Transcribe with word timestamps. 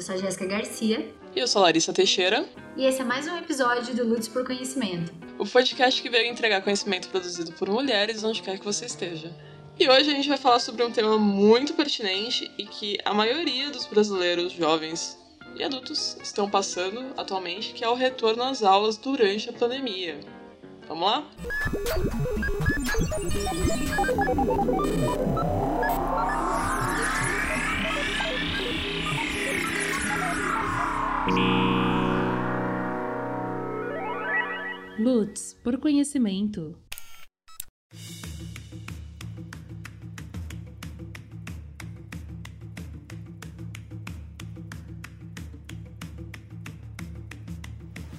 Eu 0.00 0.04
sou 0.04 0.14
a 0.14 0.18
Jéssica 0.18 0.46
Garcia. 0.46 1.14
E 1.36 1.38
eu 1.38 1.46
sou 1.46 1.60
a 1.60 1.64
Larissa 1.64 1.92
Teixeira. 1.92 2.48
E 2.74 2.86
esse 2.86 3.02
é 3.02 3.04
mais 3.04 3.28
um 3.28 3.36
episódio 3.36 3.94
do 3.94 4.02
Lutes 4.02 4.28
por 4.28 4.46
Conhecimento. 4.46 5.12
O 5.38 5.44
podcast 5.44 6.00
que 6.00 6.08
veio 6.08 6.26
entregar 6.26 6.62
conhecimento 6.62 7.10
produzido 7.10 7.52
por 7.52 7.68
mulheres 7.68 8.24
onde 8.24 8.40
quer 8.40 8.58
que 8.58 8.64
você 8.64 8.86
esteja. 8.86 9.30
E 9.78 9.86
hoje 9.86 10.10
a 10.10 10.14
gente 10.14 10.26
vai 10.26 10.38
falar 10.38 10.58
sobre 10.58 10.82
um 10.82 10.90
tema 10.90 11.18
muito 11.18 11.74
pertinente 11.74 12.50
e 12.56 12.64
que 12.64 12.96
a 13.04 13.12
maioria 13.12 13.68
dos 13.68 13.84
brasileiros 13.84 14.52
jovens 14.52 15.18
e 15.54 15.62
adultos 15.62 16.16
estão 16.22 16.48
passando 16.48 17.12
atualmente, 17.18 17.74
que 17.74 17.84
é 17.84 17.88
o 17.90 17.94
retorno 17.94 18.44
às 18.44 18.62
aulas 18.62 18.96
durante 18.96 19.50
a 19.50 19.52
pandemia. 19.52 20.18
Vamos 20.88 21.06
lá? 21.06 21.30
Lutz, 35.00 35.56
por 35.64 35.78
conhecimento. 35.78 36.76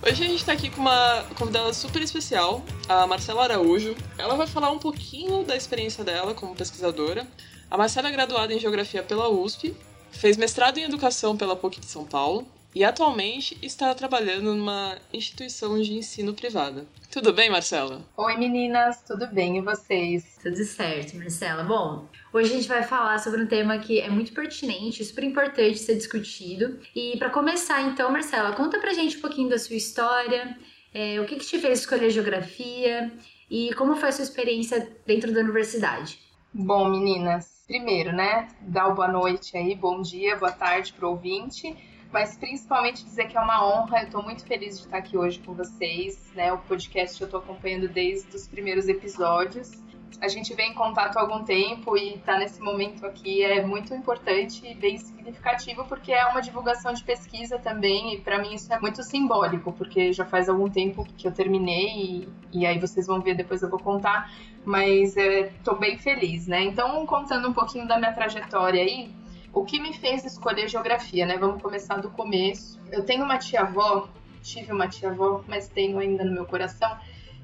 Hoje 0.01 0.23
a 0.23 0.27
gente 0.27 0.37
está 0.37 0.53
aqui 0.53 0.71
com 0.71 0.81
uma 0.81 1.23
convidada 1.37 1.71
super 1.71 2.01
especial, 2.01 2.65
a 2.89 3.05
Marcela 3.05 3.43
Araújo. 3.43 3.95
Ela 4.17 4.33
vai 4.33 4.47
falar 4.47 4.71
um 4.71 4.79
pouquinho 4.79 5.43
da 5.43 5.55
experiência 5.55 6.03
dela 6.03 6.33
como 6.33 6.55
pesquisadora. 6.55 7.27
A 7.69 7.77
Marcela 7.77 8.09
é 8.09 8.11
graduada 8.11 8.55
em 8.55 8.59
Geografia 8.59 9.03
pela 9.03 9.29
USP, 9.29 9.77
fez 10.09 10.35
mestrado 10.35 10.79
em 10.79 10.83
Educação 10.85 11.37
pela 11.37 11.55
PUC 11.55 11.79
de 11.79 11.85
São 11.85 12.05
Paulo 12.05 12.47
e 12.73 12.83
atualmente 12.83 13.57
está 13.61 13.93
trabalhando 13.93 14.55
numa 14.55 14.97
instituição 15.13 15.81
de 15.81 15.93
ensino 15.93 16.33
privada. 16.33 16.85
Tudo 17.11 17.33
bem, 17.33 17.49
Marcela? 17.49 18.01
Oi, 18.15 18.37
meninas, 18.37 19.01
tudo 19.01 19.27
bem 19.27 19.57
e 19.57 19.61
vocês? 19.61 20.37
Tudo 20.41 20.63
certo, 20.63 21.17
Marcela. 21.17 21.63
Bom, 21.63 22.07
hoje 22.31 22.53
a 22.53 22.55
gente 22.55 22.67
vai 22.67 22.83
falar 22.83 23.19
sobre 23.19 23.43
um 23.43 23.47
tema 23.47 23.77
que 23.79 23.99
é 23.99 24.09
muito 24.09 24.33
pertinente, 24.33 25.03
super 25.03 25.23
importante 25.23 25.77
ser 25.77 25.95
discutido. 25.95 26.79
E 26.95 27.17
para 27.17 27.29
começar, 27.29 27.81
então, 27.81 28.09
Marcela, 28.09 28.55
conta 28.55 28.79
pra 28.79 28.93
gente 28.93 29.17
um 29.17 29.21
pouquinho 29.21 29.49
da 29.49 29.59
sua 29.59 29.75
história, 29.75 30.57
é, 30.93 31.19
o 31.19 31.25
que, 31.25 31.35
que 31.35 31.45
te 31.45 31.59
fez 31.59 31.79
escolher 31.79 32.09
geografia 32.09 33.11
e 33.49 33.73
como 33.73 33.97
foi 33.97 34.09
a 34.09 34.11
sua 34.13 34.23
experiência 34.23 34.89
dentro 35.05 35.33
da 35.33 35.41
universidade. 35.41 36.19
Bom, 36.53 36.89
meninas, 36.89 37.63
primeiro, 37.67 38.13
né, 38.13 38.47
dar 38.61 38.89
boa 38.91 39.07
noite 39.09 39.57
aí, 39.57 39.75
bom 39.75 40.01
dia, 40.01 40.37
boa 40.37 40.51
tarde 40.51 40.93
pro 40.93 41.09
ouvinte 41.09 41.90
mas 42.11 42.37
principalmente 42.37 43.03
dizer 43.03 43.27
que 43.27 43.37
é 43.37 43.41
uma 43.41 43.65
honra. 43.65 43.99
Eu 43.99 44.05
estou 44.05 44.23
muito 44.23 44.45
feliz 44.45 44.77
de 44.77 44.85
estar 44.85 44.97
aqui 44.97 45.17
hoje 45.17 45.39
com 45.39 45.53
vocês. 45.53 46.31
Né? 46.35 46.51
O 46.51 46.57
podcast 46.59 47.19
eu 47.21 47.25
estou 47.25 47.39
acompanhando 47.39 47.87
desde 47.87 48.35
os 48.35 48.47
primeiros 48.47 48.87
episódios. 48.87 49.81
A 50.19 50.27
gente 50.27 50.53
vem 50.53 50.71
em 50.71 50.73
contato 50.73 51.17
há 51.17 51.21
algum 51.21 51.43
tempo 51.43 51.97
e 51.97 52.15
estar 52.15 52.33
tá 52.33 52.39
nesse 52.39 52.61
momento 52.61 53.05
aqui 53.05 53.43
é 53.43 53.65
muito 53.65 53.93
importante 53.95 54.61
e 54.67 54.75
bem 54.75 54.97
significativo 54.97 55.85
porque 55.85 56.11
é 56.11 56.25
uma 56.25 56.41
divulgação 56.41 56.93
de 56.93 57.03
pesquisa 57.03 57.57
também 57.57 58.13
e 58.13 58.21
para 58.21 58.37
mim 58.37 58.53
isso 58.53 58.71
é 58.71 58.79
muito 58.79 59.01
simbólico 59.01 59.71
porque 59.71 60.13
já 60.13 60.25
faz 60.25 60.47
algum 60.47 60.69
tempo 60.69 61.05
que 61.17 61.27
eu 61.27 61.31
terminei 61.31 61.87
e, 61.87 62.29
e 62.51 62.65
aí 62.67 62.77
vocês 62.77 63.07
vão 63.07 63.19
ver 63.19 63.35
depois 63.35 63.63
eu 63.63 63.69
vou 63.69 63.79
contar, 63.79 64.31
mas 64.63 65.17
estou 65.17 65.75
é, 65.75 65.79
bem 65.79 65.97
feliz, 65.97 66.45
né? 66.45 66.61
Então 66.65 67.03
contando 67.07 67.47
um 67.47 67.53
pouquinho 67.53 67.87
da 67.87 67.97
minha 67.97 68.13
trajetória 68.13 68.83
aí, 68.83 69.09
o 69.53 69.65
que 69.65 69.79
me 69.79 69.93
fez 69.93 70.23
escolher 70.25 70.67
geografia, 70.67 71.25
né? 71.25 71.37
Vamos 71.37 71.61
começar 71.61 71.97
do 71.97 72.09
começo. 72.09 72.79
Eu 72.91 73.03
tenho 73.03 73.23
uma 73.23 73.37
tia-avó, 73.37 74.07
tive 74.41 74.71
uma 74.71 74.87
tia-avó, 74.87 75.43
mas 75.47 75.67
tenho 75.67 75.99
ainda 75.99 76.23
no 76.23 76.31
meu 76.31 76.45
coração, 76.45 76.97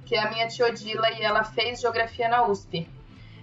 que 0.06 0.16
é 0.16 0.20
a 0.20 0.30
minha 0.30 0.48
tia 0.48 0.68
Odila 0.68 1.12
e 1.12 1.22
ela 1.22 1.44
fez 1.44 1.82
geografia 1.82 2.30
na 2.30 2.48
USP. 2.48 2.88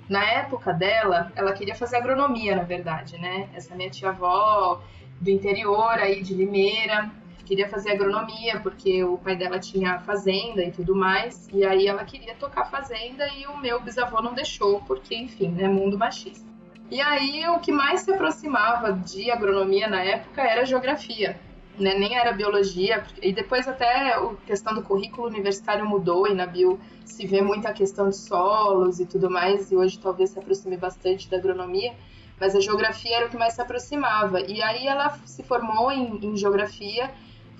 Na 0.08 0.24
época 0.24 0.72
dela, 0.72 1.32
ela 1.34 1.52
queria 1.52 1.74
fazer 1.74 1.96
agronomia, 1.96 2.56
na 2.56 2.62
verdade, 2.62 3.18
né? 3.18 3.48
Essa 3.54 3.74
minha 3.74 3.90
tia-avó 3.90 4.82
do 5.20 5.30
interior 5.30 5.98
aí 5.98 6.22
de 6.22 6.34
Limeira, 6.34 7.10
queria 7.44 7.68
fazer 7.68 7.92
agronomia 7.92 8.58
porque 8.60 9.04
o 9.04 9.18
pai 9.18 9.36
dela 9.36 9.58
tinha 9.58 10.00
fazenda 10.00 10.62
e 10.62 10.72
tudo 10.72 10.94
mais, 10.94 11.48
e 11.52 11.64
aí 11.64 11.86
ela 11.86 12.04
queria 12.04 12.34
tocar 12.34 12.64
fazenda 12.66 13.28
e 13.28 13.46
o 13.46 13.56
meu 13.58 13.80
bisavô 13.80 14.20
não 14.20 14.34
deixou, 14.34 14.80
porque 14.82 15.14
enfim, 15.14 15.48
né, 15.48 15.68
mundo 15.68 15.98
machista. 15.98 16.53
E 16.94 17.00
aí 17.00 17.44
o 17.48 17.58
que 17.58 17.72
mais 17.72 18.02
se 18.02 18.12
aproximava 18.12 18.92
de 18.92 19.28
agronomia 19.28 19.88
na 19.88 20.00
época 20.00 20.42
era 20.42 20.64
geografia. 20.64 21.36
Né? 21.76 21.98
Nem 21.98 22.16
era 22.16 22.30
biologia, 22.30 23.02
e 23.20 23.32
depois 23.32 23.66
até 23.66 24.14
a 24.14 24.30
questão 24.46 24.72
do 24.72 24.80
currículo 24.80 25.26
universitário 25.26 25.84
mudou 25.84 26.28
e 26.28 26.34
na 26.34 26.46
bio 26.46 26.78
se 27.04 27.26
vê 27.26 27.42
muita 27.42 27.72
questão 27.72 28.10
de 28.10 28.16
solos 28.16 29.00
e 29.00 29.06
tudo 29.06 29.28
mais, 29.28 29.72
e 29.72 29.76
hoje 29.76 29.98
talvez 29.98 30.30
se 30.30 30.38
aproxime 30.38 30.76
bastante 30.76 31.28
da 31.28 31.36
agronomia, 31.36 31.92
mas 32.38 32.54
a 32.54 32.60
geografia 32.60 33.16
era 33.16 33.26
o 33.26 33.28
que 33.28 33.36
mais 33.36 33.54
se 33.54 33.60
aproximava. 33.60 34.40
E 34.42 34.62
aí 34.62 34.86
ela 34.86 35.18
se 35.24 35.42
formou 35.42 35.90
em, 35.90 36.24
em 36.24 36.36
geografia, 36.36 37.10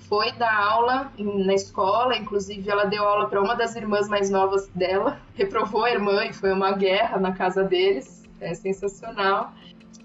foi 0.07 0.31
dar 0.31 0.55
aula 0.55 1.11
na 1.19 1.53
escola, 1.53 2.15
inclusive 2.15 2.69
ela 2.69 2.85
deu 2.85 3.03
aula 3.03 3.27
para 3.27 3.41
uma 3.41 3.53
das 3.53 3.75
irmãs 3.75 4.07
mais 4.07 4.29
novas 4.29 4.69
dela, 4.69 5.19
reprovou 5.35 5.83
a 5.83 5.91
irmã 5.91 6.23
e 6.23 6.31
foi 6.31 6.53
uma 6.53 6.71
guerra 6.71 7.17
na 7.17 7.33
casa 7.33 7.65
deles 7.65 8.14
é 8.39 8.53
sensacional. 8.53 9.53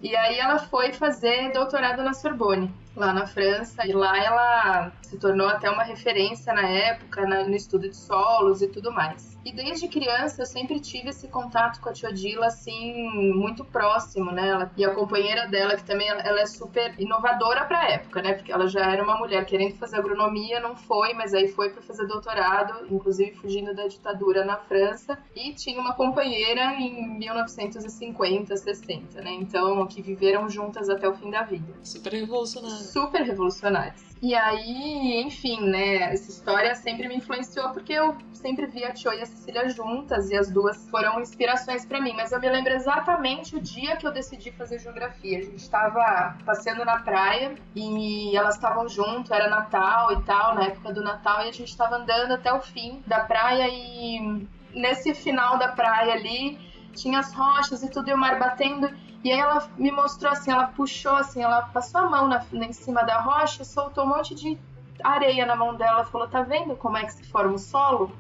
E 0.02 0.16
aí 0.16 0.38
ela 0.38 0.58
foi 0.58 0.92
fazer 0.92 1.52
doutorado 1.52 2.02
na 2.02 2.14
Sorbonne 2.14 2.72
lá 3.00 3.12
na 3.12 3.26
França, 3.26 3.86
e 3.86 3.92
lá 3.92 4.16
ela 4.16 4.92
se 5.02 5.18
tornou 5.18 5.48
até 5.48 5.70
uma 5.70 5.82
referência 5.82 6.52
na 6.52 6.68
época 6.68 7.26
na, 7.26 7.44
no 7.44 7.56
estudo 7.56 7.88
de 7.88 7.96
solos 7.96 8.62
e 8.62 8.68
tudo 8.68 8.92
mais. 8.92 9.38
E 9.44 9.52
desde 9.52 9.88
criança 9.88 10.42
eu 10.42 10.46
sempre 10.46 10.78
tive 10.78 11.08
esse 11.08 11.26
contato 11.26 11.80
com 11.80 11.88
a 11.88 11.92
tia 11.92 12.10
Odila, 12.10 12.46
assim, 12.46 13.08
muito 13.32 13.64
próximo, 13.64 14.30
né? 14.30 14.48
Ela, 14.48 14.70
e 14.76 14.84
a 14.84 14.94
companheira 14.94 15.48
dela, 15.48 15.76
que 15.76 15.84
também 15.84 16.08
ela, 16.08 16.40
é 16.40 16.46
super 16.46 16.94
inovadora 16.98 17.64
para 17.64 17.80
a 17.80 17.90
época, 17.90 18.20
né? 18.20 18.34
Porque 18.34 18.52
ela 18.52 18.68
já 18.68 18.80
era 18.92 19.02
uma 19.02 19.16
mulher 19.16 19.46
querendo 19.46 19.76
fazer 19.76 19.96
agronomia, 19.96 20.60
não 20.60 20.76
foi, 20.76 21.14
mas 21.14 21.32
aí 21.32 21.48
foi 21.48 21.70
para 21.70 21.80
fazer 21.80 22.06
doutorado, 22.06 22.86
inclusive 22.90 23.34
fugindo 23.36 23.74
da 23.74 23.86
ditadura 23.86 24.44
na 24.44 24.58
França, 24.58 25.18
e 25.34 25.54
tinha 25.54 25.80
uma 25.80 25.94
companheira 25.94 26.74
em 26.74 27.18
1950, 27.18 28.56
60, 28.56 29.22
né? 29.22 29.32
Então, 29.32 29.86
que 29.86 30.02
viveram 30.02 30.50
juntas 30.50 30.90
até 30.90 31.08
o 31.08 31.14
fim 31.14 31.30
da 31.30 31.42
vida. 31.42 31.72
Super 31.82 32.12
revolucionária 32.12 32.89
super 32.92 33.22
revolucionários. 33.22 34.10
E 34.22 34.34
aí, 34.34 35.22
enfim, 35.22 35.60
né, 35.62 36.12
essa 36.12 36.30
história 36.30 36.74
sempre 36.74 37.08
me 37.08 37.16
influenciou 37.16 37.70
porque 37.70 37.94
eu 37.94 38.14
sempre 38.34 38.66
vi 38.66 38.84
a 38.84 38.92
Tio 38.92 39.12
e 39.14 39.22
a 39.22 39.26
Cecília 39.26 39.66
juntas 39.70 40.30
e 40.30 40.36
as 40.36 40.50
duas 40.50 40.88
foram 40.90 41.20
inspirações 41.20 41.86
para 41.86 42.00
mim. 42.02 42.12
Mas 42.14 42.30
eu 42.30 42.38
me 42.38 42.48
lembro 42.48 42.72
exatamente 42.72 43.56
o 43.56 43.60
dia 43.60 43.96
que 43.96 44.06
eu 44.06 44.12
decidi 44.12 44.50
fazer 44.52 44.78
geografia. 44.78 45.38
A 45.38 45.42
gente 45.42 45.56
estava 45.56 46.36
passeando 46.44 46.84
na 46.84 46.98
praia 46.98 47.54
e 47.74 48.36
elas 48.36 48.56
estavam 48.56 48.86
junto, 48.88 49.32
era 49.32 49.48
Natal 49.48 50.12
e 50.12 50.22
tal, 50.24 50.54
na 50.54 50.64
época 50.64 50.92
do 50.92 51.02
Natal, 51.02 51.46
e 51.46 51.48
a 51.48 51.52
gente 51.52 51.68
estava 51.68 51.96
andando 51.96 52.32
até 52.32 52.52
o 52.52 52.60
fim 52.60 53.02
da 53.06 53.20
praia 53.20 53.66
e 53.68 54.46
nesse 54.74 55.14
final 55.14 55.58
da 55.58 55.68
praia 55.68 56.12
ali 56.12 56.58
tinha 56.94 57.20
as 57.20 57.32
rochas 57.32 57.82
e 57.82 57.90
tudo 57.90 58.10
e 58.10 58.12
o 58.12 58.18
mar 58.18 58.38
batendo. 58.38 58.90
E 59.22 59.30
aí 59.30 59.38
ela 59.38 59.68
me 59.76 59.90
mostrou 59.90 60.32
assim, 60.32 60.50
ela 60.50 60.68
puxou 60.68 61.14
assim, 61.14 61.42
ela 61.42 61.62
passou 61.62 62.00
a 62.00 62.10
mão 62.10 62.26
na, 62.26 62.44
em 62.52 62.72
cima 62.72 63.02
da 63.02 63.20
rocha, 63.20 63.64
soltou 63.64 64.04
um 64.04 64.08
monte 64.08 64.34
de 64.34 64.58
areia 65.02 65.44
na 65.44 65.54
mão 65.54 65.74
dela, 65.76 66.04
falou: 66.04 66.28
"Tá 66.28 66.42
vendo 66.42 66.74
como 66.76 66.96
é 66.96 67.04
que 67.04 67.12
se 67.12 67.24
forma 67.24 67.54
o 67.54 67.58
solo? 67.58 68.16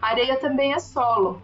A 0.00 0.08
areia 0.08 0.38
também 0.38 0.72
é 0.72 0.78
solo". 0.78 1.42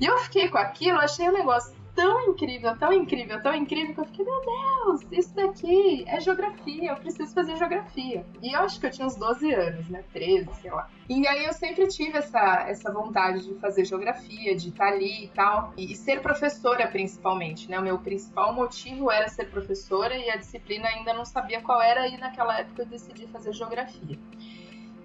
E 0.00 0.06
eu 0.06 0.16
fiquei 0.18 0.48
com 0.48 0.58
aquilo, 0.58 0.98
achei 0.98 1.28
um 1.28 1.32
negócio 1.32 1.74
tão 1.96 2.28
incrível, 2.28 2.76
tão 2.78 2.92
incrível, 2.92 3.42
tão 3.42 3.54
incrível 3.54 3.94
que 3.94 4.00
eu 4.00 4.04
fiquei, 4.04 4.24
meu 4.24 4.40
Deus, 4.44 5.00
isso 5.10 5.34
daqui 5.34 6.04
é 6.06 6.20
geografia, 6.20 6.90
eu 6.90 6.96
preciso 6.96 7.32
fazer 7.32 7.56
geografia. 7.56 8.24
E 8.42 8.54
eu 8.54 8.60
acho 8.60 8.78
que 8.78 8.86
eu 8.86 8.90
tinha 8.90 9.06
uns 9.06 9.16
12 9.16 9.52
anos, 9.54 9.88
né? 9.88 10.04
13, 10.12 10.48
sei 10.60 10.70
lá. 10.70 10.88
E 11.08 11.26
aí 11.26 11.46
eu 11.46 11.52
sempre 11.54 11.88
tive 11.88 12.18
essa, 12.18 12.66
essa 12.68 12.92
vontade 12.92 13.44
de 13.46 13.54
fazer 13.54 13.86
geografia, 13.86 14.54
de 14.54 14.68
estar 14.68 14.88
ali 14.88 15.24
e 15.24 15.28
tal. 15.28 15.72
E, 15.76 15.90
e 15.90 15.96
ser 15.96 16.20
professora, 16.20 16.86
principalmente, 16.86 17.70
né? 17.70 17.80
O 17.80 17.82
meu 17.82 17.98
principal 17.98 18.52
motivo 18.52 19.10
era 19.10 19.26
ser 19.28 19.46
professora 19.50 20.14
e 20.16 20.28
a 20.30 20.36
disciplina 20.36 20.88
ainda 20.88 21.14
não 21.14 21.24
sabia 21.24 21.62
qual 21.62 21.80
era, 21.80 22.06
e 22.06 22.18
naquela 22.18 22.58
época 22.58 22.82
eu 22.82 22.86
decidi 22.86 23.26
fazer 23.28 23.52
geografia. 23.54 24.18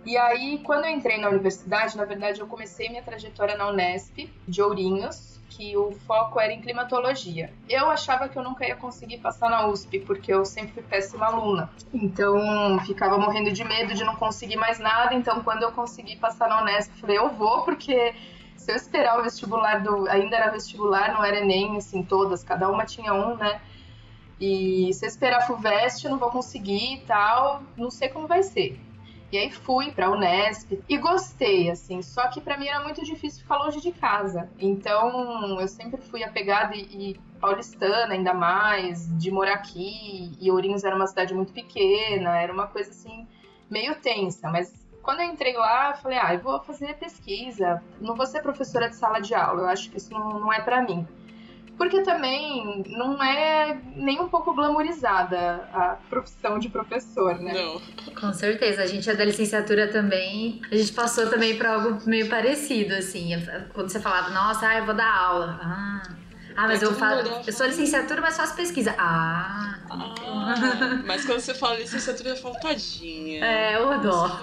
E 0.06 0.18
aí, 0.18 0.60
quando 0.64 0.86
eu 0.86 0.92
entrei 0.92 1.18
na 1.20 1.30
universidade, 1.30 1.96
na 1.96 2.04
verdade, 2.04 2.42
eu 2.42 2.48
comecei 2.48 2.90
minha 2.90 3.04
trajetória 3.04 3.56
na 3.56 3.70
Unesp, 3.70 4.30
de 4.48 4.62
Ourinhos, 4.62 5.41
que 5.52 5.76
o 5.76 5.92
foco 6.08 6.40
era 6.40 6.54
em 6.54 6.62
climatologia. 6.62 7.54
Eu 7.68 7.90
achava 7.90 8.30
que 8.30 8.38
eu 8.38 8.44
nunca 8.44 8.66
ia 8.66 8.76
conseguir 8.76 9.18
passar 9.18 9.50
na 9.50 9.68
USP, 9.68 10.00
porque 10.00 10.34
eu 10.34 10.46
sempre 10.46 10.72
fui 10.74 10.84
péssima 10.84 11.26
aluna. 11.26 11.70
Então, 11.94 12.80
ficava 12.86 13.18
morrendo 13.18 13.52
de 13.52 13.64
medo 13.64 13.94
de 13.94 14.04
não 14.04 14.16
conseguir 14.16 14.56
mais 14.56 14.80
nada. 14.80 15.14
Então, 15.14 15.44
quando 15.44 15.64
eu 15.64 15.72
consegui 15.74 16.16
passar 16.16 16.48
na 16.48 16.62
Unesp, 16.62 16.94
falei, 17.02 17.18
eu 17.18 17.30
vou, 17.32 17.64
porque 17.64 18.16
se 18.56 18.72
eu 18.72 18.76
esperar 18.76 19.20
o 19.20 19.24
vestibular 19.24 19.82
do. 19.84 20.08
Ainda 20.10 20.38
era 20.38 20.52
vestibular, 20.52 21.14
não 21.14 21.24
era 21.24 21.44
nem 21.44 21.76
assim, 21.76 22.02
todas, 22.02 22.44
cada 22.44 22.70
uma 22.70 22.86
tinha 22.86 23.14
um, 23.14 23.36
né? 23.36 23.60
E 24.40 24.92
se 24.94 25.06
eu 25.06 25.10
esperar 25.10 25.46
FUVEST, 25.46 26.06
eu 26.06 26.12
não 26.12 26.18
vou 26.18 26.32
conseguir 26.32 26.96
e 26.96 27.02
tal, 27.02 27.62
não 27.76 27.92
sei 27.92 28.08
como 28.08 28.26
vai 28.26 28.42
ser. 28.42 28.80
E 29.32 29.38
aí 29.38 29.50
fui 29.50 29.92
para 29.92 30.12
Unesp 30.12 30.84
e 30.90 30.98
gostei, 30.98 31.70
assim. 31.70 32.02
Só 32.02 32.28
que 32.28 32.42
para 32.42 32.58
mim 32.58 32.68
era 32.68 32.84
muito 32.84 33.04
difícil 33.04 33.42
ficar 33.42 33.58
longe 33.58 33.80
de 33.80 33.92
casa. 33.92 34.50
Então 34.60 35.60
eu 35.60 35.68
sempre 35.68 36.02
fui 36.02 36.24
apegada 36.24 36.76
e, 36.76 37.12
e 37.12 37.20
paulistana, 37.40 38.14
ainda 38.14 38.34
mais, 38.34 39.08
de 39.18 39.32
morar 39.32 39.54
aqui. 39.54 40.34
E 40.40 40.52
Ourinhos 40.52 40.84
era 40.84 40.96
uma 40.96 41.08
cidade 41.08 41.34
muito 41.34 41.54
pequena, 41.54 42.38
era 42.38 42.52
uma 42.52 42.68
coisa 42.68 42.92
assim 42.92 43.28
meio 43.70 43.96
tensa. 43.96 44.50
Mas 44.50 44.74
quando 45.02 45.22
eu 45.22 45.28
entrei 45.28 45.54
lá, 45.54 45.92
eu 45.92 45.98
falei, 45.98 46.20
ah, 46.22 46.34
eu 46.34 46.42
vou 46.42 46.60
fazer 46.60 46.96
pesquisa, 46.98 47.82
não 48.00 48.16
vou 48.16 48.26
ser 48.26 48.42
professora 48.42 48.90
de 48.90 48.96
sala 48.96 49.20
de 49.20 49.34
aula. 49.34 49.62
Eu 49.62 49.68
acho 49.68 49.90
que 49.90 49.98
isso 49.98 50.14
não, 50.14 50.40
não 50.40 50.54
é 50.54 50.62
para 50.62 50.82
mim 50.82 51.08
porque 51.82 52.04
também 52.04 52.84
não 52.90 53.24
é 53.24 53.76
nem 53.96 54.22
um 54.22 54.30
pouco 54.30 54.54
glamourizada 54.54 55.68
a 55.74 55.98
profissão 56.12 56.60
de 56.60 56.70
professor, 56.70 57.40
né? 57.40 57.54
Não. 57.56 57.82
Com 58.14 58.32
certeza, 58.32 58.84
a 58.84 58.86
gente 58.86 59.10
é 59.10 59.16
da 59.16 59.26
licenciatura 59.26 59.88
também, 59.88 60.62
a 60.72 60.76
gente 60.76 60.94
passou 60.94 61.28
também 61.28 61.58
por 61.58 61.66
algo 61.66 61.98
meio 62.06 62.30
parecido, 62.30 62.94
assim, 62.94 63.32
quando 63.74 63.90
você 63.90 64.00
falava, 64.00 64.30
nossa, 64.30 64.68
ah, 64.68 64.78
eu 64.78 64.86
vou 64.86 64.94
dar 64.94 65.12
aula. 65.12 65.60
Ah, 65.60 66.04
ah 66.56 66.68
mas 66.68 66.82
é 66.82 66.86
eu 66.86 66.94
falo, 66.94 67.22
eu 67.46 67.54
sou 67.54 67.66
licenciatura, 67.66 68.22
mas 68.22 68.38
faço 68.38 68.56
pesquisa. 68.56 68.94
Ah. 68.98 69.80
ah 69.90 71.02
mas 71.06 71.26
quando 71.26 71.40
você 71.40 71.54
fala 71.54 71.78
licenciatura, 71.78 72.30
eu 72.30 72.38
falo, 72.38 72.56
tadinha. 72.60 73.46
É, 73.46 73.80
o 73.80 74.00
dó. 74.00 74.40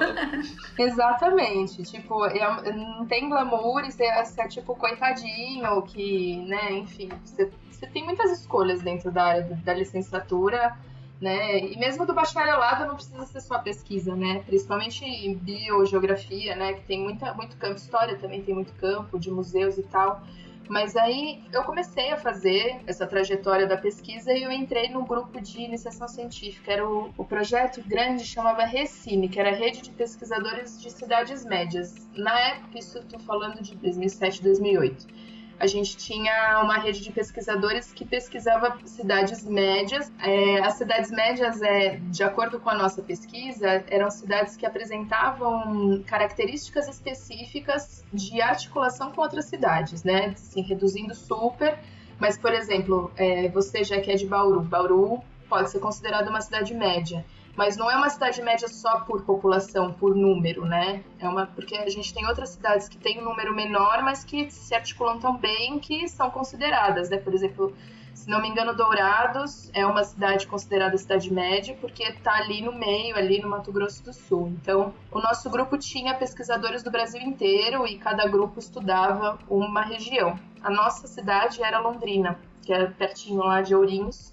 Exatamente. 0.78 1.82
Tipo, 1.82 2.24
é, 2.26 2.72
não 2.72 3.06
tem 3.06 3.28
glamour 3.28 3.84
e 3.84 3.92
você, 3.92 4.06
você 4.24 4.40
é 4.40 4.48
tipo 4.48 4.74
coitadinho, 4.74 5.82
que, 5.82 6.36
né, 6.46 6.72
enfim, 6.72 7.08
você, 7.24 7.50
você 7.70 7.86
tem 7.86 8.04
muitas 8.04 8.30
escolhas 8.40 8.80
dentro 8.82 9.10
da 9.10 9.24
área 9.24 9.60
da 9.64 9.74
licenciatura. 9.74 10.76
Né? 11.20 11.72
E 11.72 11.76
mesmo 11.76 12.06
do 12.06 12.14
bacharelado 12.14 12.86
não 12.86 12.94
precisa 12.94 13.26
ser 13.26 13.40
só 13.40 13.58
pesquisa, 13.58 14.14
né? 14.14 14.40
Principalmente 14.46 15.04
em 15.04 15.34
biogeografia, 15.34 16.54
né? 16.54 16.74
Que 16.74 16.82
tem 16.82 17.02
muita, 17.02 17.34
muito 17.34 17.56
campo, 17.56 17.74
história 17.74 18.16
também 18.16 18.40
tem 18.40 18.54
muito 18.54 18.72
campo 18.74 19.18
de 19.18 19.28
museus 19.28 19.76
e 19.78 19.82
tal. 19.82 20.22
Mas 20.68 20.94
aí 20.96 21.42
eu 21.52 21.64
comecei 21.64 22.12
a 22.12 22.16
fazer 22.16 22.82
essa 22.86 23.06
trajetória 23.06 23.66
da 23.66 23.76
pesquisa 23.76 24.32
e 24.32 24.42
eu 24.42 24.52
entrei 24.52 24.90
num 24.90 25.06
grupo 25.06 25.40
de 25.40 25.62
iniciação 25.62 26.06
científica. 26.06 26.72
Era 26.72 26.88
o, 26.88 27.12
o 27.16 27.24
projeto 27.24 27.82
grande 27.86 28.24
chamava 28.24 28.64
Recine, 28.64 29.28
que 29.28 29.40
era 29.40 29.50
a 29.50 29.54
rede 29.54 29.80
de 29.80 29.90
pesquisadores 29.92 30.80
de 30.80 30.90
cidades 30.90 31.44
médias. 31.44 32.08
Na 32.14 32.38
época, 32.38 32.78
isso 32.78 32.98
estou 32.98 33.18
falando 33.20 33.62
de 33.62 33.74
2007, 33.76 34.42
2008 34.42 35.27
a 35.58 35.66
gente 35.66 35.96
tinha 35.96 36.60
uma 36.62 36.78
rede 36.78 37.00
de 37.00 37.10
pesquisadores 37.10 37.92
que 37.92 38.04
pesquisava 38.04 38.78
cidades 38.84 39.44
médias. 39.44 40.12
É, 40.20 40.60
as 40.60 40.74
cidades 40.74 41.10
médias, 41.10 41.60
é, 41.60 41.96
de 41.96 42.22
acordo 42.22 42.60
com 42.60 42.70
a 42.70 42.74
nossa 42.74 43.02
pesquisa, 43.02 43.84
eram 43.88 44.10
cidades 44.10 44.56
que 44.56 44.64
apresentavam 44.64 46.02
características 46.06 46.88
específicas 46.88 48.04
de 48.12 48.40
articulação 48.40 49.10
com 49.10 49.20
outras 49.20 49.46
cidades, 49.46 50.04
né? 50.04 50.26
Assim, 50.26 50.62
reduzindo 50.62 51.14
super. 51.14 51.78
Mas, 52.20 52.38
por 52.38 52.52
exemplo, 52.52 53.10
é, 53.16 53.48
você 53.48 53.82
já 53.82 54.00
que 54.00 54.10
é 54.10 54.14
de 54.14 54.26
Bauru, 54.26 54.60
Bauru 54.60 55.20
pode 55.48 55.70
ser 55.70 55.80
considerada 55.80 56.30
uma 56.30 56.40
cidade 56.40 56.74
média 56.74 57.24
mas 57.58 57.76
não 57.76 57.90
é 57.90 57.96
uma 57.96 58.08
cidade 58.08 58.40
média 58.40 58.68
só 58.68 59.00
por 59.00 59.24
população, 59.24 59.92
por 59.92 60.14
número, 60.14 60.64
né? 60.64 61.02
É 61.18 61.28
uma 61.28 61.44
porque 61.44 61.74
a 61.74 61.88
gente 61.88 62.14
tem 62.14 62.24
outras 62.24 62.50
cidades 62.50 62.88
que 62.88 62.96
têm 62.96 63.20
um 63.20 63.24
número 63.24 63.52
menor, 63.52 64.00
mas 64.04 64.22
que 64.22 64.48
se 64.48 64.72
articulam 64.76 65.18
tão 65.18 65.36
bem 65.36 65.80
que 65.80 66.06
são 66.06 66.30
consideradas, 66.30 67.10
né? 67.10 67.16
Por 67.16 67.34
exemplo, 67.34 67.74
se 68.14 68.30
não 68.30 68.40
me 68.40 68.48
engano, 68.48 68.76
Dourados 68.76 69.72
é 69.74 69.84
uma 69.84 70.04
cidade 70.04 70.46
considerada 70.46 70.96
cidade 70.96 71.32
média 71.32 71.76
porque 71.80 72.04
está 72.04 72.34
ali 72.36 72.62
no 72.62 72.72
meio, 72.72 73.16
ali 73.16 73.42
no 73.42 73.48
Mato 73.48 73.72
Grosso 73.72 74.04
do 74.04 74.12
Sul. 74.12 74.52
Então, 74.62 74.94
o 75.10 75.18
nosso 75.18 75.50
grupo 75.50 75.76
tinha 75.76 76.14
pesquisadores 76.14 76.84
do 76.84 76.92
Brasil 76.92 77.20
inteiro 77.20 77.84
e 77.88 77.98
cada 77.98 78.28
grupo 78.28 78.60
estudava 78.60 79.36
uma 79.50 79.82
região. 79.82 80.38
A 80.62 80.70
nossa 80.70 81.08
cidade 81.08 81.60
era 81.60 81.80
Londrina, 81.80 82.38
que 82.62 82.72
é 82.72 82.86
pertinho 82.86 83.40
lá 83.42 83.60
de 83.62 83.74
Ourinhos. 83.74 84.32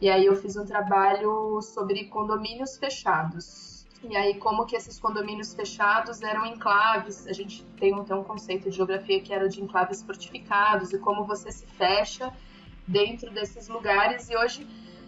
E 0.00 0.08
aí 0.10 0.26
eu 0.26 0.36
fiz 0.36 0.56
um 0.56 0.64
trabalho 0.64 1.60
sobre 1.62 2.04
condomínios 2.06 2.76
fechados. 2.76 3.86
E 4.02 4.16
aí 4.16 4.34
como 4.38 4.66
que 4.66 4.76
esses 4.76 5.00
condomínios 5.00 5.54
fechados 5.54 6.22
eram 6.22 6.44
enclaves, 6.46 7.26
a 7.26 7.32
gente 7.32 7.64
tem 7.78 7.94
um, 7.94 8.04
tem 8.04 8.14
um 8.14 8.22
conceito 8.22 8.68
de 8.68 8.76
geografia 8.76 9.20
que 9.20 9.32
era 9.32 9.48
de 9.48 9.62
enclaves 9.62 10.02
fortificados 10.02 10.92
e 10.92 10.98
como 10.98 11.24
você 11.24 11.50
se 11.50 11.66
fecha 11.66 12.32
dentro 12.86 13.30
desses 13.32 13.68
lugares 13.68 14.28
e 14.28 14.36
hoje 14.36 14.66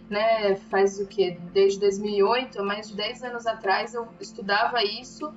né, 0.09 0.55
faz 0.55 0.99
o 0.99 1.05
que? 1.05 1.31
Desde 1.53 1.79
2008, 1.79 2.63
mais 2.63 2.89
de 2.89 2.95
10 2.95 3.23
anos 3.23 3.45
atrás, 3.45 3.93
eu 3.93 4.07
estudava 4.19 4.83
isso 4.83 5.31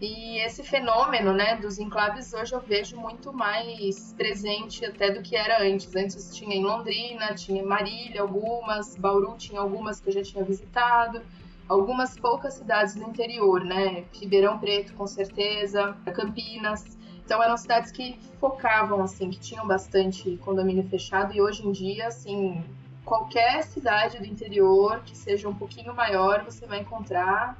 e 0.00 0.38
esse 0.38 0.62
fenômeno, 0.62 1.32
né, 1.32 1.56
dos 1.56 1.78
enclaves 1.78 2.32
hoje 2.32 2.52
eu 2.52 2.60
vejo 2.60 2.96
muito 2.96 3.32
mais 3.32 4.12
presente 4.12 4.84
até 4.84 5.10
do 5.10 5.22
que 5.22 5.34
era 5.34 5.60
antes. 5.62 5.94
Antes 5.94 6.34
tinha 6.36 6.54
em 6.54 6.62
Londrina, 6.62 7.34
tinha 7.34 7.60
em 7.60 7.66
Marília 7.66 8.20
algumas, 8.22 8.96
Bauru 8.96 9.36
tinha 9.36 9.60
algumas 9.60 10.00
que 10.00 10.08
eu 10.08 10.12
já 10.12 10.22
tinha 10.22 10.44
visitado, 10.44 11.20
algumas 11.68 12.16
poucas 12.16 12.54
cidades 12.54 12.94
no 12.94 13.08
interior, 13.08 13.64
né, 13.64 14.04
Ribeirão 14.12 14.58
Preto 14.58 14.94
com 14.94 15.06
certeza, 15.06 15.96
Campinas. 16.14 16.96
Então 17.24 17.42
eram 17.42 17.56
cidades 17.56 17.90
que 17.90 18.18
focavam 18.40 19.02
assim, 19.02 19.28
que 19.30 19.40
tinham 19.40 19.66
bastante 19.66 20.36
condomínio 20.44 20.88
fechado 20.88 21.34
e 21.34 21.42
hoje 21.42 21.66
em 21.66 21.72
dia, 21.72 22.06
assim, 22.06 22.64
qualquer 23.04 23.64
cidade 23.64 24.18
do 24.18 24.26
interior 24.26 25.02
que 25.04 25.16
seja 25.16 25.48
um 25.48 25.54
pouquinho 25.54 25.92
maior, 25.92 26.44
você 26.44 26.66
vai 26.66 26.80
encontrar 26.80 27.58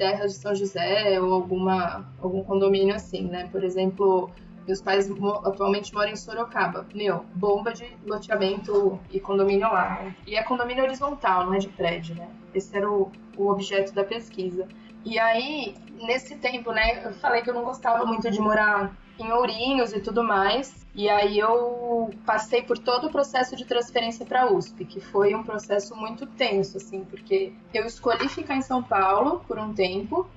terra 0.00 0.26
de 0.26 0.32
São 0.32 0.54
José 0.54 1.20
ou 1.20 1.34
alguma, 1.34 2.10
algum 2.22 2.42
condomínio 2.42 2.94
assim, 2.94 3.28
né? 3.28 3.46
Por 3.52 3.62
exemplo, 3.62 4.30
meus 4.66 4.80
pais 4.80 5.10
atualmente 5.44 5.92
moram 5.92 6.10
em 6.10 6.16
Sorocaba. 6.16 6.86
Meu, 6.94 7.26
bomba 7.34 7.70
de 7.74 7.86
loteamento 8.06 8.98
e 9.10 9.20
condomínio 9.20 9.70
lá. 9.70 10.10
E 10.26 10.36
é 10.36 10.42
condomínio 10.42 10.84
horizontal, 10.84 11.44
não 11.44 11.52
é 11.52 11.58
de 11.58 11.68
prédio, 11.68 12.14
né? 12.14 12.30
Esse 12.54 12.74
era 12.74 12.90
o, 12.90 13.12
o 13.36 13.50
objeto 13.50 13.92
da 13.92 14.02
pesquisa. 14.02 14.66
E 15.04 15.18
aí, 15.18 15.74
nesse 15.92 16.36
tempo, 16.36 16.72
né, 16.72 17.04
eu 17.04 17.12
falei 17.12 17.42
que 17.42 17.50
eu 17.50 17.54
não 17.54 17.64
gostava 17.64 18.06
muito 18.06 18.30
de 18.30 18.40
morar 18.40 18.96
em 19.22 19.32
Ourinhos 19.32 19.92
e 19.92 20.00
tudo 20.00 20.22
mais. 20.22 20.86
E 20.94 21.08
aí 21.08 21.38
eu 21.38 22.10
passei 22.26 22.62
por 22.62 22.76
todo 22.78 23.06
o 23.06 23.10
processo 23.10 23.54
de 23.54 23.64
transferência 23.64 24.26
para 24.26 24.50
USP, 24.52 24.84
que 24.84 25.00
foi 25.00 25.34
um 25.34 25.42
processo 25.42 25.94
muito 25.94 26.26
tenso, 26.26 26.78
assim, 26.78 27.04
porque 27.04 27.52
eu 27.72 27.86
escolhi 27.86 28.28
ficar 28.28 28.56
em 28.56 28.62
São 28.62 28.82
Paulo 28.82 29.44
por 29.46 29.58
um 29.58 29.72
tempo. 29.72 30.28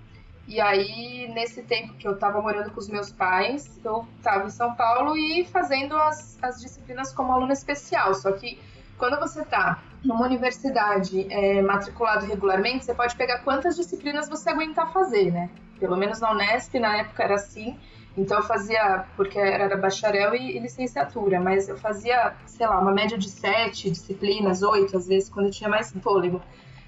E 0.48 0.60
aí, 0.60 1.32
nesse 1.34 1.64
tempo 1.64 1.94
que 1.94 2.08
eu 2.08 2.14
estava 2.14 2.42
morando 2.42 2.70
com 2.72 2.80
os 2.80 2.90
meus 2.90 3.12
pais, 3.12 3.80
eu 3.84 4.06
estava 4.18 4.46
em 4.46 4.50
São 4.50 4.76
Paulo 4.76 5.18
e 5.18 5.46
fazendo 5.46 5.96
as, 5.96 6.38
as 6.44 6.62
disciplinas 6.62 7.14
como 7.14 7.32
aluna 7.32 7.54
especial. 7.54 8.14
Só 8.14 8.32
que 8.34 8.60
quando 8.98 9.20
você 9.20 9.42
está 9.42 9.82
numa 10.04 10.26
universidade 10.26 11.26
é, 11.32 11.62
matriculado 11.62 12.26
regularmente, 12.26 12.86
você 12.86 12.94
pode 12.94 13.16
pegar 13.16 13.40
quantas 13.40 13.76
disciplinas 13.76 14.30
você 14.30 14.50
aguentar 14.50 14.92
fazer, 14.92 15.32
né? 15.32 15.50
Pelo 15.80 15.96
menos 15.96 16.20
na 16.20 16.32
Unesp, 16.32 16.76
na 16.76 16.98
época 16.98 17.24
era 17.24 17.36
assim. 17.36 17.78
Então 18.16 18.38
eu 18.38 18.44
fazia, 18.44 19.06
porque 19.16 19.40
era 19.40 19.76
bacharel 19.76 20.36
e, 20.36 20.56
e, 20.56 20.60
licenciatura, 20.60 21.40
mas 21.40 21.68
eu 21.68 21.78
fazia, 21.78 22.36
sei 22.46 22.68
lá, 22.68 22.80
uma 22.80 22.92
média 22.92 23.18
de 23.18 23.30
sete 23.30 23.90
disciplinas, 23.90 24.62
oito 24.62 24.96
às 24.96 25.08
vezes, 25.08 25.30
quando 25.30 25.48
eu 25.48 25.52
tinha 25.52 25.70
mais 25.70 25.92
fôlego. 25.92 26.42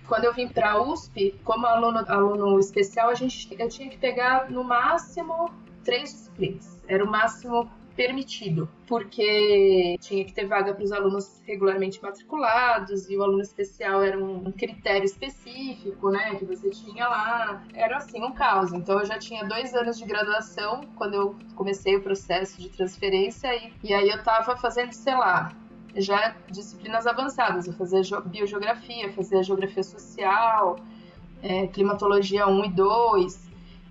Quando 0.08 0.26
eu 0.26 0.34
vim 0.34 0.48
para 0.48 0.74
a 0.74 0.82
USP, 0.84 1.40
como 1.44 1.66
aluno, 1.66 2.06
aluno 2.08 2.60
especial, 2.60 3.10
a 3.10 3.16
gente, 3.16 3.56
eu 3.58 3.68
tinha 3.68 3.90
que 3.90 3.98
pegar 3.98 4.52
no 4.52 4.64
máximo 4.64 5.50
três 5.84 6.12
disciplinas. 6.12 6.80
Era 6.88 7.04
o 7.04 7.10
máximo 7.10 7.68
permitido, 7.96 8.70
porque 8.88 9.98
tinha 10.02 10.24
que 10.26 10.34
ter 10.34 10.46
vaga 10.46 10.74
para 10.74 10.84
os 10.84 10.92
alunos 10.92 11.42
regularmente 11.46 12.02
matriculados 12.02 13.10
e 13.10 13.16
o 13.16 13.24
aluno 13.24 13.42
especial 13.42 14.04
era 14.04 14.18
um 14.22 14.52
critério 14.52 15.06
específico, 15.06 16.10
né, 16.10 16.36
que 16.36 16.46
você 16.46 16.70
tinha 16.70 17.08
lá. 17.08 17.64
Era 17.74 17.98
assim 17.98 18.22
um 18.22 18.34
caos. 18.34 18.74
Então 18.74 19.00
eu 19.00 19.06
já 19.06 19.18
tinha 19.18 19.46
dois 19.46 19.74
anos 19.74 19.98
de 19.98 20.06
graduação 20.06 20.82
quando 20.96 21.14
eu 21.14 21.36
comecei 21.56 21.96
o 21.96 22.02
processo 22.02 22.62
de 22.62 22.70
transferência 22.70 23.56
e, 23.56 23.74
e 23.84 23.94
aí 23.94 24.10
eu 24.10 24.18
estava 24.18 24.56
fazendo, 24.58 24.92
sei 24.92 25.16
lá, 25.16 25.54
já 25.96 26.36
disciplinas 26.52 27.08
avançadas. 27.08 27.68
Eu 27.68 27.74
fazia 27.74 28.02
biogeografia, 28.22 29.12
fazia 29.14 29.42
geografia 29.42 29.84
social, 29.84 30.78
é, 31.42 31.68
climatologia 31.68 32.48
1 32.48 32.66
e 32.66 32.70
2, 32.70 33.46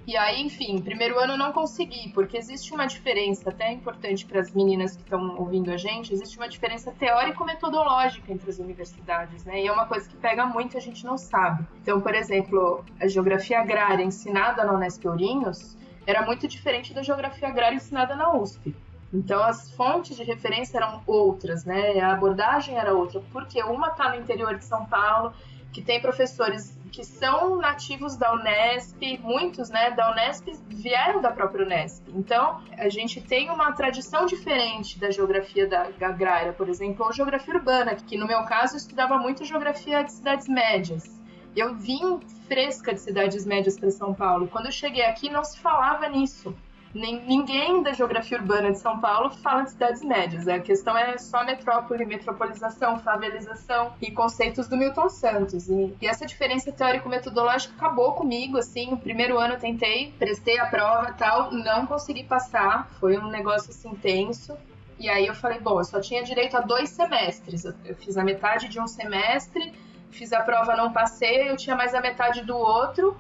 e 0.07 0.17
aí, 0.17 0.43
enfim, 0.43 0.81
primeiro 0.83 1.19
ano 1.19 1.33
eu 1.33 1.39
não 1.39 1.53
consegui, 1.53 2.11
porque 2.11 2.37
existe 2.37 2.75
uma 2.75 2.87
diferença, 2.87 3.49
até 3.49 3.73
importante 3.73 4.27
para 4.27 4.41
as 4.41 4.53
meninas 4.53 4.97
que 4.97 5.03
estão 5.03 5.37
ouvindo 5.39 5.71
a 5.71 5.79
gente, 5.79 6.13
existe 6.13 6.37
uma 6.37 6.49
diferença 6.49 6.93
teórico-metodológica 6.93 8.31
entre 8.31 8.51
as 8.51 8.59
universidades, 8.59 9.45
né? 9.45 9.63
E 9.63 9.67
é 9.67 9.73
uma 9.73 9.87
coisa 9.87 10.09
que 10.09 10.17
pega 10.17 10.45
muito 10.45 10.75
e 10.75 10.79
a 10.79 10.81
gente 10.81 11.07
não 11.07 11.17
sabe. 11.17 11.67
Então, 11.81 12.01
por 12.03 12.15
exemplo, 12.15 12.85
a 13.01 13.07
geografia 13.07 13.61
agrária 13.61 14.05
ensinada 14.05 14.63
na 14.63 14.75
Unesp 14.75 15.07
Ourinhos 15.07 15.77
era 16.07 16.21
muito 16.23 16.47
diferente 16.47 16.93
da 16.93 17.03
geografia 17.03 17.49
agrária 17.49 17.77
ensinada 17.77 18.15
na 18.15 18.35
USP. 18.35 18.77
Então 19.13 19.43
as 19.43 19.71
fontes 19.71 20.17
de 20.17 20.25
referência 20.25 20.77
eram 20.77 21.01
outras, 21.07 21.65
né? 21.65 22.01
A 22.01 22.13
abordagem 22.13 22.77
era 22.77 22.93
outra, 22.93 23.23
porque 23.33 23.63
uma 23.63 23.89
está 23.89 24.11
no 24.11 24.17
interior 24.17 24.59
de 24.59 24.65
São 24.65 24.85
Paulo, 24.87 25.33
que 25.73 25.81
tem 25.81 26.01
professores 26.01 26.77
que 26.95 27.05
são 27.05 27.57
nativos 27.57 28.17
da 28.17 28.33
Unesp, 28.33 29.19
muitos, 29.21 29.69
né, 29.69 29.91
da 29.91 30.13
Unesp 30.13 30.47
vieram 30.69 31.21
da 31.21 31.33
própria 31.33 31.67
Unesp. 31.67 32.05
Então, 32.15 32.63
a 32.79 32.89
gente 32.89 33.21
tem 33.21 33.51
uma 33.51 33.73
tradição 33.73 34.27
diferente 34.27 34.97
da 34.97 35.11
geografia 35.11 35.67
da 35.67 35.89
agrária, 36.01 36.53
por 36.53 36.69
exemplo, 36.69 37.05
ou 37.05 37.13
geografia 37.13 37.53
urbana, 37.53 37.97
que 37.97 38.17
no 38.17 38.29
meu 38.29 38.45
caso 38.45 38.77
estudava 38.77 39.19
muito 39.19 39.45
geografia 39.45 40.05
de 40.05 40.13
cidades 40.13 40.47
médias. 40.47 41.21
Eu 41.57 41.75
vim 41.75 42.21
fresca 42.47 42.95
de 42.95 43.01
cidades 43.01 43.45
médias 43.45 43.77
para 43.77 43.91
São 43.91 44.15
Paulo. 44.15 44.47
Quando 44.47 44.67
eu 44.67 44.73
cheguei 44.73 45.05
aqui, 45.05 45.29
não 45.29 45.43
se 45.43 45.59
falava 45.59 46.09
nisso 46.09 46.55
ninguém 46.95 47.83
da 47.83 47.93
geografia 47.93 48.39
urbana 48.39 48.71
de 48.71 48.79
São 48.79 49.01
Paulo 49.01 49.31
fala 49.31 49.63
de 49.63 49.71
cidades 49.71 50.03
médias. 50.03 50.45
Né? 50.45 50.55
A 50.55 50.61
questão 50.61 50.97
é 50.97 51.19
só 51.19 51.45
metrópole, 51.45 52.07
metropolização, 52.07 52.99
favelização 53.01 53.93
e 54.01 54.11
conceitos 54.11 54.69
do 54.69 54.77
Milton 54.77 55.09
Santos. 55.09 55.69
E, 55.69 55.95
e 56.01 56.07
essa 56.07 56.25
diferença 56.25 56.71
teórico-metodológica 56.71 57.75
acabou 57.77 58.13
comigo, 58.13 58.59
assim, 58.59 58.93
o 58.93 58.97
primeiro 58.97 59.39
ano 59.39 59.55
eu 59.55 59.59
tentei, 59.59 60.15
prestei 60.19 60.59
a 60.59 60.67
prova 60.67 61.13
tal, 61.13 61.51
não 61.53 61.87
consegui 61.87 62.25
passar, 62.25 62.89
foi 63.01 63.19
um 63.19 63.29
negócio 63.29 63.71
assim 63.71 63.95
tenso. 63.97 64.57
E 64.99 65.09
aí 65.09 65.27
eu 65.27 65.35
falei, 65.35 65.59
bom, 65.59 65.81
eu 65.81 65.85
só 65.85 66.01
tinha 66.01 66.23
direito 66.23 66.57
a 66.57 66.61
dois 66.61 66.91
semestres. 66.91 67.65
Eu, 67.65 67.75
eu 67.85 67.97
fiz 67.97 68.17
a 68.17 68.23
metade 68.23 68.69
de 68.69 68.81
um 68.81 68.87
semestre, 68.87 69.73
fiz 70.11 70.33
a 70.33 70.41
prova, 70.41 70.77
não 70.77 70.93
passei, 70.93 71.51
eu 71.51 71.57
tinha 71.57 71.75
mais 71.75 71.93
a 71.95 72.01
metade 72.01 72.43
do 72.45 72.57
outro. 72.57 73.17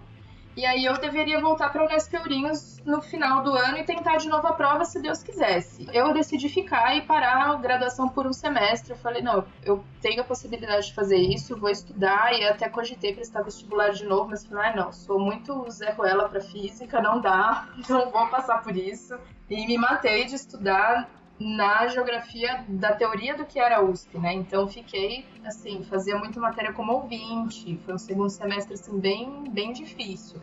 E 0.56 0.64
aí 0.64 0.84
eu 0.84 0.96
deveria 0.98 1.40
voltar 1.40 1.70
para 1.70 1.84
Unesp 1.84 2.14
Ourinhos 2.14 2.78
no 2.84 3.02
final 3.02 3.42
do 3.42 3.52
ano 3.54 3.78
e 3.78 3.84
tentar 3.84 4.18
de 4.18 4.28
novo 4.28 4.46
a 4.46 4.52
prova 4.52 4.84
se 4.84 5.00
Deus 5.00 5.20
quisesse. 5.20 5.88
Eu 5.92 6.12
decidi 6.14 6.48
ficar 6.48 6.96
e 6.96 7.02
parar 7.02 7.50
a 7.50 7.54
graduação 7.56 8.08
por 8.08 8.24
um 8.24 8.32
semestre. 8.32 8.92
Eu 8.92 8.96
falei, 8.96 9.20
não, 9.20 9.44
eu 9.64 9.84
tenho 10.00 10.20
a 10.20 10.24
possibilidade 10.24 10.86
de 10.86 10.94
fazer 10.94 11.16
isso, 11.16 11.56
vou 11.56 11.70
estudar 11.70 12.32
e 12.32 12.44
até 12.46 12.68
cogitei 12.68 13.12
prestar 13.12 13.42
vestibular 13.42 13.90
de 13.90 14.04
novo, 14.04 14.30
mas 14.30 14.44
falei, 14.44 14.68
ah, 14.68 14.76
não, 14.76 14.92
sou 14.92 15.18
muito 15.18 15.68
Zé 15.70 15.90
Ruela 15.90 16.28
para 16.28 16.40
física, 16.40 17.00
não 17.00 17.20
dá, 17.20 17.68
não 17.88 18.10
vou 18.10 18.28
passar 18.28 18.62
por 18.62 18.76
isso. 18.76 19.18
E 19.50 19.66
me 19.66 19.76
matei 19.76 20.24
de 20.24 20.36
estudar 20.36 21.10
na 21.44 21.86
geografia 21.88 22.64
da 22.66 22.94
teoria 22.94 23.36
do 23.36 23.44
que 23.44 23.60
era 23.60 23.76
a 23.76 23.82
USP, 23.82 24.16
né? 24.18 24.32
Então 24.32 24.66
fiquei 24.66 25.26
assim, 25.44 25.84
fazia 25.84 26.16
muita 26.16 26.40
matéria 26.40 26.72
como 26.72 26.90
ouvinte, 26.90 27.78
foi 27.84 27.94
um 27.94 27.98
segundo 27.98 28.30
semestre 28.30 28.72
assim 28.72 28.98
bem 28.98 29.50
bem 29.50 29.70
difícil. 29.72 30.40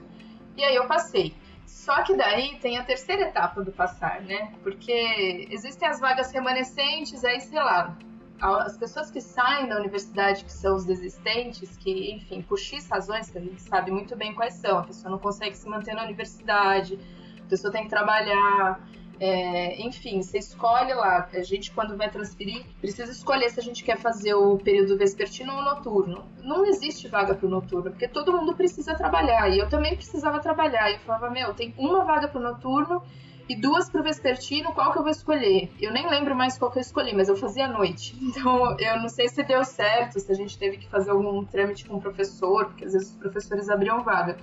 E 0.56 0.64
aí 0.64 0.76
eu 0.76 0.86
passei. 0.86 1.34
Só 1.66 2.04
que 2.04 2.16
daí 2.16 2.58
tem 2.60 2.78
a 2.78 2.84
terceira 2.84 3.24
etapa 3.24 3.64
do 3.64 3.72
passar, 3.72 4.22
né? 4.22 4.54
Porque 4.62 5.48
existem 5.50 5.88
as 5.88 6.00
vagas 6.00 6.32
remanescentes, 6.32 7.26
aí 7.26 7.40
sei 7.40 7.60
lá, 7.60 7.98
as 8.40 8.78
pessoas 8.78 9.10
que 9.10 9.22
saem 9.22 9.68
da 9.68 9.78
universidade, 9.78 10.44
que 10.44 10.52
são 10.52 10.76
os 10.76 10.86
desistentes, 10.86 11.76
que, 11.78 12.12
enfim, 12.12 12.44
por 12.44 12.60
X 12.60 12.88
razões 12.88 13.32
que 13.32 13.40
a 13.40 13.42
gente 13.42 13.62
sabe 13.62 13.90
muito 13.90 14.16
bem 14.16 14.36
quais 14.36 14.56
são, 14.56 14.78
a 14.78 14.84
pessoa 14.84 15.10
não 15.10 15.18
consegue 15.18 15.58
se 15.58 15.68
manter 15.68 15.96
na 15.96 16.04
universidade, 16.04 17.00
a 17.40 17.50
pessoa 17.50 17.72
tem 17.72 17.84
que 17.84 17.90
trabalhar, 17.90 18.80
é, 19.24 19.80
enfim, 19.80 20.20
você 20.20 20.40
escolhe 20.40 20.92
lá. 20.96 21.30
A 21.32 21.44
gente, 21.44 21.72
quando 21.72 21.96
vai 21.96 22.10
transferir, 22.10 22.66
precisa 22.80 23.12
escolher 23.12 23.52
se 23.52 23.60
a 23.60 23.64
gente 23.64 23.84
quer 23.84 23.96
fazer 24.00 24.34
o 24.34 24.58
período 24.58 24.98
vespertino 24.98 25.54
ou 25.54 25.62
noturno. 25.62 26.26
Não 26.42 26.66
existe 26.66 27.08
vaga 27.08 27.36
para 27.36 27.46
o 27.46 27.50
noturno, 27.50 27.92
porque 27.92 28.08
todo 28.08 28.34
mundo 28.34 28.56
precisa 28.56 28.96
trabalhar. 28.96 29.48
E 29.50 29.60
eu 29.60 29.70
também 29.70 29.96
precisava 29.96 30.40
trabalhar. 30.40 30.90
E 30.90 30.96
eu 30.96 31.00
falava, 31.02 31.30
meu, 31.30 31.54
tem 31.54 31.72
uma 31.78 32.04
vaga 32.04 32.28
para 32.28 32.40
o 32.40 32.44
noturno 32.44 33.04
e 33.48 33.56
duas 33.56 33.92
para 33.92 34.02
o 34.02 34.04
vespertino, 34.04 34.74
qual 34.74 34.92
que 34.92 34.98
eu 34.98 35.04
vou 35.04 35.12
escolher? 35.12 35.70
Eu 35.80 35.92
nem 35.92 36.10
lembro 36.10 36.36
mais 36.36 36.58
qual 36.58 36.72
que 36.72 36.80
eu 36.80 36.82
escolhi, 36.82 37.14
mas 37.16 37.30
eu 37.30 37.36
fazia 37.36 37.66
à 37.66 37.68
noite. 37.68 38.16
Então, 38.32 38.76
eu 38.80 39.00
não 39.00 39.10
sei 39.10 39.28
se 39.28 39.44
deu 39.44 39.64
certo, 39.64 40.20
se 40.20 40.32
a 40.32 40.36
gente 40.36 40.58
teve 40.58 40.78
que 40.78 40.90
fazer 40.90 41.12
algum 41.12 41.46
trâmite 41.46 41.86
com 41.86 41.98
o 41.98 42.02
professor, 42.02 42.66
porque 42.66 42.86
às 42.86 42.94
vezes 42.94 43.10
os 43.10 43.16
professores 43.18 43.70
abriam 43.70 44.04
vaga 44.04 44.38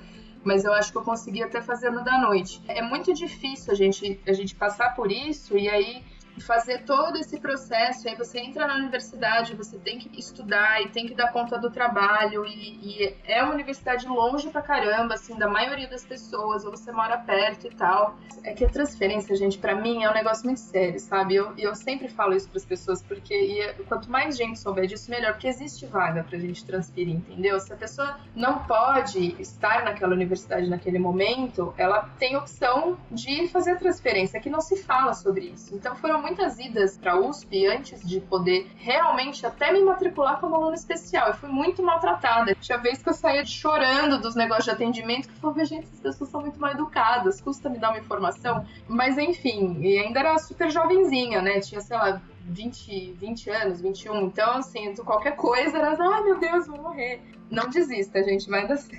mas 0.45 0.65
eu 0.65 0.73
acho 0.73 0.93
que 0.93 0.99
eu 0.99 1.03
consegui 1.03 1.43
até 1.43 1.61
fazer 1.61 1.91
no 1.91 2.05
da 2.05 2.19
noite. 2.19 2.63
É 2.69 2.83
muito 2.83 3.13
difícil 3.13 3.73
a 3.73 3.77
gente, 3.77 4.21
a 4.27 4.33
gente 4.33 4.55
passar 4.55 4.95
por 4.95 5.11
isso 5.11 5.57
e 5.57 5.69
aí 5.69 6.05
fazer 6.41 6.85
todo 6.85 7.17
esse 7.17 7.39
processo. 7.39 8.09
Aí 8.09 8.17
você 8.17 8.39
entra 8.39 8.67
na 8.67 8.75
universidade, 8.77 9.55
você 9.55 9.79
tem 9.79 9.99
que 9.99 10.19
estudar 10.19 10.83
e 10.83 10.89
tem 10.89 11.07
que 11.07 11.15
dar 11.15 11.33
conta 11.33 11.59
do 11.59 11.71
trabalho. 11.71 12.45
E, 12.47 13.03
e, 13.03 13.17
é 13.25 13.43
uma 13.43 13.55
universidade 13.55 14.07
longe 14.07 14.49
pra 14.51 14.63
caramba, 14.63 15.15
assim, 15.15 15.37
da 15.37 15.49
maioria 15.49 15.89
das 15.89 16.05
pessoas, 16.05 16.65
ou 16.65 16.71
você 16.71 16.93
mora 16.93 17.19
perto 17.19 17.67
e 17.67 17.71
tal. 17.71 18.17
É 18.45 18.53
que 18.53 18.65
a 18.65 18.69
transferência, 18.69 19.35
gente, 19.37 19.59
para 19.59 19.75
mim 19.75 20.05
é 20.05 20.11
um 20.11 20.15
negócio 20.15 20.45
muito 20.45 20.61
sério, 20.61 20.99
sabe? 21.01 21.35
Eu, 21.35 21.55
eu 21.57 21.75
sempre 21.75 22.09
falo 22.09 22.35
isso 22.35 22.49
pras 22.49 22.65
pessoas, 22.65 23.03
porque 23.03 23.35
e, 23.35 23.75
quanto 23.85 24.11
mais 24.11 24.37
gente 24.37 24.59
souber 24.59 24.87
disso, 24.87 25.11
melhor, 25.11 25.33
porque 25.33 25.49
existe 25.49 25.87
vaga 25.87 26.25
pra 26.25 26.39
gente 26.39 26.65
transferir, 26.65 27.15
entendeu? 27.15 27.59
Se 27.61 27.73
a 27.73 27.77
pessoa 27.77 28.19
não 28.35 28.65
pode 28.65 29.41
estar 29.41 29.85
naquela 29.85 30.13
universidade 30.13 30.69
naquele 30.69 30.99
momento, 30.99 31.75
ela 31.77 32.09
tem 32.19 32.37
opção 32.37 32.99
de 33.11 33.49
fazer 33.49 33.73
a 33.73 33.77
transferência, 33.77 34.41
que 34.41 34.51
não 34.51 34.61
se 34.61 34.83
fala 34.83 35.15
sobre 35.15 35.47
isso. 35.47 35.75
Então 35.75 35.95
foram 35.97 36.23
muitas 36.29 36.59
idas 36.59 36.99
para 36.99 37.19
USP 37.19 37.67
antes 37.67 38.07
de 38.07 38.21
poder 38.21 38.71
realmente 38.77 39.47
até 39.47 39.73
me 39.73 39.83
matricular 39.83 40.39
como 40.39 40.55
aluna 40.55 40.75
especial. 40.75 41.29
Eu 41.29 41.35
fui 41.35 41.49
muito 41.49 41.83
maltratada. 41.83 42.55
Tinha 42.55 42.79
vez 42.79 43.03
que 43.03 43.09
eu 43.09 43.15
saía 43.15 43.45
chorando 43.45 44.21
dos 44.21 44.35
negócios 44.35 44.67
de 44.67 44.71
atendimento, 44.71 45.29
que 45.29 45.35
eu 45.35 45.41
falava, 45.41 45.65
gente, 45.65 45.85
essas 45.85 46.01
pessoas 46.01 46.31
são 46.31 46.41
muito 46.43 46.61
mal 46.61 46.73
educadas, 46.73 47.41
custa 47.41 47.71
me 47.71 47.79
dar 47.79 47.91
uma 47.91 47.99
informação. 47.99 48.67
Mas 48.87 49.17
enfim, 49.17 49.79
e 49.81 49.99
ainda 49.99 50.21
era 50.21 50.39
super 50.39 50.71
jovenzinha, 50.71 51.41
né? 51.41 51.61
Tinha, 51.61 51.81
sei 51.81 51.97
lá, 51.97 52.21
20, 52.45 53.13
20 53.13 53.51
anos, 53.51 53.81
21. 53.81 54.27
Então, 54.27 54.53
assim, 54.53 54.95
qualquer 54.97 55.35
coisa 55.35 55.79
era, 55.79 55.97
ai 55.99 56.23
meu 56.23 56.39
Deus, 56.39 56.67
vou 56.67 56.81
morrer. 56.83 57.23
Não 57.51 57.69
desista, 57.71 58.23
gente, 58.23 58.49
vai 58.51 58.69
dar 58.69 58.77
certo. 58.77 58.99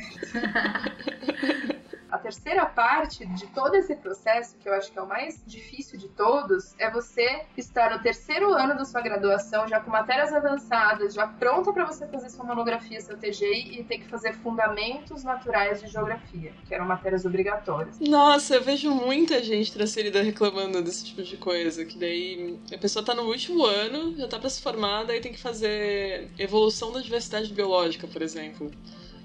Terceira 2.22 2.66
parte 2.66 3.26
de 3.26 3.48
todo 3.48 3.76
esse 3.76 3.96
processo, 3.96 4.56
que 4.58 4.68
eu 4.68 4.74
acho 4.74 4.92
que 4.92 5.00
é 5.00 5.02
o 5.02 5.08
mais 5.08 5.42
difícil 5.46 5.98
de 5.98 6.08
todos, 6.10 6.76
é 6.78 6.90
você 6.90 7.44
estar 7.58 7.92
no 7.92 8.00
terceiro 8.02 8.54
ano 8.54 8.76
da 8.76 8.86
sua 8.86 9.02
graduação, 9.02 9.68
já 9.68 9.80
com 9.80 9.90
matérias 9.90 10.34
avançadas, 10.34 11.14
já 11.14 11.28
pronta 11.28 11.72
para 11.72 11.86
você 11.86 12.08
fazer 12.08 12.30
sua 12.30 12.46
monografia, 12.46 13.00
seu 13.02 13.18
TGI, 13.18 13.80
e 13.80 13.84
ter 13.84 14.00
que 14.00 14.08
fazer 14.08 14.34
fundamentos 14.34 15.24
naturais 15.24 15.82
de 15.82 15.88
geografia, 15.88 16.54
que 16.68 16.74
eram 16.74 16.86
matérias 16.86 17.26
obrigatórias. 17.26 18.00
Nossa, 18.00 18.56
eu 18.56 18.64
vejo 18.64 18.92
muita 18.92 19.42
gente 19.44 19.72
transferida 19.72 20.22
reclamando 20.22 20.82
desse 20.82 21.06
tipo 21.06 21.24
de 21.24 21.38
coisa, 21.38 21.86
que 21.86 21.98
daí 21.98 22.60
a 22.74 22.78
pessoa 22.78 23.04
tá 23.04 23.14
no 23.14 23.24
último 23.24 23.66
ano, 23.66 24.16
já 24.18 24.28
tá 24.28 24.40
para 24.40 24.50
se 24.50 24.62
formar, 24.62 25.06
daí 25.06 25.22
tem 25.22 25.32
que 25.32 25.40
fazer 25.40 26.30
evolução 26.38 26.92
da 26.92 27.02
diversidade 27.02 27.54
biológica, 27.54 28.08
por 28.08 28.22
exemplo. 28.22 28.72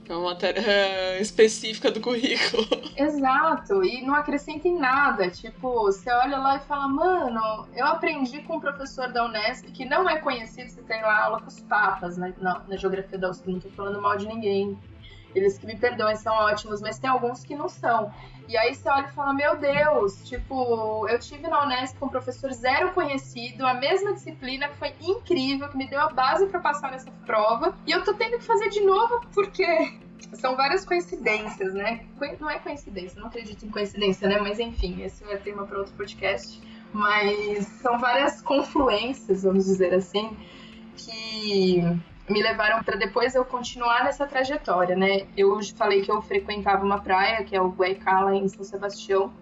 É 0.09 0.15
uma 0.15 0.31
matéria 0.31 0.61
é, 0.61 1.21
específica 1.21 1.91
do 1.91 2.01
currículo. 2.01 2.65
Exato, 2.97 3.83
e 3.83 4.03
não 4.03 4.15
acrescenta 4.15 4.69
em 4.69 4.79
nada. 4.79 5.31
Tipo, 5.31 5.73
você 5.73 6.11
olha 6.11 6.39
lá 6.39 6.57
e 6.57 6.61
fala, 6.61 6.89
mano, 6.89 7.67
eu 7.75 7.87
aprendi 7.87 8.43
com 8.43 8.57
um 8.57 8.61
professor 8.61 9.11
da 9.13 9.25
Unesp 9.25 9.67
que 9.73 9.85
não 9.85 10.09
é 10.09 10.19
conhecido, 10.19 10.71
você 10.71 10.83
tem 10.83 11.01
lá 11.01 11.25
aula 11.25 11.41
com 11.41 11.49
os 11.49 11.61
papas 11.61 12.17
na, 12.17 12.33
na, 12.39 12.63
na 12.69 12.77
geografia 12.77 13.19
da 13.19 13.31
USP, 13.31 13.53
não 13.53 13.61
tô 13.61 13.71
falando 13.71 14.01
mal 14.01 14.17
de 14.17 14.27
ninguém. 14.27 14.79
Eles 15.35 15.59
que 15.59 15.67
me 15.67 15.77
perdoem 15.77 16.17
são 16.17 16.33
ótimos, 16.35 16.81
mas 16.81 16.99
tem 16.99 17.11
alguns 17.11 17.45
que 17.45 17.55
não 17.55 17.69
são. 17.69 18.13
E 18.47 18.57
aí 18.57 18.75
você 18.75 18.89
olha 18.89 19.07
e 19.07 19.13
fala, 19.13 19.33
meu 19.33 19.57
Deus, 19.57 20.29
tipo, 20.29 21.09
eu 21.09 21.19
tive 21.19 21.49
na 21.49 21.65
Unesp 21.65 21.99
com 21.99 22.07
um 22.07 22.09
professor 22.11 22.53
zero 22.53 22.93
conhecido, 22.93 23.67
a 23.67 23.75
mesma 23.75 24.13
disciplina 24.13 24.69
que 24.69 24.77
foi 24.77 24.95
incrível, 25.01 25.69
que 25.69 25.77
me 25.77 25.89
deu 25.89 26.01
a 26.01 26.11
base 26.11 26.47
para 26.47 26.61
passar 26.61 26.91
nessa 26.91 27.11
prova, 27.25 27.75
e 27.87 27.91
eu 27.91 28.05
tô 28.05 28.13
tendo 28.13 28.39
que 28.39 28.45
fazer 28.45 28.69
de 28.69 28.83
novo 28.83 29.27
porque 29.33 29.65
são 30.35 30.57
várias 30.57 30.85
coincidências, 30.85 31.73
né? 31.73 32.05
Não 32.39 32.51
é 32.51 32.59
coincidência, 32.59 33.19
não 33.19 33.29
acredito 33.29 33.65
em 33.65 33.71
coincidência, 33.71 34.29
né? 34.29 34.39
Mas 34.39 34.59
enfim, 34.59 35.03
esse 35.03 35.25
é 35.25 35.37
tema 35.37 35.67
para 35.67 35.79
outro 35.79 35.95
podcast. 35.95 36.61
Mas 36.93 37.67
são 37.83 37.99
várias 37.99 38.41
confluências, 38.43 39.43
vamos 39.43 39.65
dizer 39.65 39.95
assim, 39.95 40.37
que 40.97 41.83
me 42.29 42.43
levaram 42.43 42.83
para 42.83 42.97
depois 42.97 43.35
eu 43.35 43.45
continuar 43.45 44.05
nessa 44.05 44.27
trajetória, 44.27 44.97
né? 44.97 45.27
Eu 45.37 45.59
falei 45.77 46.03
que 46.03 46.11
eu 46.11 46.21
frequentava 46.23 46.85
uma 46.85 47.01
praia, 47.01 47.45
que 47.45 47.55
é 47.55 47.61
o 47.61 47.69
Guaicala, 47.69 48.35
em 48.35 48.49
São 48.49 48.65
Sebastião, 48.65 49.33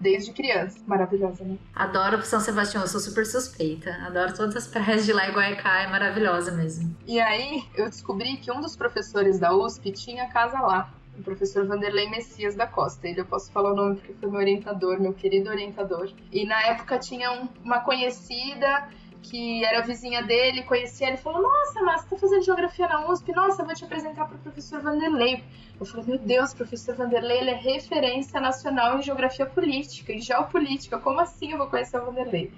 desde 0.00 0.32
criança. 0.32 0.78
Maravilhosa, 0.86 1.44
né? 1.44 1.56
Adoro 1.74 2.22
São 2.24 2.40
Sebastião, 2.40 2.82
eu 2.82 2.88
sou 2.88 3.00
super 3.00 3.26
suspeita. 3.26 3.90
Adoro 4.06 4.34
todas 4.34 4.56
as 4.56 4.66
praias 4.66 5.04
de 5.04 5.12
lá 5.12 5.28
e 5.28 5.32
Guaicá, 5.32 5.82
é 5.82 5.86
maravilhosa 5.88 6.50
mesmo. 6.52 6.94
E 7.06 7.20
aí 7.20 7.64
eu 7.74 7.88
descobri 7.88 8.36
que 8.38 8.50
um 8.50 8.60
dos 8.60 8.76
professores 8.76 9.38
da 9.38 9.54
USP 9.54 9.92
tinha 9.92 10.28
casa 10.28 10.58
lá. 10.60 10.90
O 11.18 11.22
professor 11.22 11.66
Vanderlei 11.66 12.08
Messias 12.08 12.54
da 12.54 12.66
Costa. 12.66 13.06
Ele 13.06 13.20
eu 13.20 13.26
posso 13.26 13.52
falar 13.52 13.72
o 13.72 13.76
nome 13.76 13.96
porque 13.96 14.14
foi 14.14 14.30
meu 14.30 14.40
orientador, 14.40 14.98
meu 14.98 15.12
querido 15.12 15.50
orientador. 15.50 16.10
E 16.32 16.46
na 16.46 16.60
época 16.62 16.98
tinha 16.98 17.30
um, 17.30 17.48
uma 17.62 17.80
conhecida 17.80 18.88
que 19.22 19.64
era 19.64 19.80
vizinha 19.82 20.22
dele, 20.22 20.62
conhecia 20.64 21.08
ele, 21.08 21.16
falou: 21.16 21.42
Nossa, 21.42 21.80
mas 21.82 22.02
você 22.02 22.08
tá 22.08 22.16
fazendo 22.16 22.44
geografia 22.44 22.88
na 22.88 23.10
USP? 23.10 23.32
Nossa, 23.32 23.64
vou 23.64 23.74
te 23.74 23.84
apresentar 23.84 24.26
para 24.26 24.36
o 24.36 24.38
professor 24.40 24.80
Vanderlei. 24.80 25.42
Eu 25.78 25.86
falei: 25.86 26.06
Meu 26.06 26.18
Deus, 26.18 26.52
professor 26.52 26.94
Vanderlei, 26.94 27.38
ele 27.38 27.50
é 27.50 27.56
referência 27.56 28.40
nacional 28.40 28.98
em 28.98 29.02
geografia 29.02 29.46
política, 29.46 30.12
em 30.12 30.20
geopolítica. 30.20 30.98
Como 30.98 31.20
assim 31.20 31.52
eu 31.52 31.58
vou 31.58 31.68
conhecer 31.68 31.98
o 31.98 32.04
Vanderlei? 32.04 32.52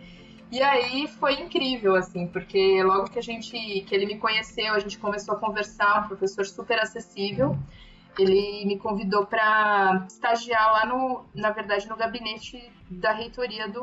E 0.50 0.62
aí 0.62 1.08
foi 1.08 1.34
incrível, 1.40 1.96
assim, 1.96 2.26
porque 2.28 2.82
logo 2.82 3.10
que 3.10 3.18
a 3.18 3.22
gente, 3.22 3.50
que 3.50 3.94
ele 3.94 4.06
me 4.06 4.18
conheceu, 4.18 4.72
a 4.74 4.78
gente 4.78 4.98
começou 4.98 5.34
a 5.34 5.38
conversar, 5.38 6.04
um 6.04 6.08
professor 6.08 6.46
super 6.46 6.78
acessível. 6.78 7.58
Ele 8.18 8.64
me 8.64 8.78
convidou 8.78 9.26
para 9.26 10.06
estagiar 10.08 10.72
lá 10.72 10.86
no, 10.86 11.24
na 11.34 11.50
verdade, 11.50 11.88
no 11.88 11.96
gabinete 11.96 12.70
da 12.88 13.12
reitoria 13.12 13.68
do 13.68 13.82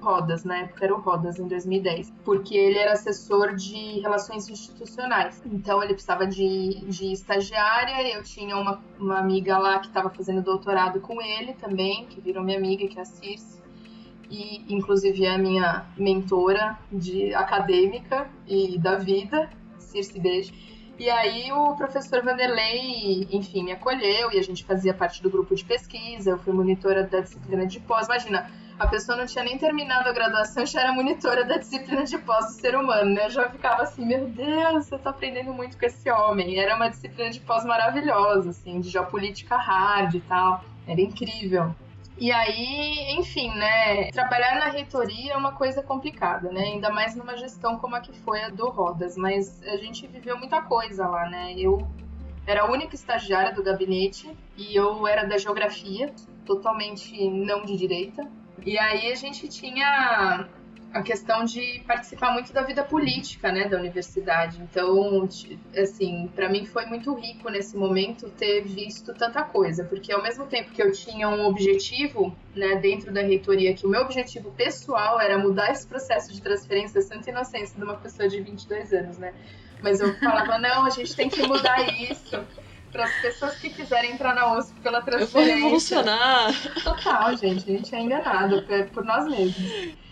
Rodas, 0.00 0.44
na 0.44 0.58
época 0.58 0.84
era 0.84 0.94
o 0.94 1.00
Rodas, 1.00 1.38
em 1.38 1.46
2010, 1.46 2.12
porque 2.24 2.56
ele 2.56 2.78
era 2.78 2.92
assessor 2.92 3.54
de 3.54 4.00
relações 4.00 4.48
institucionais. 4.48 5.42
Então 5.44 5.82
ele 5.82 5.92
precisava 5.92 6.26
de, 6.26 6.80
de 6.86 7.12
estagiária, 7.12 8.14
eu 8.14 8.22
tinha 8.22 8.56
uma, 8.56 8.82
uma 8.98 9.18
amiga 9.18 9.58
lá 9.58 9.78
que 9.78 9.88
estava 9.88 10.08
fazendo 10.08 10.42
doutorado 10.42 11.00
com 11.00 11.20
ele 11.20 11.52
também, 11.54 12.06
que 12.06 12.20
virou 12.20 12.42
minha 12.42 12.56
amiga, 12.56 12.86
que 12.88 12.98
é 12.98 13.02
a 13.02 13.04
Circe 13.04 13.56
e 14.30 14.64
inclusive 14.74 15.24
é 15.24 15.34
a 15.34 15.38
minha 15.38 15.86
mentora 15.96 16.78
de 16.90 17.34
acadêmica 17.34 18.28
e 18.46 18.78
da 18.78 18.96
vida, 18.96 19.50
Circe 19.78 20.18
Beijo. 20.18 20.52
E 20.98 21.10
aí 21.10 21.52
o 21.52 21.76
professor 21.76 22.22
Vanderlei, 22.22 23.28
enfim, 23.30 23.62
me 23.62 23.72
acolheu 23.72 24.32
e 24.32 24.38
a 24.38 24.42
gente 24.42 24.64
fazia 24.64 24.94
parte 24.94 25.22
do 25.22 25.28
grupo 25.28 25.54
de 25.54 25.62
pesquisa, 25.64 26.30
eu 26.30 26.38
fui 26.38 26.54
monitora 26.54 27.04
da 27.04 27.20
disciplina 27.20 27.66
de 27.66 27.78
pós. 27.80 28.06
Imagina, 28.06 28.50
a 28.78 28.86
pessoa 28.86 29.16
não 29.16 29.26
tinha 29.26 29.44
nem 29.44 29.58
terminado 29.58 30.08
a 30.08 30.12
graduação 30.12 30.64
já 30.64 30.80
era 30.80 30.92
monitora 30.92 31.44
da 31.44 31.58
disciplina 31.58 32.04
de 32.04 32.16
pós 32.18 32.46
do 32.46 32.52
ser 32.52 32.74
humano, 32.76 33.10
né? 33.10 33.26
Eu 33.26 33.30
já 33.30 33.48
ficava 33.50 33.82
assim, 33.82 34.06
meu 34.06 34.26
Deus, 34.28 34.90
eu 34.90 34.98
tô 34.98 35.10
aprendendo 35.10 35.52
muito 35.52 35.78
com 35.78 35.84
esse 35.84 36.10
homem. 36.10 36.58
Era 36.58 36.76
uma 36.76 36.88
disciplina 36.88 37.30
de 37.30 37.40
pós 37.40 37.64
maravilhosa, 37.64 38.50
assim, 38.50 38.80
de 38.80 38.88
geopolítica 38.88 39.56
hard 39.56 40.14
e 40.14 40.20
tal. 40.20 40.64
Era 40.86 41.00
incrível. 41.00 41.74
E 42.18 42.32
aí, 42.32 43.14
enfim, 43.18 43.50
né? 43.54 44.10
Trabalhar 44.10 44.58
na 44.58 44.68
reitoria 44.68 45.34
é 45.34 45.36
uma 45.36 45.52
coisa 45.52 45.82
complicada, 45.82 46.50
né? 46.50 46.62
Ainda 46.62 46.90
mais 46.90 47.14
numa 47.14 47.36
gestão 47.36 47.78
como 47.78 47.94
a 47.94 48.00
que 48.00 48.12
foi 48.20 48.42
a 48.42 48.48
do 48.48 48.70
Rodas. 48.70 49.16
Mas 49.16 49.62
a 49.62 49.76
gente 49.76 50.06
viveu 50.06 50.38
muita 50.38 50.62
coisa 50.62 51.06
lá, 51.06 51.28
né? 51.28 51.54
Eu 51.58 51.86
era 52.46 52.62
a 52.62 52.70
única 52.70 52.94
estagiária 52.94 53.52
do 53.52 53.62
gabinete 53.62 54.34
e 54.56 54.74
eu 54.74 55.06
era 55.06 55.24
da 55.24 55.36
geografia, 55.36 56.14
totalmente 56.46 57.28
não 57.28 57.64
de 57.64 57.76
direita. 57.76 58.26
E 58.64 58.78
aí 58.78 59.12
a 59.12 59.14
gente 59.14 59.46
tinha 59.48 60.48
a 60.92 61.02
questão 61.02 61.44
de 61.44 61.82
participar 61.86 62.32
muito 62.32 62.52
da 62.52 62.62
vida 62.62 62.82
política, 62.82 63.52
né, 63.52 63.68
da 63.68 63.78
universidade. 63.78 64.60
Então, 64.62 65.28
assim, 65.76 66.30
para 66.34 66.48
mim 66.48 66.64
foi 66.64 66.86
muito 66.86 67.12
rico 67.14 67.50
nesse 67.50 67.76
momento 67.76 68.30
ter 68.30 68.62
visto 68.62 69.12
tanta 69.12 69.42
coisa, 69.42 69.84
porque 69.84 70.12
ao 70.12 70.22
mesmo 70.22 70.46
tempo 70.46 70.70
que 70.70 70.82
eu 70.82 70.90
tinha 70.92 71.28
um 71.28 71.46
objetivo, 71.46 72.34
né, 72.54 72.76
dentro 72.76 73.12
da 73.12 73.20
reitoria, 73.20 73.74
que 73.74 73.86
o 73.86 73.88
meu 73.88 74.02
objetivo 74.02 74.50
pessoal 74.52 75.20
era 75.20 75.38
mudar 75.38 75.70
esse 75.70 75.86
processo 75.86 76.32
de 76.32 76.40
transferência 76.40 77.00
santa 77.02 77.30
inocência 77.30 77.76
de 77.76 77.84
uma 77.84 77.96
pessoa 77.96 78.28
de 78.28 78.40
22 78.40 78.92
anos, 78.92 79.18
né? 79.18 79.34
Mas 79.82 80.00
eu 80.00 80.14
falava, 80.18 80.56
não, 80.58 80.86
a 80.86 80.90
gente 80.90 81.14
tem 81.14 81.28
que 81.28 81.46
mudar 81.46 81.78
isso 82.00 82.42
para 82.90 83.04
as 83.04 83.12
pessoas 83.20 83.56
que 83.58 83.68
quiserem 83.68 84.12
entrar 84.12 84.34
na 84.34 84.56
USP 84.56 84.80
pela 84.80 85.02
transferência. 85.02 85.52
Eu 85.52 85.60
vou 85.60 85.64
revolucionar. 85.64 86.82
Total, 86.82 87.36
gente, 87.36 87.70
a 87.70 87.76
gente 87.76 87.94
é 87.94 88.00
enganado 88.00 88.64
por 88.94 89.04
nós 89.04 89.26
mesmos. 89.26 90.05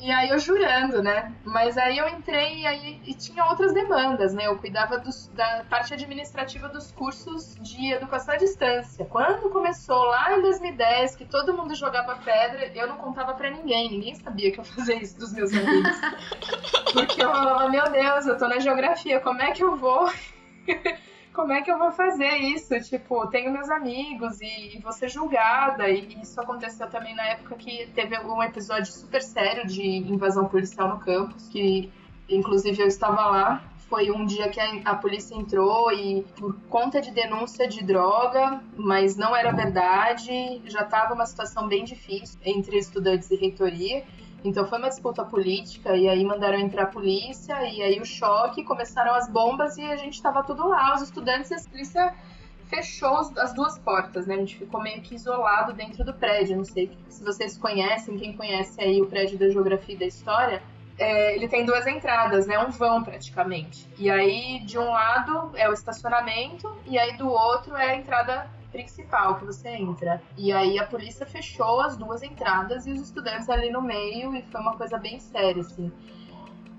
E 0.00 0.10
aí 0.12 0.28
eu 0.30 0.38
jurando, 0.38 1.02
né? 1.02 1.34
Mas 1.44 1.76
aí 1.76 1.98
eu 1.98 2.08
entrei 2.08 2.60
e, 2.60 2.66
aí, 2.66 3.00
e 3.04 3.14
tinha 3.14 3.44
outras 3.46 3.74
demandas, 3.74 4.32
né? 4.32 4.46
Eu 4.46 4.56
cuidava 4.56 4.98
dos, 4.98 5.28
da 5.28 5.64
parte 5.68 5.92
administrativa 5.92 6.68
dos 6.68 6.92
cursos 6.92 7.56
de 7.56 7.92
educação 7.92 8.34
à 8.34 8.36
distância. 8.36 9.04
Quando 9.06 9.50
começou 9.50 10.04
lá 10.04 10.36
em 10.36 10.42
2010, 10.42 11.16
que 11.16 11.24
todo 11.24 11.52
mundo 11.52 11.74
jogava 11.74 12.16
pedra, 12.16 12.70
eu 12.74 12.86
não 12.86 12.96
contava 12.96 13.34
para 13.34 13.50
ninguém. 13.50 13.90
Ninguém 13.90 14.14
sabia 14.14 14.52
que 14.52 14.60
eu 14.60 14.64
fazia 14.64 15.02
isso 15.02 15.18
dos 15.18 15.32
meus 15.32 15.52
amigos. 15.52 16.00
Porque 16.92 17.22
eu 17.22 17.30
falava, 17.30 17.68
meu 17.68 17.90
Deus, 17.90 18.26
eu 18.26 18.38
tô 18.38 18.46
na 18.46 18.60
geografia, 18.60 19.20
como 19.20 19.42
é 19.42 19.50
que 19.50 19.62
eu 19.62 19.76
vou 19.76 20.10
como 21.38 21.52
é 21.52 21.62
que 21.62 21.70
eu 21.70 21.78
vou 21.78 21.92
fazer 21.92 22.34
isso? 22.38 22.80
Tipo, 22.80 23.24
tenho 23.28 23.52
meus 23.52 23.70
amigos 23.70 24.40
e, 24.40 24.76
e 24.76 24.92
ser 24.92 25.08
julgada. 25.08 25.88
E 25.88 26.20
isso 26.20 26.40
aconteceu 26.40 26.90
também 26.90 27.14
na 27.14 27.24
época 27.26 27.54
que 27.54 27.86
teve 27.94 28.18
um 28.18 28.42
episódio 28.42 28.92
super 28.92 29.22
sério 29.22 29.64
de 29.64 29.80
invasão 29.80 30.48
policial 30.48 30.88
no 30.88 30.98
campus, 30.98 31.46
que 31.48 31.92
inclusive 32.28 32.82
eu 32.82 32.88
estava 32.88 33.24
lá. 33.26 33.62
Foi 33.88 34.10
um 34.10 34.26
dia 34.26 34.48
que 34.48 34.58
a, 34.58 34.80
a 34.84 34.96
polícia 34.96 35.32
entrou 35.36 35.92
e, 35.92 36.26
por 36.36 36.56
conta 36.68 37.00
de 37.00 37.12
denúncia 37.12 37.68
de 37.68 37.84
droga, 37.84 38.60
mas 38.76 39.16
não 39.16 39.34
era 39.34 39.52
verdade, 39.52 40.60
já 40.64 40.82
estava 40.82 41.14
uma 41.14 41.24
situação 41.24 41.68
bem 41.68 41.84
difícil 41.84 42.36
entre 42.44 42.78
estudantes 42.78 43.30
e 43.30 43.36
reitoria. 43.36 44.04
Então 44.48 44.66
foi 44.66 44.78
uma 44.78 44.88
disputa 44.88 45.22
política 45.26 45.94
e 45.94 46.08
aí 46.08 46.24
mandaram 46.24 46.58
entrar 46.58 46.84
a 46.84 46.86
polícia 46.86 47.54
e 47.68 47.82
aí 47.82 48.00
o 48.00 48.04
choque, 48.04 48.64
começaram 48.64 49.14
as 49.14 49.28
bombas 49.28 49.76
e 49.76 49.82
a 49.82 49.96
gente 49.96 50.14
estava 50.14 50.42
tudo 50.42 50.66
lá, 50.66 50.94
os 50.94 51.02
estudantes 51.02 51.50
e 51.50 51.54
a 51.54 51.70
polícia 51.70 52.14
fechou 52.64 53.18
as 53.36 53.52
duas 53.52 53.78
portas, 53.78 54.26
né? 54.26 54.36
A 54.36 54.38
gente 54.38 54.56
ficou 54.56 54.82
meio 54.82 55.02
que 55.02 55.14
isolado 55.14 55.74
dentro 55.74 56.02
do 56.02 56.14
prédio. 56.14 56.56
Não 56.56 56.64
sei 56.64 56.90
se 57.10 57.22
vocês 57.22 57.58
conhecem, 57.58 58.16
quem 58.16 58.34
conhece 58.34 58.80
aí 58.80 59.02
o 59.02 59.06
prédio 59.06 59.38
da 59.38 59.50
geografia 59.50 59.94
e 59.94 59.98
da 59.98 60.06
história, 60.06 60.62
é, 60.98 61.34
ele 61.34 61.46
tem 61.46 61.66
duas 61.66 61.86
entradas, 61.86 62.46
né? 62.46 62.58
Um 62.58 62.70
vão 62.70 63.04
praticamente. 63.04 63.86
E 63.98 64.10
aí 64.10 64.60
de 64.64 64.78
um 64.78 64.88
lado 64.88 65.52
é 65.56 65.68
o 65.68 65.74
estacionamento 65.74 66.74
e 66.86 66.98
aí 66.98 67.18
do 67.18 67.28
outro 67.28 67.76
é 67.76 67.90
a 67.90 67.96
entrada 67.96 68.48
principal 68.70 69.36
que 69.36 69.44
você 69.44 69.68
entra. 69.68 70.22
E 70.36 70.52
aí 70.52 70.78
a 70.78 70.86
polícia 70.86 71.26
fechou 71.26 71.80
as 71.80 71.96
duas 71.96 72.22
entradas 72.22 72.86
e 72.86 72.92
os 72.92 73.00
estudantes 73.00 73.48
ali 73.48 73.70
no 73.70 73.82
meio, 73.82 74.34
e 74.34 74.42
foi 74.42 74.60
uma 74.60 74.76
coisa 74.76 74.98
bem 74.98 75.18
séria, 75.18 75.60
assim. 75.60 75.92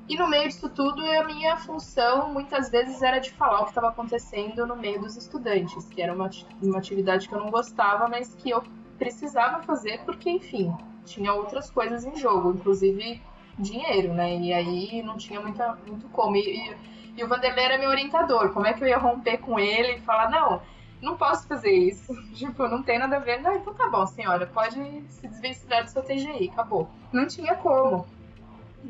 E 0.08 0.18
no 0.18 0.28
meio 0.28 0.48
disso 0.48 0.70
tudo, 0.70 1.04
a 1.06 1.24
minha 1.24 1.56
função 1.58 2.34
muitas 2.34 2.70
vezes 2.70 3.02
era 3.02 3.20
de 3.20 3.32
falar 3.32 3.62
o 3.62 3.64
que 3.66 3.70
estava 3.70 3.90
acontecendo 3.90 4.66
no 4.66 4.76
meio 4.76 5.00
dos 5.00 5.16
estudantes, 5.16 5.86
que 5.86 6.02
era 6.02 6.14
uma, 6.14 6.30
uma 6.62 6.80
atividade 6.80 7.28
que 7.28 7.36
eu 7.36 7.40
não 7.40 7.52
gostava, 7.52 8.08
mas 8.08 8.34
que 8.34 8.50
eu 8.50 8.64
precisava 8.98 9.62
fazer 9.62 10.02
porque, 10.06 10.30
enfim, 10.30 10.76
tinha 11.06 11.32
outras 11.32 11.70
coisas 11.70 12.06
em 12.06 12.16
jogo, 12.16 12.54
inclusive 12.54 13.22
dinheiro, 13.58 14.14
né? 14.14 14.36
E 14.36 14.52
aí 14.52 15.04
não 15.04 15.16
tinha 15.16 15.40
muita, 15.40 15.78
muito 15.86 16.10
como. 16.10 16.36
E, 16.36 16.40
e, 16.40 16.76
e 17.18 17.24
o 17.24 17.28
Vanderlei 17.28 17.66
era 17.66 17.78
meu 17.78 17.90
orientador, 17.90 18.52
como 18.52 18.66
é 18.66 18.74
que 18.74 18.84
eu 18.84 18.88
ia 18.88 18.98
romper 18.98 19.38
com 19.38 19.60
ele 19.60 19.98
e 19.98 20.02
falar, 20.02 20.32
não 20.32 20.60
não 21.02 21.18
posso 21.18 21.48
fazer 21.48 21.72
isso. 21.72 22.14
Tipo, 22.34 22.68
não 22.68 22.84
tem 22.84 23.00
nada 23.00 23.18
a 23.18 23.20
ver. 23.20 23.42
Não, 23.42 23.56
então 23.56 23.74
tá 23.74 23.90
bom, 23.90 24.06
senhora, 24.06 24.48
pode 24.48 25.04
se 25.10 25.28
desvencilhar 25.28 25.84
do 25.84 25.90
seu 25.90 26.02
TGI, 26.02 26.50
acabou. 26.52 26.90
Não 27.12 27.28
tinha 27.28 27.56
como. 27.56 28.06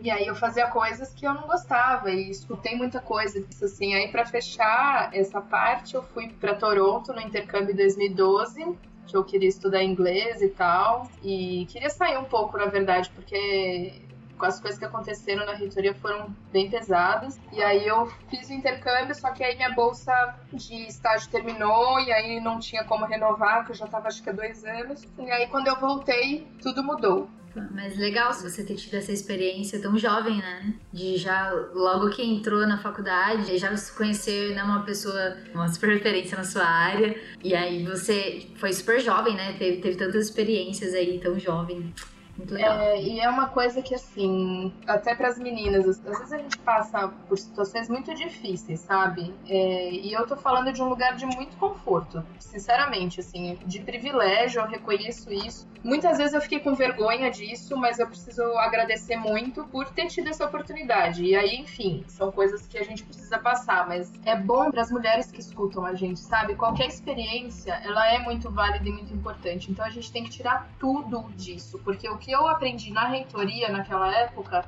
E 0.01 0.11
aí 0.11 0.27
eu 0.27 0.35
fazia 0.35 0.67
coisas 0.67 1.13
que 1.13 1.25
eu 1.25 1.33
não 1.33 1.47
gostava 1.47 2.11
e 2.11 2.29
escutei 2.29 2.75
muita 2.75 2.99
coisa 2.99 3.41
disso 3.41 3.65
assim. 3.65 3.95
Aí 3.95 4.07
para 4.09 4.25
fechar 4.25 5.09
essa 5.13 5.41
parte, 5.41 5.95
eu 5.95 6.03
fui 6.03 6.29
para 6.29 6.53
Toronto 6.53 7.11
no 7.11 7.19
intercâmbio 7.19 7.75
2012, 7.75 8.77
que 9.07 9.17
eu 9.17 9.23
queria 9.23 9.49
estudar 9.49 9.83
inglês 9.83 10.41
e 10.41 10.49
tal, 10.49 11.09
e 11.23 11.65
queria 11.69 11.89
sair 11.89 12.17
um 12.17 12.25
pouco, 12.25 12.57
na 12.57 12.65
verdade, 12.65 13.09
porque 13.09 14.03
as 14.45 14.59
coisas 14.59 14.79
que 14.79 14.85
aconteceram 14.85 15.45
na 15.45 15.53
reitoria 15.53 15.93
foram 15.93 16.33
bem 16.51 16.69
pesadas. 16.69 17.39
E 17.51 17.61
aí 17.61 17.87
eu 17.87 18.07
fiz 18.29 18.49
o 18.49 18.53
intercâmbio, 18.53 19.15
só 19.15 19.31
que 19.31 19.43
aí 19.43 19.55
minha 19.55 19.71
bolsa 19.71 20.35
de 20.51 20.87
estágio 20.87 21.29
terminou 21.29 21.99
e 21.99 22.11
aí 22.11 22.39
não 22.39 22.59
tinha 22.59 22.83
como 22.83 23.05
renovar, 23.05 23.65
que 23.65 23.71
eu 23.71 23.75
já 23.75 23.85
estava 23.85 24.07
acho 24.07 24.23
que 24.23 24.29
há 24.29 24.33
dois 24.33 24.63
anos. 24.65 25.07
E 25.17 25.31
aí 25.31 25.47
quando 25.47 25.67
eu 25.67 25.79
voltei, 25.79 26.47
tudo 26.61 26.83
mudou. 26.83 27.29
Mas 27.71 27.97
legal 27.97 28.33
se 28.33 28.47
você 28.47 28.63
ter 28.63 28.75
tido 28.75 28.95
essa 28.95 29.11
experiência 29.11 29.81
tão 29.81 29.97
jovem, 29.97 30.37
né? 30.37 30.73
De 30.93 31.17
já, 31.17 31.51
logo 31.73 32.09
que 32.09 32.21
entrou 32.23 32.65
na 32.67 32.77
faculdade, 32.77 33.57
já 33.57 33.75
se 33.75 33.91
conhecer 33.93 34.55
né, 34.55 34.63
uma 34.63 34.83
pessoa, 34.83 35.37
uma 35.53 35.67
super 35.67 35.89
referência 35.89 36.37
na 36.37 36.43
sua 36.43 36.65
área. 36.65 37.19
E 37.43 37.55
aí 37.55 37.83
você 37.83 38.47
foi 38.55 38.71
super 38.73 38.99
jovem, 38.99 39.35
né? 39.35 39.53
Teve, 39.53 39.81
teve 39.81 39.97
tantas 39.97 40.25
experiências 40.25 40.93
aí, 40.93 41.19
tão 41.19 41.39
jovem. 41.39 41.93
Muito 42.39 42.53
legal. 42.53 42.79
É, 42.79 43.01
e 43.01 43.19
é 43.19 43.29
uma 43.29 43.49
coisa 43.49 43.81
que, 43.81 43.93
assim, 43.93 44.73
até 44.87 45.13
para 45.13 45.27
as 45.27 45.37
meninas, 45.37 45.85
às 45.85 45.99
vezes 45.99 46.31
a 46.31 46.37
gente 46.37 46.57
passa 46.59 47.09
por 47.27 47.37
situações 47.37 47.89
muito 47.89 48.15
difíceis, 48.15 48.79
sabe? 48.79 49.35
É, 49.45 49.91
e 49.91 50.13
eu 50.13 50.25
tô 50.25 50.37
falando 50.37 50.71
de 50.71 50.81
um 50.81 50.87
lugar 50.87 51.15
de 51.15 51.25
muito 51.25 51.57
conforto, 51.57 52.23
sinceramente, 52.39 53.19
assim, 53.19 53.59
de 53.65 53.81
privilégio, 53.81 54.61
eu 54.61 54.67
reconheço 54.67 55.31
isso. 55.31 55.67
Muitas 55.83 56.17
vezes 56.17 56.33
eu 56.33 56.41
fiquei 56.41 56.59
com 56.59 56.73
vergonha 56.73 57.29
disso, 57.29 57.75
mas 57.77 57.99
eu 57.99 58.07
preciso 58.07 58.41
agradecer 58.57 59.17
muito 59.17 59.65
por 59.65 59.89
ter 59.89 60.07
tido 60.07 60.29
essa 60.29 60.45
oportunidade. 60.45 61.23
E 61.23 61.35
aí, 61.35 61.55
enfim, 61.55 62.03
são 62.07 62.31
coisas 62.31 62.67
que 62.67 62.77
a 62.77 62.83
gente 62.83 63.03
precisa 63.03 63.37
passar, 63.37 63.87
mas 63.87 64.11
é 64.25 64.35
bom 64.35 64.71
para 64.71 64.81
as 64.81 64.91
mulheres 64.91 65.31
que 65.31 65.39
escutam 65.39 65.85
a 65.85 65.93
gente, 65.93 66.19
sabe? 66.19 66.55
Qualquer 66.55 66.87
experiência, 66.87 67.73
ela 67.83 68.13
é 68.13 68.19
muito 68.19 68.49
válida 68.49 68.87
e 68.87 68.91
muito 68.91 69.13
importante. 69.13 69.71
Então 69.71 69.85
a 69.85 69.89
gente 69.89 70.11
tem 70.11 70.23
que 70.23 70.29
tirar 70.29 70.69
tudo 70.79 71.29
disso, 71.35 71.79
porque 71.83 72.09
o 72.09 72.17
que 72.17 72.28
que 72.29 72.35
eu 72.35 72.47
aprendi 72.47 72.93
na 72.93 73.07
reitoria 73.07 73.69
naquela 73.69 74.15
época, 74.15 74.63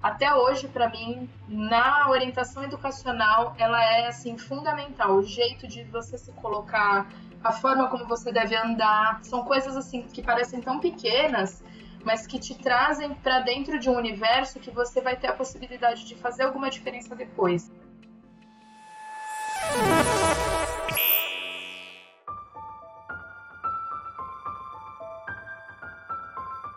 até 0.00 0.32
hoje 0.32 0.68
para 0.68 0.88
mim, 0.88 1.28
na 1.48 2.08
orientação 2.08 2.62
educacional, 2.62 3.56
ela 3.58 3.84
é 3.84 4.06
assim 4.06 4.38
fundamental. 4.38 5.16
O 5.16 5.24
jeito 5.24 5.66
de 5.66 5.82
você 5.82 6.16
se 6.16 6.30
colocar, 6.30 7.08
a 7.42 7.50
forma 7.50 7.88
como 7.88 8.06
você 8.06 8.30
deve 8.30 8.54
andar, 8.54 9.18
são 9.24 9.42
coisas 9.42 9.76
assim 9.76 10.02
que 10.02 10.22
parecem 10.22 10.60
tão 10.60 10.78
pequenas, 10.78 11.64
mas 12.04 12.24
que 12.24 12.38
te 12.38 12.54
trazem 12.54 13.12
para 13.14 13.40
dentro 13.40 13.80
de 13.80 13.90
um 13.90 13.96
universo 13.96 14.60
que 14.60 14.70
você 14.70 15.00
vai 15.00 15.16
ter 15.16 15.26
a 15.26 15.32
possibilidade 15.32 16.04
de 16.04 16.14
fazer 16.14 16.44
alguma 16.44 16.70
diferença 16.70 17.16
depois. 17.16 17.68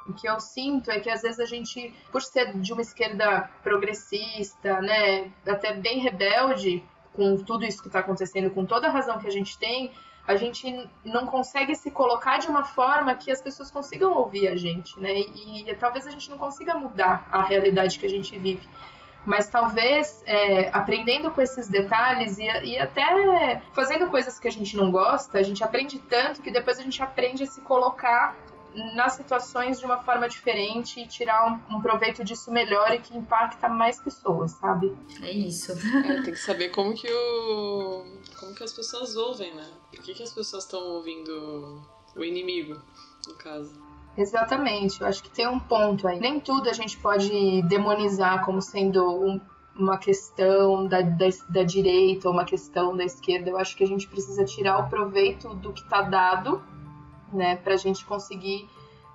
O 0.08 0.14
que 0.14 0.28
eu 0.28 0.40
sinto 0.40 0.92
é 0.92 1.00
que 1.00 1.10
às 1.10 1.22
vezes 1.22 1.40
a 1.40 1.46
gente, 1.46 1.94
por 2.12 2.22
ser 2.22 2.54
de 2.60 2.72
uma 2.74 2.82
esquerda 2.82 3.50
progressista, 3.64 4.80
né, 4.82 5.32
até 5.48 5.74
bem 5.74 6.00
rebelde, 6.00 6.84
com 7.14 7.38
tudo 7.38 7.66
isso 7.66 7.82
que 7.82 7.88
está 7.88 8.00
acontecendo, 8.00 8.52
com 8.52 8.66
toda 8.66 8.88
a 8.88 8.92
razão 8.92 9.18
que 9.18 9.28
a 9.28 9.32
gente 9.32 9.58
tem, 9.58 9.92
a 10.28 10.36
gente 10.36 10.90
não 11.04 11.26
consegue 11.28 11.76
se 11.76 11.92
colocar 11.92 12.38
de 12.38 12.48
uma 12.48 12.64
forma 12.64 13.14
que 13.16 13.32
as 13.32 13.42
pessoas 13.42 13.70
consigam 13.70 14.12
ouvir 14.14 14.48
a 14.48 14.56
gente, 14.56 15.00
né? 15.00 15.14
E, 15.14 15.70
e 15.70 15.76
talvez 15.76 16.08
a 16.08 16.10
gente 16.10 16.30
não 16.30 16.38
consiga 16.38 16.74
mudar 16.74 17.28
a 17.32 17.44
realidade 17.44 18.00
que 18.00 18.06
a 18.06 18.10
gente 18.10 18.38
vive. 18.38 18.68
Mas 19.24 19.48
talvez 19.48 20.24
é, 20.26 20.70
aprendendo 20.70 21.32
com 21.32 21.42
esses 21.42 21.68
detalhes 21.68 22.38
e, 22.38 22.44
e 22.44 22.78
até 22.78 23.62
fazendo 23.74 24.08
coisas 24.10 24.40
que 24.40 24.48
a 24.48 24.52
gente 24.52 24.76
não 24.78 24.92
gosta, 24.92 25.40
a 25.40 25.44
gente 25.44 25.64
aprende 25.64 26.00
tanto 26.00 26.42
que 26.42 26.52
depois 26.52 26.80
a 26.80 26.84
gente 26.84 27.02
aprende 27.02 27.44
a 27.44 27.48
se 27.48 27.62
colocar 27.62 28.36
nas 28.96 29.14
situações 29.14 29.80
de 29.80 29.86
uma 29.86 30.04
forma 30.04 30.28
diferente 30.28 31.00
e 31.00 31.08
tirar 31.08 31.48
um, 31.48 31.78
um, 31.78 31.82
proveito 31.82 32.24
disso 32.24 32.52
melhor 32.52 32.92
e 32.92 33.00
que 33.00 33.16
impacta 33.16 33.70
mais 33.70 34.00
pessoas, 34.00 34.52
sabe? 34.52 34.96
É 35.22 35.32
isso. 35.32 35.72
É, 35.72 36.22
tem 36.22 36.34
que 36.34 36.36
saber 36.36 36.70
como 36.70 36.94
que 36.94 37.12
o 37.12 38.06
como 38.40 38.54
que 38.54 38.64
as 38.64 38.74
pessoas 38.74 39.16
ouvem, 39.16 39.54
né? 39.56 39.68
Por 39.92 40.04
que, 40.04 40.14
que 40.14 40.24
as 40.24 40.34
pessoas 40.34 40.66
estão 40.66 40.82
ouvindo 40.82 41.82
o 42.16 42.24
inimigo, 42.24 42.82
no 43.28 43.36
caso? 43.36 43.74
Exatamente, 44.18 45.02
eu 45.02 45.08
acho 45.08 45.22
que 45.24 45.30
tem 45.30 45.48
um 45.48 45.60
ponto 45.60 46.08
aí. 46.08 46.20
Nem 46.20 46.40
tudo 46.40 46.70
a 46.70 46.74
gente 46.74 46.98
pode 46.98 47.62
demonizar 47.64 48.46
como 48.46 48.62
sendo 48.62 49.04
um, 49.04 49.42
uma 49.78 49.98
questão 49.98 50.88
da, 50.88 51.02
da, 51.02 51.28
da, 51.50 51.64
direita 51.64 52.30
ou 52.30 52.34
uma 52.34 52.46
questão 52.46 52.96
da 52.96 53.04
esquerda. 53.04 53.50
Eu 53.50 53.58
acho 53.58 53.76
que 53.76 53.84
a 53.84 53.88
gente 53.88 54.08
precisa 54.08 54.46
tirar 54.46 54.80
o 54.80 54.90
proveito 54.90 55.54
do 55.56 55.74
que 55.74 55.82
está 55.82 56.02
dado 56.02 56.64
né, 57.36 57.56
para 57.58 57.74
a 57.74 57.78
gente 57.78 58.06
conseguir 58.06 58.70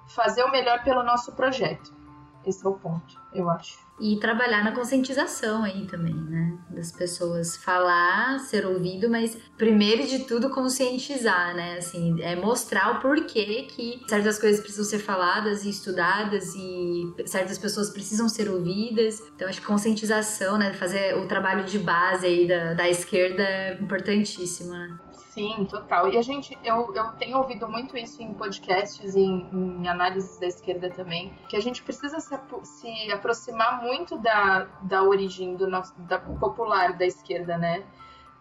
fazer 0.06 0.42
o 0.44 0.50
melhor 0.50 0.82
pelo 0.82 1.02
nosso 1.02 1.32
projeto. 1.32 2.00
Esse 2.46 2.64
é 2.64 2.68
o 2.68 2.72
ponto, 2.72 3.20
eu 3.34 3.50
acho. 3.50 3.78
E 4.00 4.18
trabalhar 4.18 4.64
na 4.64 4.72
conscientização 4.72 5.62
aí 5.62 5.86
também, 5.86 6.14
né? 6.14 6.58
Das 6.70 6.90
pessoas 6.90 7.54
falar, 7.58 8.38
ser 8.38 8.64
ouvido, 8.64 9.10
mas 9.10 9.36
primeiro 9.58 10.06
de 10.06 10.20
tudo 10.20 10.48
conscientizar, 10.48 11.54
né? 11.54 11.76
Assim, 11.76 12.16
é 12.22 12.34
mostrar 12.34 12.96
o 12.96 13.00
porquê 13.00 13.66
que 13.68 14.02
certas 14.08 14.38
coisas 14.38 14.58
precisam 14.58 14.86
ser 14.86 15.00
faladas 15.00 15.66
e 15.66 15.68
estudadas 15.68 16.54
e 16.54 17.12
certas 17.26 17.58
pessoas 17.58 17.90
precisam 17.90 18.26
ser 18.26 18.48
ouvidas. 18.48 19.20
Então 19.36 19.46
acho 19.46 19.60
que 19.60 19.66
conscientização, 19.66 20.56
né? 20.56 20.72
Fazer 20.72 21.18
o 21.18 21.28
trabalho 21.28 21.64
de 21.64 21.78
base 21.78 22.26
aí 22.26 22.48
da, 22.48 22.72
da 22.72 22.88
esquerda 22.88 23.42
é 23.42 23.74
importantíssimo, 23.74 24.72
né? 24.72 24.98
Sim, 25.40 25.64
total. 25.64 26.12
E 26.12 26.18
a 26.18 26.22
gente, 26.22 26.58
eu, 26.62 26.94
eu 26.94 27.12
tenho 27.12 27.38
ouvido 27.38 27.66
muito 27.66 27.96
isso 27.96 28.22
em 28.22 28.34
podcasts 28.34 29.14
e 29.14 29.20
em, 29.20 29.48
em 29.50 29.88
análises 29.88 30.38
da 30.38 30.46
esquerda 30.46 30.90
também, 30.90 31.32
que 31.48 31.56
a 31.56 31.60
gente 31.60 31.82
precisa 31.82 32.20
se, 32.20 32.38
se 32.62 33.10
aproximar 33.10 33.82
muito 33.82 34.18
da, 34.18 34.68
da 34.82 35.02
origem 35.02 35.56
do 35.56 35.66
nosso, 35.66 35.98
da 36.02 36.18
popular 36.18 36.92
da 36.92 37.06
esquerda, 37.06 37.56
né? 37.56 37.82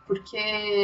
Porque 0.05 0.37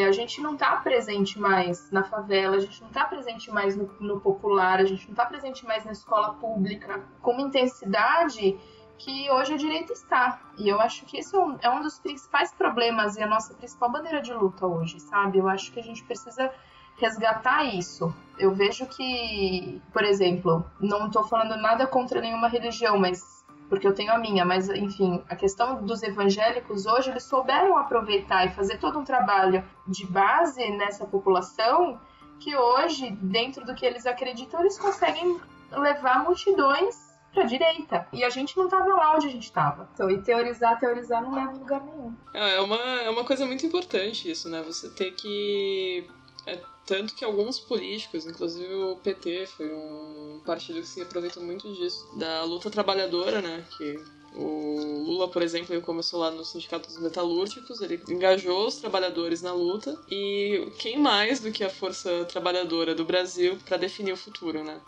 a 0.07 0.11
gente 0.13 0.39
não 0.39 0.53
está 0.53 0.77
presente 0.77 1.37
mais 1.37 1.91
na 1.91 2.05
favela, 2.05 2.55
a 2.55 2.59
gente 2.59 2.79
não 2.79 2.87
está 2.87 3.03
presente 3.03 3.51
mais 3.51 3.75
no, 3.75 3.91
no 3.99 4.21
popular, 4.21 4.79
a 4.79 4.85
gente 4.85 5.07
não 5.07 5.11
está 5.11 5.25
presente 5.25 5.65
mais 5.65 5.83
na 5.83 5.91
escola 5.91 6.35
pública 6.35 7.03
com 7.21 7.31
uma 7.31 7.41
intensidade 7.41 8.57
que 8.97 9.29
hoje 9.29 9.53
a 9.53 9.57
direita 9.57 9.93
está. 9.93 10.39
E 10.57 10.67
eu 10.67 10.79
acho 10.79 11.05
que 11.05 11.19
isso 11.19 11.57
é 11.61 11.69
um 11.69 11.81
dos 11.81 11.99
principais 11.99 12.53
problemas 12.53 13.17
e 13.17 13.23
a 13.23 13.27
nossa 13.27 13.53
principal 13.53 13.91
bandeira 13.91 14.21
de 14.21 14.33
luta 14.33 14.65
hoje, 14.65 14.99
sabe? 14.99 15.37
Eu 15.37 15.47
acho 15.47 15.71
que 15.71 15.79
a 15.79 15.83
gente 15.83 16.03
precisa 16.03 16.51
resgatar 16.97 17.63
isso. 17.63 18.13
Eu 18.37 18.53
vejo 18.53 18.85
que, 18.85 19.81
por 19.91 20.03
exemplo, 20.03 20.65
não 20.79 21.07
estou 21.07 21.23
falando 21.23 21.57
nada 21.57 21.85
contra 21.85 22.21
nenhuma 22.21 22.47
religião, 22.47 22.97
mas 22.97 23.35
porque 23.69 23.87
eu 23.87 23.95
tenho 23.95 24.13
a 24.13 24.17
minha, 24.17 24.45
mas 24.45 24.69
enfim, 24.69 25.23
a 25.27 25.35
questão 25.35 25.83
dos 25.83 26.03
evangélicos 26.03 26.85
hoje, 26.85 27.09
eles 27.09 27.23
souberam 27.23 27.77
aproveitar 27.77 28.45
e 28.45 28.51
fazer 28.51 28.77
todo 28.77 28.99
um 28.99 29.03
trabalho 29.03 29.63
de 29.87 30.05
base 30.05 30.69
nessa 30.71 31.05
população 31.05 31.99
que 32.39 32.55
hoje, 32.55 33.09
dentro 33.11 33.65
do 33.65 33.73
que 33.73 33.85
eles 33.85 34.05
acreditam, 34.05 34.59
eles 34.59 34.77
conseguem 34.77 35.39
levar 35.71 36.23
multidões 36.23 37.04
pra 37.35 37.43
direita. 37.43 38.07
E 38.11 38.23
a 38.23 38.29
gente 38.29 38.57
não 38.57 38.67
tava 38.67 38.87
lá 38.87 39.15
onde 39.15 39.27
a 39.27 39.29
gente 39.29 39.51
tava. 39.51 39.87
Então, 39.93 40.09
e 40.09 40.21
teorizar, 40.21 40.79
teorizar 40.79 41.21
não 41.21 41.35
leva 41.35 41.51
a 41.51 41.53
lugar 41.53 41.83
nenhum. 41.83 42.15
É, 42.33 42.55
é 42.55 42.61
uma, 42.61 42.77
é 42.77 43.09
uma 43.09 43.23
coisa 43.23 43.45
muito 43.45 43.65
importante 43.65 44.31
isso, 44.31 44.49
né? 44.49 44.63
Você 44.63 44.89
ter 44.89 45.11
que. 45.11 46.07
É, 46.47 46.59
tanto 46.85 47.13
que 47.13 47.25
alguns 47.25 47.59
políticos, 47.59 48.25
inclusive 48.25 48.73
o 48.73 48.95
PT, 48.97 49.47
foi 49.47 49.71
um 49.73 50.41
partido 50.45 50.79
que 50.79 50.87
se 50.87 51.01
aproveitou 51.01 51.43
muito 51.43 51.71
disso, 51.73 52.07
da 52.17 52.43
luta 52.43 52.69
trabalhadora, 52.69 53.41
né? 53.41 53.63
Que 53.77 53.99
o 54.35 55.03
Lula, 55.05 55.29
por 55.29 55.41
exemplo, 55.41 55.73
ele 55.73 55.81
começou 55.81 56.19
lá 56.19 56.29
no 56.29 56.43
Sindicato 56.43 56.87
dos 56.87 56.99
Metalúrgicos, 56.99 57.81
ele 57.81 58.01
engajou 58.09 58.67
os 58.67 58.75
trabalhadores 58.75 59.41
na 59.41 59.53
luta 59.53 59.97
e 60.11 60.67
quem 60.77 60.99
mais 60.99 61.39
do 61.39 61.51
que 61.51 61.63
a 61.63 61.69
força 61.69 62.25
trabalhadora 62.25 62.93
do 62.93 63.05
Brasil 63.05 63.57
para 63.65 63.77
definir 63.77 64.11
o 64.11 64.17
futuro, 64.17 64.63
né? 64.63 64.79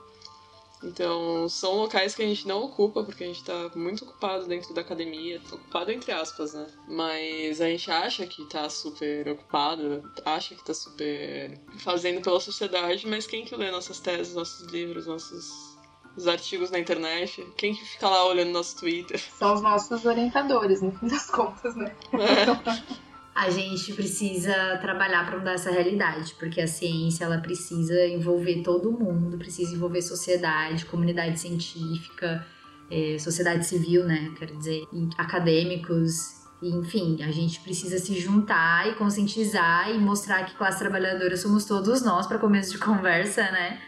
Então, 0.84 1.50
são 1.50 1.76
locais 1.76 2.14
que 2.14 2.22
a 2.22 2.26
gente 2.26 2.48
não 2.48 2.64
ocupa, 2.64 3.04
porque 3.04 3.24
a 3.24 3.28
gente 3.28 3.44
tá 3.44 3.72
muito 3.76 4.04
ocupado 4.06 4.46
dentro 4.46 4.74
da 4.74 4.82
academia. 4.82 5.42
Ocupado 5.52 5.92
entre 5.92 6.12
aspas, 6.12 6.54
né? 6.54 6.68
Mas 6.88 7.60
a 7.62 7.66
gente 7.68 7.90
acha 7.90 8.26
que 8.28 8.46
tá 8.46 8.70
super 8.70 9.28
ocupado, 9.30 10.04
acha 10.24 10.56
que 10.56 10.64
tá 10.64 10.74
super 10.74 11.60
fazendo 11.80 12.22
pela 12.22 12.40
sociedade, 12.40 13.08
mas 13.08 13.26
quem 13.26 13.44
que 13.44 13.56
lê 13.56 13.72
nossas 13.72 14.00
teses, 14.00 14.36
nossos 14.36 14.68
livros, 14.68 15.08
nossos 15.08 15.78
os 16.16 16.28
artigos 16.28 16.72
na 16.72 16.80
internet? 16.80 17.46
Quem 17.56 17.76
que 17.76 17.86
fica 17.86 18.10
lá 18.10 18.26
olhando 18.26 18.52
nosso 18.52 18.78
Twitter? 18.78 19.22
São 19.38 19.54
os 19.54 19.62
nossos 19.62 20.04
orientadores, 20.04 20.82
no 20.82 20.92
fim 20.92 21.08
das 21.08 21.30
contas, 21.30 21.76
né? 21.76 21.96
É. 22.14 22.98
a 23.38 23.52
gente 23.52 23.94
precisa 23.94 24.80
trabalhar 24.82 25.24
para 25.28 25.38
mudar 25.38 25.54
essa 25.54 25.70
realidade, 25.70 26.34
porque 26.40 26.60
a 26.60 26.66
ciência 26.66 27.24
ela 27.24 27.38
precisa 27.38 28.08
envolver 28.08 28.64
todo 28.64 28.92
mundo, 28.92 29.38
precisa 29.38 29.76
envolver 29.76 30.02
sociedade, 30.02 30.86
comunidade 30.86 31.40
científica, 31.40 32.44
é, 32.90 33.20
sociedade 33.20 33.64
civil, 33.68 34.06
né? 34.06 34.34
Quero 34.40 34.58
dizer, 34.58 34.86
acadêmicos. 35.20 36.36
Enfim, 36.64 37.22
a 37.22 37.30
gente 37.30 37.60
precisa 37.60 38.00
se 38.00 38.20
juntar 38.20 38.90
e 38.90 38.96
conscientizar 38.96 39.92
e 39.92 40.00
mostrar 40.00 40.44
que 40.44 40.56
classe 40.56 40.80
trabalhadora 40.80 41.38
somos 41.38 41.64
todos 41.64 42.02
nós, 42.02 42.26
para 42.26 42.40
começo 42.40 42.72
de 42.72 42.80
conversa, 42.80 43.44
né? 43.52 43.80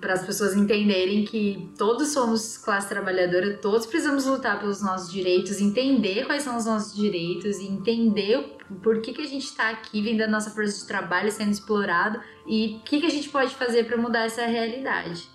Para 0.00 0.14
as 0.14 0.24
pessoas 0.24 0.54
entenderem 0.54 1.24
que 1.24 1.70
todos 1.76 2.08
somos 2.08 2.56
classe 2.58 2.88
trabalhadora, 2.88 3.56
todos 3.58 3.86
precisamos 3.86 4.26
lutar 4.26 4.58
pelos 4.60 4.82
nossos 4.82 5.10
direitos, 5.10 5.60
entender 5.60 6.26
quais 6.26 6.42
são 6.42 6.56
os 6.56 6.66
nossos 6.66 6.94
direitos 6.94 7.58
e 7.58 7.66
entender 7.66 8.56
por 8.82 9.00
que, 9.00 9.12
que 9.12 9.22
a 9.22 9.26
gente 9.26 9.44
está 9.44 9.70
aqui 9.70 10.00
vendo 10.00 10.22
a 10.22 10.26
nossa 10.26 10.50
força 10.50 10.80
de 10.80 10.86
trabalho 10.86 11.30
sendo 11.30 11.50
explorado 11.50 12.20
e 12.46 12.76
o 12.76 12.80
que, 12.80 13.00
que 13.00 13.06
a 13.06 13.10
gente 13.10 13.28
pode 13.28 13.54
fazer 13.54 13.84
para 13.84 13.96
mudar 13.96 14.24
essa 14.24 14.46
realidade. 14.46 15.28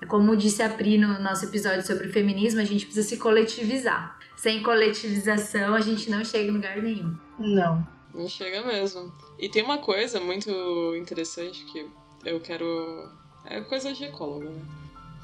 É 0.00 0.06
como 0.06 0.36
disse 0.36 0.62
a 0.62 0.68
Pri 0.68 0.98
no 0.98 1.18
nosso 1.20 1.44
episódio 1.46 1.86
sobre 1.86 2.08
o 2.08 2.12
feminismo, 2.12 2.60
a 2.60 2.64
gente 2.64 2.84
precisa 2.84 3.08
se 3.08 3.16
coletivizar. 3.16 4.18
Sem 4.36 4.62
coletivização, 4.62 5.74
a 5.74 5.80
gente 5.80 6.10
não 6.10 6.24
chega 6.24 6.50
em 6.50 6.50
lugar 6.50 6.82
nenhum. 6.82 7.16
Não. 7.38 7.86
Não 8.12 8.28
chega 8.28 8.64
mesmo. 8.64 9.12
E 9.38 9.48
tem 9.48 9.62
uma 9.62 9.78
coisa 9.78 10.20
muito 10.20 10.50
interessante 10.96 11.64
que 11.64 11.88
eu 12.24 12.40
quero 12.40 13.08
é 13.46 13.60
coisa 13.60 13.92
de 13.92 14.04
ecólogo, 14.04 14.48
né? 14.48 14.62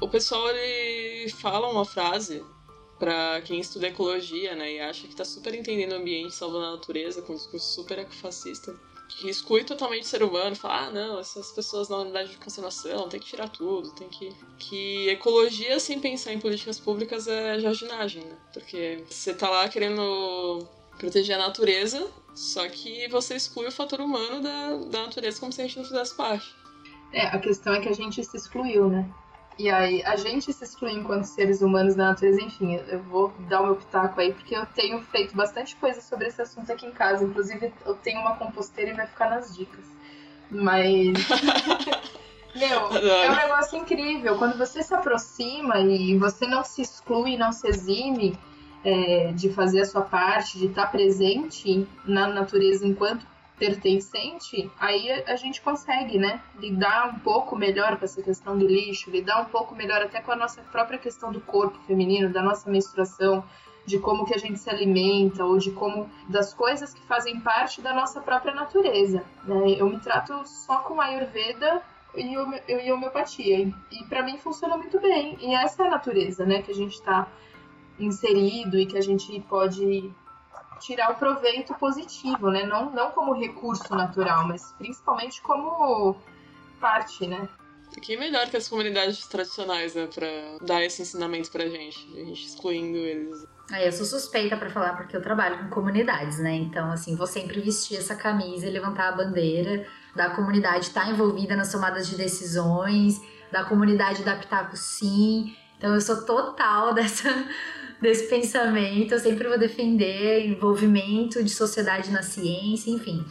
O 0.01 0.07
pessoal, 0.07 0.49
ele 0.49 1.29
fala 1.29 1.69
uma 1.69 1.85
frase 1.85 2.43
para 2.97 3.41
quem 3.41 3.59
estuda 3.59 3.87
ecologia, 3.87 4.55
né, 4.55 4.73
e 4.73 4.79
acha 4.79 5.07
que 5.07 5.15
tá 5.15 5.25
super 5.25 5.55
entendendo 5.55 5.93
o 5.93 5.95
ambiente, 5.95 6.35
salvando 6.35 6.65
a 6.65 6.71
natureza, 6.73 7.21
com 7.23 7.33
um 7.33 7.35
discurso 7.35 7.73
super 7.73 7.97
ecofascista, 7.97 8.75
que 9.09 9.27
exclui 9.27 9.63
totalmente 9.63 10.03
o 10.03 10.07
ser 10.07 10.21
humano, 10.21 10.55
fala, 10.55 10.85
ah, 10.85 10.91
não, 10.91 11.19
essas 11.19 11.51
pessoas 11.51 11.89
na 11.89 11.97
unidade 11.97 12.29
de 12.29 12.37
conservação, 12.37 13.09
tem 13.09 13.19
que 13.19 13.25
tirar 13.25 13.49
tudo, 13.49 13.91
tem 13.91 14.07
que... 14.07 14.31
Que 14.57 15.09
ecologia 15.09 15.79
sem 15.79 15.99
pensar 15.99 16.31
em 16.31 16.39
políticas 16.39 16.79
públicas 16.79 17.27
é 17.27 17.59
jardinagem, 17.59 18.23
né? 18.23 18.37
Porque 18.53 19.03
você 19.09 19.33
tá 19.33 19.49
lá 19.49 19.67
querendo 19.67 20.65
proteger 20.97 21.35
a 21.35 21.47
natureza, 21.47 22.07
só 22.35 22.67
que 22.69 23.07
você 23.09 23.35
exclui 23.35 23.67
o 23.67 23.71
fator 23.71 23.99
humano 23.99 24.41
da, 24.41 24.77
da 24.77 25.03
natureza 25.03 25.39
como 25.39 25.51
se 25.51 25.61
a 25.61 25.65
gente 25.65 25.77
não 25.77 25.85
fizesse 25.85 26.15
parte. 26.15 26.60
É, 27.13 27.27
a 27.27 27.39
questão 27.39 27.73
é 27.73 27.79
que 27.79 27.89
a 27.89 27.93
gente 27.93 28.23
se 28.23 28.37
excluiu, 28.37 28.89
né? 28.89 29.05
E 29.57 29.69
aí, 29.69 30.01
a 30.03 30.15
gente 30.15 30.51
se 30.51 30.63
exclui 30.63 30.93
enquanto 30.93 31.25
seres 31.25 31.61
humanos 31.61 31.93
da 31.93 32.09
natureza, 32.09 32.41
enfim, 32.41 32.79
eu 32.87 32.99
vou 33.03 33.33
dar 33.47 33.61
o 33.61 33.65
meu 33.65 33.75
pitaco 33.75 34.19
aí, 34.19 34.33
porque 34.33 34.55
eu 34.55 34.65
tenho 34.65 35.01
feito 35.03 35.35
bastante 35.35 35.75
coisa 35.75 36.01
sobre 36.01 36.27
esse 36.27 36.41
assunto 36.41 36.71
aqui 36.71 36.85
em 36.85 36.91
casa. 36.91 37.23
Inclusive, 37.23 37.71
eu 37.85 37.93
tenho 37.95 38.21
uma 38.21 38.35
composteira 38.37 38.91
e 38.91 38.93
vai 38.95 39.05
ficar 39.05 39.29
nas 39.29 39.55
dicas. 39.55 39.85
Mas. 40.49 41.13
Meu, 42.55 42.91
é 42.97 43.31
um 43.31 43.35
negócio 43.35 43.77
incrível. 43.77 44.37
Quando 44.37 44.57
você 44.57 44.83
se 44.83 44.93
aproxima 44.93 45.79
e 45.79 46.17
você 46.17 46.45
não 46.45 46.63
se 46.63 46.81
exclui, 46.81 47.37
não 47.37 47.51
se 47.53 47.67
exime 47.67 48.37
é, 48.83 49.31
de 49.33 49.49
fazer 49.51 49.81
a 49.81 49.85
sua 49.85 50.01
parte, 50.01 50.57
de 50.57 50.65
estar 50.65 50.87
presente 50.87 51.87
na 52.05 52.27
natureza 52.27 52.85
enquanto 52.85 53.25
pertencente, 53.61 54.71
aí 54.79 55.11
a 55.11 55.35
gente 55.35 55.61
consegue, 55.61 56.17
né, 56.17 56.41
lidar 56.57 57.13
um 57.13 57.19
pouco 57.19 57.55
melhor 57.55 57.95
com 57.95 58.05
essa 58.05 58.19
questão 58.19 58.57
do 58.57 58.65
lixo, 58.65 59.11
lidar 59.11 59.39
um 59.39 59.45
pouco 59.45 59.75
melhor 59.75 60.01
até 60.01 60.19
com 60.19 60.31
a 60.31 60.35
nossa 60.35 60.63
própria 60.63 60.97
questão 60.97 61.31
do 61.31 61.39
corpo 61.39 61.77
feminino, 61.85 62.33
da 62.33 62.41
nossa 62.41 62.67
menstruação, 62.71 63.43
de 63.85 63.99
como 63.99 64.25
que 64.25 64.33
a 64.33 64.37
gente 64.39 64.57
se 64.57 64.67
alimenta 64.67 65.45
ou 65.45 65.59
de 65.59 65.69
como 65.73 66.09
das 66.27 66.55
coisas 66.55 66.91
que 66.91 67.03
fazem 67.03 67.39
parte 67.39 67.81
da 67.81 67.93
nossa 67.93 68.19
própria 68.19 68.51
natureza. 68.51 69.23
Né? 69.43 69.75
Eu 69.77 69.87
me 69.87 69.99
trato 69.99 70.43
só 70.47 70.79
com 70.79 70.99
Ayurveda 70.99 71.83
e, 72.15 72.33
e 72.67 72.91
homeopatia 72.91 73.59
e 73.91 74.03
para 74.09 74.23
mim 74.23 74.39
funciona 74.39 74.75
muito 74.75 74.99
bem. 74.99 75.37
E 75.39 75.53
essa 75.53 75.83
é 75.83 75.87
a 75.87 75.91
natureza, 75.91 76.47
né, 76.47 76.63
que 76.63 76.71
a 76.71 76.75
gente 76.75 76.93
está 76.93 77.27
inserido 77.99 78.79
e 78.79 78.87
que 78.87 78.97
a 78.97 79.01
gente 79.01 79.39
pode 79.47 80.11
tirar 80.81 81.11
o 81.11 81.15
proveito 81.15 81.73
positivo, 81.75 82.49
né? 82.49 82.65
Não, 82.65 82.89
não 82.91 83.11
como 83.11 83.33
recurso 83.33 83.93
natural, 83.95 84.47
mas 84.47 84.73
principalmente 84.77 85.41
como 85.41 86.15
parte, 86.79 87.27
né? 87.27 87.47
Que 88.01 88.15
melhor 88.15 88.49
que 88.49 88.55
as 88.55 88.69
comunidades 88.69 89.27
tradicionais, 89.27 89.95
né, 89.95 90.07
pra 90.07 90.27
dar 90.65 90.81
esse 90.81 91.01
ensinamento 91.01 91.51
pra 91.51 91.67
gente, 91.67 92.07
a 92.15 92.23
gente 92.23 92.45
excluindo 92.45 92.97
eles. 92.97 93.45
Ah, 93.69 93.81
eu 93.81 93.91
sou 93.91 94.05
suspeita 94.05 94.55
para 94.55 94.69
falar 94.69 94.95
porque 94.95 95.15
eu 95.15 95.21
trabalho 95.21 95.57
com 95.59 95.69
comunidades, 95.69 96.39
né? 96.39 96.53
Então, 96.53 96.91
assim, 96.91 97.15
vou 97.15 97.27
sempre 97.27 97.59
vestir 97.59 97.97
essa 97.97 98.15
camisa 98.15 98.67
e 98.67 98.69
levantar 98.69 99.09
a 99.09 99.11
bandeira 99.11 99.85
da 100.15 100.29
comunidade 100.29 100.87
estar 100.87 101.05
tá 101.05 101.09
envolvida 101.09 101.55
nas 101.55 101.71
tomadas 101.71 102.07
de 102.07 102.15
decisões, 102.15 103.21
da 103.51 103.65
comunidade 103.65 104.23
da 104.23 104.35
Pitaco 104.35 104.75
sim. 104.75 105.55
Então, 105.77 105.93
eu 105.93 106.01
sou 106.01 106.25
total 106.25 106.93
dessa 106.95 107.29
desse 108.01 108.27
pensamento. 108.27 109.13
Eu 109.13 109.19
sempre 109.19 109.47
vou 109.47 109.57
defender 109.57 110.45
envolvimento 110.45 111.43
de 111.43 111.51
sociedade 111.51 112.09
na 112.11 112.23
ciência, 112.23 112.89
enfim. 112.89 113.23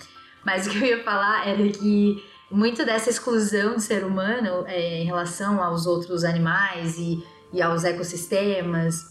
Mas 0.44 0.66
o 0.66 0.70
que 0.70 0.78
eu 0.78 0.86
ia 0.86 1.02
falar 1.02 1.48
era 1.48 1.68
que 1.68 2.22
muito 2.50 2.84
dessa 2.84 3.10
exclusão 3.10 3.74
do 3.74 3.80
ser 3.80 4.04
humano 4.04 4.64
é, 4.66 5.02
em 5.02 5.04
relação 5.04 5.62
aos 5.62 5.86
outros 5.86 6.24
animais 6.24 6.98
e, 6.98 7.22
e 7.52 7.60
aos 7.60 7.84
ecossistemas, 7.84 9.10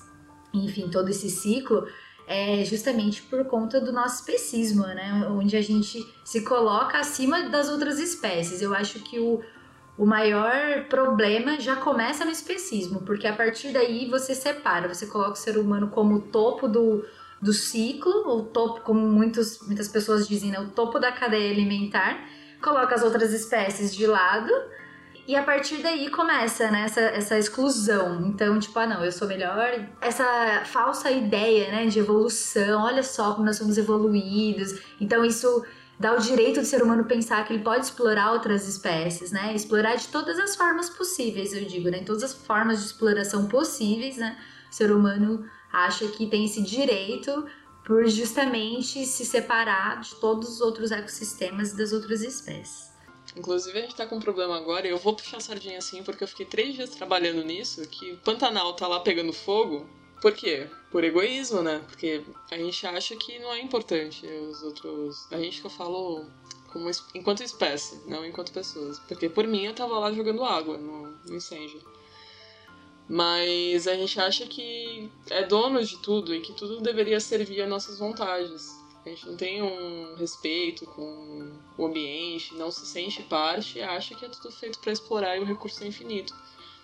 enfim, 0.53 0.89
todo 0.89 1.09
esse 1.09 1.29
ciclo, 1.29 1.85
é 2.27 2.63
justamente 2.63 3.23
por 3.23 3.43
conta 3.45 3.81
do 3.81 3.91
nosso 3.91 4.17
especismo, 4.17 4.83
né? 4.83 5.27
Onde 5.31 5.57
a 5.57 5.61
gente 5.61 6.05
se 6.23 6.43
coloca 6.43 6.99
acima 6.99 7.49
das 7.49 7.69
outras 7.69 7.97
espécies. 7.97 8.61
Eu 8.61 8.73
acho 8.73 8.99
que 8.99 9.19
o, 9.19 9.41
o 9.99 10.05
maior 10.05 10.85
problema 10.85 11.59
já 11.59 11.75
começa 11.75 12.23
no 12.23 12.31
especismo, 12.31 13.01
porque 13.01 13.27
a 13.27 13.35
partir 13.35 13.73
daí 13.73 14.09
você 14.09 14.33
separa, 14.33 14.87
você 14.87 15.05
coloca 15.05 15.33
o 15.33 15.35
ser 15.35 15.57
humano 15.57 15.89
como 15.89 16.15
o 16.15 16.21
topo 16.21 16.69
do, 16.69 17.05
do 17.41 17.51
ciclo, 17.51 18.13
o 18.29 18.43
topo, 18.43 18.79
como 18.79 19.01
muitos, 19.01 19.59
muitas 19.67 19.89
pessoas 19.89 20.25
dizem, 20.25 20.51
né, 20.51 20.59
o 20.61 20.69
topo 20.69 20.99
da 20.99 21.11
cadeia 21.11 21.51
alimentar, 21.51 22.17
coloca 22.61 22.95
as 22.95 23.03
outras 23.03 23.33
espécies 23.33 23.93
de 23.93 24.07
lado, 24.07 24.49
e 25.27 25.35
a 25.35 25.43
partir 25.43 25.83
daí 25.83 26.09
começa 26.09 26.71
né, 26.71 26.85
essa, 26.85 27.01
essa 27.01 27.37
exclusão. 27.37 28.25
Então, 28.25 28.57
tipo, 28.57 28.79
ah, 28.79 28.87
não, 28.87 29.03
eu 29.03 29.11
sou 29.11 29.27
melhor. 29.27 29.85
Essa 30.01 30.63
falsa 30.65 31.11
ideia 31.11 31.71
né, 31.71 31.85
de 31.85 31.99
evolução, 31.99 32.83
olha 32.83 33.03
só 33.03 33.33
como 33.33 33.45
nós 33.45 33.57
somos 33.57 33.77
evoluídos. 33.77 34.81
Então, 34.99 35.23
isso 35.23 35.63
dá 35.99 36.15
o 36.15 36.19
direito 36.19 36.61
do 36.61 36.65
ser 36.65 36.81
humano 36.81 37.03
pensar 37.03 37.45
que 37.45 37.51
ele 37.51 37.63
pode 37.63 37.85
explorar 37.85 38.31
outras 38.31 38.67
espécies, 38.67 39.31
né? 39.31 39.53
Explorar 39.53 39.95
de 39.95 40.07
todas 40.07 40.39
as 40.39 40.55
formas 40.55 40.89
possíveis, 40.89 41.53
eu 41.53 41.65
digo, 41.65 41.89
né? 41.89 41.99
Em 41.99 42.05
todas 42.05 42.23
as 42.23 42.33
formas 42.33 42.79
de 42.79 42.85
exploração 42.85 43.47
possíveis, 43.47 44.15
né? 44.17 44.39
O 44.71 44.73
ser 44.73 44.91
humano 44.91 45.45
acha 45.71 46.07
que 46.07 46.27
tem 46.27 46.45
esse 46.45 46.61
direito 46.61 47.45
por 47.85 48.07
justamente 48.07 49.05
se 49.05 49.25
separar 49.25 49.99
de 49.99 50.15
todos 50.15 50.49
os 50.49 50.61
outros 50.61 50.91
ecossistemas 50.91 51.73
e 51.73 51.77
das 51.77 51.91
outras 51.91 52.21
espécies. 52.21 52.89
Inclusive, 53.35 53.77
a 53.77 53.81
gente 53.81 53.95
tá 53.95 54.05
com 54.05 54.17
um 54.17 54.19
problema 54.19 54.57
agora, 54.57 54.87
e 54.87 54.89
eu 54.89 54.97
vou 54.97 55.15
puxar 55.15 55.37
a 55.37 55.39
sardinha 55.39 55.77
assim, 55.77 56.03
porque 56.03 56.23
eu 56.23 56.27
fiquei 56.27 56.45
três 56.45 56.75
dias 56.75 56.89
trabalhando 56.91 57.43
nisso, 57.43 57.81
que 57.87 58.13
o 58.13 58.17
Pantanal 58.17 58.73
tá 58.75 58.87
lá 58.87 58.99
pegando 58.99 59.31
fogo, 59.33 59.87
por 60.21 60.33
quê? 60.33 60.69
Por 60.91 61.03
egoísmo, 61.03 61.61
né? 61.61 61.81
Porque 61.87 62.23
a 62.51 62.57
gente 62.57 62.85
acha 62.87 63.15
que 63.15 63.39
não 63.39 63.53
é 63.53 63.61
importante 63.61 64.25
os 64.25 64.61
outros. 64.63 65.27
A 65.31 65.37
gente 65.37 65.61
que 65.61 65.67
eu 65.67 65.71
falo 65.71 66.25
como 66.71 66.89
enquanto 67.15 67.43
espécie, 67.43 68.01
não 68.07 68.25
enquanto 68.25 68.51
pessoas. 68.51 68.99
Porque 68.99 69.29
por 69.29 69.47
mim 69.47 69.65
eu 69.65 69.73
tava 69.73 69.97
lá 69.99 70.11
jogando 70.11 70.43
água 70.43 70.77
no, 70.77 71.07
no 71.25 71.35
incêndio. 71.35 71.81
Mas 73.07 73.87
a 73.87 73.95
gente 73.95 74.19
acha 74.19 74.45
que 74.45 75.09
é 75.29 75.43
dono 75.43 75.83
de 75.83 75.97
tudo 75.97 76.33
e 76.33 76.41
que 76.41 76.53
tudo 76.53 76.79
deveria 76.79 77.19
servir 77.19 77.61
a 77.61 77.67
nossas 77.67 77.97
vontades. 77.97 78.77
A 79.03 79.09
gente 79.09 79.25
não 79.27 79.35
tem 79.35 79.63
um 79.63 80.15
respeito 80.15 80.85
com 80.85 81.51
o 81.77 81.85
ambiente, 81.85 82.53
não 82.53 82.69
se 82.69 82.85
sente 82.85 83.23
parte 83.23 83.79
e 83.79 83.81
acha 83.81 84.13
que 84.13 84.25
é 84.25 84.29
tudo 84.29 84.51
feito 84.51 84.77
para 84.79 84.91
explorar 84.91 85.37
e 85.37 85.39
o 85.39 85.45
recurso 85.45 85.83
é 85.83 85.87
infinito. 85.87 86.35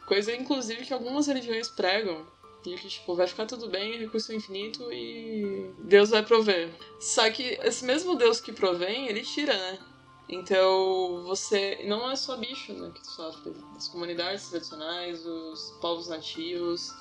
Coisa, 0.08 0.36
inclusive, 0.36 0.86
que 0.86 0.94
algumas 0.94 1.28
religiões 1.28 1.68
pregam, 1.68 2.26
que, 2.74 2.88
tipo, 2.88 3.14
vai 3.16 3.28
ficar 3.28 3.46
tudo 3.46 3.70
bem, 3.70 4.00
recurso 4.00 4.34
infinito 4.34 4.92
e 4.92 5.72
Deus 5.80 6.10
vai 6.10 6.24
prover. 6.24 6.74
Só 7.00 7.30
que 7.30 7.60
esse 7.62 7.86
mesmo 7.86 8.16
Deus 8.16 8.40
que 8.42 8.52
provém, 8.52 9.08
ele 9.08 9.22
tira, 9.22 9.54
né? 9.54 9.80
Então, 10.28 11.24
você. 11.24 11.84
Não 11.86 12.10
é 12.10 12.16
só 12.16 12.36
bicho 12.36 12.74
né, 12.74 12.92
que 12.94 13.06
sofre. 13.06 13.54
As 13.76 13.88
comunidades 13.88 14.50
tradicionais, 14.50 15.26
os 15.26 15.78
povos 15.80 16.08
nativos, 16.08 16.92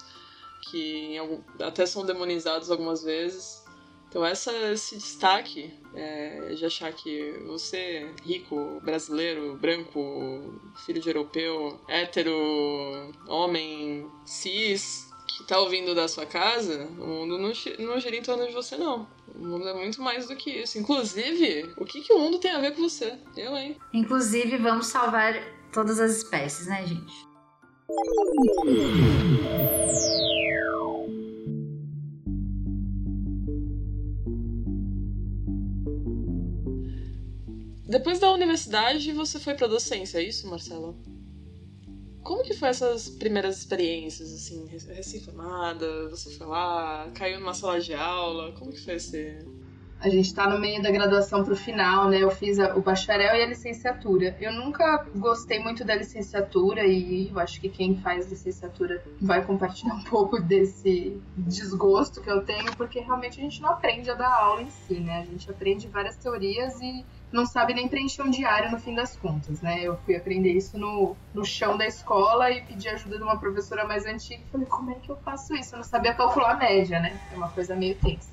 que 0.71 1.17
algum, 1.17 1.41
até 1.61 1.87
são 1.87 2.05
demonizados 2.05 2.71
algumas 2.71 3.03
vezes. 3.03 3.65
Então, 4.09 4.25
essa, 4.25 4.53
esse 4.71 4.97
destaque 4.97 5.73
é, 5.93 6.55
de 6.55 6.65
achar 6.65 6.93
que 6.93 7.33
você, 7.47 8.15
rico, 8.23 8.81
brasileiro, 8.85 9.57
branco, 9.57 10.61
filho 10.87 11.01
de 11.01 11.09
europeu, 11.09 11.81
hétero, 11.89 12.33
homem, 13.27 14.09
cis, 14.25 15.11
que 15.37 15.43
tá 15.43 15.59
ouvindo 15.59 15.95
da 15.95 16.07
sua 16.07 16.25
casa, 16.25 16.87
o 16.99 17.07
mundo 17.07 17.39
não, 17.39 17.53
não 17.81 18.01
gira 18.01 18.17
em 18.17 18.23
torno 18.23 18.47
de 18.47 18.53
você, 18.53 18.77
não. 18.77 19.09
O 19.35 19.45
mundo 19.45 19.69
é 19.69 19.75
muito 19.75 20.01
mais 20.01 20.29
do 20.29 20.37
que 20.37 20.51
isso. 20.51 20.79
Inclusive, 20.79 21.73
o 21.77 21.85
que, 21.85 22.03
que 22.03 22.13
o 22.13 22.19
mundo 22.19 22.39
tem 22.39 22.53
a 22.53 22.61
ver 22.61 22.75
com 22.75 22.83
você? 22.83 23.19
Eu, 23.37 23.57
hein? 23.57 23.77
Inclusive, 23.93 24.57
vamos 24.59 24.87
salvar 24.87 25.35
todas 25.73 25.99
as 25.99 26.19
espécies, 26.19 26.69
né, 26.69 26.87
gente? 26.87 27.27
Depois 37.89 38.21
da 38.21 38.31
universidade, 38.33 39.13
você 39.13 39.41
foi 39.41 39.55
pra 39.55 39.67
docência, 39.67 40.19
é 40.19 40.23
isso, 40.23 40.49
Marcelo? 40.49 40.97
Como 42.25 42.43
que 42.43 42.55
foi 42.55 42.71
essas 42.71 43.11
primeiras 43.11 43.59
experiências, 43.59 44.33
assim, 44.33 44.67
recém-formada, 44.67 46.09
você 46.09 46.31
foi 46.31 46.47
lá, 46.47 47.11
caiu 47.15 47.39
numa 47.39 47.53
sala 47.53 47.79
de 47.79 47.93
aula, 47.93 48.51
como 48.53 48.73
que 48.73 48.83
foi 48.83 48.95
esse... 48.95 49.47
A 50.01 50.09
gente 50.09 50.27
está 50.27 50.49
no 50.49 50.59
meio 50.59 50.83
da 50.83 50.91
graduação 50.91 51.45
para 51.45 51.53
o 51.53 51.57
final, 51.57 52.09
né? 52.11 52.23
Eu 52.23 52.31
fiz 52.31 52.59
o 52.59 52.81
bacharel 52.81 53.37
e 53.37 53.43
a 53.43 53.47
licenciatura. 53.47 54.37
Eu 54.39 54.53
nunca 54.53 55.07
gostei 55.17 55.59
muito 55.59 55.85
da 55.85 55.95
licenciatura 55.95 56.87
e 56.87 57.31
eu 57.31 57.39
acho 57.39 57.59
que 57.61 57.71
quem 57.71 57.97
faz 57.97 58.29
licenciatura 58.29 59.03
vai 59.21 59.45
compartilhar 59.45 59.95
um 59.97 60.05
pouco 60.05 60.43
desse 60.43 61.19
desgosto 61.37 62.21
que 62.21 62.31
eu 62.31 62.45
tenho, 62.45 62.75
porque 62.77 63.01
realmente 63.01 63.39
a 63.39 63.43
gente 63.43 63.63
não 63.63 63.71
aprende 63.71 64.11
a 64.11 64.15
dar 64.15 64.31
aula 64.31 64.63
em 64.63 64.71
si, 64.71 64.95
né? 65.01 65.21
A 65.21 65.25
gente 65.25 65.51
aprende 65.51 65.89
várias 65.89 66.17
teorias 66.17 66.79
e 66.81 67.05
não 67.35 67.45
sabe 67.45 67.75
nem 67.75 67.89
preencher 67.89 68.23
um 68.23 68.31
diário 68.31 68.71
no 68.71 68.79
fim 68.79 68.95
das 68.95 69.17
contas, 69.17 69.61
né? 69.61 69.81
Eu 69.83 69.97
fui 70.05 70.15
aprender 70.15 70.53
isso 70.53 70.79
no, 70.79 71.17
no 71.35 71.45
chão 71.45 71.77
da 71.77 71.85
escola 71.85 72.49
e 72.53 72.63
pedi 72.63 72.89
ajuda 72.89 73.17
de 73.19 73.25
uma 73.25 73.37
professora 73.37 73.85
mais 73.85 74.07
antiga 74.07 74.41
e 74.41 74.53
falei, 74.53 74.67
como 74.69 74.93
é 74.93 74.95
que 74.95 75.11
eu 75.11 75.17
faço 75.17 75.53
isso? 75.57 75.75
Eu 75.75 75.79
não 75.79 75.85
sabia 75.85 76.15
calcular 76.15 76.53
a 76.53 76.57
média, 76.57 77.01
né? 77.01 77.19
É 77.33 77.37
uma 77.37 77.49
coisa 77.49 77.75
meio 77.75 77.97
tensa. 77.97 78.31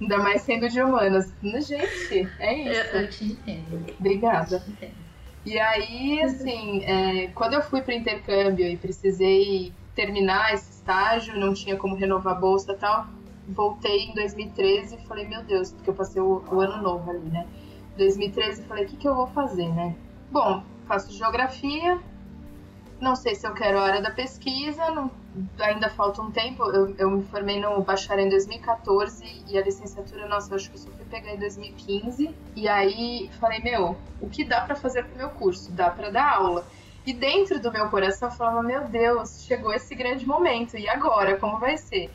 Ainda 0.00 0.18
mais 0.18 0.42
sendo 0.42 0.68
de 0.68 0.82
humanas. 0.82 1.32
Gente, 1.40 2.28
é 2.40 2.54
isso. 2.54 2.96
Eu, 2.96 3.08
te 3.08 3.24
entendo. 3.24 3.86
Obrigada. 4.00 4.56
Eu 4.56 4.60
te 4.60 4.70
entendo. 4.70 5.04
E 5.46 5.56
aí, 5.60 6.20
assim, 6.22 6.82
é, 6.84 7.28
quando 7.28 7.54
eu 7.54 7.62
fui 7.62 7.82
para 7.82 7.94
intercâmbio 7.94 8.66
e 8.66 8.76
precisei 8.76 9.72
terminar 9.94 10.52
esse 10.54 10.72
estágio, 10.72 11.38
não 11.38 11.54
tinha 11.54 11.76
como 11.76 11.94
renovar 11.94 12.34
a 12.34 12.40
bolsa 12.40 12.72
e 12.72 12.76
tal, 12.76 13.06
voltei 13.46 14.06
em 14.06 14.14
2013 14.14 14.96
e 14.96 15.06
falei, 15.06 15.28
meu 15.28 15.44
Deus, 15.44 15.70
porque 15.70 15.88
eu 15.88 15.94
passei 15.94 16.20
o, 16.20 16.42
o 16.50 16.60
ano 16.60 16.82
novo 16.82 17.08
ali, 17.08 17.28
né? 17.30 17.46
2013 17.96 18.64
falei, 18.64 18.84
o 18.84 18.88
que, 18.88 18.96
que 18.96 19.08
eu 19.08 19.14
vou 19.14 19.26
fazer, 19.28 19.68
né? 19.68 19.94
Bom, 20.30 20.62
faço 20.86 21.12
geografia, 21.12 22.00
não 23.00 23.14
sei 23.14 23.34
se 23.34 23.46
eu 23.46 23.52
quero 23.52 23.78
a 23.78 23.82
área 23.82 24.02
da 24.02 24.10
pesquisa, 24.10 24.90
não, 24.90 25.10
ainda 25.58 25.88
falta 25.88 26.22
um 26.22 26.30
tempo. 26.30 26.64
Eu, 26.64 26.94
eu, 26.96 27.10
me 27.10 27.22
formei 27.24 27.60
no 27.60 27.82
bacharel 27.82 28.26
em 28.26 28.28
2014 28.28 29.44
e 29.48 29.58
a 29.58 29.62
licenciatura, 29.62 30.26
nossa, 30.28 30.54
acho 30.54 30.70
que 30.70 30.76
eu 30.76 30.80
só 30.80 30.90
fui 30.90 31.04
pegar 31.04 31.34
em 31.34 31.38
2015. 31.38 32.34
E 32.56 32.68
aí 32.68 33.30
falei, 33.40 33.60
meu, 33.60 33.96
o 34.20 34.28
que 34.28 34.44
dá 34.44 34.62
para 34.62 34.74
fazer 34.74 35.04
com 35.04 35.14
o 35.14 35.18
meu 35.18 35.30
curso? 35.30 35.70
Dá 35.72 35.90
para 35.90 36.10
dar 36.10 36.36
aula. 36.36 36.66
E 37.06 37.12
dentro 37.12 37.60
do 37.60 37.70
meu 37.70 37.90
coração 37.90 38.28
eu 38.28 38.34
falava, 38.34 38.62
meu 38.62 38.88
Deus, 38.88 39.44
chegou 39.44 39.72
esse 39.74 39.94
grande 39.94 40.26
momento, 40.26 40.78
e 40.78 40.88
agora? 40.88 41.36
Como 41.36 41.58
vai 41.58 41.76
ser? 41.76 42.10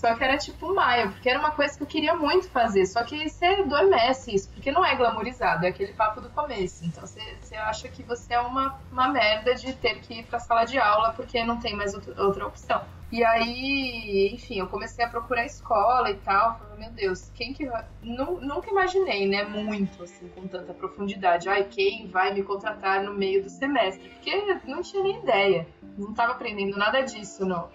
Só 0.00 0.14
que 0.14 0.24
era 0.24 0.38
tipo 0.38 0.74
maio, 0.74 1.12
porque 1.12 1.28
era 1.28 1.38
uma 1.38 1.50
coisa 1.50 1.76
que 1.76 1.82
eu 1.82 1.86
queria 1.86 2.16
muito 2.16 2.48
fazer. 2.48 2.86
Só 2.86 3.04
que 3.04 3.28
você 3.28 3.44
adormece 3.44 4.34
isso, 4.34 4.48
porque 4.50 4.72
não 4.72 4.82
é 4.82 4.96
glamourizado, 4.96 5.66
é 5.66 5.68
aquele 5.68 5.92
papo 5.92 6.22
do 6.22 6.30
começo. 6.30 6.86
Então 6.86 7.06
você, 7.06 7.20
você 7.38 7.54
acha 7.54 7.86
que 7.86 8.02
você 8.02 8.32
é 8.32 8.40
uma, 8.40 8.80
uma 8.90 9.08
merda 9.08 9.54
de 9.54 9.74
ter 9.74 10.00
que 10.00 10.20
ir 10.20 10.24
pra 10.24 10.38
sala 10.38 10.64
de 10.64 10.78
aula 10.78 11.12
porque 11.12 11.44
não 11.44 11.60
tem 11.60 11.76
mais 11.76 11.92
outra, 11.92 12.22
outra 12.22 12.46
opção. 12.46 12.82
E 13.12 13.22
aí, 13.22 14.30
enfim, 14.32 14.58
eu 14.60 14.68
comecei 14.68 15.04
a 15.04 15.08
procurar 15.08 15.44
escola 15.44 16.10
e 16.10 16.14
tal. 16.14 16.58
Falei, 16.58 16.78
meu 16.78 16.92
Deus, 16.92 17.30
quem 17.34 17.52
que 17.52 17.66
vai. 17.66 17.84
Nunca 18.02 18.70
imaginei, 18.70 19.28
né? 19.28 19.44
Muito, 19.44 20.02
assim, 20.02 20.28
com 20.28 20.48
tanta 20.48 20.72
profundidade. 20.72 21.46
Ai, 21.46 21.64
quem 21.64 22.08
vai 22.08 22.32
me 22.32 22.42
contratar 22.42 23.02
no 23.02 23.12
meio 23.12 23.42
do 23.42 23.50
semestre? 23.50 24.08
Porque 24.08 24.34
não 24.64 24.80
tinha 24.80 25.02
nem 25.02 25.18
ideia. 25.18 25.68
Não 25.98 26.12
estava 26.12 26.32
aprendendo 26.32 26.78
nada 26.78 27.02
disso 27.02 27.44
no, 27.44 27.68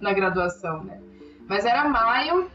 na 0.00 0.12
graduação, 0.12 0.82
né? 0.82 1.00
Mas 1.48 1.64
era 1.64 1.88
maio, 1.88 2.50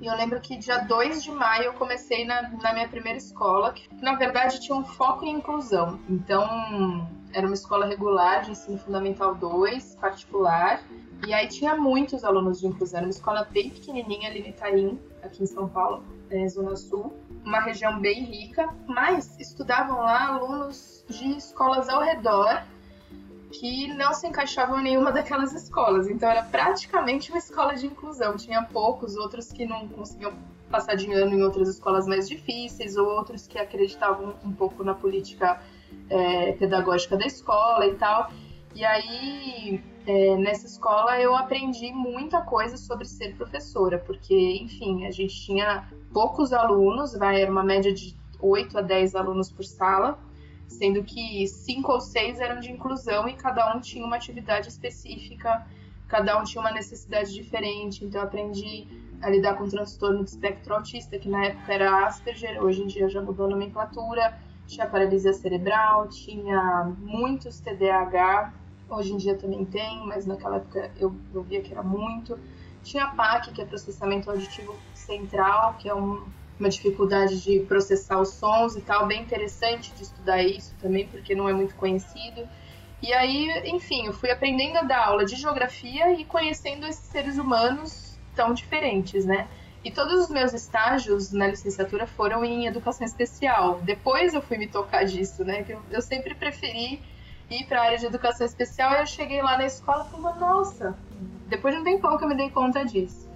e 0.00 0.06
eu 0.06 0.14
lembro 0.16 0.40
que 0.40 0.56
dia 0.56 0.78
2 0.78 1.22
de 1.22 1.30
maio 1.30 1.66
eu 1.66 1.72
comecei 1.74 2.24
na, 2.24 2.50
na 2.50 2.72
minha 2.72 2.88
primeira 2.88 3.16
escola, 3.16 3.72
que 3.72 3.88
na 4.02 4.16
verdade 4.16 4.60
tinha 4.60 4.76
um 4.76 4.84
foco 4.84 5.24
em 5.24 5.36
inclusão. 5.36 6.00
Então, 6.08 7.08
era 7.32 7.46
uma 7.46 7.54
escola 7.54 7.86
regular 7.86 8.42
de 8.42 8.50
ensino 8.50 8.76
fundamental 8.78 9.36
2, 9.36 9.96
particular. 9.96 10.82
E 11.26 11.32
aí 11.32 11.46
tinha 11.46 11.76
muitos 11.76 12.24
alunos 12.24 12.60
de 12.60 12.66
inclusão. 12.66 12.98
Era 12.98 13.06
uma 13.06 13.12
escola 13.12 13.46
bem 13.50 13.70
pequenininha 13.70 14.28
ali 14.28 14.40
no 14.40 14.48
Itaim, 14.48 14.98
aqui 15.22 15.44
em 15.44 15.46
São 15.46 15.68
Paulo, 15.68 16.02
Zona 16.48 16.74
Sul. 16.74 17.16
Uma 17.44 17.60
região 17.60 18.00
bem 18.00 18.24
rica, 18.24 18.68
mas 18.86 19.38
estudavam 19.38 19.98
lá 19.98 20.26
alunos 20.26 21.04
de 21.08 21.36
escolas 21.36 21.88
ao 21.88 22.02
redor 22.02 22.62
que 23.52 23.88
não 23.94 24.12
se 24.12 24.26
encaixavam 24.26 24.80
em 24.80 24.84
nenhuma 24.84 25.10
daquelas 25.12 25.52
escolas. 25.52 26.08
Então 26.08 26.28
era 26.28 26.42
praticamente 26.42 27.30
uma 27.30 27.38
escola 27.38 27.74
de 27.74 27.86
inclusão. 27.86 28.36
Tinha 28.36 28.62
poucos, 28.62 29.16
outros 29.16 29.52
que 29.52 29.66
não 29.66 29.88
conseguiam 29.88 30.32
passar 30.70 30.94
de 30.94 31.10
ano 31.12 31.34
em 31.34 31.42
outras 31.42 31.68
escolas 31.68 32.06
mais 32.06 32.28
difíceis, 32.28 32.96
ou 32.96 33.06
outros 33.06 33.46
que 33.46 33.58
acreditavam 33.58 34.34
um 34.44 34.52
pouco 34.52 34.84
na 34.84 34.94
política 34.94 35.60
é, 36.10 36.52
pedagógica 36.52 37.16
da 37.16 37.26
escola 37.26 37.86
e 37.86 37.94
tal. 37.94 38.30
E 38.74 38.84
aí, 38.84 39.82
é, 40.06 40.36
nessa 40.36 40.66
escola, 40.66 41.18
eu 41.20 41.34
aprendi 41.34 41.90
muita 41.92 42.42
coisa 42.42 42.76
sobre 42.76 43.06
ser 43.06 43.34
professora, 43.34 43.98
porque, 43.98 44.58
enfim, 44.62 45.06
a 45.06 45.10
gente 45.10 45.34
tinha 45.34 45.88
poucos 46.12 46.52
alunos, 46.52 47.14
vai, 47.14 47.42
era 47.42 47.50
uma 47.50 47.64
média 47.64 47.92
de 47.92 48.14
8 48.40 48.78
a 48.78 48.82
10 48.82 49.16
alunos 49.16 49.50
por 49.50 49.64
sala, 49.64 50.18
sendo 50.68 51.02
que 51.02 51.46
cinco 51.48 51.92
ou 51.92 52.00
seis 52.00 52.38
eram 52.38 52.60
de 52.60 52.70
inclusão 52.70 53.28
e 53.28 53.32
cada 53.32 53.74
um 53.74 53.80
tinha 53.80 54.04
uma 54.04 54.16
atividade 54.16 54.68
específica, 54.68 55.66
cada 56.06 56.38
um 56.38 56.44
tinha 56.44 56.60
uma 56.60 56.70
necessidade 56.70 57.32
diferente. 57.32 58.04
Então, 58.04 58.22
aprendi 58.22 58.86
a 59.20 59.30
lidar 59.30 59.54
com 59.54 59.68
transtorno 59.68 60.22
de 60.22 60.30
espectro 60.30 60.74
autista, 60.74 61.18
que 61.18 61.28
na 61.28 61.46
época 61.46 61.72
era 61.72 62.06
Asperger, 62.06 62.62
hoje 62.62 62.82
em 62.82 62.86
dia 62.86 63.08
já 63.08 63.20
mudou 63.20 63.46
a 63.46 63.50
nomenclatura. 63.50 64.38
Tinha 64.66 64.86
paralisia 64.86 65.32
cerebral, 65.32 66.08
tinha 66.08 66.92
muitos 66.98 67.58
TDAH, 67.58 68.52
hoje 68.88 69.14
em 69.14 69.16
dia 69.16 69.34
também 69.34 69.64
tem, 69.64 70.06
mas 70.06 70.26
naquela 70.26 70.56
época 70.56 70.90
eu, 70.98 71.14
eu 71.32 71.42
via 71.42 71.62
que 71.62 71.72
era 71.72 71.82
muito. 71.82 72.38
Tinha 72.82 73.08
PAC, 73.08 73.52
que 73.52 73.62
é 73.62 73.64
processamento 73.64 74.30
auditivo 74.30 74.76
central, 74.94 75.74
que 75.78 75.88
é 75.88 75.94
um, 75.94 76.22
uma 76.58 76.68
dificuldade 76.68 77.40
de 77.42 77.60
processar 77.60 78.20
os 78.20 78.30
sons 78.30 78.76
e 78.76 78.80
tal, 78.80 79.06
bem 79.06 79.22
interessante 79.22 79.92
de 79.94 80.02
estudar 80.02 80.42
isso 80.42 80.74
também, 80.80 81.06
porque 81.06 81.34
não 81.34 81.48
é 81.48 81.52
muito 81.52 81.74
conhecido. 81.74 82.48
E 83.00 83.12
aí, 83.12 83.48
enfim, 83.66 84.06
eu 84.06 84.12
fui 84.12 84.30
aprendendo 84.30 84.78
a 84.78 84.82
dar 84.82 85.06
aula 85.06 85.24
de 85.24 85.36
geografia 85.36 86.12
e 86.14 86.24
conhecendo 86.24 86.86
esses 86.86 87.06
seres 87.06 87.38
humanos 87.38 88.18
tão 88.34 88.52
diferentes, 88.52 89.24
né? 89.24 89.46
E 89.84 89.90
todos 89.90 90.24
os 90.24 90.28
meus 90.28 90.52
estágios 90.52 91.32
na 91.32 91.46
licenciatura 91.46 92.06
foram 92.06 92.44
em 92.44 92.66
educação 92.66 93.06
especial. 93.06 93.80
Depois 93.82 94.34
eu 94.34 94.42
fui 94.42 94.58
me 94.58 94.66
tocar 94.66 95.04
disso, 95.04 95.44
né? 95.44 95.62
Que 95.62 95.76
eu, 95.90 96.02
sempre 96.02 96.34
preferi 96.34 97.00
ir 97.48 97.64
para 97.66 97.80
a 97.80 97.84
área 97.84 97.98
de 97.98 98.06
educação 98.06 98.44
especial 98.44 98.92
e 98.92 99.00
eu 99.00 99.06
cheguei 99.06 99.40
lá 99.40 99.56
na 99.56 99.64
escola 99.64 100.04
e 100.06 100.10
falei, 100.10 100.40
nossa, 100.40 100.98
depois 101.46 101.74
de 101.74 101.80
um 101.80 101.84
tempão 101.84 102.18
que 102.18 102.24
eu 102.24 102.28
me 102.28 102.36
dei 102.36 102.50
conta 102.50 102.84
disso. 102.84 103.27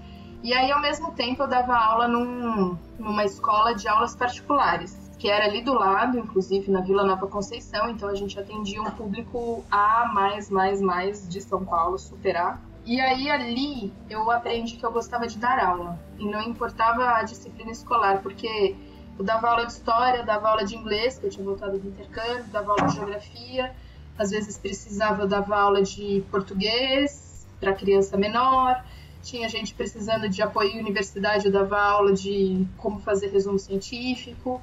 E 0.42 0.52
aí, 0.52 0.72
ao 0.72 0.80
mesmo 0.80 1.12
tempo, 1.12 1.44
eu 1.44 1.46
dava 1.46 1.76
aula 1.76 2.08
num, 2.08 2.76
numa 2.98 3.24
escola 3.24 3.74
de 3.74 3.86
aulas 3.86 4.16
particulares, 4.16 5.10
que 5.16 5.28
era 5.28 5.44
ali 5.44 5.62
do 5.62 5.72
lado, 5.72 6.18
inclusive 6.18 6.68
na 6.68 6.80
Vila 6.80 7.04
Nova 7.04 7.28
Conceição, 7.28 7.88
então 7.88 8.08
a 8.08 8.14
gente 8.16 8.38
atendia 8.40 8.82
um 8.82 8.90
público 8.90 9.64
A 9.70 10.10
mais, 10.12 10.50
mais, 10.50 10.80
mais 10.80 11.28
de 11.28 11.40
São 11.40 11.64
Paulo, 11.64 11.96
superar. 11.96 12.60
E 12.84 13.00
aí 13.00 13.30
ali 13.30 13.92
eu 14.10 14.28
aprendi 14.32 14.76
que 14.76 14.84
eu 14.84 14.90
gostava 14.90 15.28
de 15.28 15.38
dar 15.38 15.64
aula, 15.64 15.96
e 16.18 16.24
não 16.28 16.42
importava 16.42 17.04
a 17.10 17.22
disciplina 17.22 17.70
escolar, 17.70 18.20
porque 18.20 18.74
eu 19.16 19.24
dava 19.24 19.48
aula 19.48 19.64
de 19.64 19.72
história, 19.72 20.24
dava 20.24 20.48
aula 20.48 20.64
de 20.64 20.74
inglês, 20.74 21.18
que 21.18 21.26
eu 21.26 21.30
tinha 21.30 21.44
voltado 21.44 21.78
do 21.78 21.86
intercâmbio, 21.86 22.50
dava 22.50 22.72
aula 22.72 22.88
de 22.88 22.96
geografia, 22.96 23.72
às 24.18 24.30
vezes 24.30 24.58
precisava, 24.58 25.22
eu 25.22 25.28
dava 25.28 25.56
aula 25.56 25.82
de 25.82 26.24
português 26.32 27.46
para 27.60 27.72
criança 27.72 28.16
menor, 28.16 28.82
tinha 29.22 29.48
gente 29.48 29.74
precisando 29.74 30.28
de 30.28 30.42
apoio 30.42 30.70
em 30.70 30.80
universidade, 30.80 31.46
eu 31.46 31.52
dava 31.52 31.80
aula 31.80 32.12
de 32.12 32.66
como 32.76 33.00
fazer 33.00 33.28
resumo 33.28 33.58
científico. 33.58 34.60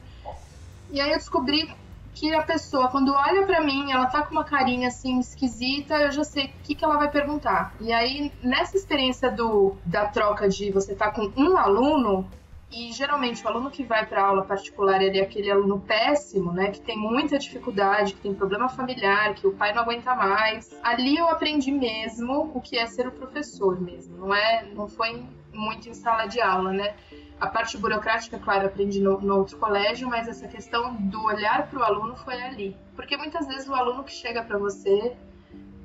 E 0.92 1.00
aí 1.00 1.12
eu 1.12 1.18
descobri 1.18 1.70
que 2.14 2.34
a 2.34 2.42
pessoa, 2.42 2.90
quando 2.90 3.14
olha 3.14 3.46
para 3.46 3.62
mim, 3.62 3.92
ela 3.92 4.08
tá 4.08 4.24
com 4.24 4.32
uma 4.32 4.44
carinha 4.44 4.90
assim 4.90 5.20
esquisita, 5.20 5.96
eu 5.96 6.12
já 6.12 6.24
sei 6.24 6.46
o 6.46 6.52
que, 6.64 6.76
que 6.76 6.84
ela 6.84 6.98
vai 6.98 7.10
perguntar. 7.10 7.74
E 7.80 7.94
aí, 7.94 8.32
nessa 8.44 8.76
experiência 8.76 9.32
do, 9.32 9.76
da 9.86 10.06
troca 10.08 10.50
de 10.50 10.72
você 10.72 10.94
tá 10.94 11.12
com 11.12 11.32
um 11.38 11.58
aluno, 11.58 12.30
e 12.72 12.92
geralmente 12.92 13.44
o 13.44 13.48
aluno 13.48 13.72
que 13.72 13.84
vai 13.84 14.06
para 14.06 14.24
aula 14.24 14.44
particular 14.44 15.02
ele 15.02 15.18
é 15.18 15.24
aquele 15.24 15.50
aluno 15.50 15.80
péssimo, 15.80 16.52
né, 16.52 16.70
que 16.70 16.80
tem 16.80 16.98
muita 16.98 17.40
dificuldade, 17.40 18.14
que 18.14 18.22
tem 18.22 18.34
problema 18.34 18.70
familiar, 18.70 19.34
que 19.34 19.48
o 19.48 19.54
pai 19.54 19.74
não 19.74 19.82
aguenta 19.82 20.14
mais. 20.14 20.70
Ali 20.84 21.18
eu 21.18 21.28
aprendi 21.28 21.72
mesmo 21.72 22.52
o 22.54 22.62
que 22.62 22.78
é 22.78 22.86
ser 22.86 23.08
o 23.08 23.12
professor 23.12 23.80
mesmo. 23.82 24.18
Não 24.18 24.34
é, 24.34 24.66
não 24.76 24.88
foi 24.88 25.24
muito 25.52 25.90
em 25.90 25.94
sala 25.94 26.28
de 26.28 26.40
aula, 26.40 26.72
né? 26.72 26.96
A 27.40 27.48
parte 27.48 27.78
burocrática, 27.78 28.38
claro, 28.38 28.68
aprendi 28.68 29.00
no, 29.00 29.20
no 29.20 29.38
outro 29.38 29.58
colégio, 29.58 30.08
mas 30.08 30.28
essa 30.28 30.48
questão 30.48 30.94
do 30.96 31.24
olhar 31.24 31.68
para 31.70 31.80
o 31.80 31.84
aluno 31.84 32.16
foi 32.18 32.40
ali. 32.42 32.76
Porque 32.96 33.18
muitas 33.18 33.48
vezes 33.48 33.68
o 33.68 33.74
aluno 33.74 34.04
que 34.04 34.12
chega 34.12 34.44
para 34.44 34.58
você, 34.58 35.16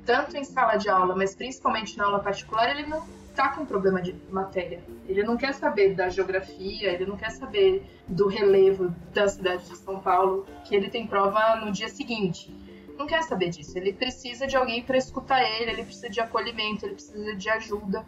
tanto 0.05 0.37
em 0.37 0.43
sala 0.43 0.75
de 0.75 0.89
aula, 0.89 1.15
mas 1.15 1.33
principalmente 1.33 1.97
na 1.97 2.05
aula 2.05 2.19
particular, 2.19 2.69
ele 2.69 2.87
não 2.87 3.01
tá 3.35 3.49
com 3.49 3.65
problema 3.65 4.01
de 4.01 4.15
matéria. 4.31 4.83
Ele 5.07 5.23
não 5.23 5.37
quer 5.37 5.53
saber 5.53 5.93
da 5.93 6.09
geografia, 6.09 6.91
ele 6.91 7.05
não 7.05 7.17
quer 7.17 7.31
saber 7.31 7.85
do 8.07 8.27
relevo 8.27 8.95
da 9.13 9.27
cidade 9.27 9.65
de 9.65 9.77
São 9.77 9.99
Paulo, 9.99 10.45
que 10.63 10.75
ele 10.75 10.89
tem 10.89 11.05
prova 11.05 11.57
no 11.57 11.71
dia 11.71 11.89
seguinte. 11.89 12.55
Não 12.97 13.05
quer 13.05 13.23
saber 13.23 13.49
disso. 13.49 13.77
Ele 13.77 13.91
precisa 13.91 14.47
de 14.47 14.55
alguém 14.55 14.81
para 14.81 14.97
escutar 14.97 15.43
ele, 15.43 15.71
ele 15.71 15.83
precisa 15.83 16.09
de 16.09 16.19
acolhimento, 16.21 16.85
ele 16.85 16.95
precisa 16.95 17.35
de 17.35 17.49
ajuda. 17.49 18.05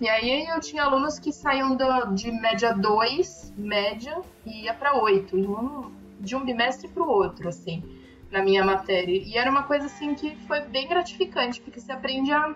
E 0.00 0.08
aí 0.08 0.46
eu 0.46 0.60
tinha 0.60 0.84
alunos 0.84 1.18
que 1.18 1.32
saíam 1.32 1.76
do, 1.76 2.14
de 2.14 2.30
média 2.30 2.72
2, 2.72 3.52
média, 3.56 4.22
e 4.46 4.64
ia 4.64 4.72
para 4.72 4.94
8, 4.94 5.36
um, 5.36 5.92
de 6.18 6.34
um 6.34 6.44
bimestre 6.44 6.88
para 6.88 7.02
o 7.02 7.08
outro, 7.08 7.48
assim, 7.48 7.82
na 8.30 8.42
minha 8.42 8.64
matéria. 8.64 9.12
E 9.12 9.36
era 9.36 9.50
uma 9.50 9.64
coisa 9.64 9.86
assim 9.86 10.14
que 10.14 10.36
foi 10.46 10.60
bem 10.60 10.88
gratificante, 10.88 11.60
porque 11.60 11.80
você 11.80 11.92
aprende 11.92 12.32
a 12.32 12.54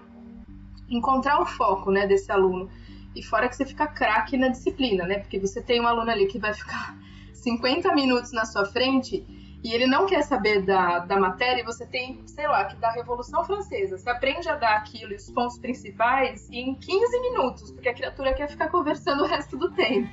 encontrar 0.88 1.40
o 1.40 1.46
foco, 1.46 1.90
né, 1.90 2.06
desse 2.06 2.30
aluno. 2.30 2.70
E 3.14 3.22
fora 3.22 3.48
que 3.48 3.56
você 3.56 3.64
fica 3.64 3.86
craque 3.86 4.36
na 4.36 4.48
disciplina, 4.48 5.06
né? 5.06 5.20
Porque 5.20 5.38
você 5.38 5.62
tem 5.62 5.80
um 5.80 5.86
aluno 5.86 6.10
ali 6.10 6.26
que 6.26 6.38
vai 6.38 6.52
ficar 6.52 6.96
50 7.32 7.94
minutos 7.94 8.32
na 8.32 8.44
sua 8.44 8.64
frente 8.64 9.24
e 9.64 9.72
ele 9.72 9.86
não 9.86 10.04
quer 10.04 10.22
saber 10.22 10.60
da, 10.62 10.98
da 10.98 11.18
matéria 11.18 11.62
e 11.62 11.64
você 11.64 11.86
tem, 11.86 12.20
sei 12.26 12.46
lá, 12.46 12.66
que 12.66 12.76
da 12.76 12.90
Revolução 12.90 13.42
Francesa. 13.44 13.96
Você 13.96 14.10
aprende 14.10 14.46
a 14.46 14.56
dar 14.56 14.76
aquilo 14.76 15.12
e 15.12 15.16
os 15.16 15.30
pontos 15.30 15.58
principais 15.58 16.50
em 16.50 16.74
15 16.74 17.20
minutos, 17.20 17.70
porque 17.70 17.88
a 17.88 17.94
criatura 17.94 18.34
quer 18.34 18.46
ficar 18.48 18.68
conversando 18.68 19.22
o 19.22 19.26
resto 19.26 19.56
do 19.56 19.70
tempo. 19.72 20.12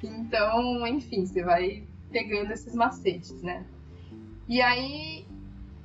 Então, 0.00 0.86
enfim, 0.86 1.26
você 1.26 1.42
vai 1.42 1.84
pegando 2.12 2.52
esses 2.52 2.76
macetes, 2.76 3.42
né? 3.42 3.66
E 4.48 4.62
aí, 4.62 5.26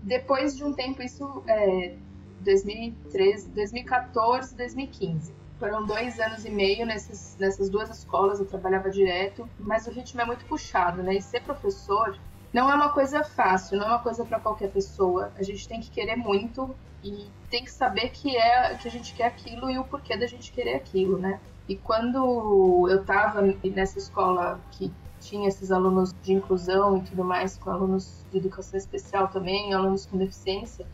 depois 0.04 0.56
de 0.56 0.64
um 0.64 0.72
tempo, 0.72 1.02
isso 1.02 1.44
é, 1.48 1.96
2013, 2.42 3.50
2014, 3.50 4.56
2015. 4.56 5.34
Foram 5.60 5.86
dois 5.86 6.20
anos 6.20 6.44
e 6.44 6.50
meio 6.50 6.86
nessas, 6.86 7.38
nessas 7.40 7.70
duas 7.70 7.90
escolas, 7.90 8.40
eu 8.40 8.46
trabalhava 8.46 8.90
direto, 8.90 9.48
mas 9.60 9.86
o 9.86 9.92
ritmo 9.92 10.20
é 10.22 10.26
muito 10.26 10.44
puxado, 10.46 11.04
né? 11.04 11.16
E 11.16 11.22
ser 11.22 11.42
professor 11.44 12.18
não 12.52 12.70
é 12.70 12.76
uma 12.76 12.90
coisa 12.90 13.24
fácil, 13.24 13.78
não 13.78 13.86
é 13.86 13.90
uma 13.90 14.00
coisa 14.00 14.26
para 14.26 14.40
qualquer 14.40 14.72
pessoa. 14.72 15.32
A 15.38 15.44
gente 15.44 15.68
tem 15.68 15.80
que 15.80 15.92
querer 15.92 16.16
muito 16.16 16.76
e 17.04 17.28
tem 17.50 17.64
que 17.64 17.72
saber 17.72 18.10
que 18.10 18.36
é 18.36 18.76
que 18.76 18.88
a 18.88 18.92
gente 18.92 19.14
quer 19.14 19.26
aquilo 19.26 19.70
e 19.70 19.78
o 19.78 19.84
porquê 19.84 20.18
da 20.18 20.28
gente 20.28 20.52
querer 20.52 20.76
aquilo, 20.76 21.18
né? 21.18 21.40
E 21.70 21.76
quando 21.76 22.88
eu 22.90 23.02
estava 23.02 23.42
nessa 23.64 23.98
escola 23.98 24.60
que 24.72 24.92
tinha 25.20 25.48
esses 25.48 25.72
alunos 25.72 26.14
de 26.24 26.34
inclusão 26.34 26.98
e 26.98 27.02
tudo 27.02 27.24
mais, 27.24 27.56
com 27.56 27.70
alunos 27.70 28.26
de 28.32 28.40
educação 28.40 28.78
especial 28.78 29.28
também, 29.28 29.74
alunos 29.74 30.06
com 30.06 30.18
deficiência, 30.18 30.86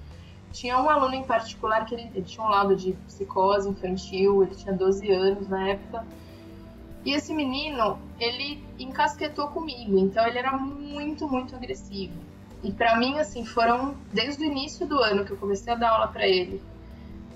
Tinha 0.52 0.80
um 0.80 0.90
aluno 0.90 1.14
em 1.14 1.24
particular 1.24 1.86
que 1.86 1.94
ele, 1.94 2.10
ele 2.14 2.26
tinha 2.26 2.46
um 2.46 2.50
lado 2.50 2.76
de 2.76 2.94
psicose 3.06 3.70
infantil, 3.70 4.44
ele 4.44 4.56
tinha 4.56 4.74
12 4.74 5.12
anos 5.12 5.48
na 5.48 5.70
época. 5.70 6.06
E 7.06 7.14
esse 7.14 7.34
menino, 7.34 8.00
ele 8.20 8.64
encasquetou 8.80 9.48
comigo, 9.50 9.98
então 9.98 10.26
ele 10.28 10.38
era 10.38 10.52
muito, 10.58 11.28
muito 11.28 11.56
agressivo. 11.56 12.20
E 12.64 12.72
para 12.72 12.98
mim, 12.98 13.20
assim, 13.20 13.46
foram 13.46 13.96
desde 14.12 14.44
o 14.44 14.46
início 14.46 14.88
do 14.88 15.00
ano 15.00 15.24
que 15.24 15.32
eu 15.32 15.38
comecei 15.38 15.74
a 15.74 15.76
dar 15.76 15.92
aula 15.92 16.08
para 16.08 16.28
ele, 16.28 16.62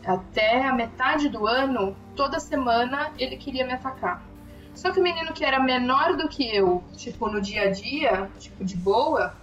até 0.05 0.65
a 0.67 0.73
metade 0.73 1.29
do 1.29 1.47
ano, 1.47 1.95
toda 2.15 2.39
semana 2.39 3.11
ele 3.17 3.37
queria 3.37 3.65
me 3.65 3.73
atacar. 3.73 4.23
Só 4.73 4.91
que 4.91 4.99
o 4.99 5.03
menino 5.03 5.33
que 5.33 5.43
era 5.43 5.59
menor 5.59 6.15
do 6.15 6.27
que 6.27 6.43
eu, 6.55 6.83
tipo, 6.95 7.29
no 7.29 7.41
dia 7.41 7.63
a 7.63 7.71
dia, 7.71 8.29
tipo, 8.39 8.63
de 8.63 8.75
boa, 8.75 9.35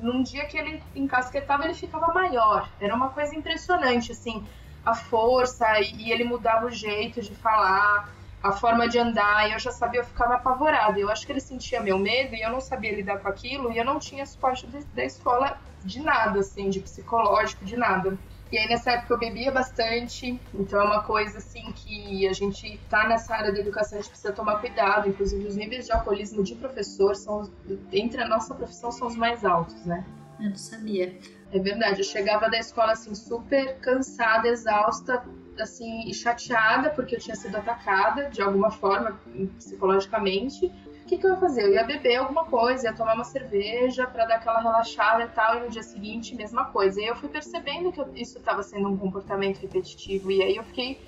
num 0.00 0.22
dia 0.22 0.46
que 0.46 0.56
ele 0.56 0.82
encasquetava, 0.94 1.64
ele 1.64 1.74
ficava 1.74 2.12
maior. 2.12 2.68
Era 2.80 2.94
uma 2.94 3.10
coisa 3.10 3.34
impressionante, 3.34 4.12
assim, 4.12 4.44
a 4.84 4.94
força 4.94 5.80
e, 5.80 6.10
ele 6.10 6.24
mudava 6.24 6.66
o 6.66 6.70
jeito 6.70 7.20
de 7.20 7.34
falar, 7.34 8.08
a 8.42 8.52
forma 8.52 8.88
de 8.88 8.98
andar, 8.98 9.48
e 9.48 9.52
eu 9.52 9.58
já 9.58 9.70
sabia, 9.70 10.00
eu 10.00 10.04
ficava 10.04 10.34
apavorada. 10.34 10.98
Eu 10.98 11.10
acho 11.10 11.26
que 11.26 11.32
ele 11.32 11.40
sentia 11.40 11.80
meu 11.80 11.98
medo 11.98 12.34
e 12.34 12.42
eu 12.42 12.50
não 12.50 12.60
sabia 12.60 12.94
lidar 12.94 13.18
com 13.18 13.28
aquilo, 13.28 13.72
e 13.72 13.78
eu 13.78 13.84
não 13.84 13.98
tinha 13.98 14.24
suporte 14.24 14.66
da 14.94 15.04
escola 15.04 15.58
de 15.84 16.00
nada, 16.00 16.40
assim, 16.40 16.70
de 16.70 16.80
psicológico, 16.80 17.64
de 17.64 17.76
nada. 17.76 18.18
E 18.52 18.58
aí 18.58 18.68
nessa 18.68 18.90
época 18.90 19.14
eu 19.14 19.18
bebia 19.18 19.50
bastante, 19.50 20.38
então 20.52 20.78
é 20.78 20.84
uma 20.84 21.02
coisa 21.04 21.38
assim 21.38 21.72
que 21.72 22.28
a 22.28 22.34
gente 22.34 22.78
tá 22.90 23.08
nessa 23.08 23.34
área 23.34 23.50
da 23.50 23.58
educação, 23.58 23.98
a 23.98 24.02
gente 24.02 24.10
precisa 24.10 24.30
tomar 24.30 24.60
cuidado, 24.60 25.08
inclusive 25.08 25.46
os 25.46 25.56
níveis 25.56 25.86
de 25.86 25.92
alcoolismo 25.92 26.44
de 26.44 26.54
professor 26.56 27.16
são 27.16 27.50
entre 27.90 28.20
a 28.20 28.28
nossa 28.28 28.54
profissão 28.54 28.92
são 28.92 29.08
os 29.08 29.16
mais 29.16 29.42
altos, 29.42 29.82
né? 29.86 30.04
Eu 30.38 30.50
não 30.50 30.56
sabia. 30.56 31.18
É 31.50 31.58
verdade, 31.58 32.00
eu 32.00 32.04
chegava 32.04 32.50
da 32.50 32.58
escola 32.58 32.92
assim 32.92 33.14
super 33.14 33.78
cansada, 33.78 34.46
exausta, 34.46 35.24
assim, 35.58 36.06
e 36.06 36.12
chateada 36.12 36.90
porque 36.90 37.16
eu 37.16 37.20
tinha 37.20 37.36
sido 37.36 37.56
atacada 37.56 38.28
de 38.28 38.42
alguma 38.42 38.70
forma 38.70 39.18
psicologicamente 39.56 40.70
que, 41.12 41.18
que 41.18 41.26
eu 41.26 41.30
ia 41.30 41.36
fazer? 41.36 41.64
Eu 41.64 41.74
ia 41.74 41.84
beber 41.84 42.16
alguma 42.16 42.44
coisa, 42.44 42.88
ia 42.88 42.94
tomar 42.94 43.14
uma 43.14 43.24
cerveja 43.24 44.06
para 44.06 44.24
dar 44.24 44.36
aquela 44.36 44.60
relaxada 44.60 45.24
e 45.24 45.28
tal, 45.28 45.56
e 45.56 45.60
no 45.60 45.68
dia 45.68 45.82
seguinte, 45.82 46.34
mesma 46.34 46.66
coisa. 46.66 47.00
E 47.00 47.06
eu 47.06 47.14
fui 47.16 47.28
percebendo 47.28 47.92
que 47.92 48.00
eu, 48.00 48.08
isso 48.14 48.38
estava 48.38 48.62
sendo 48.62 48.88
um 48.88 48.96
comportamento 48.96 49.60
repetitivo, 49.60 50.30
e 50.30 50.42
aí 50.42 50.56
eu 50.56 50.64
fiquei, 50.64 50.98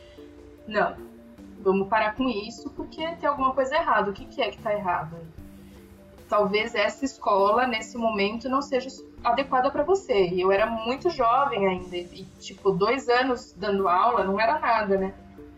não, 0.67 0.95
vamos 1.61 1.89
parar 1.89 2.15
com 2.17 2.29
isso, 2.29 2.69
porque 2.71 3.07
tem 3.17 3.29
alguma 3.29 3.55
coisa 3.55 3.77
errada. 3.77 4.11
O 4.11 4.15
que, 4.15 4.27
que 4.27 4.43
é 4.43 4.51
que 4.51 4.59
está 4.59 4.75
errado? 4.75 5.17
Talvez 6.29 6.75
essa 6.75 7.05
escola, 7.05 7.67
nesse 7.67 7.97
momento, 7.97 8.49
não 8.49 8.61
seja 8.61 8.91
adequada 9.23 9.71
para 9.71 9.83
você. 9.83 10.29
E 10.29 10.41
eu 10.41 10.53
era 10.53 10.67
muito 10.67 11.09
jovem 11.09 11.67
ainda, 11.67 11.97
e 11.97 12.25
tipo, 12.41 12.73
dois 12.73 13.09
anos 13.09 13.55
dando 13.57 13.89
aula 13.89 14.25
não 14.25 14.39
era 14.39 14.59
nada, 14.59 14.99
né? 14.99 15.15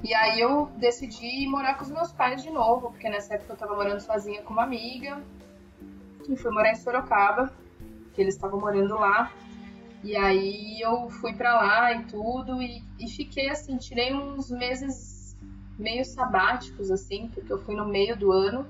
E 0.07 0.15
aí 0.15 0.41
eu 0.41 0.67
decidi 0.77 1.49
morar 1.49 1.75
com 1.75 1.83
os 1.83 1.91
meus 1.91 2.13
pais 2.13 2.41
de 2.41 2.49
novo, 2.49 2.91
porque 2.93 3.09
nessa 3.09 3.35
época 3.35 3.55
eu 3.55 3.57
tava 3.57 3.75
morando 3.75 3.99
sozinha 3.99 4.41
com 4.43 4.53
uma 4.53 4.63
amiga. 4.63 5.21
E 6.29 6.37
fui 6.37 6.53
morar 6.53 6.71
em 6.71 6.77
Sorocaba, 6.77 7.53
que 8.15 8.23
eles 8.23 8.37
estavam 8.37 8.61
morando 8.61 8.95
lá. 8.95 9.33
E 10.05 10.15
aí 10.15 10.81
eu 10.81 11.11
fui 11.11 11.35
para 11.35 11.57
lá 11.57 11.93
e 11.93 12.05
tudo, 12.05 12.63
e, 12.63 12.85
e 13.01 13.09
fiquei 13.11 13.51
assim, 13.51 13.77
tirei 13.79 14.15
uns 14.15 14.49
meses 14.49 15.37
meio 15.77 16.05
sabáticos, 16.05 16.89
assim, 16.93 17.29
porque 17.35 17.53
eu 17.53 17.59
fui 17.59 17.75
no 17.75 17.85
meio 17.85 18.17
do 18.17 18.31
ano. 18.31 18.65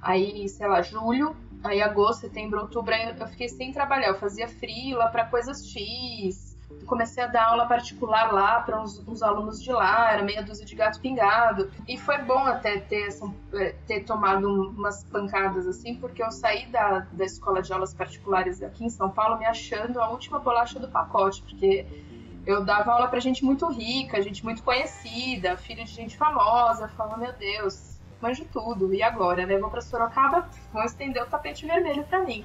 Aí, 0.00 0.48
sei 0.48 0.66
lá, 0.68 0.80
julho, 0.80 1.36
aí 1.62 1.82
agosto, 1.82 2.22
setembro, 2.22 2.62
outubro, 2.62 2.94
eu 2.94 3.26
fiquei 3.28 3.50
sem 3.50 3.72
trabalhar. 3.72 4.08
Eu 4.08 4.18
fazia 4.18 4.48
frila 4.48 5.10
para 5.10 5.26
coisas 5.26 5.68
X, 5.68 6.45
comecei 6.86 7.22
a 7.22 7.26
dar 7.26 7.48
aula 7.48 7.66
particular 7.66 8.32
lá 8.32 8.60
para 8.60 8.80
uns, 8.80 8.98
uns, 9.06 9.22
alunos 9.22 9.62
de 9.62 9.72
lá, 9.72 10.12
era 10.12 10.22
meia 10.22 10.42
dúzia 10.42 10.64
de 10.64 10.74
gato 10.74 11.00
pingado. 11.00 11.70
E 11.86 11.98
foi 11.98 12.18
bom 12.18 12.38
até 12.38 12.78
ter, 12.78 13.08
é, 13.54 13.74
ter 13.86 14.04
tomado 14.04 14.48
umas 14.70 15.04
pancadas 15.04 15.66
assim, 15.66 15.96
porque 15.96 16.22
eu 16.22 16.30
saí 16.30 16.66
da, 16.66 17.00
da 17.12 17.24
escola 17.24 17.60
de 17.60 17.72
aulas 17.72 17.92
particulares 17.92 18.62
aqui 18.62 18.84
em 18.84 18.90
São 18.90 19.10
Paulo 19.10 19.38
me 19.38 19.46
achando 19.46 20.00
a 20.00 20.08
última 20.10 20.38
bolacha 20.38 20.78
do 20.78 20.88
pacote, 20.88 21.42
porque 21.42 21.86
eu 22.46 22.64
dava 22.64 22.92
aula 22.92 23.08
para 23.08 23.18
gente 23.18 23.44
muito 23.44 23.66
rica, 23.66 24.22
gente 24.22 24.44
muito 24.44 24.62
conhecida, 24.62 25.56
filha 25.56 25.84
de 25.84 25.90
gente 25.90 26.16
famosa. 26.16 26.84
Eu 26.84 26.88
falava, 26.90 27.16
meu 27.16 27.32
Deus, 27.32 27.98
manjo 28.20 28.44
tudo. 28.52 28.94
E 28.94 29.02
agora, 29.02 29.44
né? 29.44 29.58
Vou 29.58 29.68
para 29.68 29.80
Sorocaba, 29.80 30.48
vão 30.72 30.84
estender 30.84 31.22
o 31.22 31.26
tapete 31.26 31.66
vermelho 31.66 32.04
para 32.04 32.20
mim. 32.22 32.44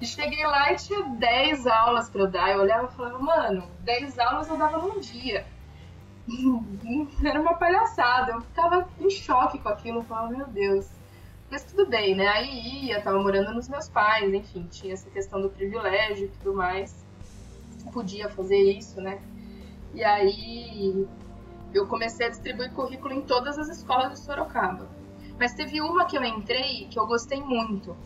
E 0.00 0.06
cheguei 0.06 0.46
lá 0.46 0.72
e 0.72 0.76
tinha 0.76 1.02
10 1.02 1.66
aulas 1.66 2.10
para 2.10 2.22
eu 2.22 2.30
dar. 2.30 2.50
Eu 2.50 2.60
olhava 2.60 2.86
e 2.86 2.96
falava, 2.96 3.18
mano, 3.18 3.68
10 3.80 4.18
aulas 4.18 4.48
eu 4.48 4.56
dava 4.56 4.78
num 4.78 5.00
dia. 5.00 5.46
Era 7.24 7.40
uma 7.40 7.54
palhaçada. 7.54 8.32
Eu 8.32 8.40
ficava 8.42 8.88
em 9.00 9.10
choque 9.10 9.58
com 9.58 9.68
aquilo. 9.68 9.98
Eu 10.00 10.04
falava, 10.04 10.28
meu 10.28 10.46
Deus. 10.46 10.86
Mas 11.50 11.64
tudo 11.64 11.86
bem, 11.86 12.14
né? 12.14 12.26
Aí 12.26 12.86
ia, 12.86 13.00
tava 13.00 13.22
morando 13.22 13.54
nos 13.54 13.68
meus 13.68 13.88
pais, 13.88 14.34
enfim, 14.34 14.66
tinha 14.68 14.92
essa 14.92 15.08
questão 15.08 15.40
do 15.40 15.48
privilégio 15.48 16.26
e 16.26 16.28
tudo 16.28 16.54
mais. 16.54 17.04
Podia 17.92 18.28
fazer 18.28 18.58
isso, 18.58 19.00
né? 19.00 19.20
E 19.94 20.02
aí 20.02 21.06
eu 21.72 21.86
comecei 21.86 22.26
a 22.26 22.30
distribuir 22.30 22.72
currículo 22.72 23.14
em 23.14 23.22
todas 23.22 23.58
as 23.58 23.68
escolas 23.68 24.12
de 24.12 24.18
Sorocaba. 24.18 24.88
Mas 25.38 25.54
teve 25.54 25.80
uma 25.80 26.04
que 26.04 26.16
eu 26.18 26.24
entrei 26.24 26.88
que 26.88 26.98
eu 26.98 27.06
gostei 27.06 27.40
muito, 27.40 27.96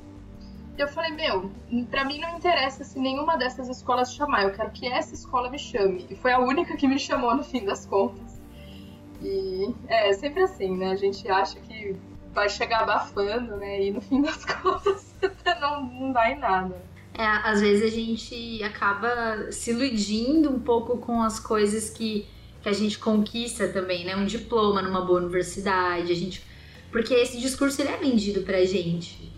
eu 0.81 0.89
falei, 0.89 1.11
meu, 1.12 1.51
pra 1.91 2.05
mim 2.05 2.18
não 2.18 2.37
interessa 2.37 2.85
se 2.85 2.99
nenhuma 2.99 3.37
dessas 3.37 3.68
escolas 3.68 4.14
chamar, 4.14 4.45
eu 4.45 4.53
quero 4.53 4.70
que 4.70 4.87
essa 4.87 5.14
escola 5.14 5.51
me 5.51 5.59
chame. 5.59 6.07
E 6.09 6.16
foi 6.16 6.33
a 6.33 6.39
única 6.39 6.76
que 6.76 6.89
me 6.89 6.99
chamou 6.99 7.35
no 7.35 7.45
fim 7.45 7.64
das 7.64 7.87
contas. 7.87 8.41
E 9.22 9.74
é 9.89 10.12
sempre 10.14 10.43
assim, 10.43 10.76
né? 10.76 10.93
A 10.93 10.97
gente 10.97 11.28
acha 11.28 11.61
que 11.61 11.95
vai 12.33 12.49
chegar 12.49 12.83
abafando, 12.83 13.57
né? 13.57 13.85
E 13.85 13.91
no 13.91 14.01
fim 14.01 14.22
das 14.22 14.45
contas 14.47 15.14
não, 15.61 15.85
não 15.85 16.12
dá 16.12 16.31
em 16.31 16.39
nada. 16.39 16.83
É, 17.12 17.24
às 17.24 17.61
vezes 17.61 17.93
a 17.93 17.95
gente 17.95 18.62
acaba 18.62 19.53
se 19.53 19.72
iludindo 19.72 20.51
um 20.51 20.61
pouco 20.61 20.97
com 20.99 21.22
as 21.22 21.39
coisas 21.39 21.91
que, 21.91 22.26
que 22.62 22.68
a 22.68 22.72
gente 22.72 22.99
conquista 22.99 23.68
também, 23.68 24.05
né? 24.05 24.16
Um 24.16 24.24
diploma 24.24 24.81
numa 24.81 25.05
boa 25.05 25.20
universidade, 25.20 26.11
a 26.11 26.16
gente... 26.16 26.43
Porque 26.91 27.14
esse 27.14 27.39
discurso 27.39 27.83
ele 27.83 27.91
é 27.91 27.97
vendido 27.97 28.43
pra 28.43 28.64
gente 28.64 29.30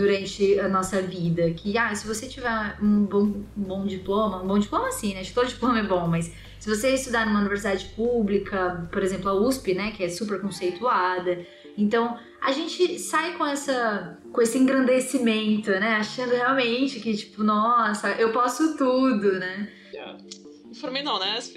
durante 0.00 0.58
a 0.58 0.68
nossa 0.68 1.02
vida. 1.02 1.50
Que, 1.50 1.76
ah, 1.76 1.94
se 1.94 2.06
você 2.06 2.26
tiver 2.26 2.78
um 2.82 3.04
bom, 3.04 3.44
um 3.56 3.62
bom 3.62 3.86
diploma, 3.86 4.42
um 4.42 4.46
bom 4.46 4.58
diploma 4.58 4.88
assim, 4.88 5.14
né? 5.14 5.22
Todo 5.34 5.46
diploma 5.46 5.78
é 5.78 5.82
bom, 5.82 6.06
mas 6.06 6.32
se 6.58 6.68
você 6.68 6.94
estudar 6.94 7.26
numa 7.26 7.40
universidade 7.40 7.84
pública, 7.96 8.88
por 8.90 9.02
exemplo, 9.02 9.28
a 9.28 9.34
USP, 9.34 9.74
né, 9.74 9.92
que 9.92 10.02
é 10.02 10.08
super 10.08 10.40
conceituada, 10.40 11.46
então 11.76 12.18
a 12.40 12.52
gente 12.52 12.98
sai 12.98 13.36
com 13.36 13.46
essa 13.46 14.18
com 14.32 14.40
esse 14.40 14.56
engrandecimento, 14.56 15.70
né, 15.70 15.96
achando 15.96 16.30
realmente 16.30 17.00
que 17.00 17.14
tipo, 17.14 17.42
nossa, 17.42 18.10
eu 18.12 18.32
posso 18.32 18.76
tudo, 18.76 19.32
né? 19.38 19.70
Yeah. 19.92 20.18
Me 20.66 20.74
formei 20.74 21.02
na 21.02 21.16
Unesp. 21.16 21.56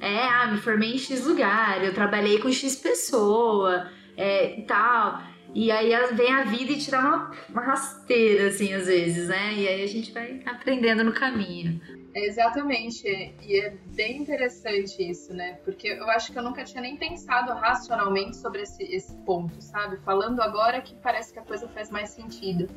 É, 0.00 0.18
ah, 0.20 0.46
me 0.46 0.58
formei 0.58 0.94
em 0.94 0.98
X 0.98 1.26
lugar, 1.26 1.84
eu 1.84 1.92
trabalhei 1.92 2.38
com 2.38 2.50
X 2.50 2.76
pessoa, 2.76 3.90
é, 4.16 4.58
e 4.58 4.62
tal. 4.62 5.33
E 5.54 5.70
aí 5.70 5.92
vem 6.14 6.32
a 6.32 6.42
vida 6.42 6.72
e 6.72 6.78
te 6.78 6.90
dá 6.90 6.98
uma, 6.98 7.30
uma 7.48 7.62
rasteira, 7.62 8.48
assim, 8.48 8.72
às 8.72 8.86
vezes, 8.86 9.28
né? 9.28 9.54
E 9.54 9.68
aí 9.68 9.84
a 9.84 9.86
gente 9.86 10.10
vai 10.10 10.42
aprendendo 10.44 11.04
no 11.04 11.12
caminho. 11.12 11.80
É 12.12 12.26
exatamente, 12.26 13.06
e 13.42 13.60
é 13.60 13.70
bem 13.94 14.18
interessante 14.18 15.02
isso, 15.02 15.32
né? 15.32 15.58
Porque 15.64 15.88
eu 15.88 16.08
acho 16.10 16.32
que 16.32 16.38
eu 16.38 16.42
nunca 16.42 16.64
tinha 16.64 16.80
nem 16.80 16.96
pensado 16.96 17.52
racionalmente 17.52 18.36
sobre 18.36 18.62
esse, 18.62 18.82
esse 18.84 19.16
ponto, 19.18 19.60
sabe? 19.60 19.96
Falando 19.98 20.40
agora 20.40 20.80
que 20.80 20.94
parece 20.96 21.32
que 21.32 21.38
a 21.38 21.42
coisa 21.42 21.68
faz 21.68 21.90
mais 21.90 22.10
sentido. 22.10 22.68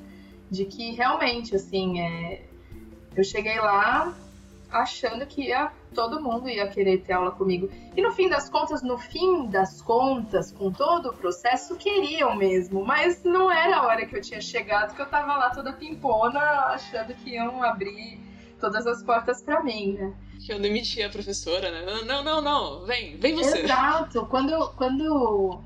De 0.50 0.66
que 0.66 0.92
realmente, 0.92 1.56
assim, 1.56 2.00
é... 2.00 2.46
eu 3.16 3.24
cheguei 3.24 3.60
lá 3.60 4.16
achando 4.82 5.26
que 5.26 5.48
ia, 5.48 5.72
todo 5.94 6.22
mundo 6.22 6.50
ia 6.50 6.68
querer 6.68 7.00
ter 7.00 7.14
aula 7.14 7.32
comigo. 7.32 7.70
E 7.96 8.02
no 8.02 8.12
fim 8.12 8.30
das 8.30 8.50
contas, 8.50 8.82
no 8.82 8.98
fim 8.98 9.48
das 9.48 9.82
contas, 9.82 10.52
com 10.52 10.72
todo 10.72 11.10
o 11.10 11.14
processo, 11.14 11.76
queriam 11.76 12.36
mesmo. 12.36 12.86
Mas 12.86 13.24
não 13.24 13.52
era 13.52 13.78
a 13.78 13.86
hora 13.86 14.06
que 14.06 14.16
eu 14.16 14.22
tinha 14.22 14.42
chegado, 14.42 14.96
que 14.96 15.02
eu 15.02 15.10
tava 15.10 15.36
lá 15.36 15.50
toda 15.50 15.74
pimpona, 15.74 16.40
achando 16.40 17.14
que 17.16 17.32
iam 17.32 17.64
abrir 17.64 18.20
todas 18.60 18.88
as 18.88 19.04
portas 19.04 19.42
para 19.42 19.64
mim, 19.64 19.94
né? 19.94 20.14
Que 20.46 20.54
eu 20.54 20.60
demiti 20.60 21.02
a 21.02 21.10
professora, 21.10 21.72
né? 21.72 22.02
Não, 22.06 22.24
não, 22.24 22.42
não, 22.42 22.86
vem, 22.86 23.18
vem 23.18 23.36
você. 23.36 23.60
Exato. 23.60 24.26
Quando, 24.28 24.74
quando 24.76 25.64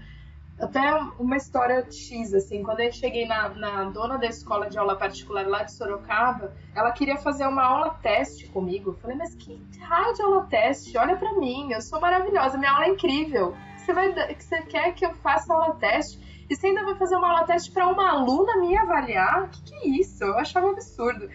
até 0.62 0.94
uma 1.18 1.36
história 1.36 1.86
X, 1.90 2.34
assim, 2.34 2.62
quando 2.62 2.82
eu 2.82 2.92
cheguei 2.92 3.26
na, 3.26 3.50
na, 3.50 3.84
dona 3.86 4.18
da 4.18 4.28
escola 4.28 4.70
de 4.70 4.78
aula 4.78 4.96
particular 4.96 5.48
lá 5.48 5.64
de 5.64 5.74
Sorocaba, 5.74 6.54
ela 6.76 6.92
queria 6.92 7.18
fazer 7.18 7.48
uma 7.48 7.64
aula 7.64 7.90
teste 8.02 8.48
comigo. 8.50 8.92
Eu 8.92 8.94
falei, 8.96 9.18
mas 9.18 9.34
que 9.34 9.60
raio 9.80 10.14
de 10.14 10.22
aula 10.22 10.46
teste? 10.46 10.96
Olha 10.98 11.18
para 11.18 11.34
mim, 11.34 11.72
eu 11.72 11.82
sou 11.82 12.00
maravilhosa, 12.00 12.58
minha 12.58 12.72
aula 12.72 12.86
é 12.86 12.90
incrível. 12.90 13.56
Você, 13.76 13.92
vai, 13.92 14.14
você 14.14 14.62
quer 14.62 14.94
que 14.94 15.04
eu 15.04 15.14
faça 15.16 15.52
aula 15.52 15.76
teste? 15.76 16.46
E 16.48 16.56
você 16.56 16.68
ainda 16.68 16.84
vai 16.84 16.96
fazer 16.96 17.16
uma 17.16 17.30
aula 17.30 17.48
teste 17.48 17.72
para 17.72 17.88
uma 17.88 18.12
aluna 18.12 18.58
me 18.58 18.78
avaliar? 18.78 19.50
Que, 19.50 19.64
que 19.64 19.76
é 19.76 19.88
isso? 20.00 20.24
Eu 20.24 20.38
achava 20.38 20.70
absurdo. 20.70 21.28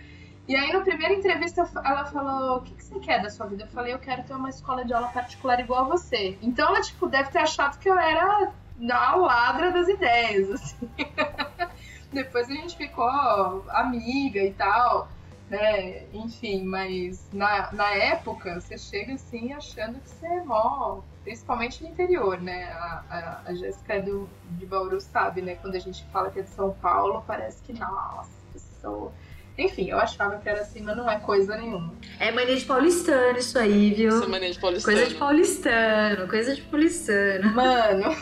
E 0.47 0.55
aí, 0.55 0.72
na 0.72 0.81
primeira 0.81 1.12
entrevista, 1.12 1.68
ela 1.85 2.05
falou: 2.05 2.59
O 2.59 2.61
que, 2.61 2.74
que 2.74 2.85
você 2.85 3.01
quer 3.01 3.20
da 3.20 3.29
sua 3.31 3.47
vida? 3.47 3.64
Eu 3.64 3.68
falei: 3.68 3.93
Eu 3.93 3.99
quero 3.99 4.22
ter 4.22 4.35
uma 4.35 4.49
escola 4.49 4.85
de 4.85 4.95
aula 4.95 5.09
particular 5.09 5.59
igual 5.59 5.87
a 5.87 5.89
você. 5.89 6.39
Então, 6.41 6.68
ela, 6.68 6.81
tipo, 6.81 7.09
deve 7.09 7.31
ter 7.31 7.39
achado 7.39 7.79
que 7.81 7.89
eu 7.89 7.99
era 7.99 8.53
na 8.79 9.14
ladra 9.16 9.72
das 9.72 9.89
ideias, 9.89 10.51
assim. 10.51 10.91
Depois 12.12 12.49
a 12.49 12.53
gente 12.53 12.77
ficou 12.77 13.64
amiga 13.70 14.41
e 14.41 14.53
tal, 14.53 15.09
né? 15.51 16.05
Enfim, 16.12 16.64
mas 16.64 17.29
na, 17.33 17.72
na 17.72 17.91
época 17.91 18.61
você 18.61 18.79
chega 18.79 19.14
assim 19.14 19.53
achando 19.53 20.01
que 20.01 20.09
você 20.09 20.27
é 20.27 20.45
mó. 20.45 21.01
Principalmente 21.22 21.83
no 21.83 21.91
interior, 21.91 22.41
né? 22.41 22.66
A, 22.72 23.03
a, 23.11 23.51
a 23.51 23.55
Jéssica 23.55 24.01
do, 24.01 24.29
de 24.53 24.64
Bauru 24.64 25.01
sabe, 25.01 25.43
né? 25.43 25.57
Quando 25.57 25.74
a 25.74 25.81
gente 25.81 26.05
fala 26.12 26.31
que 26.31 26.39
é 26.39 26.43
de 26.43 26.51
São 26.51 26.72
Paulo, 26.74 27.24
parece 27.27 27.62
que, 27.62 27.72
nossa, 27.72 28.31
pessoa. 28.53 29.12
Enfim, 29.59 29.89
eu 29.89 29.99
achava 29.99 30.37
que 30.39 30.49
era 30.49 30.61
assim, 30.61 30.81
mas 30.83 30.97
não 30.97 31.11
é 31.11 31.19
coisa 31.19 31.57
nenhuma. 31.57 31.93
É 32.21 32.31
mania 32.31 32.57
de 32.57 32.65
paulistano 32.65 33.39
isso 33.39 33.59
aí, 33.59 33.95
viu? 33.95 34.11
Isso 34.11 34.25
é 34.25 34.27
mania 34.27 34.51
de 34.51 34.59
paulistano. 34.59 34.97
Coisa 34.97 35.11
de 35.11 35.19
paulistano, 35.19 36.29
coisa 36.29 36.55
de 36.55 36.63
paulistano. 36.63 37.55
Mano. 37.55 38.05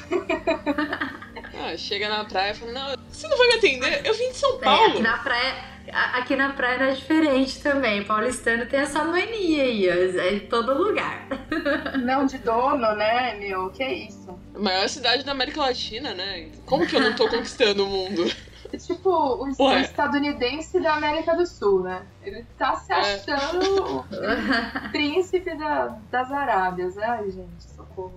ah, 1.59 1.77
chega 1.77 2.09
na 2.09 2.25
praia 2.25 2.53
e 2.53 2.55
fala, 2.55 2.73
não, 2.73 2.97
você 3.09 3.27
não 3.27 3.37
vai 3.37 3.49
me 3.49 3.55
atender? 3.55 4.07
Eu 4.07 4.15
vim 4.15 4.31
de 4.31 4.37
São 4.37 4.59
Paulo. 4.59 4.83
É, 4.83 4.87
aqui 4.87 5.03
na 5.03 5.19
praia. 5.19 5.75
Aqui 5.93 6.37
na 6.37 6.53
praia 6.53 6.79
não 6.79 6.87
é 6.87 6.93
diferente 6.93 7.61
também. 7.61 8.05
Paulistano 8.05 8.67
tem 8.67 8.81
essa 8.81 9.05
mania 9.05 9.65
aí, 9.65 9.89
ó. 9.89 10.21
É 10.21 10.35
em 10.35 10.41
todo 10.41 10.73
lugar. 10.73 11.27
Não, 12.03 12.25
de 12.25 12.39
dono, 12.39 12.95
né, 12.95 13.35
meu? 13.35 13.71
Que 13.71 13.83
é 13.83 13.93
isso? 13.93 14.39
A 14.55 14.59
maior 14.59 14.89
cidade 14.89 15.25
da 15.25 15.33
América 15.33 15.61
Latina, 15.61 16.15
né? 16.15 16.49
Como 16.65 16.87
que 16.87 16.97
eu 16.97 17.01
não 17.01 17.15
tô 17.15 17.29
conquistando 17.29 17.85
o 17.85 17.89
mundo? 17.89 18.25
É 18.73 18.77
tipo 18.77 19.11
o, 19.11 19.49
estadunidense 19.49 20.81
da 20.81 20.95
América 20.95 21.35
do 21.37 21.47
Sul, 21.47 21.83
né? 21.83 22.05
Ele 22.23 22.45
tá 22.59 22.77
se 22.77 22.93
é. 22.93 22.97
achando 22.97 23.65
é. 23.65 24.87
o 24.87 24.91
príncipe 24.91 25.55
da, 25.57 25.99
das 26.11 26.33
Arábias. 26.33 26.97
Ai, 26.99 27.31
gente, 27.31 27.63
socorro. 27.63 28.15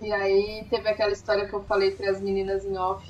E 0.00 0.12
aí 0.12 0.66
teve 0.68 0.88
aquela 0.88 1.12
história 1.12 1.46
que 1.46 1.54
eu 1.54 1.62
falei 1.62 1.92
para 1.92 2.10
as 2.10 2.20
meninas 2.20 2.64
em 2.64 2.76
off, 2.76 3.08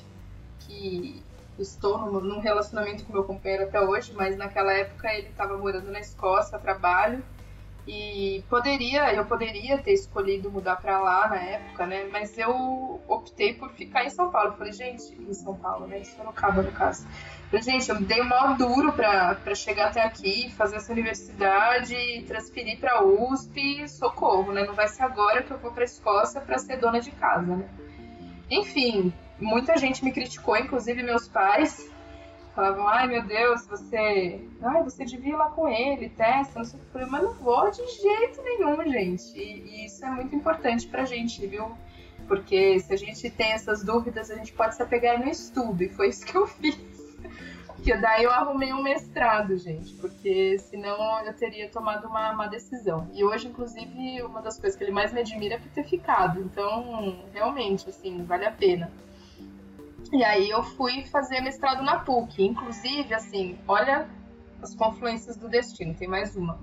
que 0.59 1.21
estou 1.57 1.97
num, 1.97 2.19
num 2.19 2.39
relacionamento 2.39 3.03
com 3.05 3.13
meu 3.13 3.23
companheiro 3.23 3.63
até 3.63 3.81
hoje, 3.81 4.13
mas 4.13 4.37
naquela 4.37 4.73
época 4.73 5.11
ele 5.13 5.27
estava 5.27 5.57
morando 5.57 5.91
na 5.91 5.99
Escócia 5.99 6.57
trabalho 6.59 7.23
e 7.85 8.43
poderia, 8.49 9.13
eu 9.13 9.25
poderia 9.25 9.77
ter 9.77 9.91
escolhido 9.91 10.49
mudar 10.49 10.77
para 10.77 10.99
lá 10.99 11.27
na 11.27 11.35
época, 11.35 11.85
né? 11.85 12.07
Mas 12.11 12.37
eu 12.37 13.01
optei 13.07 13.53
por 13.53 13.69
ficar 13.71 14.05
em 14.05 14.09
São 14.09 14.31
Paulo. 14.31 14.53
Falei, 14.53 14.71
gente, 14.71 15.13
em 15.13 15.33
São 15.33 15.55
Paulo, 15.55 15.85
né? 15.87 15.99
Isso 15.99 16.17
não 16.17 16.29
acaba 16.29 16.61
no 16.61 16.71
caso. 16.71 17.05
Falei, 17.49 17.61
gente, 17.61 17.89
eu 17.89 17.99
dei 18.01 18.21
o 18.21 18.25
maior 18.25 18.55
duro 18.55 18.93
para 18.93 19.53
chegar 19.53 19.89
até 19.89 20.01
aqui, 20.01 20.49
fazer 20.51 20.77
essa 20.77 20.93
universidade, 20.93 22.23
transferir 22.25 22.79
para 22.79 23.03
USP, 23.03 23.87
socorro, 23.89 24.53
né? 24.53 24.63
Não 24.63 24.73
vai 24.73 24.87
ser 24.87 25.03
agora 25.03 25.43
que 25.43 25.51
eu 25.51 25.57
vou 25.57 25.71
para 25.71 25.83
Escócia 25.83 26.39
para 26.39 26.57
ser 26.57 26.77
dona 26.77 27.01
de 27.01 27.11
casa, 27.11 27.55
né? 27.55 27.67
Enfim, 28.49 29.11
muita 29.39 29.75
gente 29.77 30.05
me 30.05 30.13
criticou, 30.13 30.55
inclusive 30.55 31.03
meus 31.03 31.27
pais 31.27 31.92
Falavam, 32.55 32.87
ai 32.87 33.07
meu 33.07 33.23
Deus, 33.23 33.65
você. 33.65 34.39
Ai, 34.61 34.83
você 34.83 35.03
devia 35.05 35.33
ir 35.33 35.35
lá 35.35 35.49
com 35.49 35.67
ele, 35.67 36.09
testa, 36.09 36.59
não 36.59 36.65
sei 36.65 36.79
o 36.79 36.99
que. 36.99 37.05
Mas 37.09 37.23
não 37.23 37.33
vou 37.33 37.71
de 37.71 37.85
jeito 37.87 38.43
nenhum, 38.43 38.83
gente. 38.91 39.35
E, 39.35 39.61
e 39.61 39.85
isso 39.85 40.05
é 40.05 40.09
muito 40.09 40.35
importante 40.35 40.87
pra 40.87 41.03
gente, 41.03 41.45
viu? 41.47 41.71
Porque 42.27 42.79
se 42.79 42.93
a 42.93 42.97
gente 42.97 43.29
tem 43.31 43.53
essas 43.53 43.83
dúvidas, 43.83 44.29
a 44.29 44.35
gente 44.35 44.53
pode 44.53 44.75
se 44.75 44.83
apegar 44.83 45.19
no 45.19 45.27
estudo. 45.27 45.83
E 45.83 45.89
foi 45.89 46.09
isso 46.09 46.25
que 46.25 46.35
eu 46.35 46.45
fiz. 46.47 46.77
Porque 47.65 47.97
daí 47.97 48.23
eu 48.23 48.31
arrumei 48.31 48.71
um 48.71 48.83
mestrado, 48.83 49.57
gente. 49.57 49.93
Porque 49.95 50.57
senão 50.59 51.25
eu 51.25 51.33
teria 51.33 51.67
tomado 51.69 52.07
uma, 52.07 52.31
uma 52.31 52.47
decisão. 52.47 53.09
E 53.13 53.23
hoje, 53.23 53.47
inclusive, 53.47 54.21
uma 54.21 54.43
das 54.43 54.59
coisas 54.59 54.77
que 54.77 54.83
ele 54.83 54.91
mais 54.91 55.11
me 55.11 55.21
admira 55.21 55.55
é 55.55 55.57
por 55.57 55.69
ter 55.69 55.83
ficado. 55.85 56.39
Então, 56.39 57.25
realmente, 57.33 57.89
assim, 57.89 58.23
vale 58.23 58.45
a 58.45 58.51
pena. 58.51 58.91
E 60.11 60.23
aí 60.23 60.49
eu 60.49 60.63
fui 60.63 61.05
fazer 61.05 61.41
mestrado 61.41 61.83
na 61.83 61.99
PUC. 61.99 62.43
Inclusive, 62.43 63.13
assim, 63.13 63.57
olha 63.67 64.07
as 64.61 64.75
confluências 64.75 65.35
do 65.35 65.49
destino, 65.49 65.93
tem 65.93 66.07
mais 66.07 66.35
uma. 66.35 66.59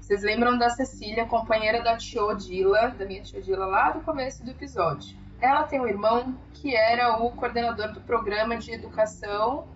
Vocês 0.00 0.22
lembram 0.22 0.56
da 0.56 0.70
Cecília, 0.70 1.26
companheira 1.26 1.82
da 1.82 1.96
tio 1.96 2.32
Dila, 2.34 2.88
da 2.90 3.04
minha 3.04 3.22
tio 3.22 3.42
Dila, 3.42 3.66
lá 3.66 3.90
do 3.90 4.00
começo 4.00 4.44
do 4.44 4.50
episódio. 4.52 5.16
Ela 5.40 5.64
tem 5.64 5.80
um 5.80 5.86
irmão 5.86 6.38
que 6.54 6.74
era 6.74 7.18
o 7.18 7.30
coordenador 7.32 7.92
do 7.92 8.00
programa 8.00 8.56
de 8.56 8.72
educação, 8.72 9.66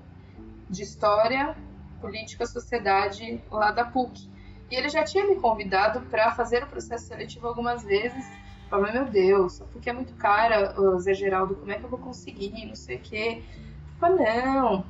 de 0.68 0.82
história, 0.82 1.54
política, 2.00 2.46
sociedade 2.46 3.42
lá 3.50 3.72
da 3.72 3.84
PUC. 3.84 4.30
E 4.70 4.76
ele 4.76 4.88
já 4.88 5.02
tinha 5.02 5.26
me 5.26 5.34
convidado 5.36 6.00
para 6.02 6.30
fazer 6.30 6.62
o 6.62 6.68
processo 6.68 7.08
seletivo 7.08 7.48
algumas 7.48 7.82
vezes 7.82 8.24
Falei, 8.70 8.92
meu 8.92 9.04
Deus, 9.06 9.60
porque 9.72 9.90
é 9.90 9.92
muito 9.92 10.14
cara, 10.14 10.72
Zé 11.00 11.12
Geraldo, 11.12 11.56
como 11.56 11.72
é 11.72 11.74
que 11.74 11.82
eu 11.82 11.90
vou 11.90 11.98
conseguir, 11.98 12.66
não 12.66 12.76
sei 12.76 12.98
o 12.98 13.00
quê. 13.00 13.42
Falei, 13.98 14.44
não, 14.44 14.84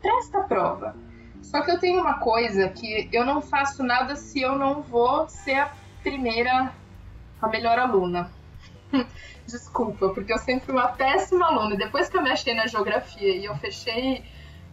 presta 0.00 0.38
a 0.38 0.44
prova. 0.44 0.96
Só 1.42 1.60
que 1.60 1.70
eu 1.70 1.78
tenho 1.78 2.00
uma 2.00 2.14
coisa 2.20 2.70
que 2.70 3.06
eu 3.12 3.26
não 3.26 3.42
faço 3.42 3.82
nada 3.82 4.16
se 4.16 4.40
eu 4.40 4.56
não 4.56 4.80
vou 4.80 5.28
ser 5.28 5.56
a 5.56 5.70
primeira, 6.02 6.72
a 7.40 7.48
melhor 7.48 7.78
aluna. 7.78 8.32
Desculpa, 9.46 10.08
porque 10.08 10.32
eu 10.32 10.38
sempre 10.38 10.64
fui 10.64 10.74
uma 10.74 10.88
péssima 10.88 11.48
aluna. 11.48 11.76
Depois 11.76 12.08
que 12.08 12.16
eu 12.16 12.22
me 12.22 12.30
achei 12.30 12.54
na 12.54 12.66
geografia 12.66 13.36
e 13.36 13.44
eu 13.44 13.54
fechei 13.56 14.24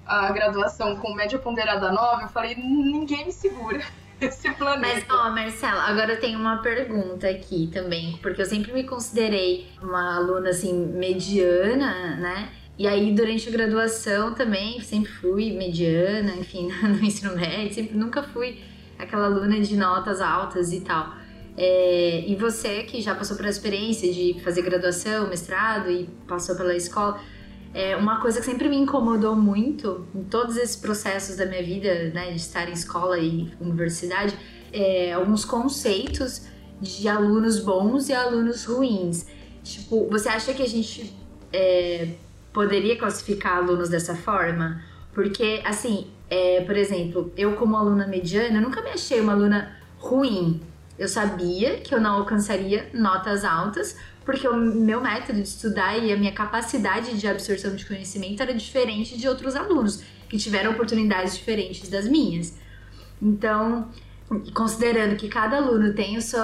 a 0.06 0.32
graduação 0.32 0.96
com 0.96 1.14
média 1.14 1.38
ponderada 1.38 1.92
9, 1.92 2.24
eu 2.24 2.30
falei, 2.30 2.56
ninguém 2.56 3.26
me 3.26 3.34
segura 3.34 3.84
esse 4.26 4.52
planeta. 4.52 5.06
Mas, 5.06 5.06
ó, 5.10 5.30
Marcela, 5.32 5.84
agora 5.84 6.14
eu 6.14 6.20
tenho 6.20 6.40
uma 6.40 6.58
pergunta 6.58 7.28
aqui 7.28 7.70
também, 7.72 8.18
porque 8.22 8.42
eu 8.42 8.46
sempre 8.46 8.74
me 8.74 8.84
considerei 8.84 9.68
uma 9.82 10.16
aluna, 10.16 10.50
assim, 10.50 10.74
mediana, 10.74 12.16
né? 12.18 12.50
E 12.78 12.88
aí, 12.88 13.14
durante 13.14 13.48
a 13.48 13.52
graduação 13.52 14.34
também, 14.34 14.82
sempre 14.82 15.12
fui 15.12 15.52
mediana, 15.54 16.34
enfim, 16.36 16.70
no 16.84 17.04
ensino 17.04 17.36
médio, 17.36 17.74
sempre, 17.74 17.98
nunca 17.98 18.22
fui 18.22 18.60
aquela 19.00 19.26
aluna 19.26 19.60
de 19.60 19.76
notas 19.76 20.22
altas 20.22 20.74
e 20.74 20.82
tal. 20.82 21.14
É, 21.58 22.26
e 22.28 22.36
você 22.36 22.84
que 22.84 23.02
já 23.02 23.16
passou 23.16 23.38
por 23.38 23.46
a 23.46 23.50
experiência 23.50 24.12
de 24.12 24.42
fazer 24.44 24.62
graduação, 24.62 25.28
mestrado 25.28 25.90
e 25.90 26.10
passou 26.28 26.56
pela 26.56 26.76
escola, 26.76 27.20
é 27.76 27.94
uma 27.98 28.22
coisa 28.22 28.40
que 28.40 28.46
sempre 28.46 28.70
me 28.70 28.78
incomodou 28.78 29.36
muito 29.36 30.08
em 30.16 30.24
todos 30.24 30.56
esses 30.56 30.78
processos 30.78 31.36
da 31.36 31.46
minha 31.46 31.62
vida, 31.62 32.10
né, 32.14 32.32
de 32.32 32.38
estar 32.38 32.70
em 32.70 32.72
escola 32.72 33.20
e 33.20 33.52
universidade, 33.60 34.34
é 34.72 35.12
alguns 35.12 35.44
conceitos 35.44 36.44
de 36.80 37.10
alunos 37.10 37.60
bons 37.60 38.08
e 38.08 38.14
alunos 38.14 38.64
ruins. 38.64 39.28
Tipo, 39.62 40.08
você 40.10 40.30
acha 40.30 40.54
que 40.54 40.64
a 40.64 40.68
gente 40.68 41.14
é, 41.52 42.14
poderia 42.54 42.98
classificar 42.98 43.58
alunos 43.58 43.90
dessa 43.90 44.16
forma? 44.16 44.82
Porque, 45.14 45.62
assim, 45.66 46.08
é, 46.30 46.62
por 46.62 46.78
exemplo, 46.78 47.34
eu 47.36 47.58
como 47.58 47.76
aluna 47.76 48.08
mediana, 48.08 48.62
nunca 48.62 48.82
me 48.82 48.92
achei 48.92 49.20
uma 49.20 49.34
aluna 49.34 49.76
ruim. 49.98 50.62
Eu 50.98 51.10
sabia 51.10 51.76
que 51.82 51.94
eu 51.94 52.00
não 52.00 52.20
alcançaria 52.20 52.90
notas 52.94 53.44
altas, 53.44 53.98
porque 54.26 54.48
o 54.48 54.58
meu 54.58 55.00
método 55.00 55.40
de 55.42 55.48
estudar 55.48 55.98
e 55.98 56.12
a 56.12 56.18
minha 56.18 56.32
capacidade 56.32 57.18
de 57.18 57.28
absorção 57.28 57.76
de 57.76 57.86
conhecimento 57.86 58.42
era 58.42 58.54
diferente 58.54 59.18
de 59.18 59.28
outros 59.28 59.56
alunos 59.56 60.04
que 60.28 60.38
tiveram 60.38 60.72
oportunidades 60.72 61.38
diferentes 61.38 61.88
das 61.88 62.08
minhas. 62.08 62.58
Então, 63.22 63.90
considerando 64.54 65.16
que 65.16 65.28
cada 65.28 65.58
aluno 65.58 65.94
tem 65.94 66.18
o 66.18 66.22
seu, 66.22 66.42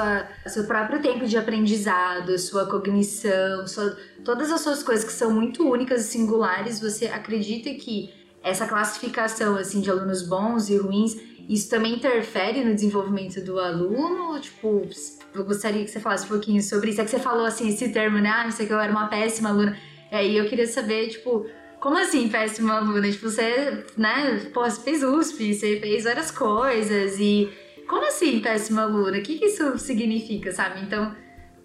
próprio 0.68 1.02
tempo 1.02 1.26
de 1.26 1.36
aprendizado, 1.38 2.38
sua 2.38 2.68
cognição, 2.68 3.68
sua, 3.68 3.98
todas 4.24 4.52
as 4.52 4.62
suas 4.62 4.84
coisas 4.84 5.04
que 5.04 5.12
são 5.12 5.32
muito 5.32 5.68
únicas 5.68 6.06
e 6.06 6.12
singulares, 6.12 6.80
você 6.80 7.08
acredita 7.08 7.74
que 7.74 8.14
essa 8.44 8.68
classificação 8.68 9.56
assim 9.56 9.82
de 9.82 9.90
alunos 9.90 10.22
bons 10.22 10.70
e 10.70 10.78
ruins, 10.78 11.16
isso 11.50 11.70
também 11.70 11.96
interfere 11.96 12.64
no 12.64 12.74
desenvolvimento 12.76 13.44
do 13.44 13.60
aluno? 13.60 14.40
Tipo, 14.40 14.88
eu 15.34 15.46
gostaria 15.46 15.84
que 15.84 15.92
você 15.92 16.00
falasse 16.00 16.26
um 16.26 16.30
pouquinho 16.30 16.62
sobre 16.62 16.92
isso. 16.92 17.02
É 17.02 17.04
que 17.04 17.12
você 17.12 17.20
falou 17.20 17.46
assim, 17.46 17.70
esse 17.70 17.90
termo, 17.90 18.20
né? 18.20 18.30
Ah, 18.30 18.48
isso 18.48 18.62
aqui 18.62 18.72
eu 18.72 18.80
era 18.80 18.92
uma 18.92 19.08
péssima 19.08 19.50
aluna. 19.50 19.78
E 20.12 20.16
aí 20.16 20.38
eu 20.38 20.48
queria 20.48 20.68
saber, 20.68 21.08
tipo, 21.10 21.46
como 21.80 21.98
assim 21.98 22.30
péssima 22.30 22.76
aluna? 22.76 23.10
Tipo, 23.10 23.30
você, 23.30 23.86
né, 23.98 24.50
pô, 24.54 24.64
você 24.64 24.82
fez 24.82 25.04
USP, 25.04 25.54
você 25.54 25.80
fez 25.80 26.04
várias 26.04 26.32
coisas 26.32 27.20
e. 27.20 27.50
Como 27.88 28.06
assim 28.08 28.40
péssima 28.40 28.84
aluna? 28.84 29.18
O 29.18 29.22
que, 29.22 29.38
que 29.38 29.46
isso 29.46 29.78
significa, 29.78 30.52
sabe? 30.52 30.82
Então, 30.82 31.14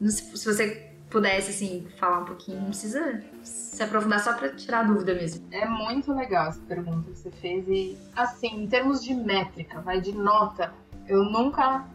se 0.02 0.44
você 0.44 0.90
pudesse, 1.10 1.50
assim, 1.50 1.86
falar 1.98 2.20
um 2.20 2.24
pouquinho, 2.24 2.60
não 2.60 2.68
precisa 2.68 3.22
se 3.42 3.82
aprofundar 3.82 4.20
só 4.20 4.32
para 4.32 4.48
tirar 4.50 4.82
dúvida 4.84 5.14
mesmo. 5.14 5.46
É 5.52 5.66
muito 5.66 6.12
legal 6.12 6.48
essa 6.48 6.60
pergunta 6.62 7.10
que 7.10 7.18
você 7.18 7.30
fez 7.30 7.64
e, 7.68 7.96
assim, 8.14 8.62
em 8.62 8.66
termos 8.66 9.04
de 9.04 9.14
métrica, 9.14 9.80
vai 9.80 10.00
de 10.00 10.12
nota, 10.12 10.72
eu 11.06 11.22
nunca 11.24 11.86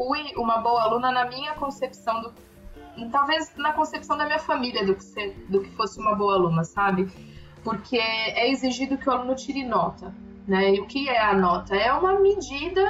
fui 0.00 0.32
uma 0.34 0.56
boa 0.62 0.84
aluna 0.84 1.12
na 1.12 1.26
minha 1.26 1.52
concepção 1.56 2.22
do. 2.22 2.32
Talvez 3.12 3.54
na 3.56 3.74
concepção 3.74 4.16
da 4.16 4.24
minha 4.24 4.38
família 4.38 4.84
do 4.86 4.94
que, 4.94 5.04
ser, 5.04 5.36
do 5.50 5.60
que 5.60 5.70
fosse 5.72 6.00
uma 6.00 6.14
boa 6.14 6.36
aluna, 6.36 6.64
sabe? 6.64 7.06
Porque 7.62 7.98
é 7.98 8.50
exigido 8.50 8.96
que 8.96 9.06
o 9.10 9.12
aluno 9.12 9.34
tire 9.34 9.62
nota. 9.62 10.14
Né? 10.48 10.74
E 10.74 10.80
o 10.80 10.86
que 10.86 11.06
é 11.06 11.20
a 11.20 11.34
nota? 11.34 11.76
É 11.76 11.92
uma 11.92 12.18
medida 12.18 12.82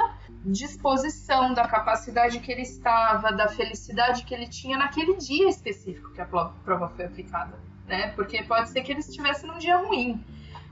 de 0.45 0.63
exposição 0.63 1.53
da 1.53 1.67
capacidade 1.67 2.39
que 2.39 2.49
ele 2.49 2.61
estava, 2.61 3.31
da 3.31 3.49
felicidade 3.49 4.23
que 4.23 4.33
ele 4.33 4.47
tinha 4.47 4.77
naquele 4.77 5.17
dia 5.17 5.49
específico 5.49 6.13
que 6.13 6.21
a 6.21 6.25
prova 6.25 6.89
foi 6.95 7.05
aplicada. 7.05 7.59
Né? 7.87 8.07
Porque 8.15 8.41
pode 8.43 8.69
ser 8.69 8.83
que 8.83 8.91
ele 8.93 9.01
estivesse 9.01 9.45
num 9.45 9.57
dia 9.57 9.77
ruim, 9.77 10.23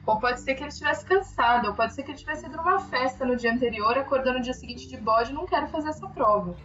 ou 0.10 0.20
pode 0.20 0.42
ser 0.42 0.56
que 0.56 0.64
ele 0.64 0.70
estivesse 0.70 1.06
cansado, 1.06 1.68
ou 1.68 1.74
pode 1.76 1.94
ser 1.94 2.02
que 2.02 2.12
ele 2.12 2.18
tivesse 2.18 2.46
ido 2.46 2.58
numa 2.58 2.80
festa 2.80 3.24
no 3.24 3.36
dia 3.36 3.54
anterior, 3.54 3.96
acordando 3.96 4.40
no 4.40 4.44
dia 4.44 4.54
seguinte 4.54 4.88
de 4.88 4.98
bode, 4.98 5.32
não 5.32 5.46
quero 5.46 5.68
fazer 5.68 5.90
essa 5.90 6.08
prova. 6.08 6.56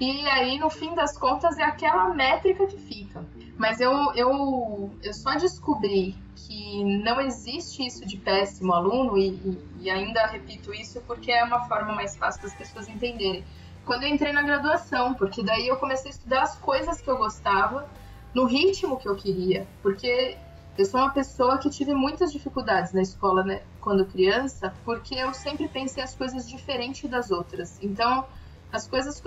E 0.00 0.26
aí, 0.28 0.58
no 0.58 0.70
fim 0.70 0.94
das 0.94 1.16
contas, 1.18 1.58
é 1.58 1.64
aquela 1.64 2.08
métrica 2.14 2.66
que 2.66 2.78
fica. 2.78 3.22
Mas 3.58 3.78
eu, 3.80 3.92
eu, 4.14 4.90
eu 5.02 5.12
só 5.12 5.34
descobri 5.34 6.16
que 6.34 7.02
não 7.02 7.20
existe 7.20 7.84
isso 7.84 8.06
de 8.06 8.16
péssimo 8.16 8.72
aluno, 8.72 9.18
e, 9.18 9.28
e, 9.30 9.58
e 9.80 9.90
ainda 9.90 10.24
repito 10.26 10.72
isso 10.72 11.02
porque 11.06 11.30
é 11.30 11.44
uma 11.44 11.66
forma 11.68 11.92
mais 11.92 12.16
fácil 12.16 12.42
das 12.42 12.54
pessoas 12.54 12.88
entenderem. 12.88 13.44
Quando 13.84 14.04
eu 14.04 14.08
entrei 14.08 14.32
na 14.32 14.42
graduação, 14.42 15.12
porque 15.12 15.42
daí 15.42 15.68
eu 15.68 15.76
comecei 15.76 16.10
a 16.10 16.14
estudar 16.14 16.42
as 16.42 16.56
coisas 16.56 17.02
que 17.02 17.10
eu 17.10 17.18
gostava, 17.18 17.86
no 18.32 18.44
ritmo 18.44 18.96
que 18.96 19.08
eu 19.08 19.16
queria, 19.16 19.66
porque 19.82 20.38
eu 20.78 20.84
sou 20.84 21.00
uma 21.00 21.10
pessoa 21.10 21.58
que 21.58 21.68
tive 21.68 21.92
muitas 21.92 22.32
dificuldades 22.32 22.92
na 22.92 23.02
escola, 23.02 23.42
né, 23.42 23.62
quando 23.80 24.06
criança, 24.06 24.72
porque 24.84 25.16
eu 25.16 25.34
sempre 25.34 25.66
pensei 25.66 26.00
as 26.00 26.14
coisas 26.14 26.48
diferente 26.48 27.08
das 27.08 27.32
outras. 27.32 27.82
Então, 27.82 28.24
as 28.72 28.86
coisas 28.86 29.20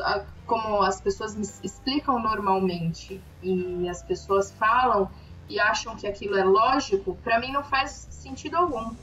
como 0.48 0.82
as 0.82 1.02
pessoas 1.02 1.36
me 1.36 1.42
explicam 1.62 2.20
normalmente 2.20 3.22
e 3.44 3.90
as 3.90 4.02
pessoas 4.02 4.52
falam 4.52 5.10
e 5.50 5.60
acham 5.60 5.94
que 5.98 6.08
aquilo 6.08 6.38
é 6.38 6.44
lógico, 6.44 7.18
para 7.22 7.38
mim 7.38 7.52
não 7.52 7.64
faz 7.64 8.08
sentido 8.10 8.56
algum. 8.56 8.96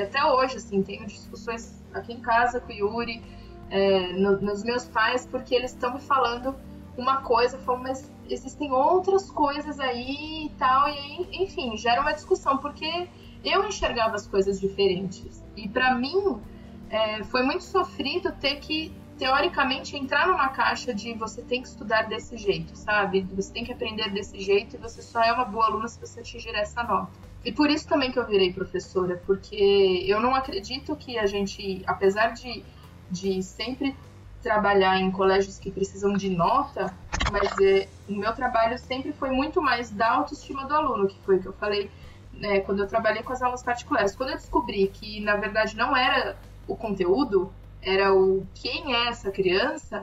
Até 0.00 0.24
hoje, 0.24 0.58
assim, 0.58 0.82
tenho 0.84 1.06
discussões 1.06 1.74
aqui 1.92 2.12
em 2.12 2.20
casa 2.20 2.60
com 2.60 2.72
o 2.72 2.72
Yuri, 2.72 3.20
é, 3.68 4.12
no, 4.12 4.40
nos 4.40 4.62
meus 4.62 4.84
pais, 4.84 5.26
porque 5.26 5.52
eles 5.56 5.72
estão 5.72 5.94
me 5.94 6.00
falando 6.00 6.54
uma 6.96 7.22
coisa, 7.22 7.58
falam, 7.58 7.82
mas 7.82 8.08
existem 8.30 8.72
outras 8.72 9.30
coisas 9.30 9.78
aí 9.80 10.46
e 10.46 10.50
tal, 10.58 10.88
e 10.88 11.42
enfim, 11.44 11.76
gera 11.76 12.00
uma 12.00 12.12
discussão, 12.12 12.58
porque 12.58 13.08
eu 13.44 13.64
enxergava 13.64 14.16
as 14.16 14.26
coisas 14.26 14.60
diferentes. 14.60 15.44
E 15.56 15.68
para 15.68 15.94
mim, 15.94 16.40
é, 16.90 17.22
foi 17.24 17.42
muito 17.42 17.64
sofrido 17.64 18.32
ter 18.32 18.56
que 18.56 18.92
teoricamente 19.18 19.96
entrar 19.96 20.26
numa 20.28 20.48
caixa 20.48 20.92
de 20.92 21.14
você 21.14 21.40
tem 21.42 21.62
que 21.62 21.68
estudar 21.68 22.02
desse 22.02 22.36
jeito, 22.36 22.76
sabe? 22.76 23.22
Você 23.34 23.52
tem 23.52 23.64
que 23.64 23.72
aprender 23.72 24.10
desse 24.10 24.38
jeito 24.40 24.76
e 24.76 24.78
você 24.78 25.00
só 25.00 25.22
é 25.22 25.32
uma 25.32 25.44
boa 25.44 25.66
aluna 25.66 25.88
se 25.88 25.98
você 25.98 26.20
atingir 26.20 26.54
essa 26.54 26.82
nota. 26.82 27.12
E 27.44 27.52
por 27.52 27.70
isso 27.70 27.88
também 27.88 28.10
que 28.10 28.18
eu 28.18 28.26
virei 28.26 28.52
professora, 28.52 29.22
porque 29.24 30.04
eu 30.06 30.20
não 30.20 30.34
acredito 30.34 30.94
que 30.96 31.18
a 31.18 31.26
gente, 31.26 31.82
apesar 31.86 32.30
de, 32.30 32.62
de 33.10 33.42
sempre 33.42 33.96
trabalhar 34.42 34.98
em 34.98 35.10
colégios 35.10 35.58
que 35.58 35.70
precisam 35.70 36.16
de 36.16 36.28
nota, 36.28 36.96
mas 37.28 37.58
é, 37.58 37.88
o 38.08 38.14
meu 38.14 38.32
trabalho 38.34 38.78
sempre 38.78 39.12
foi 39.12 39.30
muito 39.30 39.60
mais 39.60 39.90
da 39.90 40.10
autoestima 40.12 40.64
do 40.66 40.74
aluno, 40.74 41.08
que 41.08 41.18
foi 41.20 41.36
o 41.36 41.40
que 41.40 41.48
eu 41.48 41.52
falei 41.52 41.90
né, 42.32 42.60
quando 42.60 42.80
eu 42.80 42.86
trabalhei 42.86 43.22
com 43.22 43.32
as 43.32 43.42
aulas 43.42 43.62
particulares. 43.62 44.14
Quando 44.14 44.30
eu 44.30 44.36
descobri 44.36 44.88
que, 44.88 45.20
na 45.20 45.36
verdade, 45.36 45.76
não 45.76 45.96
era 45.96 46.36
o 46.66 46.76
conteúdo, 46.76 47.52
era 47.82 48.14
o 48.14 48.46
quem 48.54 48.94
é 48.94 49.08
essa 49.08 49.30
criança, 49.30 50.02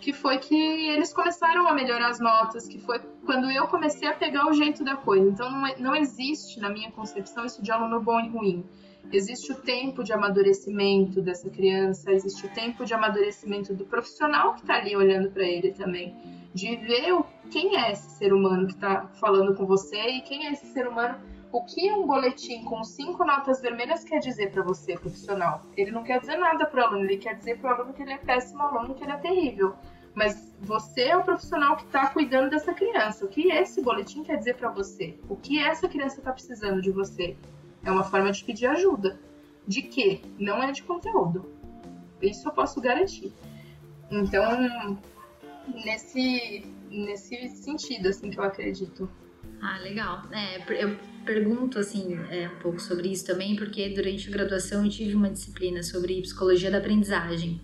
que 0.00 0.12
foi 0.12 0.38
que 0.38 0.54
eles 0.88 1.12
começaram 1.12 1.66
a 1.66 1.72
melhorar 1.72 2.08
as 2.08 2.20
notas, 2.20 2.68
que 2.68 2.78
foi 2.78 3.00
quando 3.24 3.50
eu 3.50 3.66
comecei 3.66 4.08
a 4.08 4.12
pegar 4.12 4.46
o 4.46 4.52
jeito 4.52 4.84
da 4.84 4.96
coisa. 4.96 5.28
Então 5.28 5.50
não, 5.50 5.66
é, 5.66 5.76
não 5.78 5.96
existe, 5.96 6.60
na 6.60 6.68
minha 6.68 6.90
concepção, 6.92 7.44
isso 7.44 7.62
de 7.62 7.72
aluno 7.72 8.00
bom 8.00 8.20
e 8.20 8.28
ruim. 8.28 8.64
Existe 9.12 9.52
o 9.52 9.54
tempo 9.54 10.02
de 10.02 10.12
amadurecimento 10.12 11.22
dessa 11.22 11.48
criança, 11.48 12.10
existe 12.10 12.46
o 12.46 12.48
tempo 12.50 12.84
de 12.84 12.92
amadurecimento 12.92 13.72
do 13.72 13.84
profissional 13.84 14.54
que 14.54 14.60
está 14.60 14.74
ali 14.74 14.96
olhando 14.96 15.30
para 15.30 15.44
ele 15.44 15.72
também, 15.72 16.14
de 16.52 16.76
ver 16.76 17.14
quem 17.50 17.76
é 17.76 17.92
esse 17.92 18.10
ser 18.18 18.32
humano 18.32 18.66
que 18.66 18.74
está 18.74 19.06
falando 19.20 19.54
com 19.54 19.64
você 19.64 20.00
e 20.08 20.20
quem 20.22 20.46
é 20.46 20.52
esse 20.52 20.66
ser 20.66 20.88
humano 20.88 21.18
o 21.52 21.62
que 21.62 21.90
um 21.90 22.06
boletim 22.06 22.64
com 22.64 22.82
cinco 22.84 23.24
notas 23.24 23.62
vermelhas 23.62 24.04
quer 24.04 24.18
dizer 24.18 24.50
para 24.50 24.62
você, 24.62 24.94
profissional? 24.94 25.62
Ele 25.76 25.90
não 25.90 26.02
quer 26.02 26.20
dizer 26.20 26.36
nada 26.36 26.66
para 26.66 26.82
o 26.82 26.86
aluno, 26.86 27.04
ele 27.04 27.16
quer 27.16 27.34
dizer 27.34 27.58
para 27.58 27.70
o 27.70 27.74
aluno 27.74 27.94
que 27.94 28.02
ele 28.02 28.12
é 28.12 28.18
péssimo 28.18 28.62
aluno, 28.62 28.94
que 28.94 29.02
ele 29.02 29.12
é 29.12 29.16
terrível. 29.16 29.74
Mas 30.14 30.54
você 30.60 31.04
é 31.04 31.16
o 31.16 31.24
profissional 31.24 31.76
que 31.76 31.84
está 31.84 32.08
cuidando 32.08 32.50
dessa 32.50 32.74
criança. 32.74 33.24
O 33.24 33.28
que 33.28 33.50
esse 33.52 33.80
boletim 33.80 34.22
quer 34.22 34.36
dizer 34.36 34.56
para 34.56 34.70
você? 34.70 35.18
O 35.28 35.36
que 35.36 35.58
essa 35.58 35.88
criança 35.88 36.18
está 36.18 36.32
precisando 36.32 36.80
de 36.80 36.90
você? 36.90 37.36
É 37.84 37.90
uma 37.90 38.04
forma 38.04 38.30
de 38.32 38.42
pedir 38.44 38.66
ajuda. 38.66 39.18
De 39.66 39.82
quê? 39.82 40.20
Não 40.38 40.62
é 40.62 40.72
de 40.72 40.82
conteúdo. 40.82 41.50
Isso 42.22 42.48
eu 42.48 42.52
posso 42.52 42.80
garantir. 42.80 43.32
Então, 44.10 44.98
nesse, 45.84 46.64
nesse 46.90 47.48
sentido, 47.48 48.08
assim, 48.08 48.30
que 48.30 48.38
eu 48.38 48.44
acredito. 48.44 49.08
Ah, 49.60 49.78
legal. 49.78 50.22
É, 50.32 50.82
eu 50.82 50.96
pergunto 51.24 51.78
assim 51.78 52.16
é, 52.30 52.48
um 52.48 52.60
pouco 52.60 52.80
sobre 52.80 53.08
isso 53.08 53.26
também, 53.26 53.56
porque 53.56 53.88
durante 53.88 54.28
a 54.28 54.32
graduação 54.32 54.84
eu 54.84 54.90
tive 54.90 55.14
uma 55.14 55.28
disciplina 55.28 55.82
sobre 55.82 56.20
psicologia 56.22 56.70
da 56.70 56.78
aprendizagem. 56.78 57.60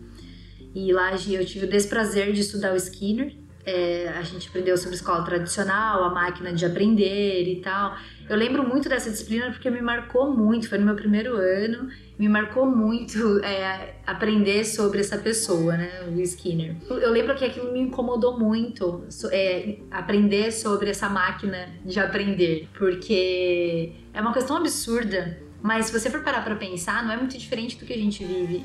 E 0.75 0.93
lá 0.93 1.13
eu 1.13 1.45
tive 1.45 1.67
o 1.67 1.69
desprazer 1.69 2.33
de 2.33 2.41
estudar 2.41 2.73
o 2.73 2.77
Skinner. 2.77 3.37
É, 3.65 4.09
a 4.09 4.23
gente 4.23 4.49
aprendeu 4.49 4.77
sobre 4.77 4.97
escola 4.97 5.25
tradicional, 5.25 6.03
a 6.03 6.11
máquina 6.11 6.53
de 6.53 6.65
aprender 6.67 7.47
e 7.47 7.61
tal. 7.61 7.97
Eu 8.29 8.37
lembro 8.37 8.67
muito 8.67 8.89
dessa 8.89 9.11
disciplina 9.11 9.51
porque 9.51 9.69
me 9.71 9.83
marcou 9.83 10.33
muito, 10.33 10.69
foi 10.69 10.79
no 10.79 10.87
meu 10.87 10.95
primeiro 10.95 11.37
ano, 11.37 11.89
me 12.19 12.29
marcou 12.29 12.67
muito 12.67 13.39
é, 13.45 13.95
aprender 14.07 14.65
sobre 14.65 15.01
essa 15.01 15.19
pessoa, 15.19 15.77
né, 15.77 16.05
o 16.09 16.21
Skinner. 16.21 16.77
Eu 16.89 17.11
lembro 17.11 17.35
que 17.35 17.45
aquilo 17.45 17.73
me 17.73 17.81
incomodou 17.81 18.39
muito, 18.39 19.05
é, 19.31 19.79
aprender 19.91 20.53
sobre 20.53 20.91
essa 20.91 21.09
máquina 21.09 21.69
de 21.85 21.99
aprender, 21.99 22.69
porque 22.79 23.93
é 24.15 24.21
uma 24.21 24.33
questão 24.33 24.57
absurda, 24.57 25.39
mas 25.63 25.87
se 25.87 25.93
você 25.93 26.11
for 26.11 26.23
parar 26.23 26.43
para 26.45 26.57
pensar, 26.57 27.05
não 27.05 27.13
é 27.13 27.17
muito 27.17 27.37
diferente 27.37 27.79
do 27.79 27.85
que 27.85 27.93
a 27.93 27.99
gente 27.99 28.25
vive. 28.25 28.65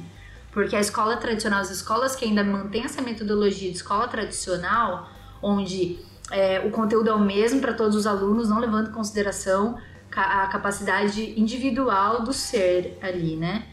Porque 0.52 0.76
a 0.76 0.80
escola 0.80 1.18
tradicional, 1.18 1.60
as 1.62 1.70
escolas 1.70 2.16
que 2.16 2.26
ainda 2.26 2.44
mantêm 2.44 2.84
essa 2.84 3.02
metodologia 3.02 3.70
de 3.70 3.76
escola 3.76 4.08
tradicional, 4.08 5.08
onde 5.42 6.00
é, 6.32 6.60
o 6.60 6.72
conteúdo 6.72 7.10
é 7.10 7.14
o 7.14 7.20
mesmo 7.20 7.62
para 7.62 7.74
todos 7.74 7.96
os 7.96 8.06
alunos, 8.06 8.50
não 8.50 8.60
levando 8.60 8.90
em 8.90 8.94
consideração 8.94 9.78
a 10.16 10.48
capacidade 10.48 11.40
individual 11.40 12.24
do 12.24 12.34
ser 12.34 12.98
ali, 13.02 13.36
né? 13.36 13.66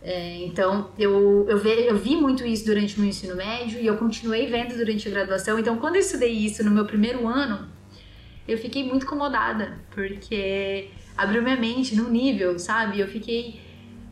É, 0.00 0.44
então, 0.44 0.90
eu, 0.96 1.44
eu, 1.48 1.58
eu 1.58 1.96
vi 1.96 2.16
muito 2.16 2.46
isso 2.46 2.64
durante 2.64 2.96
o 2.96 3.00
meu 3.00 3.08
ensino 3.08 3.34
médio 3.34 3.80
e 3.80 3.86
eu 3.86 3.96
continuei 3.96 4.46
vendo 4.46 4.76
durante 4.76 5.08
a 5.08 5.10
graduação. 5.10 5.58
Então, 5.58 5.76
quando 5.78 5.96
eu 5.96 6.00
estudei 6.00 6.30
isso 6.30 6.64
no 6.64 6.70
meu 6.70 6.84
primeiro 6.84 7.26
ano, 7.26 7.68
eu 8.46 8.56
fiquei 8.56 8.84
muito 8.84 9.04
incomodada, 9.04 9.78
porque 9.90 10.88
abriu 11.16 11.42
minha 11.42 11.56
mente 11.56 11.96
num 11.96 12.08
nível, 12.08 12.58
sabe? 12.58 13.00
Eu 13.00 13.08
fiquei, 13.08 13.60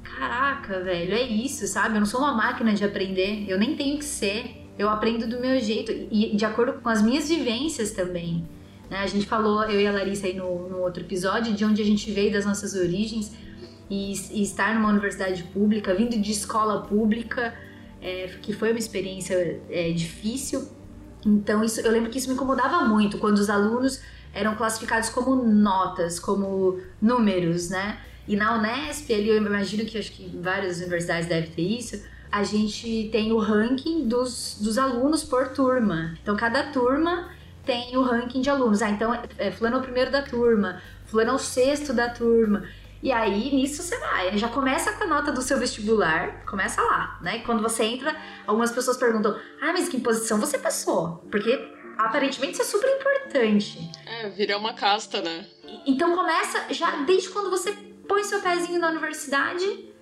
caraca, 0.03 0.81
velho, 0.81 1.15
é 1.15 1.23
isso, 1.23 1.67
sabe? 1.69 1.95
Eu 1.95 2.01
não 2.01 2.07
sou 2.07 2.21
uma 2.21 2.35
máquina 2.35 2.75
de 2.75 2.85
aprender, 2.85 3.47
eu 3.49 3.59
nem 3.59 3.77
tenho 3.77 3.97
que 3.97 4.05
ser 4.05 4.66
eu 4.79 4.89
aprendo 4.89 5.27
do 5.27 5.41
meu 5.41 5.59
jeito 5.59 5.93
e 6.11 6.37
de 6.37 6.45
acordo 6.45 6.75
com 6.75 6.89
as 6.89 7.03
minhas 7.03 7.29
vivências 7.29 7.93
também. 7.93 8.47
Né? 8.91 8.99
A 8.99 9.07
gente 9.07 9.27
falou, 9.27 9.65
eu 9.65 9.81
e 9.81 9.87
a 9.87 9.93
Larissa 9.93 10.27
aí 10.27 10.35
no, 10.35 10.69
no, 10.69 10.79
outro 10.79 11.03
episódio, 11.03 11.55
de 11.55 11.65
onde 11.65 11.81
a 11.81 11.85
gente 11.85 12.11
veio, 12.11 12.33
das 12.33 12.45
nossas 12.45 12.75
origens 12.75 13.33
e, 13.91 14.13
e 14.33 14.43
estar 14.43 14.75
numa 14.75 14.89
universidade 14.89 15.43
pública, 15.45 15.95
vindo 15.95 16.19
de 16.19 16.31
escola 16.31 16.83
pública, 16.83 17.55
é, 18.01 18.29
que 18.43 18.53
foi 18.53 18.71
uma 18.71 18.79
experiência 18.79 19.61
é, 19.71 19.91
difícil. 19.91 20.69
Então, 21.25 21.65
isso, 21.65 21.81
eu 21.81 21.91
lembro 21.91 22.11
que 22.11 22.19
isso 22.19 22.29
me 22.29 22.35
incomodava 22.35 22.85
muito 22.85 23.19
quando 23.19 23.39
os 23.39 23.49
alunos 23.49 24.01
eram 24.33 24.55
classificados 24.55 25.09
como 25.09 25.35
notas, 25.35 26.21
como 26.21 26.79
números, 27.01 27.71
né? 27.71 27.99
E 28.29 28.37
na 28.37 28.59
Unesp, 28.59 29.11
ali 29.13 29.29
eu 29.29 29.37
imagino 29.37 29.85
que 29.87 29.97
acho 29.97 30.13
que 30.13 30.29
várias 30.43 30.79
universidades 30.79 31.27
devem 31.27 31.51
ter 31.51 31.63
isso 31.63 32.05
a 32.31 32.43
gente 32.43 33.09
tem 33.11 33.33
o 33.33 33.39
ranking 33.39 34.07
dos, 34.09 34.59
dos 34.61 34.79
alunos 34.79 35.25
por 35.25 35.49
turma. 35.49 36.15
Então, 36.23 36.37
cada 36.37 36.65
turma 36.65 37.31
tem 37.65 37.97
o 37.97 38.03
ranking 38.03 38.41
de 38.41 38.51
alunos. 38.51 38.83
Ah, 38.83 38.91
então, 38.91 39.13
é, 39.39 39.51
fulano 39.51 39.77
é 39.77 39.79
o 39.81 39.83
primeiro 39.83 40.11
da 40.11 40.23
turma, 40.23 40.81
fulano 41.07 41.31
é 41.31 41.35
o 41.35 41.39
sexto 41.39 41.93
da 41.93 42.09
turma. 42.09 42.65
E 43.03 43.13
aí, 43.13 43.55
nisso 43.55 43.83
você 43.83 43.99
vai. 43.99 44.37
Já 44.39 44.49
começa 44.49 44.93
com 44.93 45.05
a 45.05 45.07
nota 45.07 45.31
do 45.31 45.43
seu 45.43 45.59
vestibular, 45.59 46.45
começa 46.47 46.81
lá, 46.83 47.19
né? 47.21 47.41
Quando 47.41 47.63
você 47.63 47.85
entra, 47.85 48.17
algumas 48.47 48.73
pessoas 48.73 48.97
perguntam: 48.97 49.39
Ah, 49.61 49.73
mas 49.73 49.89
que 49.89 50.01
posição 50.01 50.41
você 50.41 50.59
passou? 50.59 51.25
Porque 51.31 51.73
aparentemente 51.99 52.55
isso 52.55 52.63
é 52.63 52.65
super 52.65 52.89
importante. 52.97 53.91
É, 54.07 54.29
vira 54.31 54.57
uma 54.57 54.73
casta, 54.73 55.21
né? 55.21 55.47
Então 55.87 56.15
começa 56.15 56.73
já 56.73 56.91
desde 57.05 57.29
quando 57.29 57.51
você 57.51 57.73
põe 58.09 58.25
seu 58.25 58.41
pezinho 58.41 58.81
na 58.81 58.89
universidade 58.89 59.95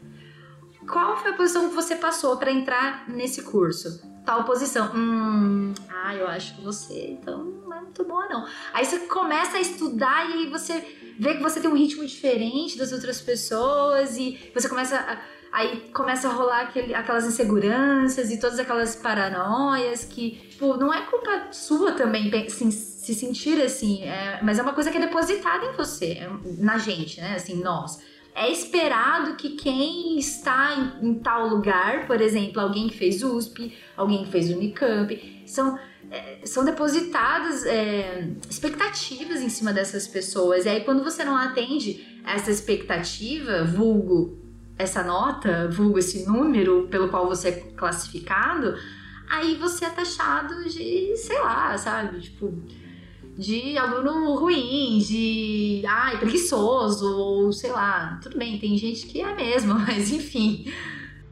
qual 0.89 1.17
foi 1.17 1.31
a 1.31 1.35
posição 1.35 1.69
que 1.69 1.75
você 1.75 1.97
passou 1.97 2.37
para 2.37 2.51
entrar 2.51 3.09
nesse 3.09 3.43
curso? 3.43 4.03
Tal 4.25 4.45
posição. 4.45 4.91
Hum, 4.95 5.75
ah, 5.89 6.15
eu 6.15 6.27
acho 6.27 6.57
que 6.57 6.63
você, 6.63 7.09
então, 7.11 7.45
não 7.45 7.75
é 7.75 7.81
muito 7.81 8.05
boa, 8.05 8.27
não. 8.29 8.47
Aí 8.73 8.85
você 8.85 9.01
começa 9.01 9.59
a 9.59 9.61
estudar 9.61 10.31
e 10.31 10.33
aí 10.35 10.51
você 10.51 10.83
vê 11.19 11.35
que 11.35 11.43
você 11.43 11.61
tem 11.61 11.71
um 11.71 11.77
ritmo 11.77 12.05
diferente 12.05 12.79
das 12.79 12.93
outras 12.93 13.21
pessoas 13.21 14.17
e 14.17 14.51
você 14.55 14.69
começa 14.69 14.97
a, 14.97 15.19
aí 15.53 15.89
começa 15.93 16.29
a 16.29 16.33
rolar 16.33 16.63
aquele, 16.63 16.95
aquelas 16.95 17.27
inseguranças 17.27 18.31
e 18.31 18.41
todas 18.41 18.59
aquelas 18.59 18.97
paranoias 18.97 20.05
que, 20.05 20.33
tipo, 20.49 20.77
não 20.77 20.93
é 20.93 21.03
culpa 21.03 21.49
sua 21.53 21.93
também 21.93 22.33
assim, 22.47 22.71
se 22.71 23.15
sentir 23.15 23.63
assim, 23.63 24.03
é, 24.03 24.41
mas 24.43 24.59
é 24.59 24.63
uma 24.63 24.73
coisa 24.73 24.91
que 24.91 24.97
é 24.97 25.01
depositada 25.01 25.65
em 25.67 25.73
você, 25.73 26.13
é, 26.13 26.31
na 26.59 26.79
gente, 26.79 27.21
né? 27.21 27.35
Assim, 27.37 27.63
nós. 27.63 28.01
É 28.35 28.51
esperado 28.51 29.37
que 29.37 29.51
quem 29.51 30.19
está 30.19 30.75
em, 31.01 31.09
em 31.09 31.15
tal 31.15 31.47
lugar, 31.47 32.07
por 32.07 32.21
exemplo, 32.21 32.61
alguém 32.61 32.89
que 32.89 32.97
fez 32.97 33.23
USP, 33.23 33.73
alguém 33.97 34.25
que 34.25 34.31
fez 34.31 34.51
Unicamp, 34.51 35.43
são 35.47 35.79
é, 36.11 36.41
são 36.45 36.65
depositadas 36.65 37.65
é, 37.65 38.29
expectativas 38.49 39.41
em 39.41 39.49
cima 39.49 39.73
dessas 39.73 40.07
pessoas. 40.07 40.65
E 40.65 40.69
aí, 40.69 40.85
quando 40.85 41.03
você 41.03 41.25
não 41.25 41.37
atende 41.37 42.21
essa 42.25 42.51
expectativa, 42.51 43.65
vulgo 43.65 44.39
essa 44.77 45.03
nota, 45.03 45.69
vulgo 45.69 45.99
esse 45.99 46.27
número 46.27 46.89
pelo 46.89 47.09
qual 47.09 47.29
você 47.29 47.49
é 47.49 47.53
classificado, 47.77 48.77
aí 49.29 49.55
você 49.57 49.85
é 49.85 49.91
taxado 49.91 50.69
de, 50.69 51.17
sei 51.17 51.41
lá, 51.41 51.77
sabe? 51.79 52.21
Tipo, 52.21 52.53
de 53.37 53.77
aluno 53.77 54.35
ruim, 54.37 54.99
de 54.99 55.83
ai, 55.87 56.19
preguiçoso, 56.19 57.17
ou 57.17 57.53
sei 57.53 57.73
lá. 57.73 58.19
Tudo 58.23 58.39
bem, 58.39 58.59
tem 58.59 58.77
gente 58.77 59.07
que 59.07 59.21
é 59.21 59.35
mesmo, 59.35 59.75
mas 59.81 60.13
enfim 60.13 60.65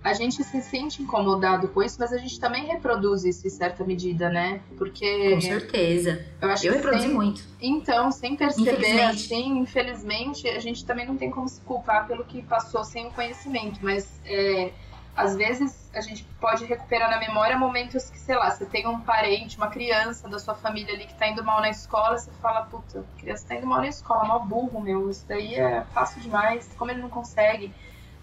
a 0.03 0.13
gente 0.15 0.43
se 0.43 0.61
sente 0.63 1.01
incomodado 1.01 1.69
com 1.69 1.83
isso, 1.83 1.97
mas 2.01 2.13
a 2.13 2.19
gente 2.19 2.39
também 2.41 2.67
reproduz 2.67 3.25
isso 3.25 3.47
em 3.47 3.51
certa 3.51 3.85
medida, 3.85 4.29
né? 4.29 4.61
Porque. 4.77 5.35
Com 5.35 5.41
certeza. 5.41 6.27
Eu, 6.41 6.51
acho 6.51 6.67
eu 6.67 6.73
reproduzi 6.73 7.07
sem... 7.07 7.15
muito. 7.15 7.43
Então, 7.61 8.11
sem 8.11 8.35
perceber, 8.35 8.73
infelizmente. 8.73 9.07
assim, 9.07 9.59
infelizmente, 9.59 10.49
a 10.49 10.59
gente 10.59 10.85
também 10.85 11.07
não 11.07 11.17
tem 11.17 11.31
como 11.31 11.49
se 11.49 11.61
culpar 11.61 12.09
pelo 12.09 12.25
que 12.25 12.43
passou 12.43 12.83
sem 12.83 13.07
o 13.07 13.11
conhecimento, 13.13 13.79
mas 13.81 14.21
é, 14.25 14.73
às 15.17 15.37
vezes 15.37 15.91
a 15.95 16.01
gente 16.01 16.25
pode 16.41 16.65
recuperar 16.65 17.11
na 17.11 17.19
memória 17.19 17.59
momentos 17.59 18.11
que, 18.11 18.19
sei 18.19 18.35
lá, 18.37 18.51
você 18.51 18.65
tem 18.65 18.87
um 18.87 19.01
parente, 19.01 19.57
uma 19.57 19.69
criança 19.69 20.29
da 20.29 20.39
sua 20.39 20.55
família 20.55 20.95
ali 20.95 21.07
que 21.07 21.15
tá 21.15 21.29
indo 21.29 21.45
mal 21.45 21.61
na 21.61 21.69
escola, 21.69 22.19
você 22.19 22.31
fala, 22.41 22.63
puta, 22.63 23.01
a 23.01 23.21
criança 23.21 23.47
tá 23.49 23.55
indo 23.55 23.67
mal 23.67 23.81
na 23.81 23.89
escola, 23.89 24.25
mal 24.25 24.45
burro, 24.45 24.81
meu, 24.81 25.11
isso 25.11 25.25
daí 25.29 25.55
é 25.55 25.83
fácil 25.93 26.21
demais, 26.21 26.71
como 26.79 26.91
ele 26.91 27.03
não 27.03 27.11
consegue? 27.11 27.73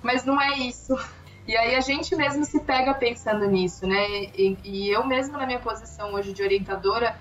Mas 0.01 0.25
não 0.25 0.41
é 0.41 0.57
isso 0.57 0.97
e 1.49 1.57
aí 1.57 1.75
a 1.75 1.81
gente 1.81 2.15
mesmo 2.15 2.45
se 2.45 2.59
pega 2.59 2.93
pensando 2.93 3.47
nisso, 3.47 3.87
né? 3.87 4.05
E, 4.37 4.55
e 4.63 4.89
eu 4.89 5.03
mesmo 5.03 5.35
na 5.35 5.47
minha 5.47 5.57
posição 5.57 6.13
hoje 6.13 6.31
de 6.31 6.43
orientadora, 6.43 7.15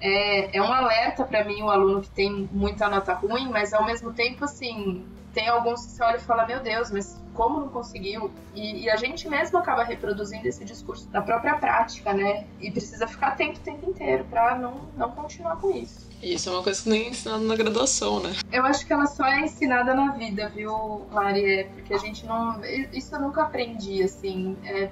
é, 0.00 0.56
é 0.56 0.60
um 0.60 0.72
alerta 0.72 1.24
para 1.24 1.44
mim 1.44 1.62
o 1.62 1.70
aluno 1.70 2.00
que 2.00 2.10
tem 2.10 2.48
muita 2.50 2.88
nota 2.88 3.14
ruim, 3.14 3.48
mas 3.48 3.72
ao 3.72 3.86
mesmo 3.86 4.12
tempo, 4.12 4.44
assim, 4.44 5.06
tem 5.32 5.48
alguns 5.48 5.84
que 5.84 5.92
você 5.92 6.02
olha 6.02 6.16
e 6.16 6.20
fala, 6.20 6.46
meu 6.46 6.60
Deus, 6.60 6.90
mas 6.90 7.20
como 7.34 7.60
não 7.60 7.68
conseguiu? 7.68 8.30
E, 8.54 8.84
e, 8.84 8.90
a 8.90 8.96
gente 8.96 9.28
mesmo 9.28 9.58
acaba 9.58 9.84
reproduzindo 9.84 10.46
esse 10.48 10.64
discurso 10.64 11.08
da 11.08 11.22
própria 11.22 11.54
prática, 11.54 12.12
né? 12.12 12.46
E 12.60 12.70
precisa 12.70 13.06
ficar 13.06 13.28
atento 13.28 13.60
o 13.60 13.62
tempo 13.62 13.88
inteiro 13.88 14.24
para 14.24 14.56
não, 14.56 14.88
não 14.96 15.10
continuar 15.12 15.56
com 15.56 15.70
isso. 15.70 16.08
Isso 16.22 16.48
é 16.48 16.52
uma 16.52 16.62
coisa 16.62 16.82
que 16.82 16.88
nem 16.88 17.04
é 17.04 17.08
ensinada 17.10 17.44
na 17.44 17.54
graduação, 17.54 18.20
né? 18.20 18.32
Eu 18.50 18.64
acho 18.64 18.84
que 18.84 18.92
ela 18.92 19.06
só 19.06 19.24
é 19.26 19.42
ensinada 19.42 19.94
na 19.94 20.12
vida, 20.12 20.48
viu, 20.48 21.06
Mari? 21.12 21.44
É, 21.44 21.64
porque 21.64 21.94
a 21.94 21.98
gente 21.98 22.26
não. 22.26 22.60
Isso 22.92 23.14
eu 23.14 23.20
nunca 23.20 23.42
aprendi, 23.42 24.02
assim. 24.02 24.56
É... 24.64 24.90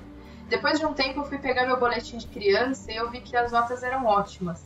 Depois 0.48 0.78
de 0.78 0.86
um 0.86 0.94
tempo 0.94 1.20
eu 1.20 1.24
fui 1.24 1.38
pegar 1.38 1.66
meu 1.66 1.80
boletim 1.80 2.18
de 2.18 2.28
criança 2.28 2.92
e 2.92 2.96
eu 2.96 3.10
vi 3.10 3.20
que 3.20 3.36
as 3.36 3.50
notas 3.50 3.82
eram 3.82 4.06
ótimas. 4.06 4.62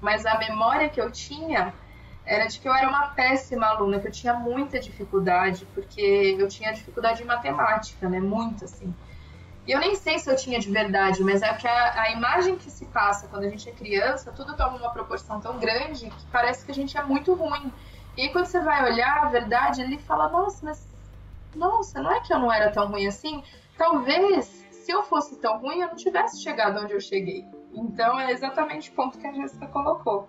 Mas 0.00 0.24
a 0.24 0.38
memória 0.38 0.88
que 0.88 1.00
eu 1.00 1.10
tinha 1.10 1.74
era 2.26 2.46
de 2.46 2.58
que 2.58 2.66
eu 2.66 2.74
era 2.74 2.88
uma 2.88 3.08
péssima 3.08 3.66
aluna, 3.66 4.00
que 4.00 4.08
eu 4.08 4.12
tinha 4.12 4.34
muita 4.34 4.80
dificuldade, 4.80 5.66
porque 5.74 6.36
eu 6.38 6.48
tinha 6.48 6.72
dificuldade 6.72 7.22
em 7.22 7.26
matemática, 7.26 8.08
né? 8.08 8.18
Muito, 8.20 8.64
assim. 8.64 8.94
E 9.66 9.72
eu 9.72 9.78
nem 9.78 9.94
sei 9.94 10.18
se 10.18 10.30
eu 10.30 10.36
tinha 10.36 10.58
de 10.58 10.70
verdade, 10.70 11.22
mas 11.22 11.42
é 11.42 11.52
que 11.54 11.66
a, 11.66 12.02
a, 12.02 12.10
imagem 12.12 12.56
que 12.56 12.70
se 12.70 12.84
passa 12.86 13.26
quando 13.28 13.44
a 13.44 13.48
gente 13.48 13.68
é 13.68 13.72
criança, 13.72 14.30
tudo 14.32 14.56
toma 14.56 14.76
uma 14.76 14.90
proporção 14.90 15.40
tão 15.40 15.58
grande 15.58 16.10
que 16.10 16.26
parece 16.30 16.64
que 16.64 16.70
a 16.70 16.74
gente 16.74 16.96
é 16.96 17.02
muito 17.02 17.32
ruim. 17.34 17.72
E 18.16 18.22
aí, 18.22 18.28
quando 18.30 18.46
você 18.46 18.60
vai 18.60 18.92
olhar 18.92 19.24
a 19.24 19.28
verdade, 19.28 19.82
ele 19.82 19.98
fala: 19.98 20.28
Nossa, 20.28 20.64
mas. 20.64 20.86
Nossa, 21.54 22.00
não 22.00 22.12
é 22.12 22.20
que 22.20 22.32
eu 22.32 22.38
não 22.38 22.52
era 22.52 22.70
tão 22.70 22.88
ruim 22.88 23.06
assim? 23.06 23.42
Talvez, 23.76 24.66
se 24.70 24.90
eu 24.90 25.02
fosse 25.02 25.36
tão 25.36 25.58
ruim, 25.58 25.80
eu 25.80 25.88
não 25.88 25.96
tivesse 25.96 26.42
chegado 26.42 26.80
onde 26.80 26.92
eu 26.92 27.00
cheguei. 27.00 27.44
Então, 27.72 28.20
é 28.20 28.32
exatamente 28.32 28.90
o 28.90 28.92
ponto 28.92 29.18
que 29.18 29.26
a 29.26 29.32
Jéssica 29.32 29.66
colocou. 29.68 30.28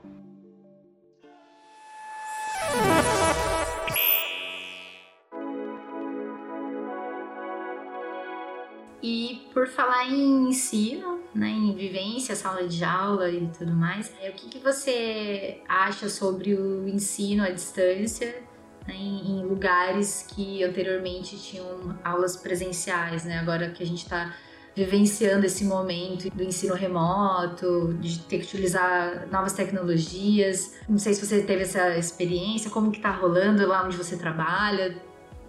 E 9.02 9.48
por 9.54 9.68
falar 9.68 10.08
em 10.08 10.50
ensino, 10.50 11.20
né, 11.34 11.50
em 11.50 11.76
vivência, 11.76 12.36
sala 12.36 12.68
de 12.68 12.84
aula 12.84 13.30
e 13.30 13.48
tudo 13.56 13.72
mais, 13.72 14.12
é, 14.20 14.30
o 14.30 14.34
que, 14.34 14.50
que 14.50 14.60
você 14.60 15.62
acha 15.68 16.10
sobre 16.10 16.56
o 16.56 16.88
ensino 16.88 17.44
à 17.44 17.52
distância 17.52 18.44
né, 18.88 18.96
em, 18.96 19.44
lugares 19.46 20.26
que 20.34 20.64
anteriormente 20.64 21.38
tinham 21.38 21.98
aulas 22.04 22.36
presenciais, 22.36 23.26
né? 23.26 23.40
Agora 23.40 23.70
que 23.70 23.84
a 23.84 23.86
gente 23.86 24.04
está 24.04 24.36
vivenciando 24.76 25.46
esse 25.46 25.64
momento 25.64 26.30
do 26.30 26.44
ensino 26.44 26.76
remoto, 26.76 27.94
de 28.00 28.20
ter 28.20 28.40
que 28.40 28.44
utilizar 28.46 29.28
novas 29.32 29.54
tecnologias. 29.54 30.74
Não 30.90 30.98
sei 30.98 31.14
se 31.14 31.26
você 31.26 31.42
teve 31.42 31.64
essa 31.64 31.98
experiência, 31.98 32.70
como 32.70 32.92
que 32.92 33.00
tá 33.00 33.12
rolando 33.12 33.66
lá 33.66 33.86
onde 33.86 33.96
você 33.96 34.18
trabalha? 34.18 34.96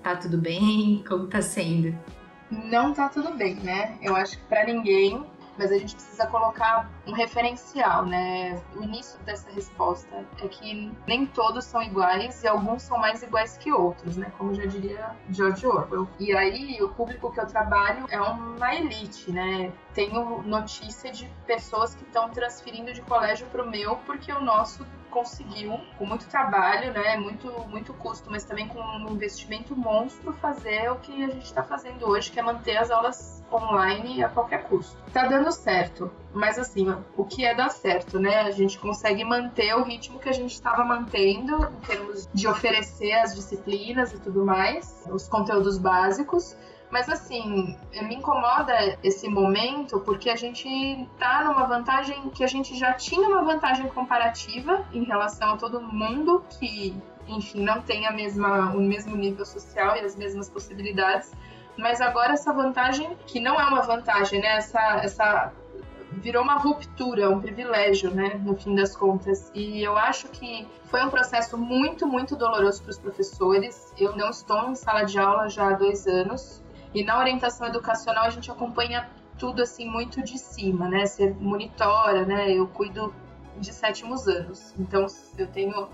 Tá 0.03 0.15
tudo 0.15 0.39
bem? 0.39 1.03
Como 1.09 1.27
tá 1.27 1.43
sendo? 1.43 1.93
não 2.51 2.93
tá 2.93 3.09
tudo 3.09 3.35
bem, 3.35 3.57
né? 3.57 3.97
Eu 4.01 4.15
acho 4.15 4.39
que 4.39 4.45
para 4.45 4.65
ninguém, 4.65 5.25
mas 5.59 5.73
a 5.73 5.79
gente 5.79 5.95
precisa 5.95 6.27
colocar 6.27 6.91
um 7.07 7.13
referencial, 7.13 8.05
né? 8.05 8.61
O 8.75 8.83
início 8.83 9.19
dessa 9.21 9.51
resposta 9.51 10.25
é 10.43 10.49
que 10.49 10.93
nem 11.07 11.27
todos 11.27 11.65
são 11.65 11.83
iguais 11.83 12.43
e 12.43 12.49
alguns 12.49 12.83
são 12.83 12.99
mais 12.99 13.23
iguais 13.23 13.57
que 13.57 13.73
outros, 13.73 14.17
né? 14.17 14.33
Como 14.39 14.55
já 14.55 14.67
diria 14.67 15.11
George 15.31 15.67
Orwell. 15.67 16.09
E 16.19 16.37
aí, 16.37 16.83
o 16.83 16.89
público 16.91 17.31
que 17.33 17.41
eu 17.41 17.47
trabalho 17.47 18.07
é 18.11 18.21
uma 18.21 18.75
elite, 18.75 19.31
né? 19.33 19.73
Tenho 19.95 20.43
notícia 20.43 21.11
de 21.11 21.27
pessoas 21.47 21.95
que 21.95 22.05
estão 22.05 22.29
transferindo 22.31 22.93
de 22.93 23.01
colégio 23.03 23.47
para 23.49 23.63
o 23.63 23.71
meu 23.71 23.97
porque 24.05 24.33
o 24.33 24.41
nosso 24.41 24.87
conseguiu, 25.17 25.81
com 25.97 26.05
muito 26.05 26.27
trabalho, 26.27 26.93
né, 26.93 27.17
muito, 27.17 27.51
muito 27.69 27.95
custo, 27.95 28.31
mas 28.31 28.45
também 28.45 28.69
com 28.69 28.79
um 28.79 29.13
investimento 29.13 29.75
monstro, 29.75 30.31
fazer 30.35 30.91
o 30.91 30.97
que 30.97 31.25
a 31.25 31.29
gente 31.29 31.47
está 31.47 31.63
fazendo 31.63 32.07
hoje, 32.07 32.31
que 32.31 32.39
é 32.39 32.43
manter 32.43 32.77
as 32.77 32.91
aulas 32.91 33.43
online 33.51 34.23
a 34.23 34.29
qualquer 34.29 34.65
custo. 34.65 34.95
Tá 35.15 35.27
dando 35.27 35.51
certo, 35.51 36.11
mas 36.35 36.59
assim, 36.59 36.95
o 37.17 37.25
que 37.25 37.47
é 37.47 37.55
dar 37.55 37.71
certo, 37.71 38.21
né? 38.21 38.43
A 38.43 38.51
gente 38.51 38.79
consegue 38.79 39.25
manter 39.25 39.75
o 39.75 39.85
ritmo 39.85 40.19
que 40.19 40.29
a 40.29 40.33
gente 40.33 40.53
estava 40.53 40.85
mantendo 40.85 41.65
em 41.65 41.87
termos 41.87 42.29
de 42.35 42.47
oferecer 42.47 43.13
as 43.13 43.35
disciplinas 43.35 44.13
e 44.13 44.19
tudo 44.19 44.45
mais, 44.45 45.03
os 45.11 45.27
conteúdos 45.27 45.79
básicos, 45.79 46.55
mas 46.97 47.11
assim, 47.11 47.77
me 47.93 48.15
incomoda 48.15 48.99
esse 49.03 49.29
momento 49.29 50.01
porque 50.01 50.31
a 50.31 50.35
gente 50.35 51.07
tá 51.19 51.45
numa 51.45 51.67
vantagem 51.67 52.31
que 52.31 52.43
a 52.43 52.47
gente 52.47 52.75
já 52.75 52.95
tinha 52.95 53.29
uma 53.29 53.43
vantagem 53.45 53.87
comparativa 53.89 54.83
em 54.95 55.05
relação 55.05 55.51
a 55.51 55.57
todo 55.59 55.79
mundo 55.79 56.43
que, 56.59 56.97
enfim, 57.29 57.63
não 57.63 57.83
tem 57.83 58.07
a 58.07 58.13
mesma, 58.13 58.71
o 58.71 58.81
mesmo 58.81 59.15
nível 59.15 59.45
social 59.45 59.95
e 59.99 60.01
as 60.01 60.17
mesmas 60.17 60.49
possibilidades. 60.49 61.35
Mas 61.77 62.01
agora 62.01 62.33
essa 62.33 62.51
vantagem, 62.51 63.15
que 63.27 63.41
não 63.41 63.61
é 63.61 63.65
uma 63.67 63.83
vantagem, 63.83 64.41
né? 64.41 64.57
Essa, 64.57 64.81
essa 65.05 65.53
virou 66.13 66.43
uma 66.43 66.57
ruptura, 66.57 67.29
um 67.29 67.43
privilégio, 67.43 68.11
né, 68.11 68.41
no 68.43 68.57
fim 68.57 68.75
das 68.75 68.97
contas. 68.97 69.51
E 69.55 69.83
eu 69.83 69.99
acho 69.99 70.29
que 70.29 70.67
foi 70.85 71.05
um 71.05 71.11
processo 71.11 71.59
muito, 71.59 72.07
muito 72.07 72.35
doloroso 72.37 72.83
para 72.83 72.91
os 72.91 72.99
professores. 72.99 73.93
Eu 73.99 74.17
não 74.17 74.31
estou 74.31 74.71
em 74.71 74.75
sala 74.75 75.03
de 75.03 75.19
aula 75.19 75.47
já 75.51 75.69
há 75.69 75.73
dois 75.75 76.07
anos. 76.07 76.65
E 76.97 77.05
na 77.05 77.19
orientação 77.19 77.67
educacional 77.67 78.25
a 78.25 78.31
gente 78.31 78.51
acompanha 78.51 79.07
tudo 79.39 79.61
assim 79.63 79.87
muito 79.87 80.23
de 80.23 80.39
cima, 80.39 80.89
né? 80.89 81.05
Você 81.05 81.29
monitora, 81.29 82.25
né? 82.25 82.51
Eu 82.51 82.67
cuido 82.69 83.15
de 83.59 83.71
sétimos 83.71 84.27
anos. 84.27 84.73
Então 84.79 85.05
eu 85.37 85.47
tenho 85.47 85.89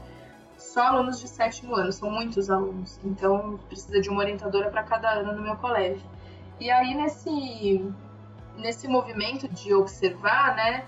só 0.57 0.83
alunos 0.83 1.19
de 1.19 1.27
sétimo 1.27 1.75
ano, 1.75 1.91
são 1.91 2.09
muitos 2.09 2.49
alunos. 2.49 3.01
Então 3.03 3.59
precisa 3.67 4.01
de 4.01 4.09
uma 4.09 4.21
orientadora 4.21 4.71
para 4.71 4.85
cada 4.85 5.11
ano 5.11 5.33
no 5.33 5.43
meu 5.43 5.57
colégio. 5.57 6.09
E 6.61 6.71
aí 6.71 6.95
nesse 6.95 7.85
nesse 8.57 8.87
movimento 8.87 9.49
de 9.49 9.75
observar, 9.75 10.55
né? 10.55 10.85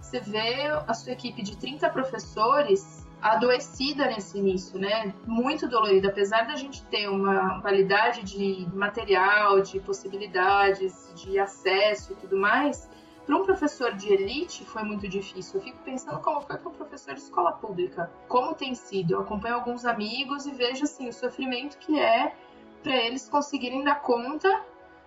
Você 0.00 0.18
vê 0.18 0.66
a 0.88 0.92
sua 0.92 1.12
equipe 1.12 1.40
de 1.40 1.56
30 1.56 1.88
professores 1.90 3.01
adoecida 3.22 4.06
nesse 4.06 4.36
início, 4.36 4.78
né? 4.78 5.14
Muito 5.24 5.68
dolorida, 5.68 6.08
apesar 6.08 6.44
da 6.44 6.56
gente 6.56 6.84
ter 6.86 7.08
uma 7.08 7.60
qualidade 7.60 8.22
de 8.24 8.66
material, 8.74 9.60
de 9.60 9.78
possibilidades, 9.78 11.12
de 11.14 11.38
acesso 11.38 12.12
e 12.12 12.16
tudo 12.16 12.36
mais, 12.36 12.90
para 13.24 13.36
um 13.36 13.44
professor 13.44 13.94
de 13.94 14.12
elite 14.12 14.64
foi 14.64 14.82
muito 14.82 15.06
difícil. 15.06 15.60
Eu 15.60 15.64
fico 15.64 15.78
pensando 15.84 16.18
como 16.18 16.40
foi 16.40 16.56
para 16.58 16.68
um 16.68 16.74
professor 16.74 17.14
de 17.14 17.20
escola 17.20 17.52
pública. 17.52 18.10
Como 18.26 18.54
tem 18.54 18.74
sido? 18.74 19.14
Eu 19.14 19.20
acompanho 19.20 19.54
alguns 19.54 19.84
amigos 19.84 20.44
e 20.44 20.50
vejo 20.50 20.82
assim 20.82 21.08
o 21.08 21.12
sofrimento 21.12 21.78
que 21.78 22.00
é 22.00 22.34
para 22.82 22.96
eles 22.96 23.28
conseguirem 23.28 23.84
dar 23.84 24.02
conta 24.02 24.64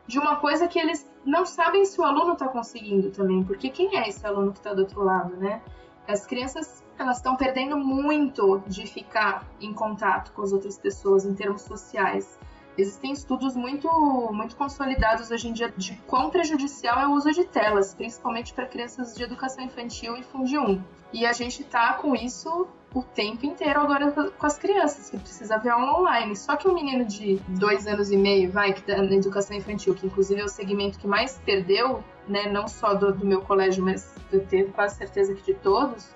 de 0.08 0.18
uma 0.18 0.38
coisa 0.38 0.68
que 0.68 0.80
eles 0.80 1.12
não 1.26 1.46
sabem 1.46 1.84
se 1.84 2.00
o 2.00 2.04
aluno 2.06 2.34
está 2.34 2.48
conseguindo 2.48 3.12
também, 3.12 3.44
porque 3.44 3.70
quem 3.70 3.98
é 3.98 4.08
esse 4.08 4.26
aluno 4.26 4.54
que 4.54 4.60
está 4.60 4.74
do 4.74 4.84
outro 4.84 5.04
lado, 5.04 5.36
né? 5.36 5.62
As 6.08 6.26
crianças 6.26 6.85
elas 6.98 7.18
estão 7.18 7.36
perdendo 7.36 7.78
muito 7.78 8.64
de 8.68 8.86
ficar 8.86 9.46
em 9.60 9.74
contato 9.74 10.32
com 10.32 10.42
as 10.42 10.52
outras 10.52 10.78
pessoas 10.78 11.26
em 11.26 11.34
termos 11.34 11.62
sociais. 11.64 12.38
Existem 12.78 13.14
estudos 13.14 13.56
muito, 13.56 13.90
muito 14.34 14.56
consolidados 14.58 15.32
hoje 15.32 15.48
em 15.48 15.54
dia 15.54 15.74
de 15.78 15.96
quão 16.08 16.30
prejudicial 16.30 17.00
é 17.00 17.08
o 17.08 17.12
uso 17.12 17.32
de 17.32 17.46
telas, 17.46 17.94
principalmente 17.94 18.54
para 18.54 18.66
crianças 18.66 19.16
de 19.16 19.24
educação 19.24 19.64
infantil 19.64 20.18
e 20.18 20.24
Fundi 20.24 20.58
1. 20.58 20.84
E 21.14 21.26
a 21.26 21.32
gente 21.32 21.62
está 21.62 21.94
com 21.94 22.14
isso 22.14 22.68
o 22.94 23.02
tempo 23.02 23.46
inteiro 23.46 23.80
agora 23.80 24.12
com 24.12 24.46
as 24.46 24.58
crianças, 24.58 25.10
que 25.10 25.18
precisa 25.18 25.58
ver 25.58 25.70
aula 25.70 26.00
online. 26.00 26.36
Só 26.36 26.56
que 26.56 26.68
um 26.68 26.74
menino 26.74 27.06
de 27.06 27.42
dois 27.48 27.88
anos 27.88 28.12
e 28.12 28.18
meio, 28.18 28.52
vai, 28.52 28.74
que 28.74 28.82
tá 28.82 29.02
na 29.02 29.14
educação 29.14 29.56
infantil, 29.56 29.96
que 29.96 30.06
inclusive 30.06 30.42
é 30.42 30.44
o 30.44 30.50
segmento 30.50 31.00
que 31.00 31.08
mais 31.08 31.40
perdeu, 31.46 32.04
né, 32.28 32.50
não 32.50 32.68
só 32.68 32.94
do, 32.94 33.14
do 33.14 33.26
meu 33.26 33.42
colégio, 33.42 33.84
mas 33.84 34.14
eu 34.32 34.46
tenho 34.46 34.72
quase 34.72 34.98
certeza 34.98 35.34
que 35.34 35.44
de 35.44 35.54
todos, 35.56 36.14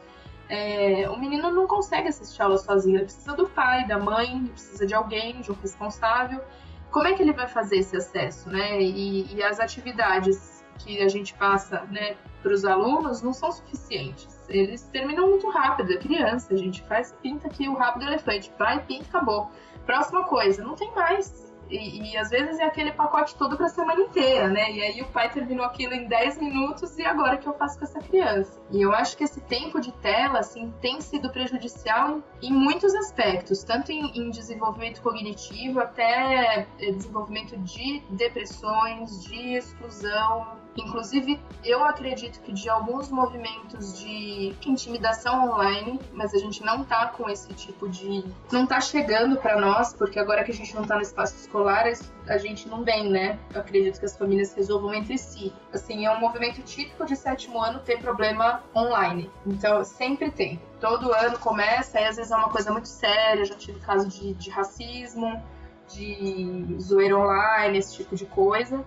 é, 0.50 1.08
o 1.10 1.18
menino 1.18 1.52
não 1.52 1.68
consegue 1.68 2.08
assistir 2.08 2.42
aula 2.42 2.58
sozinho, 2.58 2.98
ele 2.98 3.06
precisa 3.06 3.36
do 3.36 3.48
pai, 3.48 3.88
da 3.88 4.00
mãe, 4.00 4.46
precisa 4.48 4.86
de 4.86 4.96
alguém, 4.96 5.42
de 5.42 5.52
um 5.52 5.56
responsável. 5.56 6.42
Como 6.90 7.08
é 7.08 7.14
que 7.14 7.22
ele 7.22 7.34
vai 7.34 7.48
fazer 7.48 7.78
esse 7.78 7.96
acesso, 7.96 8.50
né? 8.50 8.82
E, 8.82 9.36
e 9.36 9.44
as 9.44 9.60
atividades 9.60 10.66
que 10.80 11.02
a 11.02 11.08
gente 11.08 11.34
passa, 11.36 11.82
né, 11.92 12.16
para 12.42 12.54
os 12.54 12.66
alunos 12.66 13.22
não 13.22 13.34
são 13.34 13.52
suficientes. 13.52 14.46
Eles 14.48 14.84
terminam 14.84 15.30
muito 15.30 15.48
rápido, 15.50 15.92
é 15.92 15.98
criança, 15.98 16.54
a 16.54 16.58
gente 16.58 16.82
faz 16.84 17.14
pinta 17.22 17.48
aqui 17.48 17.68
o 17.68 17.76
rápido 17.76 18.06
elefante, 18.06 18.52
vai, 18.58 18.84
pinta, 18.86 19.06
acabou. 19.10 19.52
Próxima 19.86 20.24
coisa, 20.24 20.64
não 20.64 20.76
tem 20.76 20.94
mais. 20.96 21.49
E, 21.70 22.12
e, 22.12 22.18
às 22.18 22.30
vezes 22.30 22.60
é 22.60 22.64
aquele 22.64 22.92
pacote 22.92 23.36
todo 23.36 23.56
para 23.56 23.68
a 23.68 23.70
semana 23.70 24.02
inteira, 24.02 24.48
né? 24.48 24.72
E 24.72 24.82
aí 24.82 25.02
o 25.02 25.08
pai 25.08 25.30
terminou 25.30 25.66
aquilo 25.66 25.94
em 25.94 26.08
10 26.08 26.40
minutos 26.40 26.98
e 26.98 27.06
agora 27.06 27.38
que 27.38 27.48
eu 27.48 27.54
faço 27.54 27.78
com 27.78 27.86
essa 27.86 28.00
criança? 28.00 28.60
E 28.72 28.82
eu 28.82 28.92
acho 28.94 29.16
que 29.16 29.24
esse 29.24 29.40
tempo 29.42 29.80
de 29.80 29.92
tela, 29.94 30.40
assim, 30.40 30.74
tem 30.82 31.00
sido 31.00 31.30
prejudicial 31.30 32.22
em 32.42 32.52
muitos 32.52 32.94
aspectos, 32.96 33.64
tanto 33.64 33.92
em, 33.92 34.06
em 34.18 34.30
desenvolvimento 34.30 35.02
cognitivo 35.02 35.80
até 35.80 36.68
eh, 36.80 36.92
desenvolvimento 36.92 37.58
de 37.58 38.02
depressões, 38.10 39.24
de 39.24 39.54
exclusão, 39.54 40.58
Inclusive, 40.80 41.40
eu 41.64 41.84
acredito 41.84 42.40
que 42.42 42.54
de 42.54 42.70
alguns 42.70 43.10
movimentos 43.12 44.00
de 44.00 44.56
intimidação 44.66 45.50
online, 45.50 46.00
mas 46.14 46.34
a 46.34 46.38
gente 46.38 46.64
não 46.64 46.84
tá 46.84 47.08
com 47.08 47.30
esse 47.30 47.54
tipo 47.54 47.88
de. 47.90 48.24
não 48.52 48.66
tá 48.66 48.80
chegando 48.80 49.38
para 49.38 49.60
nós, 49.60 49.94
porque 49.94 50.20
agora 50.20 50.44
que 50.44 50.52
a 50.52 50.54
gente 50.54 50.74
não 50.76 50.86
tá 50.86 50.96
no 50.96 51.02
espaço 51.02 51.36
escolar, 51.36 51.86
a 52.28 52.38
gente 52.38 52.68
não 52.70 52.84
vem, 52.84 53.10
né? 53.10 53.38
Eu 53.54 53.62
acredito 53.62 54.00
que 54.00 54.06
as 54.06 54.16
famílias 54.16 54.54
resolvam 54.54 54.94
entre 54.94 55.18
si. 55.18 55.54
Assim, 55.74 56.06
é 56.06 56.12
um 56.12 56.20
movimento 56.20 56.62
típico 56.62 57.06
de 57.06 57.16
sétimo 57.16 57.62
ano 57.62 57.80
ter 57.80 58.00
problema 58.00 58.64
online. 58.76 59.30
Então, 59.46 59.84
sempre 59.84 60.32
tem. 60.32 60.62
Todo 60.80 61.14
ano 61.14 61.38
começa, 61.40 62.00
e 62.00 62.06
às 62.06 62.16
vezes 62.16 62.32
é 62.32 62.36
uma 62.36 62.50
coisa 62.50 62.72
muito 62.72 62.88
séria. 62.88 63.44
Já 63.44 63.56
tive 63.56 63.80
caso 63.80 64.08
de, 64.08 64.34
de 64.34 64.50
racismo, 64.50 65.44
de 65.90 66.78
zoeira 66.80 67.18
online, 67.18 67.78
esse 67.78 67.96
tipo 67.96 68.16
de 68.16 68.26
coisa. 68.26 68.86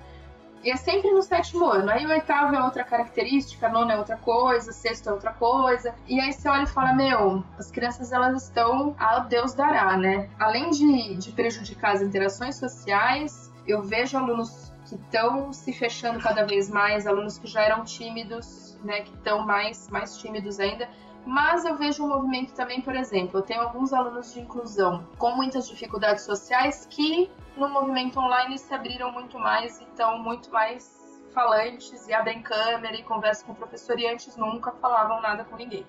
E 0.62 0.70
é 0.70 0.76
sempre 0.76 1.10
no 1.10 1.22
sétimo 1.22 1.66
ano. 1.66 1.90
Aí 1.90 2.06
o 2.06 2.10
oitavo 2.10 2.54
é 2.54 2.62
outra 2.62 2.84
característica, 2.84 3.68
nono 3.68 3.90
é 3.90 3.98
outra 3.98 4.16
coisa, 4.16 4.72
sexto 4.72 5.08
é 5.08 5.12
outra 5.12 5.32
coisa. 5.32 5.94
E 6.06 6.20
aí 6.20 6.32
você 6.32 6.48
olha 6.48 6.62
e 6.62 6.66
fala, 6.66 6.92
meu, 6.92 7.44
as 7.58 7.70
crianças 7.70 8.12
elas 8.12 8.44
estão 8.44 8.94
a 8.98 9.18
Deus 9.20 9.54
dará, 9.54 9.96
né? 9.96 10.28
Além 10.38 10.70
de, 10.70 11.16
de 11.16 11.32
prejudicar 11.32 11.94
as 11.94 12.02
interações 12.02 12.56
sociais, 12.56 13.52
eu 13.66 13.82
vejo 13.82 14.16
alunos 14.16 14.72
que 14.86 14.94
estão 14.94 15.52
se 15.52 15.72
fechando 15.72 16.20
cada 16.20 16.44
vez 16.44 16.68
mais, 16.68 17.06
alunos 17.06 17.38
que 17.38 17.46
já 17.46 17.62
eram 17.62 17.84
tímidos, 17.84 18.78
né, 18.84 19.00
que 19.00 19.14
estão 19.14 19.46
mais, 19.46 19.88
mais 19.88 20.18
tímidos 20.18 20.60
ainda. 20.60 20.88
Mas 21.24 21.64
eu 21.64 21.76
vejo 21.76 22.04
um 22.04 22.08
movimento 22.08 22.52
também, 22.52 22.80
por 22.80 22.94
exemplo, 22.94 23.38
eu 23.38 23.42
tenho 23.42 23.62
alguns 23.62 23.92
alunos 23.92 24.32
de 24.32 24.40
inclusão 24.40 25.06
com 25.18 25.30
muitas 25.32 25.68
dificuldades 25.68 26.24
sociais 26.24 26.86
que 26.90 27.30
no 27.56 27.68
movimento 27.68 28.18
online 28.18 28.58
se 28.58 28.74
abriram 28.74 29.12
muito 29.12 29.38
mais 29.38 29.80
e 29.80 29.84
estão 29.84 30.18
muito 30.18 30.50
mais 30.50 31.00
falantes 31.32 32.08
e 32.08 32.12
abrem 32.12 32.42
câmera 32.42 32.96
e 32.96 33.02
conversam 33.04 33.46
com 33.46 33.52
o 33.52 33.56
professor 33.56 33.98
e 33.98 34.06
antes 34.06 34.36
nunca 34.36 34.72
falavam 34.72 35.20
nada 35.20 35.44
com 35.44 35.56
ninguém. 35.56 35.86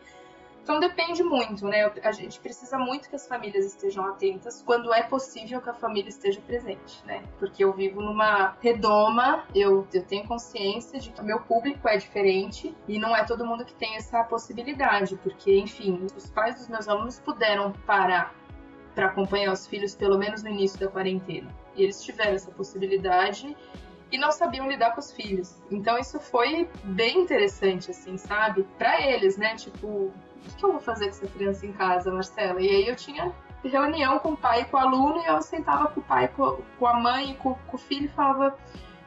Então 0.64 0.80
depende 0.80 1.22
muito, 1.22 1.68
né? 1.68 1.92
A 2.02 2.12
gente 2.14 2.40
precisa 2.40 2.78
muito 2.78 3.10
que 3.10 3.16
as 3.18 3.28
famílias 3.28 3.66
estejam 3.66 4.06
atentas 4.08 4.64
quando 4.66 4.94
é 4.94 5.04
possível 5.04 5.60
que 5.62 5.70
a 5.70 5.74
família 5.74 6.08
esteja 6.08 6.40
presente, 6.40 7.06
né? 7.06 7.22
Porque 7.38 7.66
eu 7.66 7.74
vivo 7.74 8.02
numa 8.02 8.56
redoma, 8.62 9.44
eu, 9.54 9.86
eu 9.94 10.06
tenho 10.06 10.26
consciência 10.26 11.02
de 11.02 11.12
que 11.12 11.20
o 11.20 11.24
meu 11.24 11.42
público 11.42 11.86
é 11.90 11.98
diferente 11.98 12.74
e 12.88 12.98
não 12.98 13.14
é 13.14 13.26
todo 13.26 13.46
mundo 13.46 13.66
que 13.66 13.74
tem 13.74 13.98
essa 13.98 14.24
possibilidade, 14.24 15.18
porque, 15.18 15.58
enfim, 15.58 16.08
os 16.16 16.30
pais 16.30 16.56
dos 16.56 16.70
meus 16.70 16.88
alunos 16.88 17.20
puderam 17.20 17.74
parar 17.86 18.34
para 18.96 19.08
acompanhar 19.08 19.52
os 19.52 19.68
filhos 19.68 19.94
pelo 19.94 20.18
menos 20.18 20.44
no 20.44 20.50
início 20.50 20.80
da 20.80 20.88
quarentena. 20.88 21.54
E 21.76 21.84
eles 21.84 22.02
tiveram 22.02 22.36
essa 22.36 22.52
possibilidade 22.52 23.54
e 24.10 24.18
não 24.18 24.32
sabiam 24.32 24.70
lidar 24.70 24.92
com 24.92 25.02
os 25.02 25.12
filhos. 25.12 25.62
Então 25.70 25.98
isso 25.98 26.20
foi 26.22 26.70
bem 26.86 27.20
interessante, 27.20 27.92
assim, 27.92 28.16
sabe? 28.18 28.64
Para 28.78 29.02
eles, 29.02 29.38
né? 29.38 29.56
Tipo, 29.56 30.14
o 30.48 30.56
que 30.56 30.64
eu 30.66 30.72
vou 30.72 30.82
fazer 30.82 31.06
com 31.06 31.12
essa 31.12 31.28
criança 31.28 31.66
em 31.66 31.72
casa, 31.74 32.12
Marcela? 32.12 32.62
E 32.62 32.70
aí 32.70 32.88
eu 32.88 32.96
tinha 32.96 33.34
reunião 33.68 34.20
com 34.20 34.34
o 34.34 34.38
pai 34.38 34.62
e 34.62 34.66
com 34.66 34.78
o 34.78 34.80
aluno 34.80 35.22
e 35.22 35.26
eu 35.26 35.42
sentava 35.42 35.88
com 35.88 36.00
o 36.00 36.04
pai, 36.04 36.28
com 36.28 36.88
a 36.88 36.94
mãe 37.00 37.32
e 37.32 37.36
com, 37.36 37.54
com 37.54 37.78
o 37.78 37.80
filho 37.80 38.06
e 38.06 38.10
falava: 38.10 38.58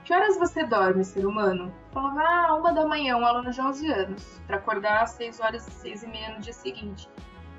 Que 0.04 0.14
horas 0.14 0.38
você 0.38 0.64
dorme, 0.64 1.04
ser 1.04 1.26
humano? 1.26 1.72
Falava: 1.92 2.20
Ah, 2.22 2.54
uma 2.54 2.72
da 2.72 2.86
manhã, 2.86 3.16
um 3.16 3.26
aluno 3.26 3.50
de 3.50 3.60
11 3.60 3.92
anos, 3.92 4.40
para 4.46 4.56
acordar 4.56 5.02
às 5.02 5.10
6 5.10 5.40
horas 5.40 5.66
e 5.66 5.70
6 5.70 6.02
e 6.02 6.06
meia 6.06 6.34
no 6.34 6.40
dia 6.40 6.52
seguinte. 6.52 7.08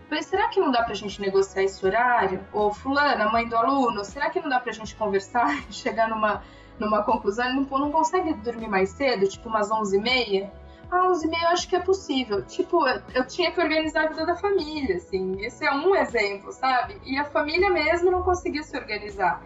Mas 0.09 0.25
será 0.25 0.47
que 0.47 0.59
não 0.59 0.71
dá 0.71 0.83
pra 0.83 0.93
gente 0.93 1.19
negociar 1.19 1.63
esse 1.63 1.85
horário? 1.85 2.39
Ou 2.53 2.73
fulana, 2.73 3.29
mãe 3.29 3.47
do 3.47 3.57
aluno, 3.57 4.05
será 4.05 4.29
que 4.29 4.39
não 4.39 4.49
dá 4.49 4.59
pra 4.59 4.71
gente 4.71 4.95
conversar 4.95 5.53
e 5.69 5.73
chegar 5.73 6.07
numa, 6.07 6.41
numa 6.79 7.03
conclusão? 7.03 7.45
Ele 7.45 7.67
não, 7.69 7.79
não 7.79 7.91
consegue 7.91 8.33
dormir 8.35 8.67
mais 8.67 8.89
cedo, 8.89 9.27
tipo 9.27 9.49
umas 9.49 9.69
11h30? 9.69 10.49
Ah, 10.89 11.09
11h30 11.09 11.43
eu 11.43 11.49
acho 11.49 11.67
que 11.67 11.75
é 11.75 11.79
possível. 11.79 12.45
Tipo, 12.45 12.87
eu, 12.87 13.01
eu 13.13 13.27
tinha 13.27 13.51
que 13.51 13.59
organizar 13.59 14.05
a 14.05 14.07
vida 14.07 14.25
da 14.25 14.35
família, 14.35 14.97
assim. 14.97 15.39
Esse 15.41 15.65
é 15.65 15.71
um 15.73 15.95
exemplo, 15.95 16.51
sabe? 16.51 16.99
E 17.05 17.17
a 17.17 17.25
família 17.25 17.69
mesmo 17.69 18.09
não 18.09 18.23
conseguia 18.23 18.63
se 18.63 18.77
organizar. 18.77 19.43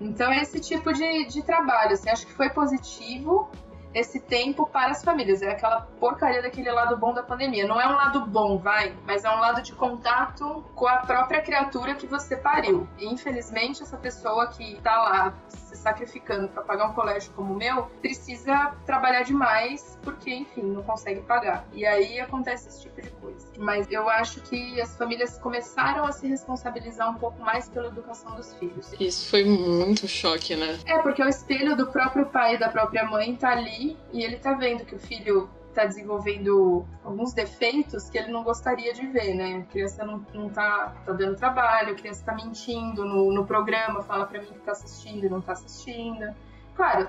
Então, 0.00 0.32
é 0.32 0.42
esse 0.42 0.60
tipo 0.60 0.92
de, 0.92 1.26
de 1.26 1.42
trabalho, 1.42 1.92
assim, 1.92 2.10
acho 2.10 2.26
que 2.26 2.32
foi 2.32 2.50
positivo, 2.50 3.48
esse 3.94 4.20
tempo 4.20 4.66
para 4.66 4.92
as 4.92 5.04
famílias. 5.04 5.42
É 5.42 5.50
aquela 5.50 5.82
porcaria 6.00 6.42
daquele 6.42 6.70
lado 6.70 6.96
bom 6.96 7.12
da 7.12 7.22
pandemia. 7.22 7.66
Não 7.66 7.80
é 7.80 7.86
um 7.86 7.94
lado 7.94 8.26
bom, 8.26 8.58
vai, 8.58 8.94
mas 9.06 9.24
é 9.24 9.30
um 9.30 9.38
lado 9.38 9.62
de 9.62 9.72
contato 9.72 10.64
com 10.74 10.86
a 10.86 10.98
própria 10.98 11.40
criatura 11.40 11.94
que 11.94 12.06
você 12.06 12.36
pariu. 12.36 12.88
E 12.98 13.06
infelizmente, 13.06 13.82
essa 13.82 13.96
pessoa 13.96 14.48
que 14.48 14.74
está 14.74 14.96
lá 14.96 15.34
se 15.48 15.76
sacrificando 15.76 16.48
para 16.48 16.62
pagar 16.62 16.86
um 16.86 16.92
colégio 16.92 17.32
como 17.34 17.54
o 17.54 17.56
meu 17.56 17.84
precisa 18.00 18.74
trabalhar 18.84 19.22
demais 19.22 19.98
porque, 20.02 20.34
enfim, 20.34 20.62
não 20.62 20.82
consegue 20.82 21.20
pagar. 21.22 21.66
E 21.72 21.86
aí 21.86 22.20
acontece 22.20 22.68
esse 22.68 22.82
tipo 22.82 23.00
de 23.00 23.10
coisa. 23.10 23.46
Mas 23.58 23.90
eu 23.90 24.08
acho 24.08 24.40
que 24.40 24.80
as 24.80 24.96
famílias 24.96 25.38
começaram 25.38 26.04
a 26.04 26.12
se 26.12 26.26
responsabilizar 26.26 27.10
um 27.10 27.14
pouco 27.14 27.40
mais 27.42 27.68
pela 27.68 27.88
educação 27.88 28.34
dos 28.34 28.54
filhos. 28.54 28.92
Isso 28.98 29.30
foi 29.30 29.44
muito 29.44 30.06
choque, 30.08 30.56
né? 30.56 30.78
É, 30.86 30.98
porque 30.98 31.22
o 31.22 31.28
espelho 31.28 31.76
do 31.76 31.86
próprio 31.86 32.26
pai 32.26 32.54
e 32.54 32.58
da 32.58 32.68
própria 32.68 33.04
mãe 33.04 33.34
tá 33.36 33.50
ali 33.50 33.81
e 34.12 34.22
ele 34.22 34.36
tá 34.36 34.54
vendo 34.54 34.84
que 34.84 34.94
o 34.94 34.98
filho 34.98 35.48
tá 35.72 35.84
desenvolvendo 35.86 36.84
alguns 37.02 37.32
defeitos 37.32 38.08
que 38.10 38.18
ele 38.18 38.30
não 38.30 38.42
gostaria 38.42 38.92
de 38.92 39.06
ver, 39.06 39.34
né? 39.34 39.64
A 39.66 39.72
criança 39.72 40.04
não, 40.04 40.24
não 40.34 40.48
tá, 40.48 40.94
tá 41.04 41.12
dando 41.12 41.36
trabalho, 41.36 41.92
a 41.92 41.94
criança 41.94 42.24
tá 42.24 42.34
mentindo 42.34 43.04
no, 43.04 43.32
no 43.32 43.46
programa, 43.46 44.02
fala 44.02 44.26
para 44.26 44.40
mim 44.40 44.48
que 44.48 44.60
tá 44.60 44.72
assistindo 44.72 45.24
e 45.24 45.28
não 45.28 45.40
tá 45.40 45.52
assistindo. 45.52 46.34
Claro, 46.74 47.08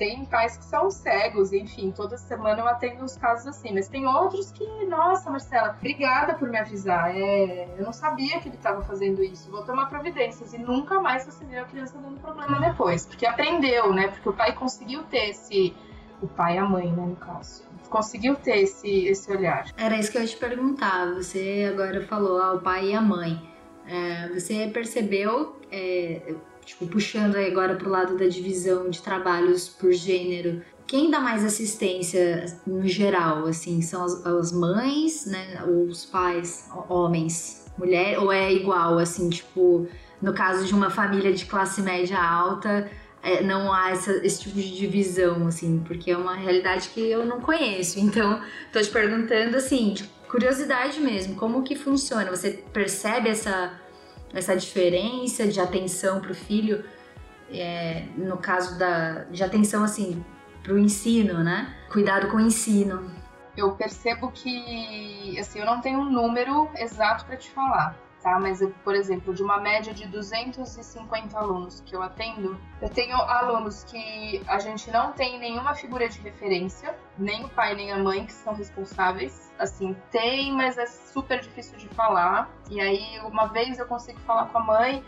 tem 0.00 0.24
pais 0.24 0.56
que 0.56 0.64
são 0.64 0.90
cegos, 0.90 1.52
enfim, 1.52 1.90
toda 1.90 2.16
semana 2.16 2.60
eu 2.60 2.66
atendo 2.66 3.04
uns 3.04 3.18
casos 3.18 3.46
assim, 3.48 3.74
mas 3.74 3.86
tem 3.86 4.06
outros 4.06 4.50
que, 4.50 4.64
nossa, 4.86 5.30
Marcela, 5.30 5.76
obrigada 5.76 6.34
por 6.34 6.48
me 6.48 6.58
avisar. 6.58 7.14
É, 7.14 7.68
eu 7.76 7.84
não 7.84 7.92
sabia 7.92 8.40
que 8.40 8.48
ele 8.48 8.56
estava 8.56 8.82
fazendo 8.82 9.22
isso, 9.22 9.50
vou 9.50 9.62
tomar 9.62 9.90
providências. 9.90 10.54
E 10.54 10.58
nunca 10.58 11.00
mais 11.00 11.26
você 11.26 11.44
vê 11.44 11.58
a 11.58 11.64
criança 11.64 11.98
dando 11.98 12.18
problema 12.18 12.58
depois, 12.60 13.04
porque 13.04 13.26
aprendeu, 13.26 13.92
né? 13.92 14.08
Porque 14.08 14.28
o 14.30 14.32
pai 14.32 14.54
conseguiu 14.54 15.02
ter 15.02 15.30
esse 15.30 15.76
o 16.22 16.28
pai 16.28 16.56
e 16.56 16.58
a 16.58 16.64
mãe, 16.64 16.90
né, 16.92 17.06
no 17.06 17.16
caso. 17.16 17.62
Conseguiu 17.88 18.36
ter 18.36 18.58
esse, 18.60 19.06
esse 19.06 19.30
olhar. 19.30 19.66
Era 19.76 19.98
isso 19.98 20.12
que 20.12 20.18
eu 20.18 20.22
ia 20.22 20.28
te 20.28 20.36
perguntar. 20.36 21.12
Você 21.14 21.68
agora 21.72 22.00
falou 22.06 22.40
ah, 22.40 22.54
o 22.54 22.60
pai 22.60 22.90
e 22.90 22.94
a 22.94 23.00
mãe. 23.00 23.40
É, 23.86 24.28
você 24.28 24.70
percebeu, 24.72 25.56
é, 25.72 26.34
tipo, 26.64 26.86
puxando 26.86 27.34
agora 27.36 27.74
para 27.74 27.88
o 27.88 27.90
lado 27.90 28.16
da 28.16 28.26
divisão 28.26 28.88
de 28.88 29.02
trabalhos 29.02 29.68
por 29.68 29.92
gênero, 29.92 30.62
quem 30.86 31.10
dá 31.10 31.20
mais 31.20 31.44
assistência 31.44 32.46
no 32.66 32.86
geral, 32.86 33.46
assim, 33.46 33.80
são 33.80 34.04
as, 34.04 34.26
as 34.26 34.52
mães, 34.52 35.24
né, 35.24 35.64
os 35.64 36.04
pais, 36.04 36.68
homens, 36.88 37.66
mulher, 37.78 38.18
ou 38.18 38.32
é 38.32 38.52
igual, 38.52 38.98
assim, 38.98 39.30
tipo, 39.30 39.86
no 40.20 40.34
caso 40.34 40.66
de 40.66 40.74
uma 40.74 40.90
família 40.90 41.32
de 41.32 41.46
classe 41.46 41.80
média 41.80 42.20
alta, 42.20 42.90
é, 43.22 43.42
não 43.42 43.72
há 43.72 43.90
essa, 43.90 44.12
esse 44.24 44.40
tipo 44.40 44.56
de 44.56 44.76
divisão, 44.76 45.46
assim, 45.46 45.82
porque 45.86 46.10
é 46.10 46.16
uma 46.16 46.34
realidade 46.34 46.88
que 46.88 47.00
eu 47.00 47.24
não 47.24 47.40
conheço. 47.40 47.98
Então, 48.10 48.42
tô 48.72 48.80
te 48.80 48.88
perguntando, 48.90 49.56
assim, 49.56 49.92
de 49.92 50.04
curiosidade 50.28 51.00
mesmo, 51.00 51.36
como 51.36 51.62
que 51.62 51.76
funciona? 51.76 52.30
Você 52.30 52.62
percebe 52.72 53.28
essa, 53.28 53.72
essa 54.32 54.56
diferença 54.56 55.46
de 55.46 55.60
atenção 55.60 56.20
para 56.20 56.32
o 56.32 56.34
filho, 56.34 56.84
é, 57.52 58.04
no 58.16 58.38
caso 58.38 58.78
da, 58.78 59.24
de 59.24 59.42
atenção, 59.42 59.84
assim, 59.84 60.24
para 60.62 60.72
o 60.72 60.78
ensino, 60.78 61.42
né? 61.42 61.74
Cuidado 61.90 62.28
com 62.28 62.36
o 62.36 62.40
ensino. 62.40 63.10
Eu 63.56 63.72
percebo 63.72 64.30
que, 64.30 65.36
assim, 65.38 65.58
eu 65.58 65.66
não 65.66 65.80
tenho 65.80 66.00
um 66.00 66.10
número 66.10 66.68
exato 66.76 67.24
para 67.26 67.36
te 67.36 67.50
falar, 67.50 67.98
tá? 68.22 68.38
Mas, 68.38 68.60
eu, 68.60 68.70
por 68.84 68.94
exemplo, 68.94 69.34
de 69.34 69.42
uma 69.42 69.58
média 69.58 69.92
de 69.92 70.06
250 70.06 71.38
alunos 71.38 71.80
que 71.80 71.94
eu 71.94 72.02
atendo, 72.02 72.60
eu 72.80 72.88
tenho 72.88 73.16
alunos 73.16 73.84
que 73.84 74.42
a 74.46 74.58
gente 74.58 74.90
não 74.90 75.12
tem 75.12 75.38
nenhuma 75.38 75.74
figura 75.74 76.08
de 76.08 76.20
referência, 76.20 76.96
nem 77.18 77.44
o 77.44 77.48
pai 77.48 77.74
nem 77.74 77.92
a 77.92 77.98
mãe 77.98 78.24
que 78.24 78.32
são 78.32 78.54
responsáveis. 78.54 79.50
Assim, 79.58 79.94
tem, 80.10 80.52
mas 80.52 80.78
é 80.78 80.86
super 80.86 81.40
difícil 81.40 81.76
de 81.76 81.88
falar. 81.88 82.50
E 82.70 82.80
aí, 82.80 83.20
uma 83.24 83.46
vez 83.46 83.78
eu 83.78 83.86
consigo 83.86 84.18
falar 84.20 84.46
com 84.46 84.58
a 84.58 84.64
mãe 84.64 85.04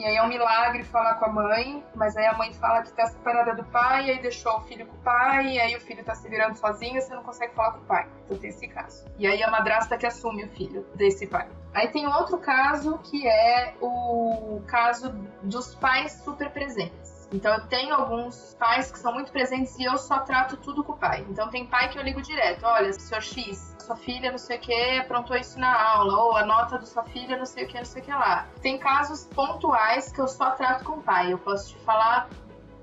e 0.00 0.04
aí 0.06 0.16
é 0.16 0.22
um 0.22 0.28
milagre 0.28 0.82
falar 0.82 1.16
com 1.16 1.26
a 1.26 1.28
mãe, 1.28 1.84
mas 1.94 2.16
aí 2.16 2.24
a 2.24 2.32
mãe 2.32 2.54
fala 2.54 2.80
que 2.80 2.90
tá 2.90 3.06
separada 3.06 3.54
do 3.54 3.62
pai, 3.64 4.06
e 4.06 4.10
aí 4.12 4.18
deixou 4.18 4.56
o 4.56 4.60
filho 4.62 4.86
com 4.86 4.96
o 4.96 5.00
pai, 5.00 5.48
e 5.48 5.60
aí 5.60 5.76
o 5.76 5.80
filho 5.80 6.02
tá 6.02 6.14
se 6.14 6.26
virando 6.26 6.56
sozinho, 6.56 7.02
você 7.02 7.14
não 7.14 7.22
consegue 7.22 7.54
falar 7.54 7.72
com 7.72 7.80
o 7.80 7.84
pai. 7.84 8.08
Então 8.24 8.38
tem 8.38 8.48
esse 8.48 8.66
caso. 8.66 9.04
E 9.18 9.26
aí 9.26 9.42
a 9.42 9.50
madrasta 9.50 9.98
que 9.98 10.06
assume 10.06 10.44
o 10.44 10.48
filho 10.52 10.86
desse 10.94 11.26
pai. 11.26 11.46
Aí 11.74 11.88
tem 11.88 12.06
outro 12.06 12.38
caso 12.38 12.96
que 12.96 13.28
é 13.28 13.74
o 13.78 14.62
caso 14.66 15.10
dos 15.42 15.74
pais 15.74 16.12
super 16.24 16.50
presentes. 16.50 17.09
Então 17.32 17.54
eu 17.54 17.60
tenho 17.66 17.94
alguns 17.94 18.56
pais 18.58 18.90
que 18.90 18.98
são 18.98 19.12
muito 19.12 19.30
presentes 19.30 19.78
e 19.78 19.84
eu 19.84 19.96
só 19.96 20.18
trato 20.20 20.56
tudo 20.56 20.82
com 20.82 20.92
o 20.92 20.96
pai. 20.96 21.24
Então 21.28 21.48
tem 21.48 21.66
pai 21.66 21.88
que 21.88 21.98
eu 21.98 22.02
ligo 22.02 22.20
direto, 22.20 22.64
olha, 22.64 22.92
senhor 22.92 23.22
X, 23.22 23.76
sua 23.78 23.96
filha 23.96 24.30
não 24.30 24.38
sei 24.38 24.56
o 24.56 24.60
que 24.60 24.98
aprontou 24.98 25.36
isso 25.36 25.58
na 25.58 25.72
aula, 25.92 26.16
ou 26.24 26.36
a 26.36 26.44
nota 26.44 26.78
da 26.78 26.86
sua 26.86 27.04
filha 27.04 27.36
não 27.36 27.46
sei 27.46 27.64
o 27.64 27.68
que, 27.68 27.76
não 27.78 27.84
sei 27.84 28.02
o 28.02 28.04
que 28.04 28.10
lá. 28.10 28.46
Tem 28.60 28.78
casos 28.78 29.26
pontuais 29.26 30.10
que 30.10 30.20
eu 30.20 30.28
só 30.28 30.50
trato 30.50 30.84
com 30.84 30.94
o 30.94 31.02
pai. 31.02 31.32
Eu 31.32 31.38
posso 31.38 31.70
te 31.70 31.78
falar 31.84 32.28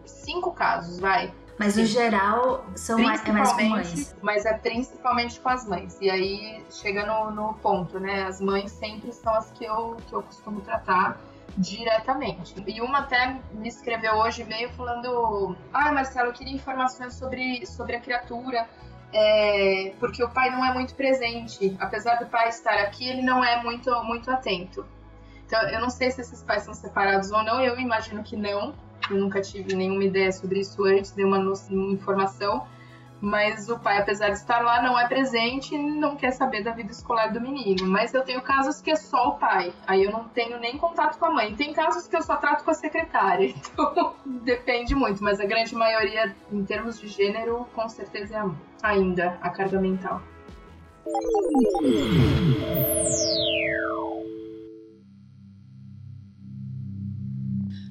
cinco 0.06 0.52
casos, 0.52 1.00
vai. 1.00 1.34
Mas 1.60 1.76
no 1.76 1.86
geral 1.86 2.66
são 2.76 3.00
mais, 3.00 3.26
é 3.26 3.32
mais 3.32 3.52
com 3.52 3.64
mães. 3.64 4.16
Mas 4.22 4.46
é 4.46 4.54
principalmente 4.54 5.40
com 5.40 5.50
as 5.50 5.68
mães. 5.68 5.98
E 6.00 6.10
aí 6.10 6.64
chega 6.70 7.06
no, 7.06 7.32
no 7.32 7.54
ponto, 7.56 8.00
né? 8.00 8.24
As 8.24 8.40
mães 8.40 8.72
sempre 8.72 9.12
são 9.12 9.34
as 9.34 9.50
que 9.52 9.66
eu, 9.66 9.98
que 10.08 10.14
eu 10.14 10.22
costumo 10.22 10.62
tratar 10.62 11.18
diretamente. 11.58 12.56
E 12.66 12.82
uma 12.82 13.00
até 13.00 13.40
me 13.54 13.68
escreveu 13.68 14.14
hoje 14.16 14.44
e-mail 14.44 14.70
falando: 14.74 15.56
Ah, 15.74 15.92
Marcelo, 15.92 16.30
eu 16.30 16.34
queria 16.34 16.54
informações 16.54 17.14
sobre, 17.16 17.66
sobre 17.66 17.96
a 17.96 18.00
criatura. 18.00 18.68
É, 19.14 19.94
porque 20.00 20.22
o 20.22 20.30
pai 20.30 20.50
não 20.50 20.64
é 20.64 20.74
muito 20.74 20.94
presente. 20.94 21.76
Apesar 21.80 22.16
do 22.16 22.26
pai 22.28 22.50
estar 22.50 22.78
aqui, 22.80 23.08
ele 23.08 23.22
não 23.22 23.44
é 23.44 23.62
muito, 23.64 23.92
muito 24.04 24.30
atento. 24.30 24.86
Então, 25.46 25.62
eu 25.70 25.80
não 25.80 25.90
sei 25.90 26.12
se 26.12 26.22
esses 26.22 26.44
pais 26.44 26.64
são 26.64 26.74
separados 26.74 27.32
ou 27.32 27.42
não, 27.42 27.62
eu 27.62 27.80
imagino 27.80 28.22
que 28.22 28.36
não. 28.36 28.76
Eu 29.10 29.18
nunca 29.18 29.42
tive 29.42 29.74
nenhuma 29.74 30.04
ideia 30.04 30.32
sobre 30.32 30.60
isso 30.60 30.84
antes, 30.84 31.16
nenhuma 31.16 31.56
informação 31.94 32.68
mas 33.22 33.70
o 33.70 33.80
pai, 33.80 33.98
apesar 33.98 34.30
de 34.30 34.38
estar 34.38 34.60
lá, 34.60 34.82
não 34.82 34.98
é 34.98 35.08
presente 35.08 35.74
e 35.74 35.78
não 35.78 36.16
quer 36.16 36.32
saber 36.32 36.64
da 36.64 36.72
vida 36.72 36.92
escolar 36.92 37.34
do 37.34 37.42
menino. 37.42 37.88
Mas 37.88 38.14
eu 38.14 38.24
tenho 38.24 38.42
casos 38.42 38.82
que 38.82 38.92
é 38.92 38.96
só 38.96 39.30
o 39.30 39.38
pai, 39.38 39.74
aí 39.86 40.04
eu 40.04 40.12
não 40.12 40.28
tenho 40.30 40.60
nem 40.60 40.78
contato 40.78 41.18
com 41.18 41.26
a 41.26 41.32
mãe. 41.32 41.56
Tem 41.56 41.74
casos 41.74 42.08
que 42.08 42.16
eu 42.16 42.22
só 42.22 42.38
trato 42.38 42.64
com 42.64 42.72
a 42.72 42.74
secretária, 42.74 43.48
então 43.74 44.16
depende 44.26 44.94
muito, 44.94 45.24
mas 45.24 45.40
a 45.40 45.46
grande 45.46 45.74
maioria, 45.76 46.36
em 46.52 46.64
termos 46.64 47.00
de 47.00 47.08
gênero, 47.08 47.68
com 47.74 47.88
certeza 47.90 48.36
é 48.36 48.40
a 48.40 48.46
mãe. 48.46 48.58
Ainda, 48.84 49.38
a 49.42 49.50
carga 49.50 49.80
mental. 49.80 50.22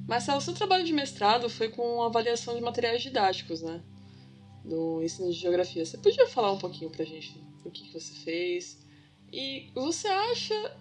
Marcelo, 0.07 0.39
seu 0.39 0.53
trabalho 0.53 0.85
de 0.85 0.93
mestrado 0.93 1.49
foi 1.49 1.67
com 1.69 2.01
avaliação 2.01 2.55
de 2.55 2.61
materiais 2.61 3.01
didáticos, 3.01 3.61
né? 3.61 3.81
No 4.67 5.01
ensino 5.01 5.31
de 5.31 5.37
geografia. 5.37 5.85
Você 5.85 5.97
podia 5.97 6.27
falar 6.27 6.51
um 6.51 6.59
pouquinho 6.59 6.91
pra 6.91 7.05
gente 7.05 7.41
o 7.63 7.71
que, 7.71 7.83
que 7.83 7.93
você 7.93 8.13
fez? 8.23 8.85
E 9.31 9.69
você 9.73 10.07
acha 10.07 10.75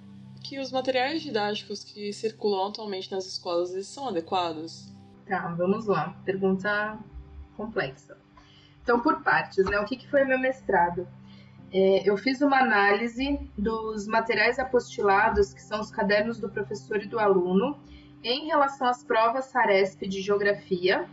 que 0.44 0.58
os 0.58 0.70
materiais 0.70 1.22
didáticos 1.22 1.82
que 1.82 2.12
circulam 2.12 2.68
atualmente 2.68 3.10
nas 3.10 3.26
escolas 3.26 3.72
eles 3.72 3.86
são 3.86 4.08
adequados? 4.08 4.92
Tá, 5.26 5.48
vamos 5.56 5.86
lá. 5.86 6.20
Pergunta 6.24 6.98
complexa. 7.56 8.16
Então, 8.82 9.00
por 9.00 9.22
partes, 9.22 9.64
né? 9.64 9.78
O 9.80 9.84
que, 9.84 9.96
que 9.96 10.08
foi 10.08 10.24
meu 10.24 10.38
mestrado? 10.38 11.08
É, 11.72 12.08
eu 12.08 12.16
fiz 12.16 12.40
uma 12.40 12.60
análise 12.60 13.40
dos 13.58 14.06
materiais 14.06 14.60
apostilados, 14.60 15.52
que 15.52 15.60
são 15.60 15.80
os 15.80 15.90
cadernos 15.90 16.38
do 16.38 16.48
professor 16.48 17.02
e 17.02 17.06
do 17.08 17.18
aluno, 17.18 17.76
em 18.22 18.46
relação 18.46 18.86
às 18.86 19.02
provas 19.02 19.46
SARESP 19.46 20.06
de 20.06 20.22
Geografia, 20.22 21.08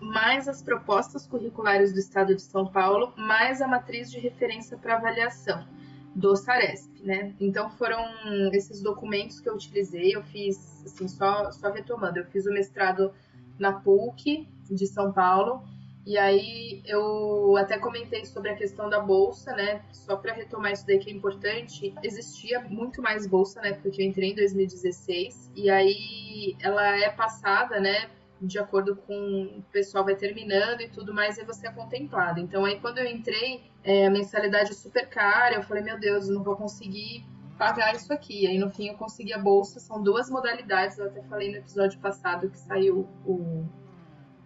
mais 0.00 0.48
as 0.48 0.62
propostas 0.62 1.26
curriculares 1.26 1.92
do 1.92 1.98
Estado 1.98 2.34
de 2.34 2.42
São 2.42 2.66
Paulo, 2.66 3.12
mais 3.16 3.60
a 3.60 3.66
matriz 3.66 4.10
de 4.10 4.18
referência 4.18 4.76
para 4.76 4.96
avaliação 4.96 5.66
do 6.14 6.34
Saresp, 6.36 6.90
né? 7.02 7.34
Então 7.40 7.70
foram 7.70 8.04
esses 8.52 8.82
documentos 8.82 9.40
que 9.40 9.48
eu 9.48 9.54
utilizei, 9.54 10.14
eu 10.14 10.22
fiz, 10.24 10.84
assim, 10.84 11.06
só, 11.06 11.50
só 11.52 11.70
retomando, 11.70 12.18
eu 12.18 12.24
fiz 12.26 12.46
o 12.46 12.52
mestrado 12.52 13.12
na 13.58 13.72
PUC 13.72 14.48
de 14.70 14.86
São 14.86 15.12
Paulo, 15.12 15.62
e 16.06 16.16
aí 16.16 16.82
eu 16.86 17.54
até 17.58 17.78
comentei 17.78 18.24
sobre 18.24 18.50
a 18.50 18.56
questão 18.56 18.88
da 18.88 18.98
bolsa, 18.98 19.52
né? 19.52 19.82
Só 19.92 20.16
para 20.16 20.32
retomar 20.32 20.72
isso 20.72 20.86
daí 20.86 20.98
que 20.98 21.10
é 21.10 21.12
importante, 21.12 21.94
existia 22.02 22.60
muito 22.60 23.02
mais 23.02 23.26
bolsa, 23.26 23.60
né? 23.60 23.74
Porque 23.74 24.00
eu 24.00 24.06
entrei 24.06 24.30
em 24.30 24.34
2016 24.34 25.52
e 25.54 25.68
aí 25.68 26.56
ela 26.60 26.96
é 26.96 27.10
passada, 27.10 27.78
né? 27.78 28.08
De 28.40 28.58
acordo 28.58 28.96
com 28.96 29.58
o 29.58 29.62
pessoal 29.72 30.04
vai 30.04 30.14
terminando 30.14 30.80
e 30.80 30.88
tudo 30.88 31.12
mais, 31.12 31.38
e 31.38 31.44
você 31.44 31.66
é 31.66 31.72
contemplado. 31.72 32.40
Então 32.40 32.64
aí 32.64 32.78
quando 32.80 32.98
eu 32.98 33.06
entrei, 33.06 33.62
é, 33.82 34.06
a 34.06 34.10
mensalidade 34.10 34.70
é 34.70 34.74
super 34.74 35.08
cara, 35.08 35.56
eu 35.56 35.62
falei, 35.62 35.82
meu 35.82 35.98
Deus, 35.98 36.28
não 36.28 36.42
vou 36.42 36.56
conseguir 36.56 37.24
pagar 37.58 37.94
isso 37.94 38.12
aqui. 38.12 38.46
Aí 38.46 38.58
no 38.58 38.70
fim 38.70 38.88
eu 38.88 38.94
consegui 38.94 39.32
a 39.32 39.38
bolsa, 39.38 39.80
são 39.80 40.02
duas 40.02 40.30
modalidades, 40.30 40.98
eu 40.98 41.06
até 41.06 41.22
falei 41.22 41.50
no 41.50 41.56
episódio 41.56 41.98
passado 41.98 42.48
que 42.48 42.58
saiu 42.58 43.08
o, 43.26 43.64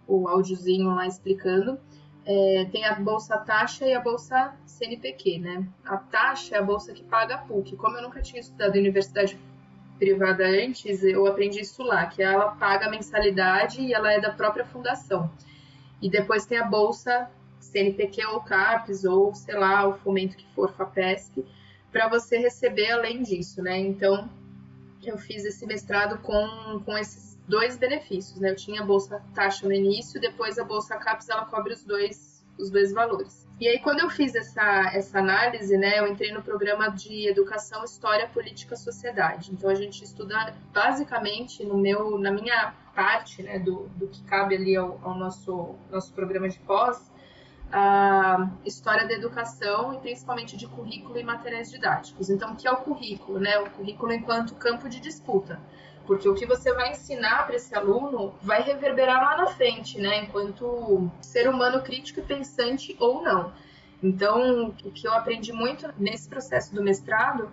o 0.07 0.27
áudiozinho 0.27 0.89
lá 0.89 1.05
explicando. 1.05 1.79
É, 2.25 2.69
tem 2.71 2.85
a 2.85 2.95
bolsa 2.95 3.37
taxa 3.37 3.85
e 3.85 3.93
a 3.93 3.99
bolsa 3.99 4.55
CNPq, 4.65 5.39
né? 5.39 5.67
A 5.85 5.97
taxa 5.97 6.55
é 6.55 6.59
a 6.59 6.63
bolsa 6.63 6.93
que 6.93 7.03
paga 7.03 7.35
a 7.35 7.37
PUC. 7.39 7.75
Como 7.75 7.97
eu 7.97 8.01
nunca 8.01 8.21
tinha 8.21 8.39
estudado 8.39 8.75
em 8.75 8.79
universidade 8.79 9.37
privada 10.03 10.45
antes, 10.45 11.01
eu 11.01 11.25
aprendi 11.25 11.61
isso 11.61 11.81
lá, 11.81 12.05
que 12.05 12.21
ela 12.21 12.51
paga 12.51 12.87
a 12.87 12.89
mensalidade 12.89 13.81
e 13.81 13.93
ela 13.93 14.11
é 14.11 14.19
da 14.19 14.31
própria 14.31 14.65
fundação. 14.65 15.31
E 16.01 16.09
depois 16.09 16.45
tem 16.45 16.57
a 16.57 16.65
bolsa 16.65 17.31
CNPq 17.61 18.25
ou 18.25 18.41
CAPES, 18.41 19.05
ou 19.05 19.33
sei 19.33 19.55
lá, 19.55 19.87
o 19.87 19.93
fomento 19.93 20.35
que 20.35 20.45
for, 20.53 20.73
FAPESP, 20.73 21.45
para 21.89 22.09
você 22.09 22.37
receber 22.37 22.91
além 22.91 23.23
disso, 23.23 23.61
né? 23.61 23.79
Então, 23.79 24.29
eu 25.01 25.17
fiz 25.17 25.45
esse 25.45 25.65
mestrado 25.65 26.21
com, 26.21 26.81
com 26.85 26.97
esses 26.97 27.39
dois 27.47 27.77
benefícios, 27.77 28.41
né? 28.41 28.49
Eu 28.51 28.55
tinha 28.57 28.81
a 28.81 28.85
bolsa 28.85 29.23
taxa 29.33 29.65
no 29.65 29.73
início, 29.73 30.19
depois 30.19 30.59
a 30.59 30.65
bolsa 30.65 30.97
CAPES, 30.97 31.29
ela 31.29 31.45
cobre 31.45 31.73
os 31.73 31.83
dois, 31.85 32.32
os 32.57 32.69
dois 32.69 32.93
valores. 32.93 33.47
E 33.59 33.67
aí, 33.67 33.79
quando 33.79 33.99
eu 33.99 34.09
fiz 34.09 34.35
essa, 34.35 34.91
essa 34.93 35.19
análise, 35.19 35.77
né, 35.77 35.99
eu 35.99 36.07
entrei 36.07 36.31
no 36.31 36.41
programa 36.41 36.89
de 36.89 37.29
Educação, 37.29 37.83
História, 37.83 38.27
Política, 38.27 38.75
Sociedade. 38.75 39.51
Então, 39.51 39.69
a 39.69 39.75
gente 39.75 40.03
estuda 40.03 40.53
basicamente 40.73 41.63
no 41.63 41.77
meu, 41.77 42.17
na 42.17 42.31
minha 42.31 42.73
parte, 42.93 43.41
né, 43.41 43.59
do, 43.59 43.87
do 43.95 44.07
que 44.07 44.23
cabe 44.23 44.55
ali 44.55 44.75
ao, 44.75 44.99
ao 45.03 45.15
nosso, 45.15 45.75
nosso 45.91 46.13
programa 46.13 46.49
de 46.49 46.59
pós, 46.59 47.11
a 47.71 48.51
história 48.63 49.07
da 49.07 49.13
educação 49.13 49.93
e 49.93 49.97
principalmente 49.97 50.55
de 50.55 50.67
currículo 50.67 51.17
e 51.17 51.23
materiais 51.23 51.71
didáticos. 51.71 52.29
Então, 52.29 52.53
o 52.53 52.55
que 52.55 52.67
é 52.67 52.71
o 52.71 52.77
currículo? 52.77 53.39
Né? 53.39 53.57
O 53.59 53.69
currículo 53.71 54.13
enquanto 54.13 54.53
campo 54.55 54.87
de 54.87 54.99
disputa. 54.99 55.59
Porque 56.05 56.27
o 56.27 56.35
que 56.35 56.45
você 56.45 56.73
vai 56.73 56.91
ensinar 56.91 57.45
para 57.45 57.55
esse 57.55 57.73
aluno 57.73 58.33
vai 58.41 58.61
reverberar 58.61 59.21
lá 59.21 59.37
na 59.37 59.47
frente, 59.47 59.99
né? 59.99 60.23
Enquanto 60.23 61.09
ser 61.21 61.47
humano 61.47 61.81
crítico 61.81 62.19
e 62.19 62.23
pensante 62.23 62.95
ou 62.99 63.21
não. 63.21 63.53
Então, 64.01 64.75
o 64.83 64.91
que 64.91 65.07
eu 65.07 65.13
aprendi 65.13 65.53
muito 65.53 65.87
nesse 65.97 66.27
processo 66.27 66.75
do 66.75 66.83
mestrado 66.83 67.49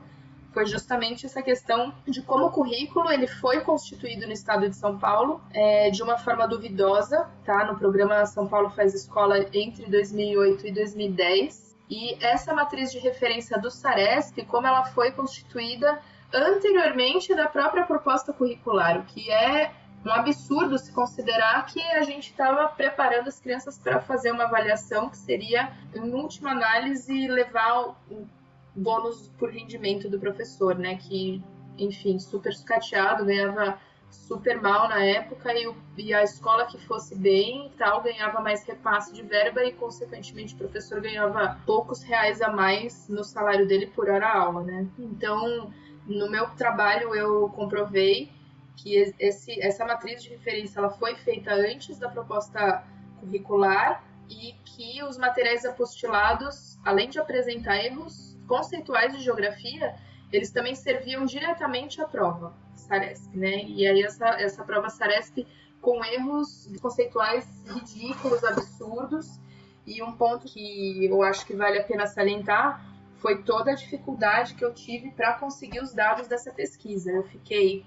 foi 0.53 0.67
justamente 0.67 1.27
essa 1.27 1.43
questão 1.43 1.95
de 2.07 2.23
como 2.23 2.47
o 2.47 2.51
currículo 2.51 3.11
ele 3.11 3.29
foi 3.29 3.61
constituído 3.61 4.27
no 4.27 4.33
estado 4.33 4.69
de 4.69 4.75
São 4.75 4.99
Paulo 4.99 5.41
é, 5.55 5.91
de 5.91 6.03
uma 6.03 6.19
forma 6.19 6.47
duvidosa, 6.49 7.31
tá? 7.45 7.65
No 7.65 7.79
programa 7.79 8.27
São 8.27 8.49
Paulo 8.49 8.71
faz 8.71 8.95
escola 8.95 9.39
entre 9.53 9.87
2008 9.89 10.67
e 10.67 10.73
2010 10.73 11.77
e 11.89 12.25
essa 12.25 12.55
matriz 12.55 12.91
de 12.93 12.99
referência 12.99 13.59
do 13.59 13.71
Saresp, 13.71 14.45
como 14.47 14.67
ela 14.67 14.85
foi 14.85 15.13
constituída 15.13 16.01
anteriormente 16.33 17.35
da 17.35 17.49
própria 17.49 17.85
proposta 17.85 18.33
curricular, 18.33 18.99
o 18.99 19.05
que 19.05 19.31
é 19.31 19.73
um 20.05 20.11
absurdo 20.11 20.79
se 20.79 20.93
considerar 20.93 21.67
que 21.67 21.81
a 21.81 22.03
gente 22.03 22.31
estava 22.31 22.69
preparando 22.69 23.29
as 23.29 23.39
crianças 23.39 23.79
para 23.79 24.01
fazer 24.01 24.33
uma 24.33 24.45
avaliação 24.45 25.11
que 25.11 25.17
seria, 25.17 25.71
em 25.95 26.13
última 26.15 26.53
análise, 26.53 27.29
levar 27.29 27.97
o 28.11 28.27
bônus 28.75 29.29
por 29.39 29.51
rendimento 29.51 30.09
do 30.09 30.19
professor, 30.19 30.79
né? 30.79 30.97
Que, 30.97 31.43
enfim, 31.77 32.19
super 32.19 32.55
sucateado, 32.55 33.27
ganhava 33.27 33.79
super 34.11 34.61
mal 34.61 34.89
na 34.89 35.05
época 35.05 35.53
e, 35.55 35.69
o, 35.69 35.77
e, 35.97 36.13
a 36.13 36.23
escola 36.25 36.67
que 36.67 36.79
fosse 36.79 37.15
bem 37.15 37.71
tal 37.79 38.03
ganhava 38.03 38.41
mais 38.41 38.65
repasse 38.65 39.13
de 39.13 39.23
verba 39.23 39.65
e 39.65 39.73
consequentemente 39.73 40.55
o 40.55 40.59
professor 40.59 41.01
ganhava 41.01 41.61
poucos 41.65 42.03
reais 42.03 42.43
a 42.43 42.51
mais 42.51 43.09
no 43.09 43.23
salário 43.23 43.69
dele 43.69 43.87
por 43.87 44.09
hora 44.09 44.29
aula, 44.29 44.63
né? 44.63 44.87
Então, 44.99 45.73
no 46.07 46.31
meu 46.31 46.49
trabalho 46.51 47.15
eu 47.15 47.49
comprovei 47.51 48.31
que 48.77 48.97
esse, 49.19 49.61
essa 49.61 49.85
matriz 49.85 50.23
de 50.23 50.31
referência 50.31 50.79
ela 50.79 50.91
foi 50.91 51.15
feita 51.17 51.53
antes 51.53 51.99
da 51.99 52.09
proposta 52.09 52.85
curricular 53.21 54.03
e 54.29 54.55
que 54.65 55.03
os 55.03 55.19
materiais 55.19 55.65
apostilados, 55.65 56.79
além 56.85 57.09
de 57.09 57.19
apresentar 57.19 57.77
erros 57.85 58.39
conceituais 58.47 59.17
de 59.17 59.23
geografia, 59.23 59.95
eles 60.33 60.51
também 60.51 60.75
serviam 60.75 61.25
diretamente 61.25 62.01
à 62.01 62.07
prova 62.07 62.55
Saresp, 62.75 63.35
né? 63.37 63.65
E 63.65 63.87
aí 63.87 64.03
essa, 64.03 64.29
essa 64.41 64.65
prova 64.65 64.89
Saresp 64.89 65.47
com 65.81 66.05
erros 66.05 66.71
conceituais 66.81 67.47
ridículos, 67.67 68.43
absurdos, 68.45 69.41
e 69.87 70.03
um 70.03 70.13
ponto 70.13 70.47
que 70.47 71.05
eu 71.05 71.23
acho 71.23 71.45
que 71.47 71.55
vale 71.55 71.79
a 71.79 71.85
pena 71.85 72.07
salientar 72.07 72.90
foi 73.21 73.43
toda 73.43 73.73
a 73.73 73.75
dificuldade 73.75 74.55
que 74.55 74.65
eu 74.65 74.73
tive 74.73 75.11
para 75.11 75.35
conseguir 75.35 75.81
os 75.81 75.93
dados 75.93 76.27
dessa 76.27 76.51
pesquisa. 76.51 77.11
Eu 77.11 77.23
fiquei 77.25 77.85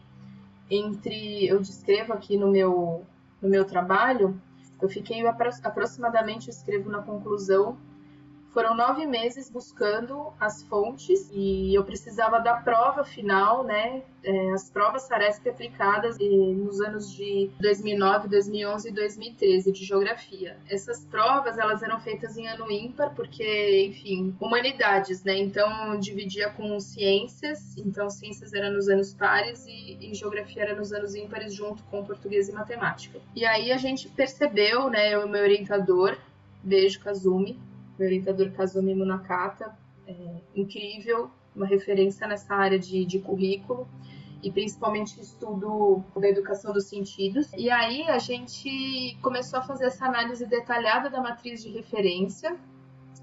entre, 0.69 1.47
eu 1.47 1.59
descrevo 1.59 2.13
aqui 2.13 2.37
no 2.37 2.49
meu, 2.49 3.05
no 3.41 3.49
meu 3.49 3.65
trabalho, 3.65 4.39
eu 4.81 4.87
fiquei 4.87 5.25
aproximadamente, 5.25 6.49
escrevo 6.49 6.89
na 6.89 7.01
conclusão, 7.01 7.77
foram 8.53 8.75
nove 8.75 9.05
meses 9.05 9.49
buscando 9.49 10.31
as 10.39 10.63
fontes 10.63 11.29
e 11.33 11.73
eu 11.73 11.83
precisava 11.83 12.39
da 12.39 12.53
prova 12.53 13.03
final, 13.03 13.63
né? 13.63 14.03
É, 14.23 14.51
as 14.51 14.69
provas 14.69 15.01
Saresp 15.03 15.49
aplicadas 15.49 16.17
nos 16.19 16.79
anos 16.79 17.11
de 17.11 17.49
2009, 17.59 18.29
2011 18.29 18.87
e 18.87 18.91
2013 18.91 19.71
de 19.71 19.83
geografia. 19.83 20.57
Essas 20.69 21.03
provas 21.05 21.57
elas 21.57 21.81
eram 21.81 21.99
feitas 21.99 22.37
em 22.37 22.47
ano 22.47 22.71
ímpar 22.71 23.13
porque, 23.15 23.85
enfim, 23.89 24.35
humanidades, 24.39 25.23
né? 25.23 25.37
Então 25.37 25.99
dividia 25.99 26.49
com 26.51 26.79
ciências, 26.79 27.75
então 27.77 28.09
ciências 28.09 28.53
era 28.53 28.69
nos 28.69 28.87
anos 28.87 29.13
pares 29.13 29.65
e, 29.65 29.97
e 29.99 30.13
geografia 30.13 30.61
era 30.61 30.75
nos 30.75 30.93
anos 30.93 31.15
ímpares 31.15 31.53
junto 31.53 31.83
com 31.85 32.05
português 32.05 32.47
e 32.47 32.51
matemática. 32.53 33.19
E 33.35 33.45
aí 33.45 33.71
a 33.71 33.77
gente 33.77 34.07
percebeu, 34.09 34.89
né? 34.89 35.17
O 35.17 35.27
meu 35.27 35.41
orientador, 35.41 36.15
beijo 36.63 36.99
Kazumi, 36.99 37.59
meu 37.97 38.07
orientador 38.07 38.51
Kazumi 38.51 38.95
Munakata, 38.95 39.77
é, 40.07 40.13
incrível, 40.55 41.29
uma 41.55 41.65
referência 41.65 42.27
nessa 42.27 42.55
área 42.55 42.79
de, 42.79 43.05
de 43.05 43.19
currículo 43.19 43.87
e 44.41 44.51
principalmente 44.51 45.19
estudo 45.21 46.03
da 46.19 46.27
educação 46.27 46.73
dos 46.73 46.85
sentidos. 46.85 47.51
E 47.53 47.69
aí 47.69 48.03
a 48.09 48.19
gente 48.19 49.17
começou 49.21 49.59
a 49.59 49.61
fazer 49.63 49.85
essa 49.85 50.05
análise 50.05 50.45
detalhada 50.45 51.09
da 51.09 51.21
matriz 51.21 51.63
de 51.63 51.69
referência. 51.69 52.57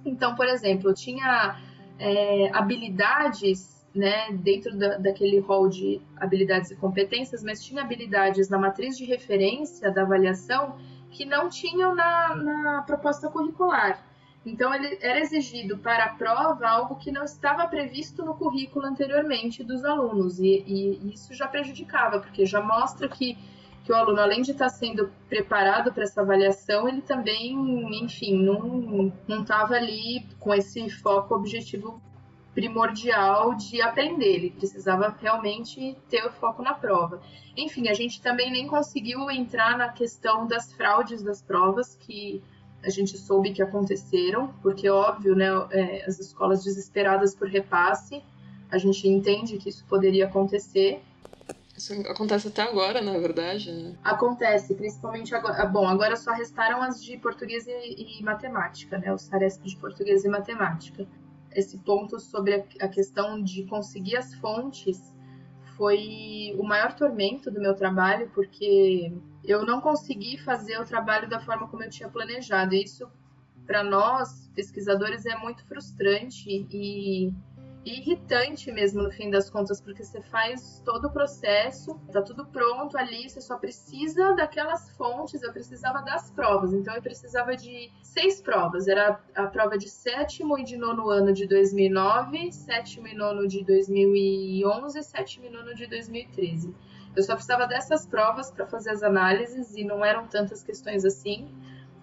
Então, 0.04 0.34
por 0.34 0.46
exemplo, 0.46 0.94
tinha 0.94 1.60
é, 1.98 2.50
habilidades 2.54 3.84
né, 3.94 4.32
dentro 4.32 4.76
da, 4.78 4.96
daquele 4.96 5.40
rol 5.40 5.68
de 5.68 6.00
habilidades 6.16 6.70
e 6.70 6.76
competências, 6.76 7.42
mas 7.42 7.62
tinha 7.62 7.82
habilidades 7.82 8.48
na 8.48 8.56
matriz 8.56 8.96
de 8.96 9.04
referência 9.04 9.90
da 9.90 10.02
avaliação 10.02 10.78
que 11.10 11.26
não 11.26 11.48
tinham 11.48 11.94
na, 11.94 12.36
na 12.36 12.82
proposta 12.82 13.28
curricular. 13.28 14.02
Então, 14.45 14.74
ele 14.74 14.99
era 15.03 15.20
exigido 15.20 15.76
para 15.78 16.05
a 16.05 16.14
prova 16.14 16.66
algo 16.66 16.97
que 16.97 17.12
não 17.12 17.24
estava 17.24 17.66
previsto 17.66 18.24
no 18.24 18.34
currículo 18.34 18.86
anteriormente 18.86 19.62
dos 19.62 19.84
alunos, 19.84 20.38
e, 20.38 20.64
e 20.66 21.12
isso 21.12 21.34
já 21.34 21.47
prejudicava, 21.47 22.20
porque 22.20 22.47
já 22.47 22.62
mostra 22.62 23.07
que, 23.07 23.36
que 23.84 23.93
o 23.93 23.95
aluno, 23.95 24.18
além 24.18 24.41
de 24.41 24.53
estar 24.53 24.70
sendo 24.70 25.12
preparado 25.28 25.93
para 25.93 26.05
essa 26.05 26.22
avaliação, 26.22 26.88
ele 26.88 27.03
também, 27.03 27.53
enfim, 28.03 28.43
não 28.43 29.43
estava 29.43 29.74
ali 29.74 30.26
com 30.38 30.55
esse 30.55 30.88
foco 30.88 31.34
objetivo 31.34 32.01
primordial 32.55 33.55
de 33.55 33.80
aprender, 33.80 34.34
ele 34.34 34.51
precisava 34.51 35.14
realmente 35.20 35.97
ter 36.09 36.24
o 36.26 36.32
foco 36.32 36.62
na 36.62 36.74
prova. 36.74 37.20
Enfim, 37.57 37.88
a 37.88 37.95
gente 37.95 38.20
também 38.20 38.51
nem 38.51 38.66
conseguiu 38.66 39.30
entrar 39.30 39.76
na 39.78 39.91
questão 39.91 40.47
das 40.47 40.72
fraudes 40.72 41.22
das 41.22 41.41
provas, 41.43 41.95
que 41.95 42.43
a 42.83 42.91
gente 42.91 43.16
soube 43.18 43.53
que 43.53 43.62
aconteceram, 43.62 44.53
porque 44.62 44.89
óbvio, 44.89 45.35
né, 45.35 45.49
é, 45.70 46.05
as 46.07 46.18
escolas 46.18 46.64
desesperadas 46.64 47.35
por 47.35 47.49
repasse, 47.49 48.22
a 48.70 48.78
gente 48.78 49.07
entende 49.09 49.59
que 49.59 49.68
isso 49.68 49.85
poderia 49.85 50.26
acontecer. 50.26 51.03
Isso 51.76 51.93
acontece 52.09 52.49
até 52.49 52.62
agora, 52.62 53.01
na 53.01 53.18
verdade. 53.18 53.72
Né? 53.72 53.95
Acontece, 54.05 54.74
principalmente 54.74 55.35
agora. 55.35 55.62
Ah, 55.62 55.66
bom, 55.66 55.87
agora 55.89 56.16
só 56.16 56.33
restaram 56.33 56.83
as 56.83 57.03
de 57.03 57.16
português 57.16 57.66
e, 57.66 58.18
e 58.18 58.22
matemática, 58.22 58.99
né? 58.99 59.12
O 59.12 59.18
Saresp 59.18 59.64
de 59.64 59.76
português 59.76 60.24
e 60.24 60.28
matemática. 60.28 61.07
Esse 61.53 61.78
ponto 61.78 62.20
sobre 62.20 62.64
a 62.81 62.89
questão 62.89 63.43
de 63.43 63.64
conseguir 63.64 64.16
as 64.16 64.35
fontes 64.35 65.12
foi 65.76 66.55
o 66.59 66.62
maior 66.62 66.95
tormento 66.95 67.51
do 67.51 67.61
meu 67.61 67.74
trabalho, 67.74 68.31
porque 68.35 69.11
eu 69.45 69.64
não 69.64 69.80
consegui 69.80 70.38
fazer 70.38 70.78
o 70.78 70.84
trabalho 70.84 71.28
da 71.28 71.41
forma 71.41 71.68
como 71.68 71.82
eu 71.82 71.91
tinha 71.91 72.09
planejado. 72.09 72.74
E 72.74 72.82
isso, 72.82 73.11
para 73.66 73.82
nós, 73.82 74.51
pesquisadores, 74.55 75.26
é 75.26 75.36
muito 75.36 75.64
frustrante 75.66 76.49
e 76.49 77.32
e 77.84 77.99
irritante 77.99 78.70
mesmo 78.70 79.03
no 79.03 79.11
fim 79.11 79.30
das 79.30 79.49
contas, 79.49 79.80
porque 79.80 80.05
você 80.05 80.20
faz 80.20 80.82
todo 80.84 81.07
o 81.07 81.11
processo, 81.11 81.99
tá 82.12 82.20
tudo 82.20 82.45
pronto 82.47 82.97
ali, 82.97 83.28
você 83.28 83.41
só 83.41 83.57
precisa 83.57 84.34
daquelas 84.34 84.91
fontes, 84.97 85.43
eu 85.43 85.53
precisava 85.53 86.03
das 86.03 86.30
provas, 86.30 86.74
então 86.74 86.95
eu 86.95 87.03
precisava 87.03 87.57
de 87.57 87.91
seis 88.03 88.41
provas, 88.41 88.86
era 88.86 89.20
a 89.34 89.47
prova 89.47 89.78
de 89.78 89.88
sétimo 89.88 90.59
e 90.59 90.64
de 90.64 90.76
nono 90.76 91.09
ano 91.09 91.32
de 91.32 91.47
2009, 91.47 92.53
sétimo 92.53 93.09
e 93.09 93.14
nono 93.14 93.49
de 93.49 93.64
2011, 93.64 95.03
sétimo 95.03 95.47
e 95.47 95.51
nono 95.51 95.74
de 95.74 95.86
2013. 95.86 96.74
Eu 97.20 97.24
só 97.24 97.34
precisava 97.34 97.66
dessas 97.66 98.06
provas 98.06 98.50
para 98.50 98.66
fazer 98.66 98.90
as 98.90 99.02
análises 99.02 99.76
e 99.76 99.84
não 99.84 100.04
eram 100.04 100.26
tantas 100.26 100.62
questões 100.62 101.04
assim 101.04 101.48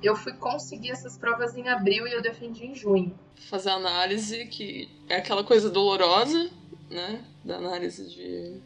eu 0.01 0.15
fui 0.15 0.33
conseguir 0.33 0.91
essas 0.91 1.17
provas 1.17 1.55
em 1.55 1.67
abril 1.67 2.07
e 2.07 2.13
eu 2.13 2.21
defendi 2.21 2.65
em 2.65 2.75
junho. 2.75 3.17
Fazer 3.49 3.69
análise 3.69 4.45
que 4.45 4.89
é 5.09 5.17
aquela 5.17 5.43
coisa 5.43 5.69
dolorosa, 5.69 6.49
né? 6.89 7.23
Da 7.43 7.55
análise 7.55 8.07
de, 8.07 8.61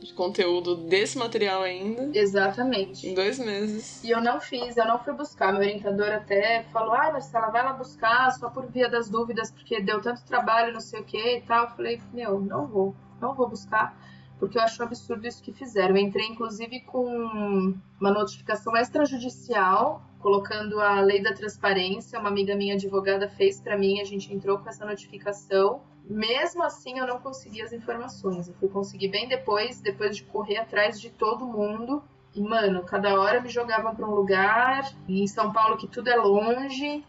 de 0.00 0.12
conteúdo 0.14 0.76
desse 0.76 1.18
material 1.18 1.62
ainda. 1.62 2.10
Exatamente. 2.16 3.06
Em 3.06 3.14
dois 3.14 3.38
meses. 3.38 4.02
E 4.02 4.10
eu 4.10 4.20
não 4.20 4.40
fiz, 4.40 4.76
eu 4.76 4.86
não 4.86 4.98
fui 4.98 5.12
buscar. 5.12 5.52
Meu 5.52 5.60
orientador 5.60 6.08
até 6.08 6.62
falou: 6.72 6.94
ah, 6.94 7.12
Marcela, 7.12 7.50
vai 7.50 7.62
lá 7.62 7.72
buscar 7.72 8.30
só 8.32 8.48
por 8.48 8.66
via 8.66 8.88
das 8.88 9.10
dúvidas, 9.10 9.50
porque 9.50 9.80
deu 9.82 10.00
tanto 10.00 10.22
trabalho, 10.24 10.72
não 10.72 10.80
sei 10.80 11.00
o 11.00 11.04
que 11.04 11.36
e 11.36 11.42
tal. 11.42 11.64
Eu 11.64 11.70
falei: 11.70 12.00
meu, 12.12 12.40
não 12.40 12.66
vou, 12.66 12.94
não 13.20 13.34
vou 13.34 13.48
buscar 13.48 13.94
porque 14.40 14.56
eu 14.56 14.62
acho 14.62 14.82
absurdo 14.82 15.26
isso 15.26 15.42
que 15.42 15.52
fizeram. 15.52 15.94
Eu 15.94 16.02
entrei, 16.02 16.26
inclusive, 16.26 16.80
com 16.80 17.74
uma 18.00 18.10
notificação 18.10 18.74
extrajudicial, 18.74 20.02
colocando 20.18 20.80
a 20.80 20.98
lei 21.00 21.22
da 21.22 21.34
transparência. 21.34 22.18
Uma 22.18 22.30
amiga 22.30 22.56
minha 22.56 22.74
advogada 22.74 23.28
fez 23.28 23.60
para 23.60 23.76
mim, 23.76 24.00
a 24.00 24.04
gente 24.04 24.32
entrou 24.32 24.58
com 24.58 24.68
essa 24.68 24.86
notificação. 24.86 25.82
Mesmo 26.04 26.62
assim, 26.62 26.98
eu 26.98 27.06
não 27.06 27.20
consegui 27.20 27.60
as 27.60 27.72
informações. 27.74 28.48
Eu 28.48 28.54
fui 28.54 28.68
conseguir 28.70 29.08
bem 29.08 29.28
depois, 29.28 29.78
depois 29.80 30.16
de 30.16 30.24
correr 30.24 30.56
atrás 30.56 30.98
de 30.98 31.10
todo 31.10 31.46
mundo. 31.46 32.02
E, 32.34 32.40
mano, 32.40 32.82
cada 32.84 33.20
hora 33.20 33.42
me 33.42 33.50
jogavam 33.50 33.94
para 33.94 34.08
um 34.08 34.14
lugar. 34.14 34.90
Em 35.06 35.26
São 35.26 35.52
Paulo, 35.52 35.76
que 35.76 35.86
tudo 35.86 36.08
é 36.08 36.16
longe, 36.16 37.04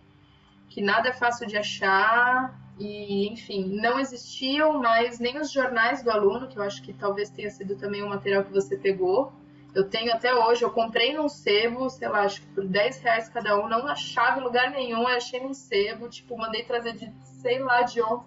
que 0.68 0.82
nada 0.82 1.08
é 1.08 1.14
fácil 1.14 1.48
de 1.48 1.56
achar 1.56 2.61
e, 2.82 3.28
enfim, 3.28 3.80
não 3.80 4.00
existiam 4.00 4.82
mais 4.82 5.20
nem 5.20 5.40
os 5.40 5.52
jornais 5.52 6.04
do 6.04 6.10
aluno, 6.10 6.48
que 6.48 6.58
eu 6.58 6.64
acho 6.64 6.82
que 6.82 6.92
talvez 6.94 7.30
tenha 7.30 7.50
sido 7.52 7.76
também 7.76 8.02
um 8.04 8.10
material 8.10 8.44
que 8.44 8.52
você 8.52 8.76
pegou. 8.76 9.32
Eu 9.74 9.84
tenho 9.86 10.12
até 10.12 10.34
hoje, 10.34 10.64
eu 10.64 10.72
comprei 10.72 11.14
num 11.14 11.30
sebo, 11.30 11.90
sei 11.90 12.10
lá, 12.10 12.22
acho 12.22 12.42
que 12.42 12.48
por 12.48 12.66
10 12.66 13.00
reais 13.00 13.30
cada 13.30 13.58
um, 13.58 13.70
não 13.70 13.88
achava 13.88 14.40
em 14.40 14.44
lugar 14.44 14.72
nenhum, 14.72 15.02
eu 15.02 15.08
achei 15.08 15.40
num 15.40 15.54
sebo, 15.54 16.10
tipo, 16.10 16.36
mandei 16.38 16.64
trazer 16.64 16.94
de 16.94 17.12
sei 17.42 17.60
lá 17.60 17.84
de 17.84 18.02
onde. 18.02 18.24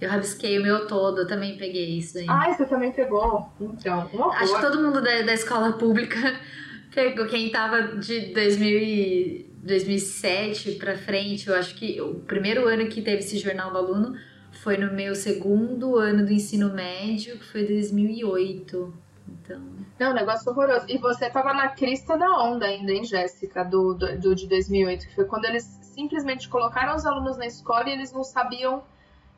Eu 0.00 0.08
rabisquei 0.08 0.58
o 0.58 0.62
meu 0.62 0.86
todo, 0.86 1.20
eu 1.20 1.26
também 1.26 1.58
peguei 1.58 1.98
isso 1.98 2.18
aí. 2.18 2.26
Ah, 2.28 2.52
você 2.52 2.64
também 2.64 2.92
pegou? 2.92 3.46
Então, 3.60 4.08
um 4.14 4.24
Acho 4.30 4.54
que 4.54 4.60
todo 4.60 4.80
mundo 4.80 5.02
da, 5.02 5.22
da 5.22 5.34
escola 5.34 5.72
pública 5.72 6.40
pegou. 6.94 7.26
Quem 7.26 7.50
tava 7.50 7.82
de 7.98 8.32
2000 8.32 8.78
e 8.78 9.47
2007 9.62 10.72
pra 10.72 10.96
frente, 10.96 11.48
eu 11.48 11.54
acho 11.54 11.74
que 11.74 12.00
o 12.00 12.14
primeiro 12.14 12.66
ano 12.66 12.88
que 12.88 13.02
teve 13.02 13.18
esse 13.18 13.38
jornal 13.38 13.70
do 13.70 13.78
aluno 13.78 14.18
foi 14.62 14.76
no 14.76 14.92
meu 14.92 15.14
segundo 15.14 15.96
ano 15.96 16.24
do 16.24 16.32
ensino 16.32 16.72
médio, 16.72 17.38
que 17.38 17.44
foi 17.44 17.64
2008. 17.64 18.94
Então. 19.28 19.62
Não, 19.98 20.14
negócio 20.14 20.50
horroroso. 20.50 20.86
E 20.88 20.98
você 20.98 21.28
tava 21.28 21.52
na 21.52 21.68
crista 21.68 22.16
da 22.16 22.42
onda 22.42 22.66
ainda, 22.66 22.92
hein, 22.92 23.04
Jéssica, 23.04 23.64
do, 23.64 23.94
do, 23.94 24.18
do 24.18 24.34
de 24.34 24.48
2008, 24.48 25.08
que 25.08 25.14
foi 25.14 25.24
quando 25.26 25.44
eles 25.44 25.64
simplesmente 25.82 26.48
colocaram 26.48 26.94
os 26.94 27.04
alunos 27.04 27.36
na 27.36 27.46
escola 27.46 27.88
e 27.88 27.92
eles 27.92 28.12
não 28.12 28.24
sabiam 28.24 28.82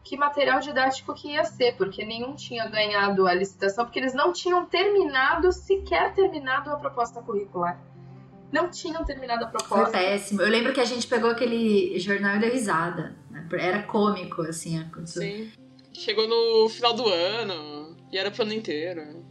que 0.03 0.17
material 0.17 0.61
didático 0.61 1.15
que 1.15 1.33
ia 1.33 1.45
ser, 1.45 1.77
porque 1.77 2.05
nenhum 2.05 2.35
tinha 2.35 2.67
ganhado 2.69 3.27
a 3.27 3.35
licitação, 3.35 3.85
porque 3.85 3.99
eles 3.99 4.15
não 4.15 4.33
tinham 4.33 4.65
terminado, 4.65 5.53
sequer 5.53 6.15
terminado 6.15 6.71
a 6.71 6.77
proposta 6.77 7.21
curricular. 7.21 7.79
Não 8.53 8.71
tinham 8.71 9.05
terminado 9.05 9.45
a 9.45 9.49
proposta. 9.49 9.85
Foi 9.85 9.93
péssimo. 9.93 10.43
Eu 10.43 10.49
lembro 10.49 10.73
que 10.73 10.81
a 10.81 10.85
gente 10.85 11.07
pegou 11.07 11.31
aquele 11.31 11.99
jornal 11.99 12.37
e 12.37 12.41
deu 12.41 12.53
risada. 12.53 13.17
Né? 13.31 13.47
Era 13.53 13.83
cômico, 13.83 14.43
assim. 14.43 14.85
Sim. 15.05 15.51
Chegou 15.93 16.29
no 16.29 16.69
final 16.69 16.95
do 16.95 17.07
ano 17.09 17.97
e 18.13 18.19
era 18.19 18.31
pro 18.31 18.43
ano 18.43 18.53
inteiro. 18.53 19.25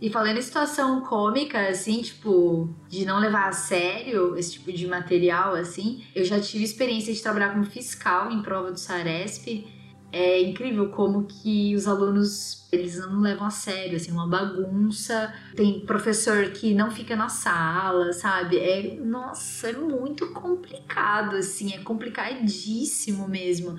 E 0.00 0.10
falando 0.10 0.36
em 0.36 0.42
situação 0.42 1.00
cômica, 1.00 1.68
assim, 1.68 2.02
tipo, 2.02 2.68
de 2.88 3.06
não 3.06 3.18
levar 3.18 3.48
a 3.48 3.52
sério 3.52 4.36
esse 4.36 4.52
tipo 4.52 4.70
de 4.70 4.86
material, 4.86 5.54
assim, 5.54 6.04
eu 6.14 6.22
já 6.22 6.38
tive 6.38 6.64
experiência 6.64 7.14
de 7.14 7.22
trabalhar 7.22 7.52
como 7.52 7.64
fiscal 7.64 8.30
em 8.30 8.42
prova 8.42 8.70
do 8.70 8.78
Saresp 8.78 9.66
é 10.12 10.40
incrível 10.40 10.88
como 10.90 11.24
que 11.24 11.74
os 11.74 11.86
alunos 11.86 12.66
eles 12.72 12.98
não 12.98 13.20
levam 13.20 13.46
a 13.46 13.50
sério, 13.50 13.96
assim, 13.96 14.12
uma 14.12 14.26
bagunça. 14.26 15.32
Tem 15.54 15.80
professor 15.80 16.50
que 16.50 16.74
não 16.74 16.90
fica 16.90 17.16
na 17.16 17.28
sala, 17.28 18.12
sabe? 18.12 18.58
É, 18.58 18.96
nossa, 18.96 19.70
é 19.70 19.72
muito 19.72 20.28
complicado, 20.28 21.36
assim, 21.36 21.74
é 21.74 21.78
complicadíssimo 21.78 23.28
mesmo. 23.28 23.76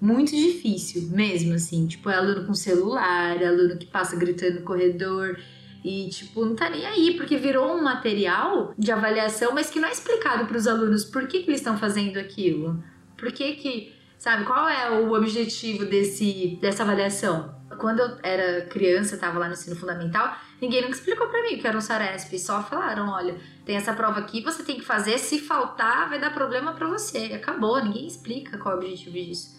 Muito 0.00 0.30
difícil 0.30 1.08
mesmo, 1.10 1.54
assim. 1.54 1.86
Tipo, 1.86 2.10
é 2.10 2.16
aluno 2.16 2.46
com 2.46 2.54
celular, 2.54 3.40
é 3.40 3.46
aluno 3.46 3.76
que 3.76 3.86
passa 3.86 4.16
gritando 4.16 4.60
no 4.60 4.62
corredor. 4.62 5.38
E, 5.84 6.08
tipo, 6.08 6.44
não 6.44 6.54
tá 6.54 6.68
nem 6.68 6.84
aí, 6.86 7.16
porque 7.16 7.36
virou 7.36 7.76
um 7.76 7.82
material 7.82 8.74
de 8.76 8.90
avaliação, 8.90 9.54
mas 9.54 9.70
que 9.70 9.80
não 9.80 9.88
é 9.88 9.92
explicado 9.92 10.46
para 10.46 10.56
os 10.56 10.66
alunos 10.66 11.04
por 11.04 11.26
que, 11.26 11.42
que 11.42 11.50
eles 11.50 11.60
estão 11.60 11.78
fazendo 11.78 12.18
aquilo. 12.18 12.82
Por 13.16 13.32
que, 13.32 13.54
que 13.54 13.97
Sabe, 14.28 14.44
qual 14.44 14.68
é 14.68 14.90
o 14.90 15.10
objetivo 15.14 15.86
desse, 15.86 16.58
dessa 16.60 16.82
avaliação? 16.82 17.58
Quando 17.78 18.00
eu 18.00 18.18
era 18.22 18.66
criança, 18.66 19.14
estava 19.14 19.38
lá 19.38 19.46
no 19.46 19.54
ensino 19.54 19.74
fundamental, 19.74 20.36
ninguém 20.60 20.82
nunca 20.82 20.96
explicou 20.96 21.28
para 21.28 21.40
mim 21.40 21.54
o 21.54 21.58
que 21.58 21.66
era 21.66 21.78
um 21.78 21.80
SARESP. 21.80 22.38
Só 22.38 22.62
falaram, 22.62 23.08
olha, 23.08 23.38
tem 23.64 23.74
essa 23.74 23.94
prova 23.94 24.20
aqui, 24.20 24.42
você 24.42 24.62
tem 24.62 24.76
que 24.76 24.84
fazer, 24.84 25.16
se 25.16 25.38
faltar, 25.38 26.10
vai 26.10 26.20
dar 26.20 26.34
problema 26.34 26.74
para 26.74 26.86
você. 26.86 27.28
E 27.28 27.32
acabou, 27.32 27.82
ninguém 27.82 28.06
explica 28.06 28.58
qual 28.58 28.74
é 28.74 28.76
o 28.76 28.80
objetivo 28.82 29.12
disso. 29.12 29.58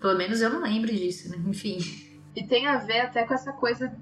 Pelo 0.00 0.16
menos 0.16 0.40
eu 0.40 0.48
não 0.48 0.62
lembro 0.62 0.90
disso, 0.90 1.28
né? 1.28 1.36
Enfim. 1.46 1.76
E 2.34 2.42
tem 2.46 2.66
a 2.66 2.78
ver 2.78 3.00
até 3.00 3.26
com 3.26 3.34
essa 3.34 3.52
coisa 3.52 3.94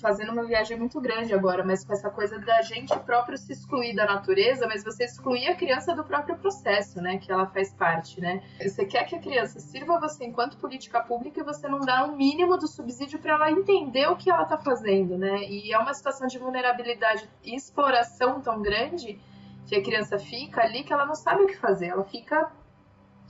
fazendo 0.00 0.32
uma 0.32 0.44
viagem 0.44 0.78
muito 0.78 1.00
grande 1.00 1.32
agora, 1.32 1.64
mas 1.64 1.84
com 1.84 1.92
essa 1.92 2.10
coisa 2.10 2.38
da 2.38 2.62
gente 2.62 2.96
próprio 3.00 3.36
se 3.36 3.52
excluir 3.52 3.94
da 3.94 4.04
natureza, 4.04 4.66
mas 4.66 4.84
você 4.84 5.04
excluir 5.04 5.48
a 5.48 5.56
criança 5.56 5.94
do 5.94 6.04
próprio 6.04 6.36
processo, 6.36 7.00
né, 7.00 7.18
que 7.18 7.30
ela 7.30 7.46
faz 7.46 7.72
parte, 7.72 8.20
né? 8.20 8.42
Você 8.60 8.84
quer 8.84 9.04
que 9.04 9.16
a 9.16 9.20
criança 9.20 9.60
sirva 9.60 9.98
você 9.98 10.24
enquanto 10.24 10.58
política 10.58 11.00
pública 11.00 11.40
e 11.40 11.44
você 11.44 11.68
não 11.68 11.80
dá 11.80 12.06
o 12.06 12.12
um 12.12 12.16
mínimo 12.16 12.56
do 12.56 12.68
subsídio 12.68 13.18
para 13.18 13.34
ela 13.34 13.50
entender 13.50 14.06
o 14.08 14.16
que 14.16 14.30
ela 14.30 14.42
está 14.42 14.58
fazendo, 14.58 15.16
né? 15.16 15.42
E 15.44 15.72
é 15.72 15.78
uma 15.78 15.94
situação 15.94 16.26
de 16.26 16.38
vulnerabilidade 16.38 17.28
e 17.42 17.54
exploração 17.54 18.40
tão 18.40 18.60
grande 18.60 19.18
que 19.66 19.76
a 19.76 19.82
criança 19.82 20.18
fica 20.18 20.62
ali 20.62 20.82
que 20.82 20.92
ela 20.92 21.04
não 21.04 21.14
sabe 21.14 21.42
o 21.42 21.46
que 21.46 21.56
fazer, 21.56 21.88
ela 21.88 22.04
fica 22.04 22.50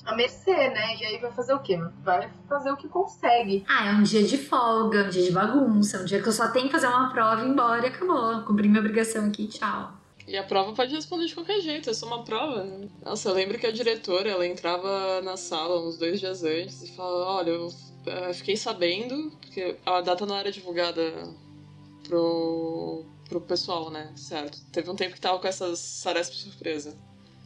a 0.08 0.16
mercê, 0.16 0.70
né? 0.70 0.96
E 0.96 1.04
aí 1.04 1.18
vai 1.18 1.30
fazer 1.30 1.52
o 1.52 1.60
quê? 1.60 1.78
Vai 2.02 2.30
fazer 2.48 2.70
o 2.72 2.76
que 2.76 2.88
consegue. 2.88 3.62
Ah, 3.68 3.90
é 3.90 3.92
um 3.92 4.02
dia 4.02 4.22
de 4.22 4.38
folga, 4.38 5.04
um 5.04 5.10
dia 5.10 5.22
de 5.22 5.30
bagunça, 5.30 6.00
um 6.00 6.04
dia 6.06 6.22
que 6.22 6.28
eu 6.28 6.32
só 6.32 6.48
tenho 6.48 6.66
que 6.66 6.72
fazer 6.72 6.86
uma 6.86 7.12
prova 7.12 7.42
e 7.42 7.44
ir 7.46 7.50
embora 7.50 7.86
e 7.86 7.88
acabou. 7.90 8.42
Cumpri 8.42 8.68
minha 8.68 8.80
obrigação 8.80 9.26
aqui, 9.26 9.46
tchau. 9.46 9.92
E 10.26 10.36
a 10.36 10.42
prova 10.42 10.72
pode 10.72 10.94
responder 10.94 11.26
de 11.26 11.34
qualquer 11.34 11.60
jeito, 11.60 11.90
é 11.90 11.94
só 11.94 12.06
uma 12.06 12.24
prova. 12.24 12.64
Né? 12.64 12.88
Nossa, 13.04 13.28
eu 13.28 13.34
lembro 13.34 13.58
que 13.58 13.66
a 13.66 13.70
diretora, 13.70 14.30
ela 14.30 14.46
entrava 14.46 15.20
na 15.20 15.36
sala 15.36 15.86
uns 15.86 15.98
dois 15.98 16.20
dias 16.20 16.42
antes 16.42 16.82
e 16.82 16.96
falava, 16.96 17.30
olha, 17.30 17.50
eu 17.50 17.66
uh, 17.66 18.34
fiquei 18.34 18.56
sabendo, 18.56 19.30
porque 19.40 19.76
a 19.84 20.00
data 20.00 20.24
não 20.24 20.36
era 20.36 20.50
divulgada 20.50 21.02
pro, 22.06 23.04
pro 23.28 23.40
pessoal, 23.42 23.90
né? 23.90 24.10
Certo. 24.16 24.58
Teve 24.72 24.90
um 24.90 24.96
tempo 24.96 25.14
que 25.14 25.20
tava 25.20 25.38
com 25.38 25.48
essas 25.48 25.78
Saresp 25.78 26.34
surpresa. 26.34 26.96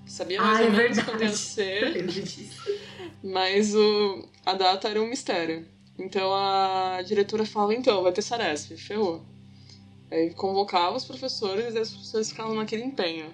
Sabia 0.06 0.40
mais 0.40 0.58
ah, 0.58 0.62
ou 0.62 0.68
é 0.68 0.70
menos 0.70 0.98
ia 1.20 1.28
ser. 1.30 2.06
mas 3.22 3.74
o, 3.74 4.28
a 4.44 4.54
data 4.54 4.88
era 4.88 5.00
um 5.00 5.08
mistério. 5.08 5.66
Então 5.98 6.32
a 6.34 7.02
diretora 7.02 7.44
falava, 7.44 7.74
então, 7.74 8.02
vai 8.02 8.12
ter 8.12 8.22
Saresp, 8.22 8.76
ferrou. 8.76 9.22
Aí 10.10 10.34
convocava 10.34 10.96
os 10.96 11.04
professores 11.04 11.74
e 11.74 11.78
os 11.78 11.90
professores 11.90 12.30
ficavam 12.30 12.54
naquele 12.54 12.84
empenho. 12.84 13.30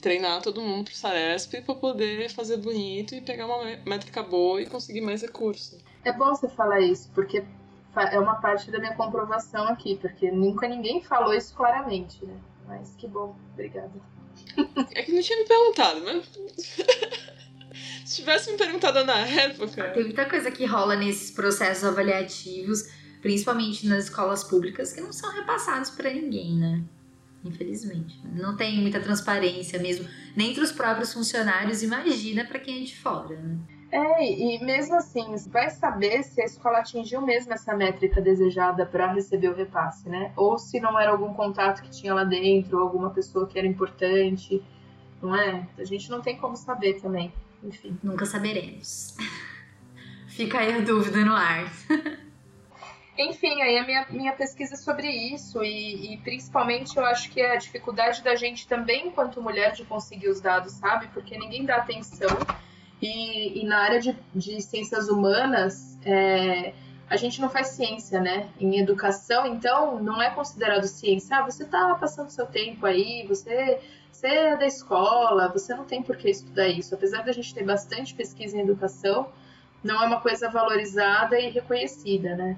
Treinar 0.00 0.42
todo 0.42 0.60
mundo 0.60 0.84
pro 0.84 0.94
Saresp 0.94 1.62
para 1.62 1.74
poder 1.74 2.28
fazer 2.30 2.58
bonito 2.58 3.14
e 3.14 3.20
pegar 3.20 3.46
uma 3.46 3.64
métrica 3.86 4.22
boa 4.22 4.60
e 4.60 4.66
conseguir 4.66 5.00
mais 5.00 5.22
recurso. 5.22 5.78
É 6.04 6.12
bom 6.12 6.34
você 6.34 6.48
falar 6.48 6.80
isso, 6.80 7.10
porque 7.14 7.42
é 7.96 8.18
uma 8.18 8.34
parte 8.34 8.70
da 8.70 8.78
minha 8.78 8.94
comprovação 8.94 9.66
aqui, 9.68 9.96
porque 9.96 10.30
nunca 10.30 10.68
ninguém 10.68 11.02
falou 11.02 11.32
isso 11.32 11.54
claramente, 11.54 12.24
né? 12.24 12.36
Mas 12.66 12.94
que 12.96 13.06
bom, 13.06 13.34
obrigada. 13.52 13.92
É 14.94 15.02
que 15.02 15.12
não 15.12 15.22
tinha 15.22 15.38
me 15.38 15.44
perguntado, 15.46 16.02
mas. 16.04 16.24
Se 18.04 18.16
tivesse 18.16 18.52
me 18.52 18.58
perguntado 18.58 19.04
na 19.04 19.18
época. 19.26 19.90
Tem 19.90 20.04
muita 20.04 20.26
coisa 20.26 20.50
que 20.50 20.64
rola 20.66 20.94
nesses 20.94 21.30
processos 21.30 21.84
avaliativos, 21.84 22.88
principalmente 23.20 23.86
nas 23.86 24.04
escolas 24.04 24.44
públicas, 24.44 24.92
que 24.92 25.00
não 25.00 25.12
são 25.12 25.32
repassados 25.32 25.90
para 25.90 26.12
ninguém, 26.12 26.56
né? 26.56 26.82
Infelizmente. 27.44 28.20
Não 28.32 28.56
tem 28.56 28.80
muita 28.80 29.00
transparência 29.00 29.78
mesmo, 29.78 30.08
nem 30.36 30.50
entre 30.50 30.62
os 30.62 30.72
próprios 30.72 31.12
funcionários, 31.12 31.82
imagina 31.82 32.44
para 32.44 32.58
quem 32.58 32.82
é 32.82 32.84
de 32.84 32.96
fora, 32.96 33.36
né? 33.36 33.58
É, 33.94 34.24
e 34.24 34.58
mesmo 34.58 34.96
assim, 34.96 35.36
vai 35.46 35.70
saber 35.70 36.24
se 36.24 36.42
a 36.42 36.44
escola 36.44 36.78
atingiu 36.78 37.20
mesmo 37.20 37.52
essa 37.54 37.76
métrica 37.76 38.20
desejada 38.20 38.84
para 38.84 39.12
receber 39.12 39.50
o 39.50 39.54
repasse, 39.54 40.08
né? 40.08 40.32
Ou 40.36 40.58
se 40.58 40.80
não 40.80 40.98
era 40.98 41.12
algum 41.12 41.32
contato 41.32 41.80
que 41.80 41.88
tinha 41.90 42.12
lá 42.12 42.24
dentro, 42.24 42.78
ou 42.78 42.82
alguma 42.82 43.10
pessoa 43.10 43.46
que 43.46 43.56
era 43.56 43.68
importante, 43.68 44.60
não 45.22 45.32
é? 45.32 45.68
A 45.78 45.84
gente 45.84 46.10
não 46.10 46.20
tem 46.20 46.36
como 46.36 46.56
saber 46.56 46.94
também, 46.94 47.32
enfim. 47.62 47.96
Nunca 48.02 48.26
saberemos. 48.26 49.16
Fica 50.26 50.58
aí 50.58 50.72
a 50.72 50.80
dúvida 50.80 51.24
no 51.24 51.32
ar. 51.32 51.72
Enfim, 53.16 53.62
aí 53.62 53.78
a 53.78 53.86
minha, 53.86 54.06
minha 54.10 54.32
pesquisa 54.32 54.74
sobre 54.74 55.08
isso 55.08 55.62
e, 55.62 56.14
e, 56.14 56.16
principalmente 56.16 56.96
eu 56.96 57.04
acho 57.04 57.30
que 57.30 57.40
é 57.40 57.52
a 57.52 57.56
dificuldade 57.56 58.24
da 58.24 58.34
gente 58.34 58.66
também, 58.66 59.06
enquanto 59.06 59.40
mulher, 59.40 59.70
de 59.70 59.84
conseguir 59.84 60.30
os 60.30 60.40
dados, 60.40 60.72
sabe? 60.72 61.06
Porque 61.14 61.38
ninguém 61.38 61.64
dá 61.64 61.76
atenção 61.76 62.36
e, 63.04 63.60
e 63.60 63.66
na 63.66 63.80
área 63.80 64.00
de, 64.00 64.16
de 64.34 64.62
ciências 64.62 65.10
humanas, 65.10 65.98
é, 66.06 66.72
a 67.08 67.16
gente 67.18 67.38
não 67.38 67.50
faz 67.50 67.68
ciência, 67.68 68.18
né? 68.18 68.48
Em 68.58 68.78
educação, 68.78 69.46
então, 69.46 70.02
não 70.02 70.22
é 70.22 70.30
considerado 70.30 70.84
ciência. 70.84 71.36
Ah, 71.36 71.42
você 71.42 71.64
está 71.64 71.94
passando 71.96 72.30
seu 72.30 72.46
tempo 72.46 72.86
aí, 72.86 73.26
você, 73.28 73.78
você 74.10 74.26
é 74.26 74.56
da 74.56 74.66
escola, 74.66 75.48
você 75.48 75.74
não 75.74 75.84
tem 75.84 76.02
por 76.02 76.16
que 76.16 76.30
estudar 76.30 76.66
isso. 76.66 76.94
Apesar 76.94 77.22
da 77.22 77.32
gente 77.32 77.52
ter 77.52 77.62
bastante 77.62 78.14
pesquisa 78.14 78.56
em 78.56 78.60
educação, 78.60 79.28
não 79.82 80.02
é 80.02 80.06
uma 80.06 80.20
coisa 80.22 80.48
valorizada 80.48 81.38
e 81.38 81.50
reconhecida, 81.50 82.34
né? 82.34 82.56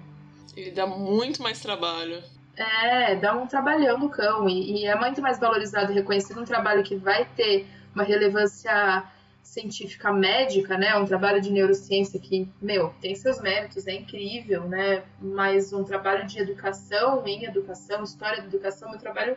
E 0.57 0.71
dá 0.71 0.87
muito 0.87 1.43
mais 1.43 1.61
trabalho. 1.61 2.23
É, 2.57 3.17
dá 3.17 3.35
um 3.35 3.49
trabalhão 3.49 3.99
no 3.99 4.09
cão. 4.09 4.49
E, 4.49 4.83
e 4.83 4.87
é 4.87 4.95
muito 4.95 5.21
mais 5.21 5.41
valorizado 5.41 5.91
e 5.91 5.97
reconhecido 5.97 6.41
um 6.41 6.45
trabalho 6.45 6.85
que 6.85 6.95
vai 6.95 7.25
ter 7.37 7.67
uma 7.93 8.05
relevância 8.05 9.05
científica 9.47 10.13
médica, 10.13 10.77
né, 10.77 10.97
um 10.97 11.05
trabalho 11.05 11.41
de 11.41 11.51
neurociência 11.51 12.19
que, 12.21 12.49
meu, 12.61 12.93
tem 13.01 13.15
seus 13.15 13.41
méritos, 13.41 13.87
é 13.87 13.95
incrível, 13.95 14.69
né, 14.69 15.05
mas 15.21 15.73
um 15.73 15.85
trabalho 15.85 16.27
de 16.27 16.39
educação, 16.39 17.27
em 17.27 17.45
educação, 17.45 18.03
história 18.03 18.43
da 18.43 18.49
educação, 18.49 18.91
meu 18.91 18.99
trabalho 18.99 19.37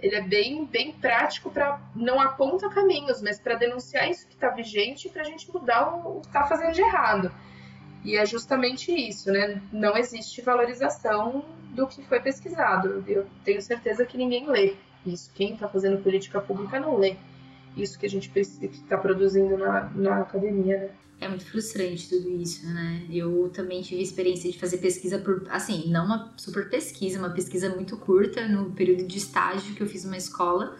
ele 0.00 0.14
é 0.14 0.20
bem, 0.20 0.64
bem 0.64 0.92
prático 0.92 1.50
para 1.50 1.80
não 1.94 2.20
aponta 2.20 2.68
caminhos, 2.68 3.20
mas 3.20 3.40
para 3.40 3.56
denunciar 3.56 4.08
isso 4.08 4.28
que 4.28 4.34
está 4.34 4.48
vigente 4.50 5.08
para 5.08 5.22
a 5.22 5.24
gente 5.24 5.52
mudar 5.52 5.92
o, 5.92 6.18
o 6.18 6.20
que 6.20 6.28
está 6.28 6.44
fazendo 6.44 6.72
de 6.72 6.80
errado. 6.80 7.32
E 8.04 8.16
é 8.16 8.24
justamente 8.24 8.92
isso, 8.92 9.32
né? 9.32 9.60
Não 9.72 9.96
existe 9.96 10.40
valorização 10.40 11.44
do 11.70 11.86
que 11.86 12.02
foi 12.04 12.20
pesquisado. 12.20 13.04
Eu 13.08 13.26
tenho 13.44 13.60
certeza 13.60 14.06
que 14.06 14.16
ninguém 14.16 14.46
lê 14.48 14.76
isso. 15.04 15.32
Quem 15.34 15.54
está 15.54 15.68
fazendo 15.68 16.02
política 16.02 16.40
pública 16.40 16.78
não 16.78 16.96
lê. 16.96 17.16
Isso 17.76 17.98
que 17.98 18.06
a 18.06 18.10
gente 18.10 18.30
está 18.38 18.96
produzindo 18.96 19.56
na, 19.56 19.90
na 19.94 20.20
academia, 20.20 20.78
né? 20.78 20.90
É 21.20 21.28
muito 21.28 21.44
frustrante 21.46 22.08
tudo 22.08 22.30
isso, 22.30 22.64
né? 22.72 23.04
Eu 23.10 23.50
também 23.52 23.82
tive 23.82 24.00
experiência 24.00 24.50
de 24.50 24.56
fazer 24.56 24.78
pesquisa 24.78 25.18
por, 25.18 25.44
assim, 25.50 25.90
não 25.90 26.06
uma 26.06 26.32
super 26.36 26.70
pesquisa, 26.70 27.18
uma 27.18 27.30
pesquisa 27.30 27.68
muito 27.70 27.96
curta 27.96 28.46
no 28.46 28.70
período 28.70 29.04
de 29.04 29.18
estágio 29.18 29.74
que 29.74 29.82
eu 29.82 29.86
fiz 29.88 30.04
uma 30.04 30.16
escola 30.16 30.76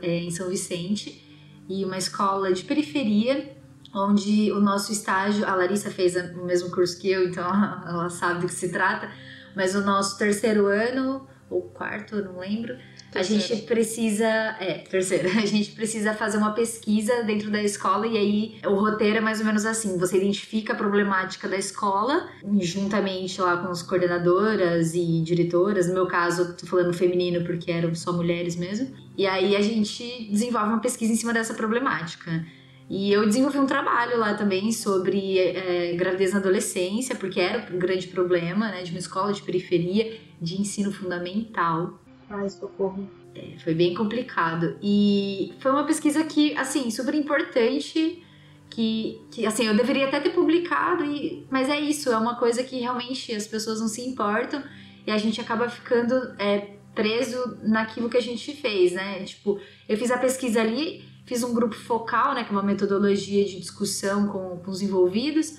é, 0.00 0.18
em 0.18 0.30
São 0.30 0.48
Vicente 0.48 1.24
e 1.68 1.84
uma 1.84 1.98
escola 1.98 2.52
de 2.52 2.62
periferia 2.64 3.56
onde 3.94 4.52
o 4.52 4.60
nosso 4.60 4.92
estágio, 4.92 5.46
a 5.46 5.54
Larissa 5.54 5.90
fez 5.90 6.14
o 6.16 6.44
mesmo 6.44 6.70
curso 6.70 6.98
que 7.00 7.10
eu, 7.10 7.28
então 7.28 7.44
ela 7.86 8.08
sabe 8.10 8.40
do 8.40 8.46
que 8.46 8.54
se 8.54 8.70
trata, 8.70 9.10
mas 9.56 9.74
o 9.74 9.80
nosso 9.80 10.18
terceiro 10.18 10.66
ano 10.66 11.26
ou 11.50 11.62
quarto, 11.62 12.16
eu 12.16 12.24
não 12.24 12.38
lembro, 12.38 12.76
a 13.14 13.22
gente 13.22 13.62
precisa. 13.62 14.26
É, 14.60 14.84
terceira. 14.88 15.28
A 15.38 15.46
gente 15.46 15.72
precisa 15.72 16.12
fazer 16.14 16.36
uma 16.36 16.52
pesquisa 16.52 17.22
dentro 17.22 17.50
da 17.50 17.62
escola 17.62 18.06
e 18.06 18.16
aí 18.16 18.56
o 18.66 18.74
roteiro 18.74 19.18
é 19.18 19.20
mais 19.20 19.40
ou 19.40 19.46
menos 19.46 19.64
assim: 19.64 19.96
você 19.96 20.16
identifica 20.18 20.72
a 20.72 20.76
problemática 20.76 21.48
da 21.48 21.56
escola, 21.56 22.28
juntamente 22.60 23.40
lá 23.40 23.56
com 23.56 23.68
as 23.68 23.82
coordenadoras 23.82 24.94
e 24.94 25.20
diretoras. 25.22 25.88
No 25.88 25.94
meu 25.94 26.06
caso, 26.06 26.54
tô 26.54 26.66
falando 26.66 26.92
feminino 26.92 27.44
porque 27.44 27.70
eram 27.70 27.94
só 27.94 28.12
mulheres 28.12 28.56
mesmo. 28.56 28.94
E 29.16 29.26
aí 29.26 29.56
a 29.56 29.62
gente 29.62 30.28
desenvolve 30.30 30.68
uma 30.68 30.80
pesquisa 30.80 31.12
em 31.12 31.16
cima 31.16 31.32
dessa 31.32 31.54
problemática. 31.54 32.44
E 32.90 33.12
eu 33.12 33.26
desenvolvi 33.26 33.58
um 33.58 33.66
trabalho 33.66 34.18
lá 34.18 34.34
também 34.34 34.72
sobre 34.72 35.38
é, 35.38 35.92
gravidez 35.94 36.32
na 36.32 36.38
adolescência, 36.38 37.14
porque 37.14 37.38
era 37.38 37.66
um 37.72 37.78
grande 37.78 38.06
problema, 38.08 38.68
né, 38.68 38.82
de 38.82 38.90
uma 38.90 38.98
escola 38.98 39.32
de 39.32 39.42
periferia 39.42 40.18
de 40.40 40.58
ensino 40.58 40.90
fundamental. 40.90 42.00
Ai, 42.30 42.48
socorro. 42.50 43.08
É, 43.34 43.58
foi 43.58 43.74
bem 43.74 43.94
complicado. 43.94 44.76
E 44.82 45.54
foi 45.60 45.70
uma 45.70 45.84
pesquisa 45.84 46.24
que, 46.24 46.56
assim, 46.56 46.90
super 46.90 47.14
importante. 47.14 48.22
Que, 48.70 49.20
que 49.30 49.46
assim, 49.46 49.66
eu 49.66 49.74
deveria 49.74 50.06
até 50.06 50.20
ter 50.20 50.30
publicado, 50.30 51.02
e, 51.02 51.46
mas 51.50 51.70
é 51.70 51.80
isso, 51.80 52.12
é 52.12 52.18
uma 52.18 52.36
coisa 52.36 52.62
que 52.62 52.78
realmente 52.78 53.34
as 53.34 53.46
pessoas 53.46 53.80
não 53.80 53.88
se 53.88 54.02
importam 54.02 54.62
e 55.06 55.10
a 55.10 55.16
gente 55.16 55.40
acaba 55.40 55.70
ficando 55.70 56.14
é, 56.38 56.74
preso 56.94 57.56
naquilo 57.62 58.10
que 58.10 58.16
a 58.18 58.20
gente 58.20 58.54
fez, 58.54 58.92
né? 58.92 59.24
Tipo, 59.24 59.58
eu 59.88 59.96
fiz 59.96 60.10
a 60.10 60.18
pesquisa 60.18 60.60
ali, 60.60 61.02
fiz 61.24 61.42
um 61.42 61.54
grupo 61.54 61.74
focal, 61.74 62.34
né, 62.34 62.42
que 62.42 62.50
é 62.50 62.52
uma 62.52 62.62
metodologia 62.62 63.44
de 63.44 63.60
discussão 63.60 64.26
com, 64.28 64.58
com 64.58 64.70
os 64.70 64.82
envolvidos, 64.82 65.58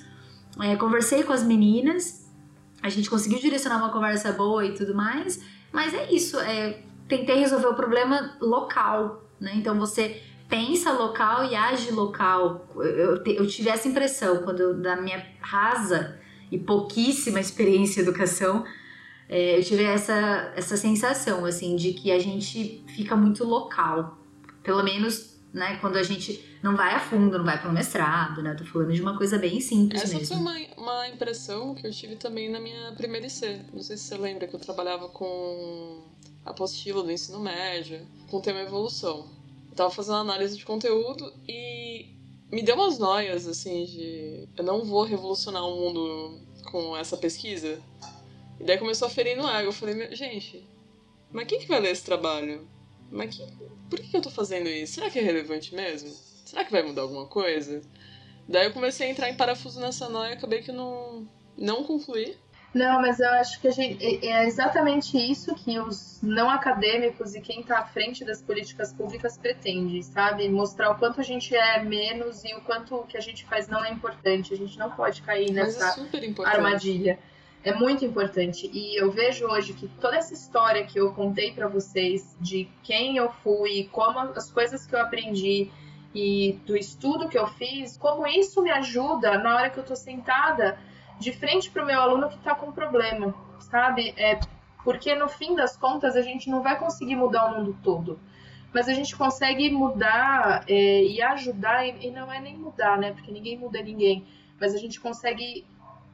é, 0.62 0.76
conversei 0.76 1.24
com 1.24 1.32
as 1.32 1.44
meninas, 1.44 2.30
a 2.82 2.90
gente 2.90 3.10
conseguiu 3.10 3.40
direcionar 3.40 3.78
uma 3.78 3.92
conversa 3.92 4.32
boa 4.32 4.66
e 4.66 4.74
tudo 4.74 4.94
mais, 4.94 5.40
mas 5.72 5.94
é 5.94 6.12
isso, 6.12 6.40
é, 6.40 6.82
tentei 7.08 7.38
resolver 7.38 7.68
o 7.68 7.76
problema 7.76 8.38
local, 8.42 9.24
né? 9.40 9.54
Então 9.56 9.78
você 9.78 10.22
pensa 10.48 10.92
local 10.92 11.46
e 11.46 11.56
age 11.56 11.92
local. 11.92 12.68
Eu, 12.76 13.24
eu 13.24 13.48
tive 13.48 13.70
essa 13.70 13.88
impressão 13.88 14.44
quando 14.44 14.60
eu, 14.60 14.74
da 14.74 14.96
minha 14.96 15.26
rasa 15.40 16.20
e 16.52 16.58
pouquíssima 16.58 17.40
experiência 17.40 18.00
em 18.00 18.04
educação, 18.04 18.66
é, 19.30 19.60
eu 19.60 19.64
tive 19.64 19.84
essa, 19.84 20.52
essa 20.56 20.76
sensação, 20.76 21.46
assim, 21.46 21.76
de 21.76 21.94
que 21.94 22.12
a 22.12 22.18
gente 22.18 22.84
fica 22.96 23.16
muito 23.16 23.44
local. 23.44 24.18
Pelo 24.64 24.84
menos 24.84 25.29
né? 25.54 25.78
Quando 25.82 25.98
a 25.98 26.04
gente 26.04 26.44
não 26.62 26.76
vai 26.76 26.94
a 26.94 27.00
fundo, 27.00 27.38
não 27.38 27.46
vai 27.46 27.60
para 27.60 27.70
o 27.70 27.74
mestrado, 27.74 28.42
né? 28.42 28.54
tô 28.54 28.64
falando 28.66 28.94
de 28.94 29.02
uma 29.02 29.18
coisa 29.18 29.38
bem 29.38 29.60
simples 29.60 30.04
Essa 30.04 30.18
mesmo. 30.18 30.36
foi 30.36 30.38
uma, 30.38 30.76
uma 30.78 31.08
impressão 31.08 31.74
que 31.74 31.88
eu 31.88 31.92
tive 31.92 32.16
também 32.16 32.50
na 32.50 32.60
minha 32.60 32.92
primeira 32.94 33.28
IC. 33.28 33.62
Não 33.74 33.82
sei 33.82 33.98
se 33.98 34.04
você 34.04 34.18
lembra 34.18 34.48
que 34.48 34.56
eu 34.56 34.60
trabalhava 34.60 35.10
com 35.10 36.04
apostila 36.46 37.04
do 37.04 37.12
ensino 37.12 37.40
médio, 37.40 38.06
com 38.30 38.38
o 38.38 38.42
tema 38.42 38.60
evolução. 38.60 39.28
Eu 39.70 39.76
tava 39.76 39.92
fazendo 39.92 40.18
análise 40.18 40.58
de 40.58 40.66
conteúdo 40.66 41.34
e 41.48 42.08
me 42.52 42.62
deu 42.62 42.76
umas 42.76 42.98
noias, 42.98 43.48
assim, 43.48 43.86
de 43.86 44.48
eu 44.58 44.64
não 44.64 44.84
vou 44.84 45.04
revolucionar 45.04 45.64
o 45.64 45.76
mundo 45.76 46.42
com 46.72 46.96
essa 46.96 47.18
pesquisa. 47.18 47.82
E 48.60 48.64
daí 48.64 48.78
começou 48.78 49.08
a 49.08 49.12
ferir 49.12 49.38
no 49.38 49.48
ego. 49.48 49.70
Eu 49.70 49.74
falei, 49.74 50.16
gente, 50.16 50.68
mas 51.32 51.48
quem 51.48 51.60
que 51.60 51.68
vai 51.68 51.80
ler 51.80 51.92
esse 51.92 52.04
trabalho? 52.04 52.68
Mas 53.12 53.36
que, 53.36 53.46
por 53.90 54.00
que 54.00 54.16
eu 54.16 54.22
tô 54.22 54.30
fazendo 54.30 54.68
isso? 54.68 54.94
Será 54.96 55.10
que 55.10 55.20
é 55.20 55.22
relevante 55.22 55.74
mesmo? 55.74 56.10
Será 56.46 56.64
que 56.64 56.72
vai 56.72 56.84
mudar 56.84 57.04
alguma 57.04 57.26
coisa? 57.26 57.82
Daí 58.48 58.66
eu 58.66 58.74
comecei 58.74 59.08
a 59.08 59.12
entrar 59.12 59.30
em 59.30 59.36
parafuso 59.36 59.80
nessa 59.80 60.10
noia 60.10 60.32
e 60.32 60.34
acabei 60.34 60.62
que 60.62 60.72
não, 60.72 61.28
não 61.58 61.84
concluí. 61.84 62.36
Não, 62.74 63.02
mas 63.02 63.20
eu 63.20 63.30
acho 63.30 63.60
que 63.60 63.68
a 63.68 63.72
gente, 63.72 64.04
é, 64.04 64.28
é 64.28 64.46
exatamente 64.46 65.18
isso 65.18 65.56
que 65.56 65.80
os 65.80 66.20
não 66.22 66.50
acadêmicos 66.50 67.34
e 67.34 67.42
quem 67.42 67.62
está 67.62 67.80
à 67.80 67.86
frente 67.86 68.24
das 68.24 68.42
políticas 68.42 68.94
públicas 68.94 69.38
pretende, 69.38 70.04
sabe? 70.04 70.48
Mostrar 70.50 70.92
o 70.92 70.96
quanto 71.00 71.20
a 71.20 71.24
gente 71.24 71.56
é 71.56 71.84
menos 71.84 72.44
e 72.44 72.54
o 72.54 72.62
quanto 72.62 72.96
o 72.96 73.04
que 73.06 73.18
a 73.18 73.22
gente 73.22 73.44
faz 73.46 73.68
não 73.68 73.84
é 73.84 73.92
importante. 73.92 74.54
A 74.54 74.58
gente 74.58 74.78
não 74.78 74.92
pode 74.92 75.22
cair 75.24 75.52
nessa 75.52 76.00
é 76.14 76.46
armadilha 76.46 77.18
é 77.64 77.74
muito 77.74 78.06
importante. 78.06 78.70
E 78.74 79.00
eu 79.00 79.12
vejo 79.12 79.46
hoje 79.46 79.74
que 79.74 79.88
toda 80.00 80.18
essa 80.18 80.34
história 80.34 80.86
que 80.86 81.00
eu 81.00 81.14
contei 81.14 81.52
para 81.52 81.68
vocês 81.68 82.36
de 82.40 82.70
quem 82.84 83.18
eu 83.18 83.30
fui, 83.30 83.90
como 83.92 84.20
as 84.20 84.52
coisas 84.52 84.86
que 84.86 84.96
eu 84.96 85.02
aprendi 85.02 85.70
e 86.14 86.60
do 86.66 86.76
estudo 86.76 87.28
que 87.28 87.38
eu 87.38 87.48
fiz, 87.48 87.98
como 87.98 88.26
isso 88.26 88.62
me 88.62 88.72
ajuda 88.72 89.38
na 89.38 89.56
hora 89.56 89.70
que 89.70 89.78
eu 89.78 89.84
tô 89.84 89.96
sentada 89.96 90.80
de 91.20 91.34
frente 91.34 91.70
pro 91.70 91.86
meu 91.86 92.00
aluno 92.00 92.30
que 92.30 92.38
tá 92.40 92.56
com 92.56 92.72
problema, 92.72 93.36
sabe? 93.60 94.14
É 94.18 94.40
porque 94.84 95.14
no 95.14 95.28
fim 95.28 95.56
das 95.56 95.76
contas 95.76 96.16
a 96.16 96.22
gente 96.22 96.50
não 96.50 96.64
vai 96.64 96.80
conseguir 96.80 97.16
mudar 97.16 97.46
o 97.46 97.58
mundo 97.58 97.78
todo. 97.84 98.20
Mas 98.74 98.88
a 98.88 98.94
gente 98.94 99.16
consegue 99.16 99.70
mudar 99.70 100.64
é, 100.68 101.04
e 101.04 101.22
ajudar, 101.22 101.86
e, 101.86 102.08
e 102.08 102.12
não 102.12 102.32
é 102.32 102.40
nem 102.40 102.56
mudar, 102.56 102.98
né? 102.98 103.12
Porque 103.12 103.32
ninguém 103.32 103.58
muda 103.58 103.82
ninguém. 103.82 104.26
Mas 104.60 104.74
a 104.76 104.78
gente 104.78 105.00
consegue 105.00 105.66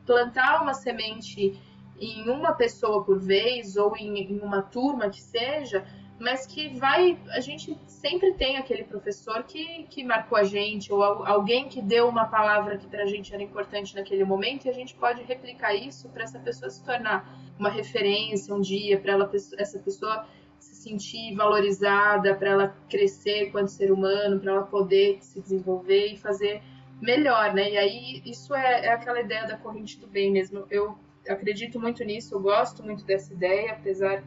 plantar 0.05 0.61
uma 0.61 0.73
semente 0.73 1.59
em 1.99 2.29
uma 2.29 2.53
pessoa 2.53 3.03
por 3.03 3.19
vez 3.19 3.77
ou 3.77 3.95
em, 3.95 4.19
em 4.23 4.39
uma 4.39 4.61
turma 4.61 5.09
que 5.09 5.21
seja, 5.21 5.85
mas 6.19 6.45
que 6.45 6.69
vai. 6.77 7.17
A 7.29 7.39
gente 7.39 7.77
sempre 7.87 8.33
tem 8.33 8.57
aquele 8.57 8.83
professor 8.83 9.43
que, 9.43 9.83
que 9.83 10.03
marcou 10.03 10.37
a 10.37 10.43
gente, 10.43 10.91
ou 10.91 11.03
alguém 11.03 11.67
que 11.67 11.81
deu 11.81 12.07
uma 12.07 12.25
palavra 12.25 12.77
que 12.77 12.87
para 12.87 13.03
a 13.03 13.07
gente 13.07 13.33
era 13.33 13.43
importante 13.43 13.95
naquele 13.95 14.23
momento, 14.23 14.65
e 14.65 14.69
a 14.69 14.73
gente 14.73 14.95
pode 14.95 15.23
replicar 15.23 15.73
isso 15.73 16.09
para 16.09 16.23
essa 16.23 16.39
pessoa 16.39 16.69
se 16.69 16.83
tornar 16.83 17.37
uma 17.57 17.69
referência 17.69 18.53
um 18.53 18.61
dia, 18.61 18.99
para 18.99 19.13
ela 19.13 19.31
essa 19.57 19.79
pessoa 19.79 20.25
se 20.59 20.75
sentir 20.75 21.35
valorizada, 21.35 22.33
para 22.35 22.49
ela 22.49 22.77
crescer 22.89 23.47
enquanto 23.47 23.67
ser 23.67 23.91
humano, 23.91 24.39
para 24.39 24.51
ela 24.53 24.63
poder 24.63 25.19
se 25.21 25.41
desenvolver 25.41 26.13
e 26.13 26.17
fazer 26.17 26.61
melhor, 27.05 27.53
né? 27.53 27.71
E 27.71 27.77
aí 27.77 28.21
isso 28.25 28.53
é, 28.53 28.87
é 28.87 28.93
aquela 28.93 29.21
ideia 29.21 29.47
da 29.47 29.57
corrente 29.57 29.99
do 29.99 30.07
bem 30.07 30.31
mesmo. 30.31 30.65
Eu 30.69 30.97
acredito 31.29 31.79
muito 31.79 32.03
nisso, 32.03 32.35
eu 32.35 32.41
gosto 32.41 32.83
muito 32.83 33.05
dessa 33.05 33.31
ideia, 33.33 33.73
apesar 33.73 34.23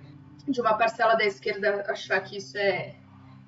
de 0.46 0.60
uma 0.60 0.74
parcela 0.78 1.14
da 1.14 1.24
esquerda 1.24 1.84
achar 1.88 2.20
que 2.20 2.38
isso 2.38 2.56
é, 2.56 2.94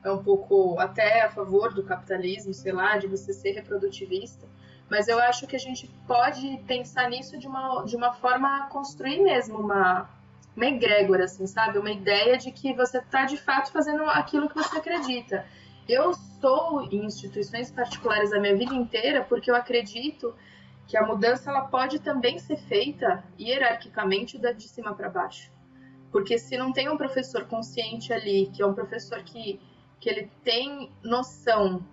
é 0.05 0.13
um 0.13 0.23
pouco 0.23 0.79
até 0.79 1.23
a 1.23 1.31
favor 1.31 1.73
do 1.73 1.83
capitalismo, 1.83 2.53
sei 2.53 2.73
lá, 2.73 2.99
de 2.99 3.07
você 3.07 3.33
ser 3.33 3.53
reprodutivista. 3.53 4.47
Mas 4.91 5.07
eu 5.07 5.19
acho 5.21 5.47
que 5.47 5.55
a 5.55 5.59
gente 5.59 5.89
pode 6.07 6.59
pensar 6.67 7.09
nisso 7.09 7.39
de 7.39 7.47
uma, 7.47 7.85
de 7.85 7.97
uma 7.97 8.13
forma 8.13 8.57
a 8.57 8.67
construir 8.67 9.23
mesmo 9.23 9.59
uma, 9.59 10.11
uma 10.57 10.67
egrégora, 10.67 11.25
assim, 11.25 11.47
sabe? 11.47 11.79
Uma 11.79 11.93
ideia 11.93 12.37
de 12.37 12.51
que 12.51 12.75
você 12.75 12.99
está 12.99 13.25
de 13.25 13.37
fato 13.37 13.71
fazendo 13.71 14.03
aquilo 14.05 14.49
que 14.49 14.55
você 14.57 14.79
acredita. 14.79 15.47
Eu 15.89 16.11
estou 16.11 16.83
em 16.91 17.05
instituições 17.05 17.71
particulares 17.71 18.33
a 18.33 18.41
minha 18.41 18.57
vida 18.57 18.75
inteira 18.75 19.25
porque 19.25 19.51
eu 19.51 19.57
acredito 19.57 20.35
que 20.87 20.97
a 20.97 21.07
mudança 21.07 21.51
ela 21.51 21.63
pode 21.63 22.01
também 22.01 22.39
ser 22.39 22.57
feita 22.57 23.23
hierarquicamente 23.39 24.39
de 24.39 24.69
cima 24.69 24.93
para 24.95 25.09
baixo. 25.09 25.53
Porque 26.11 26.37
se 26.37 26.57
não 26.57 26.73
tem 26.73 26.89
um 26.89 26.97
professor 26.97 27.45
consciente 27.45 28.13
ali, 28.13 28.51
que 28.53 28.61
é 28.61 28.67
um 28.67 28.75
professor 28.75 29.23
que, 29.23 29.61
que 30.01 30.09
ele 30.09 30.29
tem 30.43 30.91
noção 31.03 31.85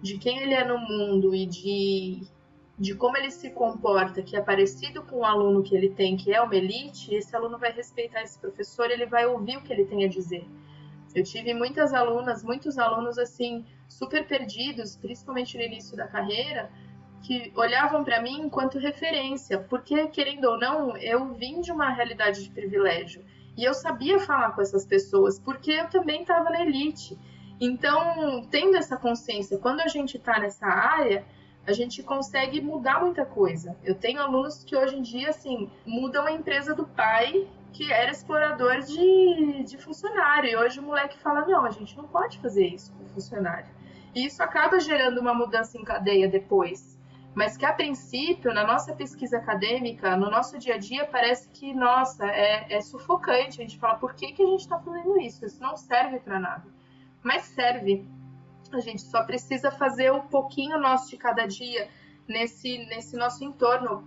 de 0.00 0.16
quem 0.18 0.38
ele 0.38 0.54
é 0.54 0.64
no 0.64 0.78
mundo 0.78 1.34
e 1.34 1.44
de, 1.44 2.22
de 2.78 2.94
como 2.94 3.16
ele 3.16 3.30
se 3.30 3.50
comporta, 3.50 4.22
que 4.22 4.36
é 4.36 4.40
parecido 4.40 5.02
com 5.02 5.16
o 5.16 5.24
aluno 5.24 5.62
que 5.62 5.74
ele 5.74 5.90
tem, 5.90 6.16
que 6.16 6.32
é 6.32 6.40
uma 6.40 6.54
elite, 6.54 7.14
esse 7.14 7.34
aluno 7.34 7.58
vai 7.58 7.72
respeitar 7.72 8.22
esse 8.22 8.38
professor, 8.38 8.90
ele 8.90 9.06
vai 9.06 9.26
ouvir 9.26 9.56
o 9.56 9.62
que 9.62 9.72
ele 9.72 9.84
tem 9.84 10.04
a 10.04 10.08
dizer. 10.08 10.46
Eu 11.14 11.24
tive 11.24 11.52
muitas 11.54 11.92
alunas, 11.92 12.42
muitos 12.42 12.78
alunos 12.78 13.18
assim, 13.18 13.64
super 13.88 14.26
perdidos, 14.26 14.96
principalmente 14.96 15.56
no 15.56 15.64
início 15.64 15.96
da 15.96 16.06
carreira, 16.06 16.70
que 17.22 17.52
olhavam 17.54 18.02
para 18.02 18.22
mim 18.22 18.40
enquanto 18.42 18.78
referência, 18.78 19.58
porque 19.58 20.06
querendo 20.08 20.44
ou 20.44 20.58
não, 20.58 20.96
eu 20.96 21.34
vim 21.34 21.60
de 21.60 21.70
uma 21.70 21.90
realidade 21.90 22.42
de 22.42 22.50
privilégio 22.50 23.24
e 23.56 23.64
eu 23.64 23.74
sabia 23.74 24.18
falar 24.18 24.52
com 24.52 24.62
essas 24.62 24.86
pessoas, 24.86 25.38
porque 25.38 25.72
eu 25.72 25.88
também 25.88 26.22
estava 26.22 26.48
na 26.48 26.62
elite. 26.62 27.18
Então, 27.60 28.46
tendo 28.50 28.76
essa 28.76 28.96
consciência, 28.96 29.58
quando 29.58 29.80
a 29.80 29.88
gente 29.88 30.16
está 30.16 30.38
nessa 30.38 30.66
área, 30.66 31.26
a 31.66 31.72
gente 31.72 32.02
consegue 32.02 32.60
mudar 32.60 33.00
muita 33.00 33.24
coisa. 33.26 33.76
Eu 33.84 33.94
tenho 33.94 34.20
alunos 34.20 34.64
que 34.64 34.74
hoje 34.74 34.96
em 34.96 35.02
dia, 35.02 35.28
assim, 35.28 35.70
mudam 35.84 36.26
a 36.26 36.32
empresa 36.32 36.74
do 36.74 36.86
pai 36.86 37.46
que 37.72 37.92
era 37.92 38.10
explorador 38.10 38.80
de, 38.80 39.62
de 39.64 39.78
funcionário. 39.78 40.50
E 40.50 40.56
hoje 40.56 40.80
o 40.80 40.82
moleque 40.82 41.18
fala: 41.18 41.46
não, 41.46 41.64
a 41.64 41.70
gente 41.70 41.96
não 41.96 42.06
pode 42.06 42.38
fazer 42.38 42.66
isso 42.66 42.92
com 42.92 43.04
funcionário. 43.06 43.68
E 44.14 44.26
isso 44.26 44.42
acaba 44.42 44.80
gerando 44.80 45.20
uma 45.20 45.34
mudança 45.34 45.78
em 45.78 45.84
cadeia 45.84 46.28
depois. 46.28 46.98
Mas 47.32 47.56
que 47.56 47.64
a 47.64 47.72
princípio, 47.72 48.52
na 48.52 48.66
nossa 48.66 48.92
pesquisa 48.92 49.38
acadêmica, 49.38 50.16
no 50.16 50.28
nosso 50.28 50.58
dia 50.58 50.74
a 50.74 50.78
dia, 50.78 51.06
parece 51.06 51.48
que, 51.50 51.72
nossa, 51.72 52.26
é, 52.26 52.74
é 52.74 52.80
sufocante. 52.80 53.60
A 53.60 53.64
gente 53.64 53.78
fala, 53.78 53.94
por 53.98 54.14
que, 54.14 54.32
que 54.32 54.42
a 54.42 54.46
gente 54.46 54.60
está 54.60 54.80
fazendo 54.80 55.20
isso? 55.20 55.44
Isso 55.46 55.62
não 55.62 55.76
serve 55.76 56.18
para 56.18 56.40
nada. 56.40 56.64
Mas 57.22 57.44
serve. 57.44 58.04
A 58.72 58.80
gente 58.80 59.02
só 59.02 59.22
precisa 59.22 59.70
fazer 59.70 60.12
um 60.12 60.22
pouquinho 60.22 60.78
nosso 60.78 61.08
de 61.10 61.16
cada 61.16 61.46
dia 61.46 61.88
nesse, 62.26 62.78
nesse 62.86 63.16
nosso 63.16 63.44
entorno 63.44 64.04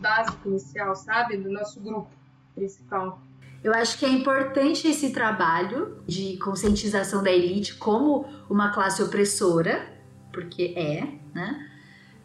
básico 0.00 0.48
inicial, 0.48 0.94
sabe? 0.96 1.36
Do 1.36 1.50
nosso 1.50 1.80
grupo 1.80 2.10
principal. 2.56 3.22
Eu 3.62 3.72
acho 3.74 3.98
que 3.98 4.04
é 4.04 4.08
importante 4.08 4.88
esse 4.88 5.10
trabalho 5.10 5.98
de 6.06 6.36
conscientização 6.38 7.22
da 7.22 7.30
elite 7.30 7.74
como 7.74 8.26
uma 8.48 8.70
classe 8.72 9.02
opressora, 9.02 9.86
porque 10.32 10.74
é, 10.76 11.06
né? 11.34 11.70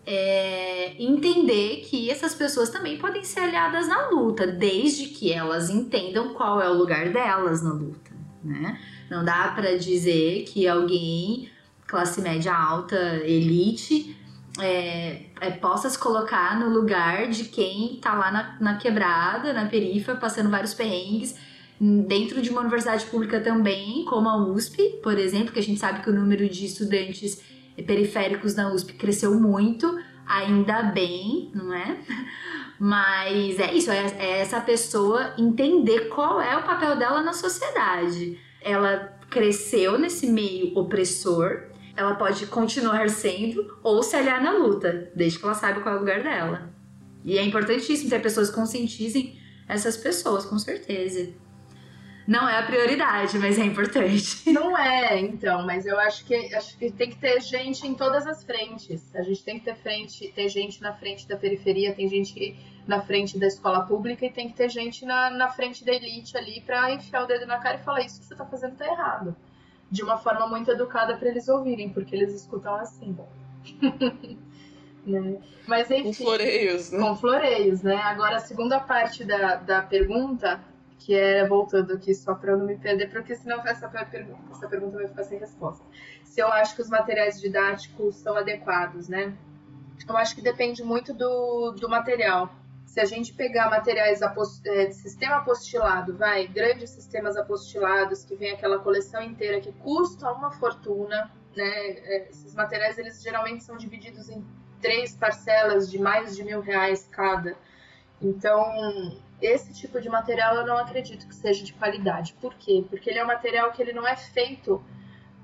É 0.06 0.96
entender 1.02 1.82
que 1.82 2.10
essas 2.10 2.34
pessoas 2.34 2.70
também 2.70 2.98
podem 2.98 3.24
ser 3.24 3.42
aliadas 3.42 3.88
na 3.88 4.10
luta, 4.10 4.48
desde 4.48 5.06
que 5.06 5.32
elas 5.32 5.70
entendam 5.70 6.34
qual 6.34 6.60
é 6.60 6.68
o 6.68 6.74
lugar 6.74 7.12
delas 7.12 7.62
na 7.62 7.72
luta, 7.72 8.12
né? 8.44 8.80
Não 9.10 9.24
dá 9.24 9.52
para 9.56 9.78
dizer 9.78 10.44
que 10.46 10.68
alguém 10.68 11.50
classe 11.88 12.22
média 12.22 12.54
alta, 12.56 12.96
elite, 13.26 14.16
é, 14.60 15.22
é, 15.40 15.52
possa 15.52 15.90
se 15.90 15.98
colocar 15.98 16.60
no 16.60 16.70
lugar 16.70 17.28
de 17.30 17.46
quem 17.46 17.96
está 17.96 18.14
lá 18.14 18.32
na, 18.32 18.58
na, 18.60 18.78
quebrada, 18.78 19.54
na 19.54 19.66
perifa, 19.66 20.16
passando 20.16 20.50
vários 20.50 20.74
perrengues, 20.74 21.36
dentro 21.80 22.42
de 22.42 22.50
uma 22.50 22.62
universidade 22.62 23.06
pública 23.06 23.40
também, 23.40 24.06
como 24.06 24.28
a 24.30 24.38
USP, 24.38 25.00
por 25.02 25.18
exemplo, 25.18 25.52
que 25.52 25.60
a 25.60 25.64
gente 25.64 25.80
sabe 25.80 26.02
que 26.02 26.10
o 26.10 26.14
número 26.14 26.48
de 26.48 26.66
estudantes 26.66 27.42
periféricos 27.88 28.56
na 28.56 28.72
USP 28.72 28.94
cresceu 28.94 29.34
muito, 29.40 30.00
ainda 30.28 30.84
bem, 30.84 31.50
não 31.56 31.74
é? 31.74 31.98
Mas 32.78 33.60
é 33.60 33.74
isso, 33.74 33.92
é, 33.92 34.06
é 34.18 34.40
essa 34.40 34.60
pessoa 34.60 35.34
entender 35.38 36.10
qual 36.10 36.42
é 36.42 36.58
o 36.58 36.64
papel 36.64 36.96
dela 36.98 37.22
na 37.22 37.34
sociedade. 37.34 38.40
Ela 38.62 39.18
cresceu 39.30 39.98
nesse 39.98 40.28
meio 40.28 40.78
opressor, 40.78 41.71
ela 41.96 42.16
pode 42.16 42.46
continuar 42.48 43.10
sendo 43.10 43.78
ou 43.84 44.02
se 44.02 44.16
aliar 44.16 44.42
na 44.42 44.52
luta, 44.52 45.12
desde 45.16 45.40
que 45.40 45.46
ela 45.46 45.54
saiba 45.54 45.82
qual 45.82 45.96
é 45.96 45.98
o 45.98 46.02
lugar 46.02 46.24
dela. 46.24 46.70
E 47.24 47.38
é 47.38 47.44
importantíssimo 47.44 48.10
que 48.10 48.16
as 48.16 48.22
pessoas 48.22 48.50
conscientizem 48.50 49.40
essas 49.68 49.98
pessoas, 49.98 50.46
com 50.46 50.58
certeza. 50.58 51.34
Não 52.28 52.48
é 52.48 52.60
a 52.60 52.64
prioridade, 52.64 53.38
mas 53.40 53.58
é 53.58 53.66
importante. 53.66 54.50
Não 54.54 54.78
é, 54.78 55.20
então, 55.20 55.66
mas 55.66 55.86
eu 55.86 56.00
acho 56.00 56.24
que, 56.24 56.36
acho 56.54 56.78
que 56.78 56.92
tem 56.92 57.10
que 57.10 57.18
ter 57.18 57.42
gente 57.42 57.86
em 57.86 57.96
todas 57.96 58.28
as 58.28 58.44
frentes. 58.44 59.14
A 59.16 59.24
gente 59.24 59.44
tem 59.44 59.60
que 59.60 59.66
ter, 59.66 59.76
frente, 59.76 60.32
ter 60.34 60.48
gente 60.48 60.82
na 60.82 60.94
frente 60.94 61.28
da 61.28 61.36
periferia, 61.36 61.94
tem 61.94 62.08
gente 62.08 62.56
na 62.88 63.02
frente 63.02 63.38
da 63.40 63.48
escola 63.48 63.86
pública 63.86 64.26
e 64.26 64.30
tem 64.30 64.48
que 64.48 64.56
ter 64.56 64.70
gente 64.70 65.04
na, 65.04 65.30
na 65.32 65.50
frente 65.50 65.84
da 65.84 65.92
elite 65.94 66.38
ali 66.38 66.62
para 66.62 66.92
enfiar 66.94 67.24
o 67.24 67.28
dedo 67.28 67.46
na 67.46 67.58
cara 67.58 67.80
e 67.80 67.84
falar: 67.84 68.02
Isso 68.02 68.20
que 68.20 68.26
você 68.26 68.36
tá 68.36 68.46
fazendo 68.46 68.78
tá 68.78 68.86
errado 68.86 69.36
de 69.92 70.02
uma 70.02 70.18
forma 70.18 70.48
muito 70.48 70.72
educada 70.72 71.18
para 71.18 71.28
eles 71.28 71.50
ouvirem, 71.50 71.90
porque 71.90 72.16
eles 72.16 72.34
escutam 72.34 72.76
assim. 72.76 73.16
né? 75.06 75.38
Mas 75.68 75.92
enfim. 75.92 76.04
Com 76.04 76.14
floreios, 76.14 76.92
né? 76.92 77.00
Com 77.00 77.16
floreios, 77.18 77.82
né? 77.82 77.98
Agora, 77.98 78.38
a 78.38 78.40
segunda 78.40 78.80
parte 78.80 79.26
da, 79.26 79.56
da 79.56 79.82
pergunta, 79.82 80.64
que 80.98 81.14
é 81.14 81.46
voltando 81.46 81.94
aqui 81.94 82.16
só 82.16 82.34
para 82.34 82.54
eu 82.54 82.58
não 82.58 82.66
me 82.66 82.78
perder, 82.78 83.12
porque 83.12 83.36
senão 83.36 83.60
essa 83.68 83.90
pergunta, 83.90 84.40
essa 84.52 84.68
pergunta 84.68 84.98
vai 84.98 85.08
ficar 85.08 85.24
sem 85.24 85.38
resposta. 85.38 85.84
Se 86.24 86.40
eu 86.40 86.48
acho 86.48 86.76
que 86.76 86.82
os 86.82 86.90
materiais 86.90 87.42
didáticos 87.42 88.16
são 88.16 88.38
adequados, 88.38 89.10
né? 89.10 89.36
Eu 90.08 90.18
acho 90.18 90.36
que 90.36 90.42
depende 90.42 90.84
muito 90.84 91.14
do, 91.14 91.72
do 91.72 91.90
material 91.90 92.50
se 92.92 93.00
a 93.00 93.06
gente 93.06 93.32
pegar 93.34 93.70
materiais 93.70 94.20
é, 94.22 94.86
de 94.88 94.96
sistema 94.96 95.38
apostilado, 95.38 96.18
vai, 96.18 96.46
grandes 96.46 96.90
sistemas 96.90 97.38
apostilados, 97.38 98.26
que 98.26 98.36
vem 98.36 98.52
aquela 98.52 98.80
coleção 98.80 99.22
inteira 99.22 99.62
que 99.62 99.72
custa 99.72 100.30
uma 100.30 100.52
fortuna, 100.52 101.32
né? 101.56 101.70
É, 101.70 102.28
esses 102.30 102.54
materiais 102.54 102.98
eles 102.98 103.24
geralmente 103.24 103.64
são 103.64 103.78
divididos 103.78 104.30
em 104.30 104.46
três 104.82 105.16
parcelas 105.16 105.90
de 105.90 105.98
mais 106.00 106.36
de 106.36 106.44
mil 106.44 106.60
reais 106.60 107.08
cada. 107.10 107.56
Então, 108.22 108.62
esse 109.42 109.74
tipo 109.74 110.02
de 110.02 110.10
material 110.10 110.58
eu 110.58 110.66
não 110.66 110.78
acredito 110.78 111.26
que 111.30 111.34
seja 111.34 111.64
de 111.64 111.72
qualidade. 111.72 112.34
Por 112.42 112.54
quê? 112.56 112.84
Porque 112.90 113.10
ele 113.10 113.20
é 113.20 113.24
um 113.24 113.28
material 113.28 113.72
que 113.72 113.82
ele 113.82 113.94
não 113.94 114.06
é 114.06 114.18
feito 114.18 114.84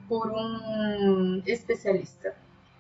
por 0.10 0.30
um 0.30 1.42
especialista 1.46 2.36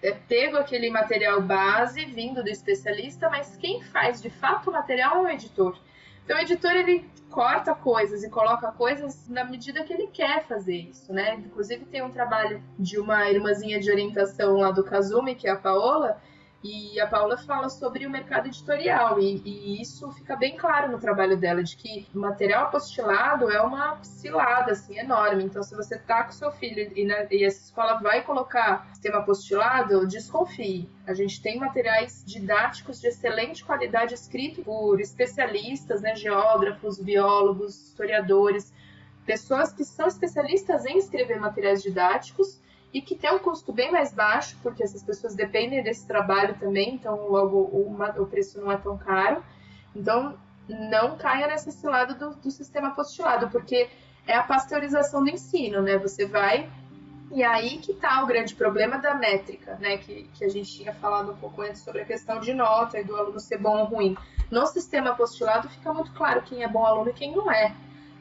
é 0.07 0.13
pego 0.13 0.57
aquele 0.57 0.89
material 0.89 1.41
base 1.41 2.05
vindo 2.05 2.43
do 2.43 2.49
especialista, 2.49 3.29
mas 3.29 3.57
quem 3.57 3.81
faz 3.81 4.21
de 4.21 4.29
fato 4.29 4.69
o 4.69 4.73
material 4.73 5.17
é 5.17 5.21
o 5.21 5.33
editor. 5.33 5.77
Então 6.23 6.37
o 6.37 6.39
editor 6.41 6.71
ele 6.71 7.09
corta 7.29 7.75
coisas 7.75 8.23
e 8.23 8.29
coloca 8.29 8.71
coisas 8.71 9.27
na 9.27 9.43
medida 9.43 9.83
que 9.83 9.93
ele 9.93 10.07
quer 10.07 10.45
fazer 10.45 10.75
isso, 10.75 11.13
né? 11.13 11.35
Inclusive 11.35 11.85
tem 11.85 12.01
um 12.01 12.09
trabalho 12.09 12.61
de 12.79 12.99
uma 12.99 13.29
irmãzinha 13.29 13.79
de 13.79 13.91
orientação 13.91 14.57
lá 14.57 14.71
do 14.71 14.83
Kazumi, 14.83 15.35
que 15.35 15.47
é 15.47 15.51
a 15.51 15.55
Paola, 15.55 16.21
e 16.67 16.99
a 16.99 17.07
Paula 17.07 17.37
fala 17.37 17.69
sobre 17.69 18.05
o 18.05 18.09
mercado 18.09 18.47
editorial, 18.47 19.19
e, 19.19 19.41
e, 19.45 19.81
isso 19.81 20.11
fica 20.11 20.35
bem 20.35 20.57
claro 20.57 20.91
no 20.91 20.99
trabalho 20.99 21.37
dela, 21.37 21.63
de 21.63 21.77
que 21.77 22.05
material 22.13 22.65
apostilado 22.65 23.49
é 23.49 23.61
uma 23.61 24.03
cilada 24.03 24.73
assim, 24.73 24.97
enorme. 24.99 25.45
Então, 25.45 25.63
se 25.63 25.75
você 25.75 25.97
tá 25.97 26.23
com 26.23 26.31
seu 26.31 26.51
filho 26.51 26.91
e, 26.95 27.05
na, 27.05 27.25
e 27.31 27.45
essa 27.45 27.63
escola 27.65 27.99
vai 27.99 28.21
colocar 28.23 28.87
sistema 28.91 29.19
apostilado, 29.19 30.05
desconfie. 30.05 30.89
A 31.05 31.13
gente 31.13 31.41
tem 31.41 31.57
materiais 31.57 32.23
didáticos 32.25 32.99
de 32.99 33.07
excelente 33.07 33.63
qualidade 33.63 34.13
escritos 34.13 34.63
por 34.63 34.99
especialistas, 34.99 36.01
né, 36.01 36.15
geógrafos, 36.15 36.99
biólogos, 36.99 37.89
historiadores, 37.89 38.73
pessoas 39.25 39.71
que 39.71 39.85
são 39.85 40.07
especialistas 40.07 40.85
em 40.85 40.97
escrever 40.97 41.39
materiais 41.39 41.81
didáticos 41.81 42.59
e 42.93 43.01
que 43.01 43.15
tem 43.15 43.33
um 43.33 43.39
custo 43.39 43.73
bem 43.73 43.91
mais 43.91 44.13
baixo, 44.13 44.57
porque 44.63 44.83
essas 44.83 45.03
pessoas 45.03 45.35
dependem 45.35 45.83
desse 45.83 46.07
trabalho 46.07 46.55
também, 46.59 46.95
então 46.95 47.27
logo 47.27 47.57
o, 47.57 47.95
o 48.17 48.25
preço 48.25 48.59
não 48.59 48.71
é 48.71 48.77
tão 48.77 48.97
caro. 48.97 49.43
Então 49.95 50.37
não 50.67 51.17
caia 51.17 51.47
nesse 51.47 51.71
cilado 51.71 52.15
do, 52.15 52.35
do 52.35 52.51
sistema 52.51 52.91
postilado, 52.91 53.49
porque 53.49 53.89
é 54.25 54.35
a 54.35 54.43
pasteurização 54.43 55.23
do 55.23 55.29
ensino, 55.29 55.81
né? 55.81 55.97
Você 55.97 56.25
vai 56.25 56.69
e 57.31 57.43
aí 57.43 57.77
que 57.77 57.91
está 57.91 58.23
o 58.23 58.27
grande 58.27 58.55
problema 58.55 58.97
da 58.97 59.13
métrica, 59.13 59.75
né? 59.79 59.97
Que, 59.97 60.29
que 60.33 60.45
a 60.45 60.49
gente 60.49 60.71
tinha 60.71 60.93
falado 60.93 61.31
um 61.31 61.37
pouco 61.37 61.61
antes 61.61 61.81
sobre 61.81 62.01
a 62.01 62.05
questão 62.05 62.39
de 62.39 62.53
nota 62.53 62.99
e 62.99 63.03
do 63.03 63.15
aluno 63.15 63.39
ser 63.39 63.57
bom 63.57 63.79
ou 63.79 63.85
ruim. 63.85 64.17
No 64.49 64.65
sistema 64.65 65.13
postilado 65.13 65.69
fica 65.69 65.93
muito 65.93 66.11
claro 66.13 66.41
quem 66.41 66.63
é 66.63 66.67
bom 66.67 66.85
aluno 66.85 67.09
e 67.09 67.13
quem 67.13 67.35
não 67.35 67.51
é. 67.51 67.75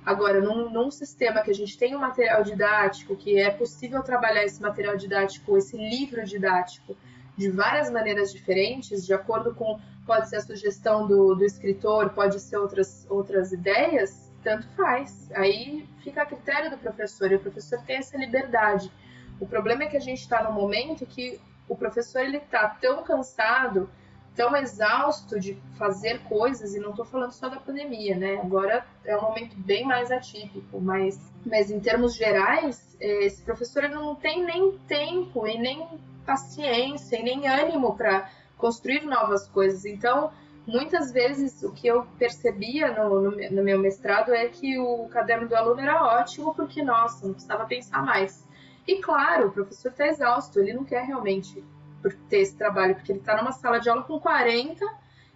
Agora, 0.06 0.40
num, 0.40 0.70
num, 0.70 0.88
sistema 0.88 1.42
que 1.42 1.50
a 1.50 1.54
gente 1.54 1.76
tem 1.76 1.96
um 1.96 1.98
material 1.98 2.44
didático, 2.44 3.16
que 3.16 3.40
é 3.40 3.50
possível 3.50 4.04
trabalhar 4.04 4.44
esse 4.44 4.62
material 4.62 4.96
didático, 4.96 5.56
esse 5.56 5.76
livro 5.76 6.24
didático, 6.24 6.96
de 7.36 7.50
várias 7.50 7.90
maneiras 7.90 8.32
diferentes, 8.32 9.04
de 9.04 9.12
acordo 9.12 9.52
com, 9.52 9.80
pode 10.06 10.28
ser 10.28 10.36
a 10.36 10.40
sugestão 10.40 11.08
do, 11.08 11.34
do 11.34 11.44
escritor, 11.44 12.10
pode 12.10 12.38
ser 12.38 12.56
outras, 12.56 13.04
outras 13.10 13.50
ideias, 13.50 14.30
tanto 14.44 14.68
faz. 14.76 15.28
Aí 15.34 15.84
fica 16.04 16.22
a 16.22 16.26
critério 16.26 16.70
do 16.70 16.78
professor, 16.78 17.32
e 17.32 17.34
o 17.34 17.40
professor 17.40 17.80
tem 17.82 17.96
essa 17.96 18.16
liberdade. 18.16 18.92
O 19.40 19.46
problema 19.46 19.82
é 19.82 19.86
que 19.86 19.96
a 19.96 20.00
gente 20.00 20.20
está 20.20 20.40
num 20.44 20.52
momento 20.52 21.04
que 21.04 21.40
o 21.68 21.76
professor 21.76 22.20
ele 22.20 22.36
está 22.36 22.68
tão 22.68 23.02
cansado 23.02 23.90
tão 24.36 24.54
exausto 24.54 25.40
de 25.40 25.58
fazer 25.78 26.20
coisas, 26.24 26.74
e 26.74 26.78
não 26.78 26.90
estou 26.90 27.04
falando 27.04 27.32
só 27.32 27.48
da 27.48 27.56
pandemia, 27.56 28.14
né? 28.14 28.36
Agora 28.36 28.86
é 29.04 29.16
um 29.16 29.22
momento 29.22 29.56
bem 29.56 29.84
mais 29.84 30.12
atípico, 30.12 30.78
mas, 30.78 31.18
mas 31.44 31.70
em 31.70 31.80
termos 31.80 32.14
gerais, 32.14 32.94
é, 33.00 33.24
esse 33.24 33.42
professor 33.42 33.88
não 33.88 34.14
tem 34.14 34.44
nem 34.44 34.78
tempo 34.86 35.46
e 35.46 35.58
nem 35.58 35.88
paciência 36.26 37.18
e 37.18 37.22
nem 37.22 37.48
ânimo 37.48 37.96
para 37.96 38.30
construir 38.58 39.04
novas 39.06 39.48
coisas. 39.48 39.84
Então, 39.86 40.30
muitas 40.66 41.12
vezes 41.12 41.62
o 41.62 41.72
que 41.72 41.86
eu 41.86 42.06
percebia 42.18 42.92
no, 42.92 43.20
no, 43.20 43.30
no, 43.30 43.62
meu 43.62 43.78
mestrado 43.78 44.34
é 44.34 44.48
que 44.48 44.78
o 44.78 45.08
caderno 45.08 45.48
do 45.48 45.56
aluno 45.56 45.80
era 45.80 46.02
ótimo 46.02 46.54
porque, 46.54 46.82
nossa, 46.82 47.26
não 47.26 47.32
precisava 47.32 47.64
pensar 47.64 48.04
mais. 48.04 48.44
E 48.86 49.00
claro, 49.00 49.48
o 49.48 49.52
professor 49.52 49.90
está 49.90 50.06
exausto, 50.06 50.60
ele 50.60 50.74
não 50.74 50.84
quer 50.84 51.04
realmente 51.04 51.64
por 52.02 52.12
ter 52.28 52.38
esse 52.40 52.56
trabalho, 52.56 52.94
porque 52.94 53.12
ele 53.12 53.18
está 53.18 53.36
numa 53.36 53.52
sala 53.52 53.78
de 53.78 53.88
aula 53.88 54.02
com 54.02 54.18
40, 54.20 54.86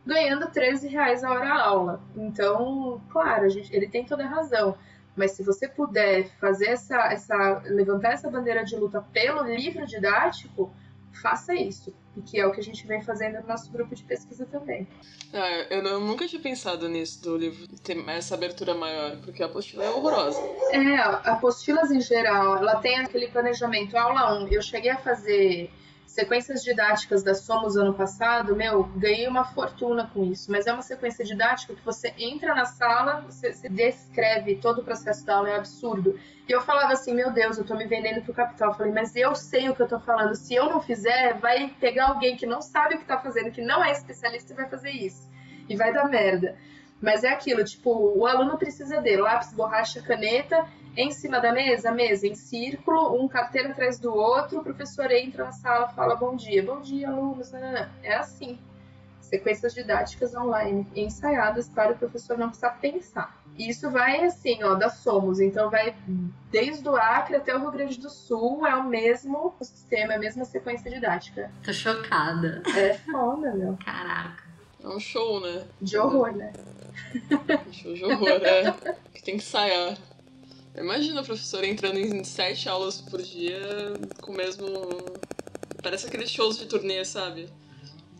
ganhando 0.05 0.51
13 0.51 0.89
reais 0.89 1.25
a 1.25 1.31
hora 1.31 1.49
a 1.49 1.63
aula. 1.67 2.01
Então, 2.17 3.01
claro, 3.11 3.49
gente, 3.51 3.75
ele 3.75 3.89
tem 3.89 4.05
toda 4.05 4.25
a 4.25 4.29
razão. 4.29 4.77
Mas 5.17 5.33
se 5.33 5.43
você 5.43 5.69
puder 5.69 6.31
fazer 6.39 6.69
essa, 6.69 7.13
essa, 7.13 7.63
levantar 7.67 8.13
essa 8.13 8.31
bandeira 8.31 8.65
de 8.65 8.77
luta 8.77 9.05
pelo 9.13 9.43
livro 9.43 9.87
didático, 9.87 10.73
faça 11.13 11.55
isso. 11.55 11.95
Que 12.27 12.41
é 12.41 12.47
o 12.47 12.53
que 12.53 12.61
a 12.61 12.63
gente 12.63 12.87
vem 12.87 13.03
fazendo 13.03 13.41
no 13.41 13.47
nosso 13.47 13.71
grupo 13.71 13.95
de 13.95 14.03
pesquisa 14.03 14.45
também. 14.45 14.87
Ah, 15.33 15.67
eu, 15.71 15.83
não, 15.83 15.91
eu 15.93 16.01
nunca 16.01 16.27
tinha 16.27 16.43
pensado 16.43 16.89
nisso 16.89 17.23
do 17.23 17.37
livro 17.37 17.67
ter 17.83 17.97
essa 18.09 18.35
abertura 18.35 18.75
maior, 18.75 19.17
porque 19.19 19.43
a 19.43 19.47
apostila 19.47 19.85
é 19.85 19.91
horrorosa. 19.91 20.41
É, 20.73 20.97
apostilas 21.31 21.91
em 21.91 22.01
geral, 22.01 22.57
ela 22.57 22.77
tem 22.77 22.99
aquele 22.99 23.29
planejamento. 23.29 23.97
Aula 23.97 24.43
1, 24.43 24.49
eu 24.49 24.61
cheguei 24.61 24.91
a 24.91 24.99
fazer 24.99 25.71
sequências 26.11 26.63
didáticas 26.63 27.23
da 27.23 27.35
Somos 27.35 27.77
ano 27.77 27.95
passado, 27.95 28.57
meu, 28.57 28.83
ganhei 28.97 29.29
uma 29.29 29.45
fortuna 29.45 30.11
com 30.13 30.25
isso. 30.25 30.51
Mas 30.51 30.67
é 30.67 30.73
uma 30.73 30.83
sequência 30.83 31.25
didática 31.25 31.75
que 31.75 31.85
você 31.85 32.13
entra 32.19 32.55
na 32.55 32.65
sala, 32.65 33.21
você, 33.21 33.53
você 33.53 33.69
descreve 33.69 34.57
todo 34.57 34.81
o 34.81 34.85
processo 34.85 35.25
da 35.25 35.37
aula, 35.37 35.51
é 35.51 35.57
absurdo. 35.57 36.19
E 36.49 36.53
eu 36.53 36.61
falava 36.61 36.93
assim, 36.93 37.15
meu 37.15 37.31
Deus, 37.31 37.59
eu 37.59 37.65
tô 37.65 37.77
me 37.77 37.87
vendendo 37.87 38.23
pro 38.23 38.35
capital. 38.35 38.71
Eu 38.71 38.75
falei, 38.75 38.93
mas 38.93 39.15
eu 39.15 39.35
sei 39.37 39.69
o 39.69 39.75
que 39.75 39.83
eu 39.83 39.89
tô 39.89 40.01
falando. 40.01 40.35
Se 40.35 40.55
eu 40.55 40.69
não 40.69 40.81
fizer, 40.81 41.39
vai 41.39 41.69
pegar 41.81 42.09
alguém 42.09 42.37
que 42.37 42.45
não 42.45 42.61
sabe 42.61 42.97
o 42.97 42.99
que 42.99 43.05
tá 43.05 43.19
fazendo, 43.19 43.53
que 43.53 43.63
não 43.63 43.85
é 43.85 43.93
especialista 43.93 44.53
e 44.53 44.57
vai 44.57 44.69
fazer 44.69 44.91
isso. 44.91 45.31
E 45.69 45.77
vai 45.77 45.93
dar 45.93 46.09
merda. 46.09 46.57
Mas 47.01 47.25
é 47.25 47.29
aquilo, 47.29 47.65
tipo, 47.65 47.91
o 47.91 48.27
aluno 48.27 48.59
precisa 48.59 49.01
de 49.01 49.17
lápis, 49.17 49.55
borracha, 49.55 50.03
caneta 50.03 50.67
em 50.97 51.11
cima 51.13 51.41
da 51.41 51.53
mesa, 51.53 51.91
mesa 51.93 52.27
em 52.27 52.35
círculo, 52.35 53.15
um 53.23 53.29
carteiro 53.29 53.71
atrás 53.71 53.99
do 53.99 54.13
outro, 54.13 54.59
o 54.61 54.65
professor 54.65 55.11
entra 55.11 55.45
na 55.45 55.53
sala, 55.53 55.89
fala 55.89 56.17
bom 56.17 56.35
dia, 56.35 56.63
bom 56.63 56.81
dia, 56.81 57.09
alunos, 57.09 57.53
é 58.03 58.15
assim. 58.15 58.59
Sequências 59.21 59.73
didáticas 59.75 60.35
online 60.35 60.87
ensaiadas 60.95 61.69
para 61.69 61.93
o 61.93 61.97
professor 61.97 62.37
não 62.37 62.49
precisar 62.49 62.71
pensar. 62.81 63.41
Isso 63.57 63.91
vai 63.91 64.25
assim, 64.25 64.63
ó, 64.65 64.75
da 64.75 64.89
Somos, 64.89 65.39
então 65.39 65.71
vai 65.71 65.95
desde 66.51 66.89
o 66.89 66.97
Acre 66.97 67.37
até 67.37 67.55
o 67.55 67.61
Rio 67.61 67.71
Grande 67.71 67.99
do 67.99 68.11
Sul, 68.11 68.67
é 68.67 68.75
o 68.75 68.85
mesmo 68.85 69.55
sistema, 69.61 70.15
é 70.15 70.17
a 70.17 70.19
mesma 70.19 70.45
sequência 70.45 70.91
didática. 70.91 71.51
Tô 71.63 71.73
chocada. 71.73 72.63
É 72.77 72.95
foda, 72.95 73.53
meu. 73.55 73.79
Caraca. 73.85 74.43
É 74.83 74.89
um 74.89 74.99
show, 74.99 75.41
né? 75.41 75.65
De 75.81 75.99
horror, 75.99 76.33
né? 76.33 76.53
Um 77.69 77.73
show 77.73 77.95
de 77.95 78.05
horror, 78.05 78.29
é. 78.29 78.73
Que 79.13 79.23
tem 79.23 79.37
que 79.37 79.43
ensaiar. 79.43 79.97
Imagina 80.77 81.21
a 81.21 81.25
professora 81.25 81.67
entrando 81.67 81.99
em 81.99 82.23
sete 82.25 82.69
aulas 82.69 83.01
por 83.01 83.21
dia 83.21 83.61
com 84.21 84.33
o 84.33 84.37
mesmo. 84.37 84.67
Parece 85.83 86.07
aqueles 86.07 86.31
shows 86.31 86.59
de 86.59 86.67
turnê, 86.67 87.05
sabe? 87.05 87.49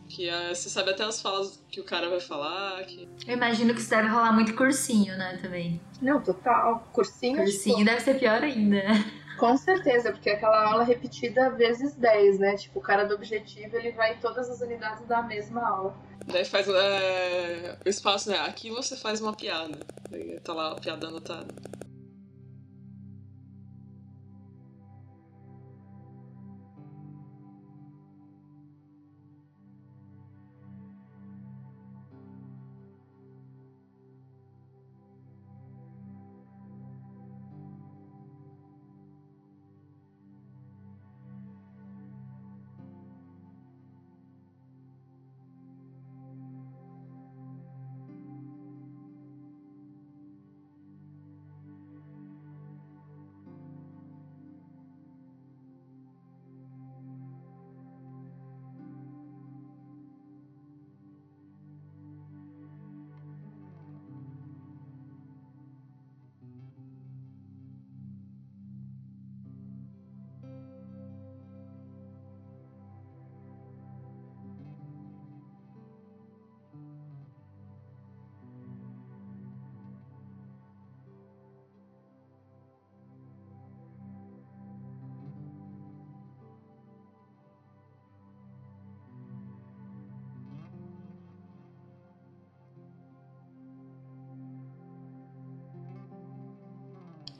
Que 0.09 0.29
uh, 0.29 0.53
você 0.53 0.69
sabe 0.69 0.91
até 0.91 1.03
as 1.03 1.21
falas 1.21 1.63
que 1.69 1.79
o 1.79 1.83
cara 1.83 2.09
vai 2.09 2.19
falar. 2.19 2.83
Que... 2.83 3.07
Eu 3.25 3.33
imagino 3.33 3.73
que 3.73 3.79
isso 3.79 3.89
deve 3.89 4.09
rolar 4.09 4.33
muito 4.33 4.53
cursinho, 4.55 5.17
né, 5.17 5.39
também. 5.41 5.79
Não, 6.01 6.21
total. 6.21 6.87
Cursinho. 6.91 7.37
Cursinho 7.37 7.77
tipo... 7.77 7.89
deve 7.89 8.01
ser 8.01 8.19
pior 8.19 8.43
ainda, 8.43 8.75
né? 8.75 9.11
Com 9.39 9.57
certeza, 9.57 10.11
porque 10.11 10.29
aquela 10.29 10.69
aula 10.69 10.83
repetida 10.83 11.49
vezes 11.51 11.95
10, 11.95 12.39
né? 12.39 12.57
Tipo, 12.57 12.79
o 12.79 12.81
cara 12.81 13.05
do 13.05 13.15
objetivo, 13.15 13.75
ele 13.75 13.91
vai 13.91 14.13
em 14.13 14.17
todas 14.17 14.49
as 14.49 14.61
unidades 14.61 15.03
da 15.07 15.23
mesma 15.23 15.67
aula. 15.67 15.95
Daí 16.27 16.45
faz 16.45 16.67
é, 16.67 17.77
o 17.83 17.89
espaço, 17.89 18.29
né? 18.29 18.37
Aqui 18.39 18.69
você 18.69 18.95
faz 18.95 19.21
uma 19.21 19.33
piada. 19.33 19.79
Daí 20.09 20.39
tá 20.41 20.53
lá 20.53 20.73
a 20.73 20.75
piada 20.75 21.07
anotada. 21.07 21.70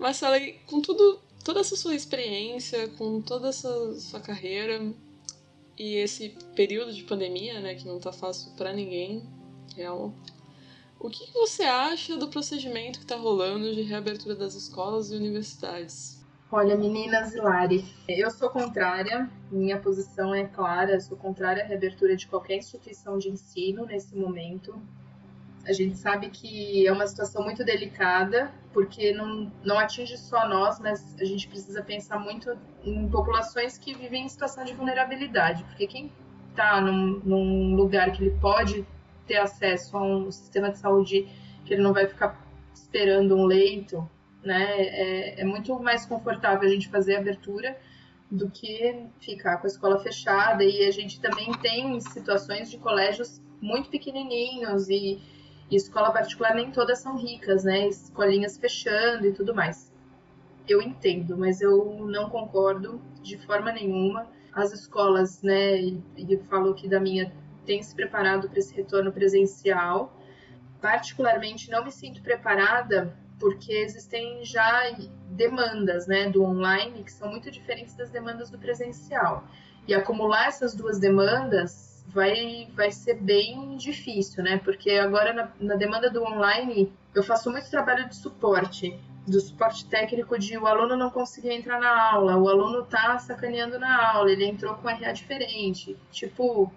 Marcela, 0.02 0.38
com 0.66 0.82
tudo, 0.82 1.20
toda 1.46 1.60
essa 1.60 1.76
sua 1.76 1.94
experiência, 1.94 2.88
com 2.98 3.22
toda 3.22 3.50
essa 3.50 3.94
sua 4.00 4.20
carreira 4.20 4.82
e 5.78 5.94
esse 5.94 6.30
período 6.56 6.92
de 6.92 7.04
pandemia, 7.04 7.60
né, 7.60 7.76
que 7.76 7.88
não 7.88 8.00
tá 8.00 8.12
fácil 8.12 8.52
para 8.58 8.74
ninguém, 8.74 9.22
real. 9.76 10.12
O 11.00 11.08
que 11.08 11.32
você 11.32 11.62
acha 11.62 12.18
do 12.18 12.30
procedimento 12.30 12.98
que 12.98 13.06
está 13.06 13.16
rolando 13.16 13.76
de 13.76 13.84
reabertura 13.84 14.36
das 14.36 14.56
escolas 14.56 15.12
e 15.12 15.16
universidades? 15.16 16.20
Olha, 16.52 16.76
meninas 16.76 17.36
Lari, 17.36 17.86
eu 18.10 18.32
sou 18.32 18.50
contrária, 18.50 19.30
minha 19.52 19.80
posição 19.80 20.34
é 20.34 20.46
clara, 20.46 21.00
sou 21.00 21.16
contrária 21.16 21.64
à 21.64 21.68
reabertura 21.68 22.16
de 22.16 22.26
qualquer 22.26 22.58
instituição 22.58 23.20
de 23.20 23.30
ensino 23.30 23.86
nesse 23.86 24.16
momento. 24.16 24.76
A 25.66 25.74
gente 25.74 25.98
sabe 25.98 26.30
que 26.30 26.88
é 26.88 26.92
uma 26.92 27.06
situação 27.06 27.44
muito 27.44 27.64
delicada, 27.64 28.52
porque 28.74 29.14
não, 29.14 29.52
não 29.64 29.78
atinge 29.78 30.18
só 30.18 30.48
nós, 30.48 30.80
mas 30.80 31.16
a 31.20 31.26
gente 31.26 31.48
precisa 31.48 31.84
pensar 31.84 32.18
muito 32.20 32.58
em 32.84 33.08
populações 33.10 33.78
que 33.78 33.94
vivem 33.94 34.26
em 34.26 34.30
situação 34.30 34.64
de 34.64 34.74
vulnerabilidade, 34.74 35.64
porque 35.66 35.86
quem 35.88 36.12
está 36.50 36.82
num, 36.82 37.22
num 37.24 37.76
lugar 37.76 38.12
que 38.12 38.24
ele 38.24 38.38
pode 38.40 38.86
ter 39.28 39.38
acesso 39.38 39.96
a 39.96 40.04
um 40.04 40.32
sistema 40.32 40.72
de 40.72 40.80
saúde 40.80 41.28
que 41.66 41.74
ele 41.74 41.84
não 41.84 41.94
vai 41.94 42.08
ficar 42.08 42.40
esperando 42.74 43.36
um 43.36 43.46
leito, 43.46 44.10
né? 44.44 44.82
É, 44.82 45.42
é, 45.42 45.46
muito 45.46 45.78
mais 45.80 46.06
confortável 46.06 46.68
a 46.68 46.72
gente 46.72 46.90
fazer 46.90 47.16
a 47.16 47.20
abertura 47.20 47.78
do 48.30 48.50
que 48.50 49.06
ficar 49.20 49.58
com 49.58 49.68
a 49.68 49.70
escola 49.70 50.00
fechada. 50.00 50.64
E 50.64 50.86
a 50.86 50.92
gente 50.92 51.20
também 51.20 51.52
tem 51.54 52.00
situações 52.00 52.70
de 52.70 52.78
colégios 52.78 53.42
muito 53.62 53.90
pequenininhos 53.90 54.90
e 54.90 55.22
e 55.72 55.78
escola 55.78 56.12
particular 56.12 56.54
nem 56.54 56.70
todas 56.70 57.00
são 57.00 57.16
ricas, 57.16 57.64
né? 57.64 57.88
Escolinhas 57.88 58.58
fechando 58.58 59.26
e 59.26 59.32
tudo 59.32 59.56
mais. 59.56 59.90
Eu 60.68 60.82
entendo, 60.82 61.38
mas 61.38 61.62
eu 61.62 62.06
não 62.08 62.30
concordo 62.30 63.02
de 63.22 63.38
forma 63.38 63.72
nenhuma. 63.72 64.28
As 64.54 64.74
escolas, 64.74 65.42
né, 65.42 65.80
e 65.80 66.04
eu 66.30 66.44
falo 66.44 66.74
que 66.74 66.90
da 66.90 67.00
minha, 67.00 67.34
têm 67.66 67.82
se 67.82 67.96
preparado 67.96 68.50
para 68.50 68.60
esse 68.60 68.76
retorno 68.76 69.14
presencial. 69.14 70.14
Particularmente, 70.82 71.72
não 71.72 71.86
me 71.86 71.92
sinto 71.92 72.22
preparada 72.22 73.16
porque 73.40 73.72
existem 73.72 74.44
já 74.44 74.92
demandas, 75.30 76.06
né, 76.06 76.30
do 76.30 76.44
online 76.44 77.02
que 77.04 77.12
são 77.12 77.30
muito 77.30 77.50
diferentes 77.50 77.96
das 77.96 78.10
demandas 78.10 78.50
do 78.50 78.60
presencial. 78.60 79.46
E 79.88 79.94
acumular 79.94 80.48
essas 80.48 80.76
duas 80.76 81.00
demandas 81.00 81.91
vai, 82.08 82.68
vai 82.76 82.92
ser 82.92 83.16
bem 83.16 83.78
difícil, 83.78 84.44
né? 84.44 84.58
Porque 84.64 84.92
agora 84.92 85.34
na, 85.34 85.52
na 85.60 85.76
demanda 85.76 86.10
do 86.10 86.24
online 86.24 86.92
eu 87.14 87.24
faço 87.24 87.52
muito 87.52 87.70
trabalho 87.70 88.08
de 88.08 88.16
suporte, 88.16 88.98
do 89.28 89.40
suporte 89.40 89.86
técnico 89.86 90.38
de 90.38 90.58
o 90.58 90.66
aluno 90.66 90.96
não 90.96 91.10
conseguir 91.10 91.52
entrar 91.52 91.80
na 91.80 92.12
aula, 92.12 92.38
o 92.38 92.50
aluno 92.50 92.84
tá 92.84 93.18
sacaneando 93.20 93.78
na 93.78 94.14
aula, 94.14 94.32
ele 94.32 94.46
entrou 94.46 94.76
com 94.76 94.88
RA 94.88 95.12
diferente, 95.12 95.98
tipo 96.12 96.72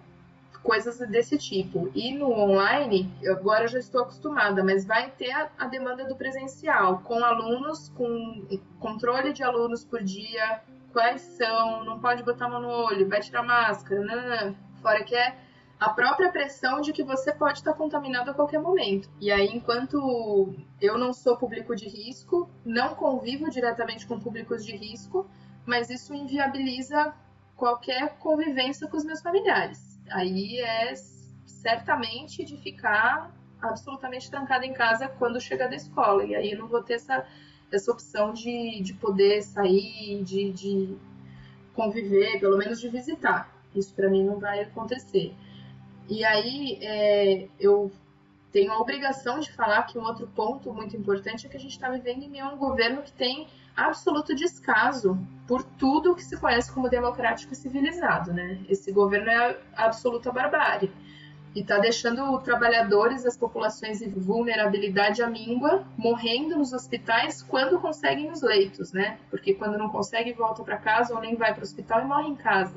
coisas 0.65 0.97
desse 1.07 1.37
tipo. 1.37 1.91
E 1.93 2.11
no 2.11 2.31
online, 2.31 3.09
agora 3.27 3.65
eu 3.65 3.67
já 3.67 3.77
estou 3.77 4.01
acostumada, 4.01 4.63
mas 4.63 4.83
vai 4.83 5.11
ter 5.11 5.31
a, 5.31 5.49
a 5.59 5.67
demanda 5.67 6.05
do 6.05 6.15
presencial, 6.15 6.99
com 7.03 7.23
alunos, 7.23 7.89
com 7.89 8.43
controle 8.79 9.31
de 9.31 9.43
alunos 9.43 9.85
por 9.85 10.03
dia, 10.03 10.61
quais 10.91 11.21
são, 11.21 11.85
não 11.85 11.99
pode 11.99 12.23
botar 12.23 12.49
mão 12.49 12.61
no 12.61 12.67
olho, 12.67 13.07
vai 13.07 13.21
tirar 13.21 13.43
máscara, 13.43 14.01
não, 14.01 14.15
não, 14.15 14.47
não 14.47 14.74
fora 14.85 15.03
que 15.03 15.15
é 15.15 15.35
a 15.79 15.89
própria 15.89 16.31
pressão 16.31 16.79
de 16.79 16.93
que 16.93 17.03
você 17.03 17.33
pode 17.33 17.57
estar 17.57 17.73
contaminado 17.73 18.29
a 18.29 18.33
qualquer 18.35 18.61
momento. 18.61 19.09
E 19.19 19.31
aí, 19.31 19.47
enquanto 19.47 20.55
eu 20.79 20.95
não 20.95 21.11
sou 21.11 21.35
público 21.37 21.75
de 21.75 21.87
risco, 21.87 22.47
não 22.63 22.93
convivo 22.93 23.49
diretamente 23.49 24.05
com 24.05 24.19
públicos 24.19 24.63
de 24.63 24.75
risco, 24.75 25.27
mas 25.65 25.89
isso 25.89 26.13
inviabiliza 26.13 27.15
qualquer 27.55 28.17
convivência 28.19 28.87
com 28.87 28.95
os 28.95 29.03
meus 29.03 29.21
familiares. 29.21 29.99
Aí 30.11 30.59
é 30.59 30.93
certamente 31.47 32.45
de 32.45 32.55
ficar 32.57 33.31
absolutamente 33.59 34.29
trancada 34.29 34.67
em 34.67 34.73
casa 34.73 35.07
quando 35.07 35.41
chegar 35.41 35.67
da 35.67 35.75
escola. 35.75 36.23
E 36.23 36.35
aí 36.35 36.51
eu 36.51 36.59
não 36.59 36.67
vou 36.67 36.83
ter 36.83 36.93
essa, 36.93 37.25
essa 37.71 37.91
opção 37.91 38.31
de, 38.33 38.81
de 38.83 38.93
poder 38.93 39.41
sair, 39.41 40.23
de, 40.23 40.51
de 40.51 40.95
conviver, 41.73 42.39
pelo 42.39 42.55
menos 42.55 42.79
de 42.79 42.87
visitar. 42.87 43.54
Isso 43.75 43.93
para 43.93 44.09
mim 44.09 44.23
não 44.23 44.39
vai 44.39 44.61
acontecer. 44.61 45.33
E 46.09 46.23
aí 46.23 46.77
é, 46.81 47.47
eu 47.59 47.91
tenho 48.51 48.71
a 48.71 48.79
obrigação 48.79 49.39
de 49.39 49.51
falar 49.51 49.83
que 49.83 49.97
um 49.97 50.03
outro 50.03 50.27
ponto 50.27 50.73
muito 50.73 50.95
importante 50.95 51.45
é 51.45 51.49
que 51.49 51.57
a 51.57 51.59
gente 51.59 51.71
está 51.71 51.89
vivendo 51.89 52.23
em 52.23 52.43
um 52.43 52.57
governo 52.57 53.01
que 53.01 53.11
tem 53.11 53.47
absoluto 53.75 54.33
descaso 54.33 55.19
por 55.47 55.61
tudo 55.61 56.15
que 56.15 56.23
se 56.23 56.37
conhece 56.39 56.71
como 56.71 56.89
democrático 56.89 57.51
e 57.51 57.55
civilizado, 57.55 58.31
né? 58.31 58.63
Esse 58.69 58.91
governo 58.91 59.29
é 59.29 59.59
absoluta 59.75 60.31
barbárie 60.31 60.91
e 61.55 61.61
está 61.61 61.79
deixando 61.79 62.37
trabalhadores, 62.39 63.25
as 63.25 63.37
populações 63.37 64.01
em 64.01 64.09
vulnerabilidade 64.09 65.23
à 65.23 65.29
míngua, 65.29 65.85
morrendo 65.97 66.57
nos 66.57 66.73
hospitais 66.73 67.41
quando 67.41 67.79
conseguem 67.79 68.29
os 68.29 68.41
leitos, 68.41 68.91
né? 68.91 69.17
Porque 69.29 69.53
quando 69.53 69.77
não 69.77 69.89
consegue 69.89 70.33
volta 70.33 70.61
para 70.63 70.77
casa 70.77 71.15
ou 71.15 71.21
nem 71.21 71.35
vai 71.35 71.53
para 71.53 71.61
o 71.61 71.63
hospital 71.63 72.01
e 72.01 72.05
morre 72.05 72.27
em 72.27 72.35
casa. 72.35 72.75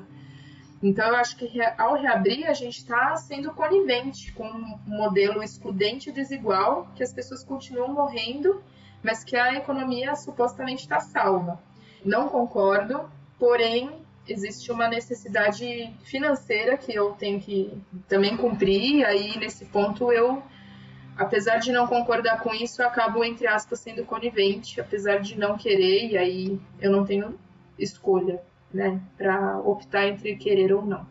Então 0.82 1.08
eu 1.08 1.16
acho 1.16 1.36
que 1.36 1.60
ao 1.76 1.94
reabrir 1.94 2.46
a 2.46 2.52
gente 2.52 2.78
está 2.78 3.16
sendo 3.16 3.52
conivente 3.52 4.32
com 4.32 4.44
um 4.44 4.78
modelo 4.86 5.42
excludente 5.42 6.10
e 6.10 6.12
desigual, 6.12 6.88
que 6.94 7.02
as 7.02 7.12
pessoas 7.12 7.42
continuam 7.42 7.92
morrendo, 7.92 8.62
mas 9.02 9.24
que 9.24 9.36
a 9.36 9.54
economia 9.54 10.14
supostamente 10.14 10.82
está 10.82 11.00
salva. 11.00 11.60
Não 12.04 12.28
concordo, 12.28 13.10
porém 13.38 13.90
existe 14.28 14.70
uma 14.70 14.88
necessidade 14.88 15.92
financeira 16.04 16.76
que 16.76 16.94
eu 16.94 17.12
tenho 17.12 17.40
que 17.40 17.72
também 18.06 18.36
cumprir, 18.36 19.04
aí 19.04 19.36
nesse 19.38 19.64
ponto 19.64 20.12
eu, 20.12 20.42
apesar 21.16 21.58
de 21.58 21.72
não 21.72 21.86
concordar 21.86 22.40
com 22.40 22.54
isso, 22.54 22.82
acabo, 22.82 23.24
entre 23.24 23.46
aspas, 23.46 23.80
sendo 23.80 24.04
conivente, 24.04 24.80
apesar 24.80 25.18
de 25.18 25.38
não 25.38 25.56
querer, 25.56 26.10
e 26.10 26.18
aí 26.18 26.60
eu 26.80 26.92
não 26.92 27.04
tenho 27.04 27.38
escolha, 27.78 28.42
né, 28.72 29.00
para 29.16 29.58
optar 29.60 30.06
entre 30.06 30.36
querer 30.36 30.72
ou 30.72 30.84
não. 30.84 31.06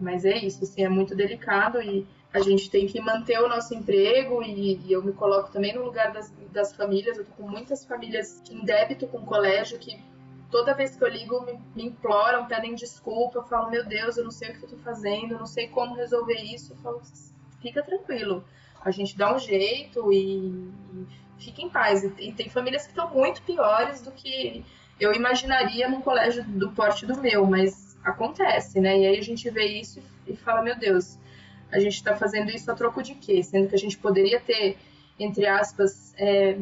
Mas 0.00 0.24
é 0.24 0.36
isso, 0.36 0.64
assim, 0.64 0.84
é 0.84 0.88
muito 0.88 1.14
delicado 1.14 1.80
e 1.80 2.06
a 2.32 2.40
gente 2.40 2.70
tem 2.70 2.86
que 2.86 3.00
manter 3.00 3.38
o 3.40 3.48
nosso 3.48 3.74
emprego 3.74 4.42
e, 4.42 4.78
e, 4.86 4.92
eu 4.92 5.02
me 5.02 5.12
coloco 5.12 5.52
também 5.52 5.74
no 5.74 5.84
lugar 5.84 6.12
das, 6.12 6.32
das 6.50 6.74
famílias. 6.74 7.18
Eu 7.18 7.24
tô 7.24 7.32
com 7.32 7.48
muitas 7.48 7.84
famílias 7.84 8.42
em 8.50 8.64
débito 8.64 9.06
com 9.06 9.18
o 9.18 9.24
colégio 9.26 9.78
que 9.78 10.02
toda 10.50 10.74
vez 10.74 10.96
que 10.96 11.04
eu 11.04 11.08
ligo 11.08 11.44
me, 11.44 11.60
me, 11.74 11.84
imploram, 11.84 12.46
pedem 12.46 12.74
desculpa, 12.74 13.38
eu 13.38 13.42
falo, 13.44 13.70
meu 13.70 13.84
Deus, 13.84 14.16
eu 14.16 14.24
não 14.24 14.30
sei 14.30 14.50
o 14.50 14.58
que 14.58 14.64
eu 14.64 14.68
tô 14.70 14.76
fazendo, 14.78 15.32
eu 15.32 15.38
não 15.38 15.46
sei 15.46 15.68
como 15.68 15.94
resolver 15.94 16.40
isso. 16.40 16.72
Eu 16.72 16.76
falo, 16.78 17.02
fica 17.60 17.82
tranquilo, 17.82 18.44
a 18.80 18.90
gente 18.90 19.16
dá 19.16 19.34
um 19.34 19.38
jeito 19.38 20.12
e, 20.12 20.48
e 20.48 21.06
fica 21.38 21.62
em 21.62 21.68
paz. 21.68 22.02
E, 22.02 22.14
e 22.18 22.32
tem 22.32 22.48
famílias 22.48 22.84
que 22.84 22.90
estão 22.90 23.10
muito 23.10 23.42
piores 23.42 24.00
do 24.00 24.10
que 24.10 24.64
eu 25.02 25.12
imaginaria 25.12 25.88
num 25.88 26.00
colégio 26.00 26.44
do 26.44 26.70
porte 26.70 27.04
do 27.04 27.20
meu, 27.20 27.44
mas 27.44 27.96
acontece, 28.04 28.80
né? 28.80 29.00
E 29.00 29.06
aí 29.06 29.18
a 29.18 29.22
gente 29.22 29.48
vê 29.50 29.66
isso 29.66 30.00
e 30.26 30.36
fala, 30.36 30.62
meu 30.62 30.78
Deus, 30.78 31.18
a 31.72 31.80
gente 31.80 31.94
está 31.94 32.14
fazendo 32.14 32.50
isso 32.50 32.70
a 32.70 32.74
troco 32.74 33.02
de 33.02 33.14
quê? 33.16 33.42
Sendo 33.42 33.68
que 33.68 33.74
a 33.74 33.78
gente 33.78 33.98
poderia 33.98 34.38
ter, 34.38 34.78
entre 35.18 35.46
aspas, 35.46 36.14
é, 36.16 36.56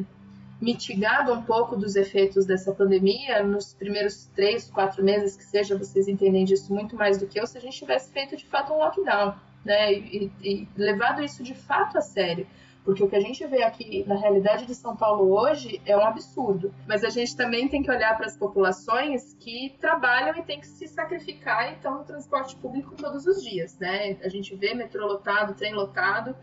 mitigado 0.61 1.33
um 1.33 1.43
pouco 1.43 1.77
dos 1.77 1.97
efeitos 1.97 2.47
dessa 2.47 2.73
pandemia 2.73 3.43
nos 3.43 3.75
primeiros 3.75 4.27
três, 4.35 4.71
quatro 4.71 5.05
meses 5.05 5.37
que 5.37 5.45
seja, 5.45 5.77
vocês 5.77 6.09
entendem 6.09 6.45
disso 6.45 6.73
muito 6.73 6.97
mais 6.97 7.19
do 7.19 7.27
que 7.27 7.39
eu, 7.39 7.47
se 7.47 7.59
a 7.59 7.61
gente 7.61 7.79
tivesse 7.79 8.11
feito 8.11 8.37
de 8.37 8.47
fato 8.47 8.73
um 8.73 8.79
lockdown, 8.79 9.35
né, 9.65 9.93
e, 9.93 10.31
e 10.43 10.69
levado 10.77 11.23
isso 11.23 11.43
de 11.43 11.55
fato 11.55 11.99
a 11.99 12.01
sério. 12.01 12.47
Porque 12.91 13.05
o 13.05 13.09
que 13.09 13.15
a 13.15 13.21
gente 13.21 13.47
vê 13.47 13.63
aqui 13.63 14.05
na 14.05 14.17
realidade 14.17 14.67
de 14.67 14.75
São 14.75 14.97
Paulo 14.97 15.31
hoje 15.31 15.81
é 15.87 15.97
um 15.97 16.05
absurdo. 16.05 16.75
Mas 16.89 17.05
a 17.05 17.09
gente 17.09 17.37
também 17.37 17.69
tem 17.69 17.85
que 17.85 17.91
olhar 17.91 18.17
para 18.17 18.27
as 18.27 18.37
populações 18.37 19.33
que 19.35 19.77
trabalham 19.81 20.37
e 20.37 20.43
tem 20.43 20.59
que 20.59 20.67
se 20.67 20.89
sacrificar 20.89 21.71
e 21.71 21.75
estão 21.75 21.99
no 21.99 22.05
transporte 22.05 22.57
público 22.57 22.97
todos 22.97 23.29
os 23.29 23.45
dias, 23.45 23.79
né? 23.79 24.19
A 24.25 24.29
gente 24.29 24.57
vê 24.57 24.75
metrô 24.75 25.07
lotado, 25.07 25.55
trem 25.55 25.73
lotado, 25.73 26.35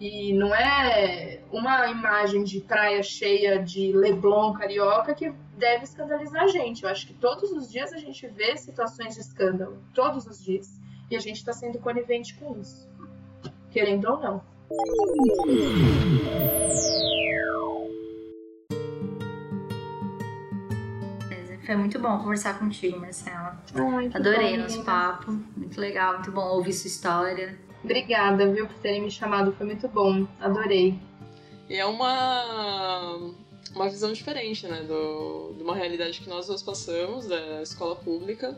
e 0.00 0.32
não 0.32 0.54
é 0.54 1.42
uma 1.52 1.88
imagem 1.88 2.44
de 2.44 2.62
praia 2.62 3.02
cheia 3.02 3.62
de 3.62 3.92
Leblon 3.92 4.54
carioca 4.54 5.14
que 5.14 5.30
deve 5.58 5.84
escandalizar 5.84 6.44
a 6.44 6.48
gente. 6.48 6.82
Eu 6.82 6.88
acho 6.88 7.06
que 7.06 7.12
todos 7.12 7.52
os 7.52 7.70
dias 7.70 7.92
a 7.92 7.98
gente 7.98 8.26
vê 8.26 8.56
situações 8.56 9.16
de 9.16 9.20
escândalo, 9.20 9.76
todos 9.94 10.26
os 10.26 10.42
dias. 10.42 10.80
E 11.10 11.16
a 11.16 11.20
gente 11.20 11.36
está 11.36 11.52
sendo 11.52 11.78
conivente 11.78 12.34
com 12.36 12.58
isso, 12.58 12.88
querendo 13.70 14.06
ou 14.10 14.18
não. 14.18 14.59
Foi 21.66 21.74
muito 21.74 21.98
bom 21.98 22.18
conversar 22.18 22.56
contigo, 22.56 23.00
Marcela. 23.00 23.60
Ai, 23.74 24.10
Adorei 24.14 24.56
bom, 24.56 24.62
nosso 24.62 24.84
papo. 24.84 25.32
Muito 25.56 25.80
legal, 25.80 26.14
muito 26.14 26.30
bom 26.30 26.46
ouvir 26.50 26.72
sua 26.72 26.86
história. 26.86 27.58
Obrigada, 27.82 28.46
viu, 28.46 28.68
por 28.68 28.78
terem 28.78 29.02
me 29.02 29.10
chamado. 29.10 29.50
Foi 29.52 29.66
muito 29.66 29.88
bom. 29.88 30.24
Adorei. 30.38 30.96
E 31.68 31.74
é 31.74 31.84
uma, 31.84 33.16
uma 33.74 33.88
visão 33.88 34.12
diferente, 34.12 34.68
né? 34.68 34.84
Do, 34.84 35.52
de 35.56 35.64
uma 35.64 35.74
realidade 35.74 36.20
que 36.20 36.28
nós 36.30 36.46
duas 36.46 36.62
passamos, 36.62 37.26
da 37.26 37.60
escola 37.60 37.96
pública. 37.96 38.56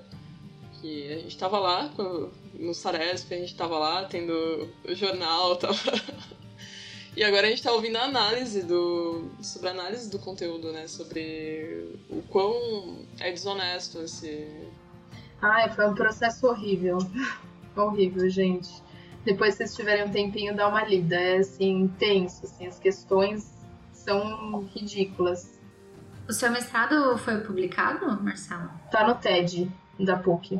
Que 0.78 1.10
a 1.10 1.18
gente 1.20 1.38
tava 1.38 1.58
lá 1.58 1.90
no 2.54 2.74
Saresp, 2.74 3.32
a 3.32 3.38
gente 3.38 3.54
tava 3.54 3.78
lá 3.78 4.04
tendo 4.04 4.32
o 4.84 4.94
jornal, 4.94 5.56
tava... 5.56 5.78
E 7.14 7.22
agora 7.22 7.46
a 7.46 7.50
gente 7.50 7.62
tá 7.62 7.72
ouvindo 7.72 7.96
a 7.96 8.04
análise 8.04 8.62
do. 8.62 9.30
sobre 9.42 9.68
a 9.68 9.72
análise 9.72 10.10
do 10.10 10.18
conteúdo, 10.18 10.72
né? 10.72 10.86
Sobre 10.86 11.98
o 12.08 12.22
quão 12.22 13.04
é 13.20 13.30
desonesto 13.30 13.98
esse. 13.98 14.48
Ai, 15.42 15.70
foi 15.74 15.86
um 15.86 15.94
processo 15.94 16.46
horrível. 16.46 16.96
horrível, 17.76 18.30
gente 18.30 18.82
depois, 19.24 19.54
se 19.54 19.58
vocês 19.58 19.76
tiverem 19.76 20.04
um 20.04 20.10
tempinho, 20.10 20.54
dá 20.54 20.68
uma 20.68 20.84
lida. 20.84 21.16
É 21.16 21.38
assim, 21.38 21.88
tenso, 21.98 22.44
assim, 22.44 22.66
as 22.66 22.78
questões 22.78 23.52
são 23.92 24.64
ridículas. 24.74 25.60
O 26.28 26.32
seu 26.32 26.50
mestrado 26.50 27.16
foi 27.18 27.40
publicado, 27.40 28.20
Marcelo? 28.22 28.70
Tá 28.90 29.06
no 29.06 29.14
TED 29.14 29.70
da 29.98 30.16
PUC. 30.16 30.58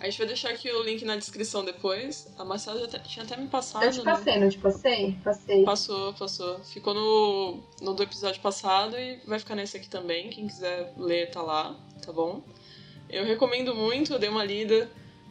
A 0.00 0.04
gente 0.04 0.18
vai 0.18 0.26
deixar 0.26 0.50
aqui 0.50 0.70
o 0.70 0.82
link 0.82 1.04
na 1.04 1.16
descrição 1.16 1.64
depois. 1.64 2.28
A 2.36 2.44
Marcela 2.44 2.78
já 2.78 2.98
tinha 2.98 3.24
até 3.24 3.36
me 3.36 3.48
passado. 3.48 3.82
Eu 3.82 3.90
te 3.90 4.02
passei, 4.02 4.34
né? 4.34 4.40
não 4.40 4.50
te 4.50 4.58
passei? 4.58 5.16
Passei. 5.24 5.64
Passou, 5.64 6.12
passou. 6.12 6.60
Ficou 6.64 6.92
no, 6.92 7.62
no 7.80 7.94
do 7.94 8.02
episódio 8.02 8.40
passado 8.42 8.98
e 8.98 9.18
vai 9.26 9.38
ficar 9.38 9.54
nesse 9.54 9.78
aqui 9.78 9.88
também. 9.88 10.28
Quem 10.28 10.46
quiser 10.46 10.92
ler, 10.98 11.30
tá 11.30 11.40
lá, 11.40 11.74
tá 12.04 12.12
bom? 12.12 12.42
Eu 13.08 13.24
recomendo 13.24 13.74
muito, 13.74 14.12
eu 14.12 14.18
dei 14.18 14.28
uma 14.28 14.44
lida. 14.44 14.90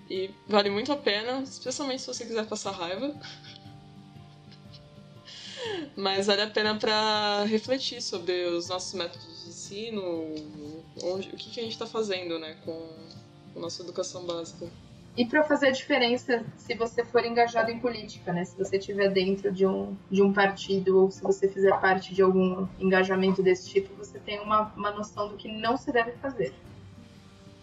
E 0.09 0.31
vale 0.47 0.69
muito 0.69 0.91
a 0.91 0.97
pena, 0.97 1.41
especialmente 1.41 2.01
se 2.01 2.07
você 2.07 2.25
quiser 2.25 2.47
passar 2.47 2.71
raiva. 2.71 3.13
Mas 5.95 6.27
vale 6.27 6.41
a 6.41 6.49
pena 6.49 6.75
para 6.75 7.43
refletir 7.43 8.01
sobre 8.01 8.45
os 8.45 8.69
nossos 8.69 8.93
métodos 8.93 9.43
de 9.43 9.49
ensino, 9.49 10.03
onde, 11.03 11.29
o 11.29 11.37
que, 11.37 11.51
que 11.51 11.59
a 11.59 11.63
gente 11.63 11.73
está 11.73 11.87
fazendo 11.87 12.39
né, 12.39 12.57
com 12.63 12.73
nossa 13.59 13.81
educação 13.81 14.25
básica. 14.25 14.67
E 15.17 15.25
para 15.25 15.43
fazer 15.43 15.67
a 15.67 15.71
diferença 15.71 16.43
se 16.57 16.75
você 16.75 17.03
for 17.05 17.25
engajado 17.25 17.71
em 17.71 17.79
política, 17.79 18.33
né? 18.33 18.43
Se 18.43 18.57
você 18.57 18.77
estiver 18.77 19.09
dentro 19.09 19.51
de 19.51 19.65
um, 19.65 19.95
de 20.11 20.21
um 20.21 20.33
partido 20.33 20.99
ou 20.99 21.09
se 21.09 21.23
você 21.23 21.47
fizer 21.47 21.79
parte 21.79 22.13
de 22.13 22.21
algum 22.21 22.67
engajamento 22.77 23.41
desse 23.41 23.69
tipo, 23.69 23.95
você 23.95 24.19
tem 24.19 24.41
uma, 24.41 24.73
uma 24.75 24.91
noção 24.91 25.29
do 25.29 25.37
que 25.37 25.49
não 25.49 25.77
se 25.77 25.91
deve 25.91 26.11
fazer. 26.13 26.53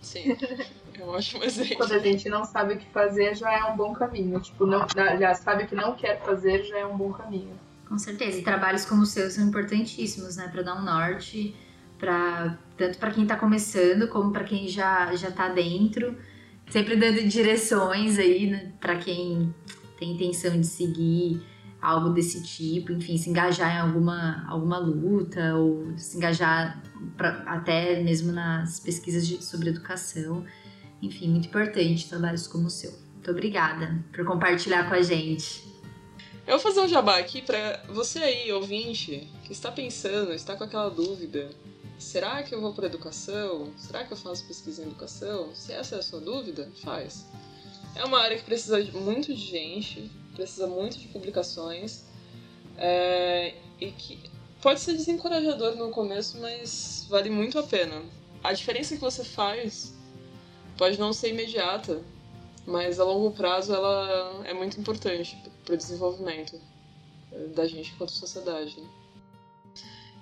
Sim. 0.00 0.36
É 0.94 1.04
um 1.04 1.08
ótimo 1.08 1.42
exemplo. 1.42 1.76
Quando 1.78 1.92
a 1.92 1.98
gente 1.98 2.28
não 2.28 2.44
sabe 2.44 2.74
o 2.74 2.78
que 2.78 2.86
fazer, 2.90 3.34
já 3.34 3.50
é 3.50 3.64
um 3.64 3.74
bom 3.74 3.94
caminho. 3.94 4.38
Tipo, 4.40 4.66
não, 4.66 4.86
já 4.94 5.34
sabe 5.34 5.64
o 5.64 5.66
que 5.66 5.74
não 5.74 5.94
quer 5.94 6.20
fazer, 6.22 6.64
já 6.64 6.78
é 6.78 6.86
um 6.86 6.96
bom 6.96 7.10
caminho. 7.10 7.58
Com 7.88 7.98
certeza. 7.98 8.38
E 8.38 8.42
trabalhos 8.42 8.84
como 8.84 9.02
o 9.02 9.06
seu 9.06 9.30
são 9.30 9.44
importantíssimos, 9.44 10.36
né? 10.36 10.48
Para 10.48 10.62
dar 10.62 10.74
um 10.74 10.82
norte, 10.82 11.56
pra, 12.02 12.58
tanto 12.76 12.98
para 12.98 13.12
quem 13.12 13.22
está 13.22 13.36
começando, 13.36 14.08
como 14.08 14.32
para 14.32 14.42
quem 14.42 14.66
já, 14.66 15.14
já 15.14 15.30
tá 15.30 15.48
dentro. 15.48 16.18
Sempre 16.68 16.96
dando 16.96 17.22
direções 17.28 18.18
aí, 18.18 18.50
né? 18.50 18.72
Para 18.80 18.96
quem 18.96 19.54
tem 20.00 20.14
intenção 20.14 20.60
de 20.60 20.66
seguir 20.66 21.40
algo 21.80 22.10
desse 22.10 22.42
tipo, 22.42 22.90
enfim, 22.90 23.16
se 23.16 23.30
engajar 23.30 23.76
em 23.76 23.78
alguma, 23.78 24.44
alguma 24.48 24.78
luta 24.78 25.54
ou 25.54 25.96
se 25.96 26.16
engajar 26.16 26.82
pra, 27.16 27.44
até 27.46 28.02
mesmo 28.02 28.32
nas 28.32 28.80
pesquisas 28.80 29.24
de, 29.24 29.42
sobre 29.44 29.68
educação. 29.68 30.44
Enfim, 31.00 31.28
muito 31.28 31.46
importante 31.46 32.08
trabalhos 32.08 32.48
como 32.48 32.66
o 32.66 32.70
seu. 32.70 32.90
Muito 33.14 33.30
obrigada 33.30 34.04
por 34.12 34.24
compartilhar 34.24 34.88
com 34.88 34.94
a 34.94 35.02
gente. 35.02 35.62
Eu 36.44 36.58
vou 36.58 36.60
fazer 36.60 36.80
um 36.80 36.88
jabá 36.88 37.18
aqui 37.18 37.42
para 37.42 37.84
você 37.90 38.18
aí, 38.18 38.52
ouvinte, 38.52 39.28
que 39.44 39.52
está 39.52 39.70
pensando, 39.70 40.32
está 40.32 40.56
com 40.56 40.64
aquela 40.64 40.88
dúvida 40.88 41.50
será 42.02 42.42
que 42.42 42.54
eu 42.54 42.60
vou 42.60 42.74
para 42.74 42.86
educação? 42.86 43.72
Será 43.76 44.04
que 44.04 44.12
eu 44.12 44.16
faço 44.16 44.44
pesquisa 44.46 44.82
em 44.82 44.86
educação? 44.86 45.54
Se 45.54 45.72
essa 45.72 45.96
é 45.96 45.98
a 45.98 46.02
sua 46.02 46.20
dúvida, 46.20 46.70
faz. 46.82 47.26
É 47.94 48.04
uma 48.04 48.20
área 48.20 48.36
que 48.36 48.44
precisa 48.44 48.82
muito 48.92 49.34
de 49.34 49.40
gente, 49.40 50.10
precisa 50.34 50.66
muito 50.66 50.98
de 50.98 51.08
publicações, 51.08 52.04
é, 52.76 53.54
e 53.80 53.90
que 53.92 54.18
pode 54.60 54.80
ser 54.80 54.92
desencorajador 54.92 55.76
no 55.76 55.90
começo, 55.90 56.38
mas 56.38 57.06
vale 57.08 57.30
muito 57.30 57.58
a 57.58 57.62
pena. 57.62 58.02
A 58.42 58.52
diferença 58.52 58.94
que 58.94 59.00
você 59.00 59.24
faz 59.24 59.94
pode 60.76 60.98
não 60.98 61.12
ser 61.12 61.30
imediata, 61.30 62.02
mas 62.66 62.98
a 62.98 63.04
longo 63.04 63.30
prazo 63.30 63.74
ela 63.74 64.42
é 64.44 64.52
muito 64.52 64.80
importante 64.80 65.36
para 65.64 65.74
o 65.74 65.76
desenvolvimento 65.76 66.60
da 67.54 67.66
gente 67.66 67.92
enquanto 67.92 68.10
sociedade. 68.12 68.80
Né? 68.80 69.01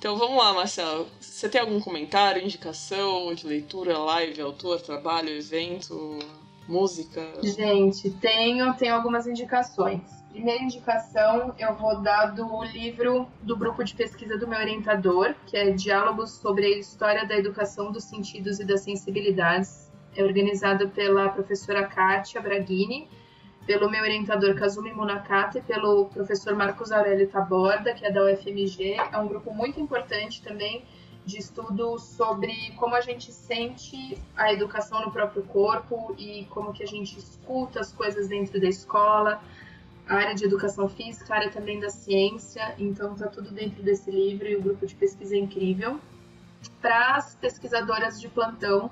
Então 0.01 0.17
vamos 0.17 0.39
lá, 0.39 0.55
Marcelo. 0.55 1.07
Você 1.21 1.47
tem 1.47 1.61
algum 1.61 1.79
comentário, 1.79 2.43
indicação 2.43 3.35
de 3.35 3.47
leitura, 3.47 3.99
live, 3.99 4.41
autor, 4.41 4.81
trabalho, 4.81 5.29
evento, 5.29 6.19
música? 6.67 7.21
Gente, 7.43 8.09
tenho, 8.13 8.73
tenho 8.77 8.95
algumas 8.95 9.27
indicações. 9.27 10.01
Primeira 10.33 10.65
indicação 10.65 11.55
eu 11.59 11.75
vou 11.75 12.01
dar 12.01 12.29
do 12.29 12.65
livro 12.65 13.29
do 13.43 13.55
grupo 13.55 13.85
de 13.85 13.95
pesquisa 13.95 14.39
do 14.39 14.49
meu 14.49 14.59
orientador, 14.59 15.35
que 15.47 15.55
é 15.55 15.69
Diálogos 15.71 16.31
sobre 16.31 16.65
a 16.65 16.79
História 16.79 17.27
da 17.27 17.37
Educação 17.37 17.93
dos 17.93 18.05
Sentidos 18.05 18.59
e 18.59 18.65
das 18.65 18.81
Sensibilidades. 18.81 19.93
É 20.17 20.25
organizado 20.25 20.89
pela 20.89 21.29
professora 21.29 21.87
Kátia 21.87 22.41
Braghini 22.41 23.07
pelo 23.71 23.89
meu 23.89 24.03
orientador 24.03 24.57
Kazumi 24.57 24.93
Munakata 24.93 25.59
e 25.59 25.63
pelo 25.63 26.07
professor 26.07 26.57
Marcos 26.57 26.91
Aurélio 26.91 27.29
Taborda, 27.29 27.95
que 27.95 28.05
é 28.05 28.11
da 28.11 28.25
UFMG. 28.25 28.97
É 29.13 29.17
um 29.17 29.29
grupo 29.29 29.55
muito 29.55 29.79
importante 29.79 30.43
também 30.43 30.85
de 31.25 31.39
estudo 31.39 31.97
sobre 31.97 32.73
como 32.73 32.97
a 32.97 33.01
gente 33.01 33.31
sente 33.31 34.19
a 34.37 34.53
educação 34.53 35.03
no 35.03 35.13
próprio 35.13 35.45
corpo 35.45 36.17
e 36.19 36.49
como 36.51 36.73
que 36.73 36.83
a 36.83 36.87
gente 36.87 37.17
escuta 37.17 37.79
as 37.79 37.93
coisas 37.93 38.27
dentro 38.27 38.61
da 38.61 38.67
escola, 38.67 39.41
a 40.09 40.17
área 40.17 40.35
de 40.35 40.45
educação 40.45 40.89
física, 40.89 41.33
a 41.33 41.37
área 41.37 41.51
também 41.53 41.79
da 41.79 41.91
ciência, 41.91 42.75
então 42.77 43.15
tá 43.15 43.29
tudo 43.29 43.53
dentro 43.53 43.85
desse 43.85 44.11
livro 44.11 44.49
e 44.49 44.57
o 44.57 44.63
grupo 44.63 44.85
de 44.85 44.97
pesquisa 44.97 45.37
é 45.37 45.39
incrível. 45.39 46.01
Para 46.83 47.15
as 47.15 47.37
pesquisadoras 47.37 48.21
de 48.21 48.27
plantão, 48.27 48.91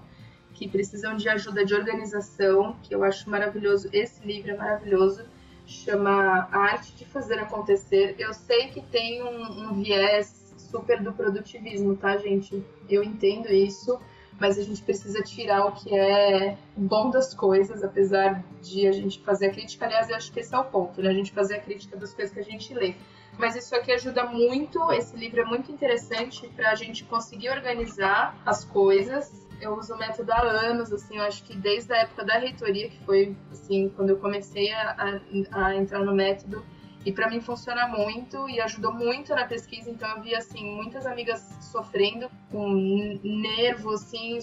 que 0.58 0.68
precisam 0.68 1.16
de 1.16 1.28
ajuda 1.28 1.64
de 1.64 1.72
organização, 1.72 2.76
que 2.82 2.92
eu 2.92 3.04
acho 3.04 3.30
maravilhoso. 3.30 3.88
Esse 3.92 4.26
livro 4.26 4.50
é 4.50 4.56
maravilhoso, 4.56 5.24
chama 5.64 6.48
A 6.50 6.58
Arte 6.58 6.92
de 6.96 7.04
Fazer 7.04 7.38
Acontecer. 7.38 8.16
Eu 8.18 8.34
sei 8.34 8.66
que 8.66 8.82
tem 8.82 9.22
um, 9.22 9.68
um 9.68 9.74
viés 9.80 10.52
super 10.56 11.00
do 11.00 11.12
produtivismo, 11.12 11.96
tá, 11.96 12.16
gente? 12.16 12.60
Eu 12.90 13.04
entendo 13.04 13.46
isso, 13.52 14.00
mas 14.40 14.58
a 14.58 14.62
gente 14.62 14.82
precisa 14.82 15.22
tirar 15.22 15.64
o 15.64 15.72
que 15.72 15.96
é 15.96 16.58
bom 16.76 17.08
das 17.08 17.32
coisas, 17.32 17.84
apesar 17.84 18.42
de 18.60 18.88
a 18.88 18.92
gente 18.92 19.20
fazer 19.20 19.46
a 19.46 19.50
crítica. 19.50 19.86
Aliás, 19.86 20.10
eu 20.10 20.16
acho 20.16 20.32
que 20.32 20.40
esse 20.40 20.52
é 20.52 20.58
o 20.58 20.64
ponto, 20.64 21.00
né? 21.00 21.10
A 21.10 21.14
gente 21.14 21.30
fazer 21.30 21.54
a 21.54 21.60
crítica 21.60 21.96
das 21.96 22.12
coisas 22.12 22.34
que 22.34 22.40
a 22.40 22.44
gente 22.44 22.74
lê. 22.74 22.96
Mas 23.38 23.54
isso 23.54 23.76
aqui 23.76 23.92
ajuda 23.92 24.24
muito, 24.24 24.92
esse 24.92 25.16
livro 25.16 25.40
é 25.40 25.44
muito 25.44 25.70
interessante 25.70 26.48
para 26.48 26.72
a 26.72 26.74
gente 26.74 27.04
conseguir 27.04 27.50
organizar 27.50 28.36
as 28.44 28.64
coisas 28.64 29.46
eu 29.60 29.74
uso 29.74 29.94
o 29.94 29.98
método 29.98 30.32
há 30.32 30.40
anos, 30.40 30.92
assim, 30.92 31.16
eu 31.16 31.22
acho 31.24 31.42
que 31.44 31.56
desde 31.56 31.92
a 31.92 31.98
época 31.98 32.24
da 32.24 32.38
reitoria, 32.38 32.88
que 32.88 32.98
foi, 33.04 33.36
assim, 33.50 33.88
quando 33.90 34.10
eu 34.10 34.18
comecei 34.18 34.72
a, 34.72 35.20
a, 35.50 35.74
entrar 35.74 36.00
no 36.00 36.14
método, 36.14 36.64
e 37.04 37.12
para 37.12 37.30
mim 37.30 37.40
funciona 37.40 37.86
muito 37.86 38.48
e 38.48 38.60
ajudou 38.60 38.92
muito 38.92 39.34
na 39.34 39.46
pesquisa, 39.46 39.90
então 39.90 40.08
eu 40.10 40.22
vi, 40.22 40.34
assim, 40.34 40.64
muitas 40.76 41.06
amigas 41.06 41.40
sofrendo 41.60 42.30
com 42.50 43.18
nervo, 43.22 43.92
assim, 43.92 44.38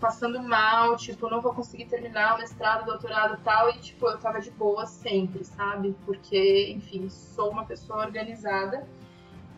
passando 0.00 0.40
mal, 0.42 0.96
tipo, 0.96 1.28
não 1.28 1.40
vou 1.40 1.52
conseguir 1.52 1.86
terminar 1.86 2.36
o 2.36 2.38
mestrado, 2.38 2.86
doutorado 2.86 3.34
e 3.34 3.44
tal, 3.44 3.70
e, 3.70 3.78
tipo, 3.78 4.06
eu 4.06 4.18
tava 4.18 4.40
de 4.40 4.50
boa 4.50 4.86
sempre, 4.86 5.44
sabe? 5.44 5.94
Porque, 6.06 6.72
enfim, 6.72 7.08
sou 7.08 7.50
uma 7.50 7.64
pessoa 7.64 8.00
organizada. 8.00 8.88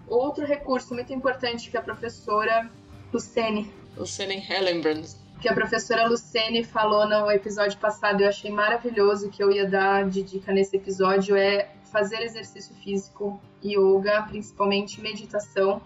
Outro 0.07 0.45
recurso 0.45 0.93
muito 0.93 1.13
importante 1.13 1.71
que 1.71 1.77
a 1.77 1.83
professora 1.83 2.69
Lucene 3.13 3.73
Lucene 3.97 4.45
Hellenbrand. 4.49 5.05
Que 5.41 5.49
a 5.49 5.55
professora 5.55 6.07
Lucene 6.07 6.63
falou 6.63 7.09
no 7.09 7.31
episódio 7.31 7.79
passado, 7.79 8.21
eu 8.21 8.29
achei 8.29 8.51
maravilhoso, 8.51 9.31
que 9.31 9.43
eu 9.43 9.51
ia 9.51 9.67
dar 9.67 10.09
de 10.09 10.23
dica 10.23 10.53
nesse 10.53 10.77
episódio, 10.77 11.35
é 11.35 11.71
fazer 11.91 12.21
exercício 12.23 12.75
físico, 12.77 13.41
yoga, 13.65 14.23
principalmente 14.23 15.01
meditação. 15.01 15.81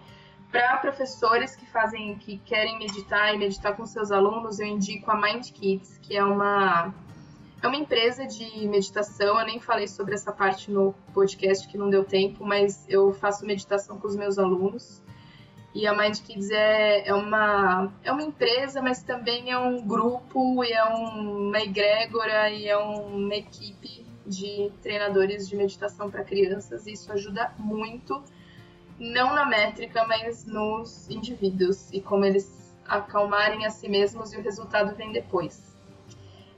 Para 0.51 0.77
professores 0.77 1.55
que 1.55 1.65
fazem, 1.65 2.15
que 2.15 2.37
querem 2.39 2.77
meditar 2.77 3.33
e 3.33 3.37
meditar 3.37 3.75
com 3.75 3.85
seus 3.85 4.11
alunos, 4.11 4.59
eu 4.59 4.67
indico 4.67 5.09
a 5.11 5.19
Mind 5.19 5.51
Kids, 5.51 5.97
que 6.01 6.15
é 6.15 6.23
uma 6.23 6.93
é 7.61 7.67
uma 7.67 7.77
empresa 7.77 8.25
de 8.27 8.67
meditação. 8.67 9.39
Eu 9.39 9.45
nem 9.45 9.59
falei 9.59 9.87
sobre 9.87 10.13
essa 10.13 10.31
parte 10.31 10.69
no 10.69 10.93
podcast 11.13 11.67
que 11.67 11.77
não 11.77 11.89
deu 11.89 12.03
tempo, 12.03 12.45
mas 12.45 12.85
eu 12.87 13.11
faço 13.13 13.45
meditação 13.45 13.97
com 13.97 14.07
os 14.07 14.15
meus 14.15 14.37
alunos. 14.37 15.01
E 15.75 15.85
a 15.85 15.93
Mind 15.93 16.17
Kids 16.21 16.51
é, 16.51 17.05
é, 17.05 17.13
uma, 17.13 17.91
é 18.01 18.09
uma 18.09 18.23
empresa, 18.23 18.81
mas 18.81 19.03
também 19.03 19.51
é 19.51 19.57
um 19.57 19.85
grupo, 19.85 20.63
e 20.63 20.71
é 20.71 20.81
uma 20.85 21.59
egrégora, 21.59 22.49
e 22.49 22.65
é 22.65 22.77
uma 22.77 23.35
equipe 23.35 24.05
de 24.25 24.71
treinadores 24.81 25.49
de 25.49 25.57
meditação 25.57 26.09
para 26.09 26.23
crianças. 26.23 26.87
E 26.87 26.93
isso 26.93 27.11
ajuda 27.11 27.53
muito, 27.59 28.23
não 28.97 29.35
na 29.35 29.45
métrica, 29.45 30.07
mas 30.07 30.45
nos 30.45 31.09
indivíduos 31.09 31.91
e 31.91 31.99
como 31.99 32.23
eles 32.23 32.73
acalmarem 32.87 33.65
a 33.65 33.69
si 33.69 33.89
mesmos 33.89 34.31
e 34.31 34.37
o 34.37 34.41
resultado 34.41 34.95
vem 34.95 35.11
depois. 35.11 35.64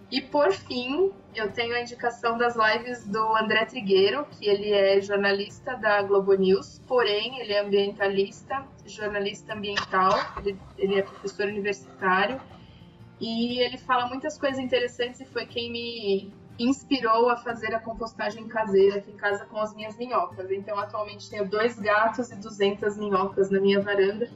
E 0.10 0.22
por 0.22 0.54
fim, 0.54 1.12
eu 1.36 1.52
tenho 1.52 1.76
a 1.76 1.82
indicação 1.82 2.38
das 2.38 2.56
lives 2.56 3.06
do 3.06 3.36
André 3.36 3.66
Trigueiro, 3.66 4.26
que 4.32 4.48
ele 4.48 4.72
é 4.72 5.02
jornalista 5.02 5.76
da 5.76 6.02
Globo 6.02 6.34
News, 6.34 6.82
porém 6.88 7.40
ele 7.42 7.52
é 7.52 7.60
ambientalista, 7.60 8.66
jornalista 8.86 9.54
ambiental, 9.54 10.14
ele, 10.38 10.58
ele 10.78 10.96
é 10.96 11.02
professor 11.02 11.48
universitário 11.48 12.40
e 13.20 13.60
ele 13.60 13.78
fala 13.78 14.08
muitas 14.08 14.38
coisas 14.38 14.60
interessantes 14.60 15.20
e 15.20 15.26
foi 15.26 15.46
quem 15.46 15.72
me 15.72 16.34
inspirou 16.58 17.30
a 17.30 17.36
fazer 17.36 17.76
a 17.76 17.80
compostagem 17.80 18.48
caseira 18.48 18.98
aqui 18.98 19.12
em 19.12 19.18
casa 19.18 19.46
com 19.46 19.58
as 19.58 19.76
minhas 19.76 19.98
minhocas. 19.98 20.50
Então, 20.52 20.80
atualmente 20.80 21.30
tenho 21.30 21.48
dois 21.48 21.78
gatos 21.78 22.32
e 22.32 22.36
200 22.36 22.98
minhocas 22.98 23.50
na 23.52 23.60
minha 23.60 23.82
varanda 23.82 24.30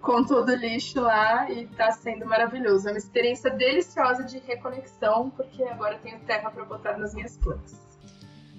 com 0.00 0.24
todo 0.24 0.50
o 0.50 0.54
lixo 0.54 1.00
lá 1.00 1.50
e 1.50 1.66
tá 1.66 1.90
sendo 1.92 2.24
maravilhoso. 2.26 2.88
É 2.88 2.92
uma 2.92 2.98
experiência 2.98 3.50
deliciosa 3.50 4.24
de 4.24 4.38
reconexão, 4.38 5.30
porque 5.30 5.62
agora 5.64 5.94
eu 5.94 6.00
tenho 6.00 6.18
terra 6.20 6.50
para 6.50 6.64
botar 6.64 6.96
nas 6.96 7.14
minhas 7.14 7.36
plantas. 7.36 7.76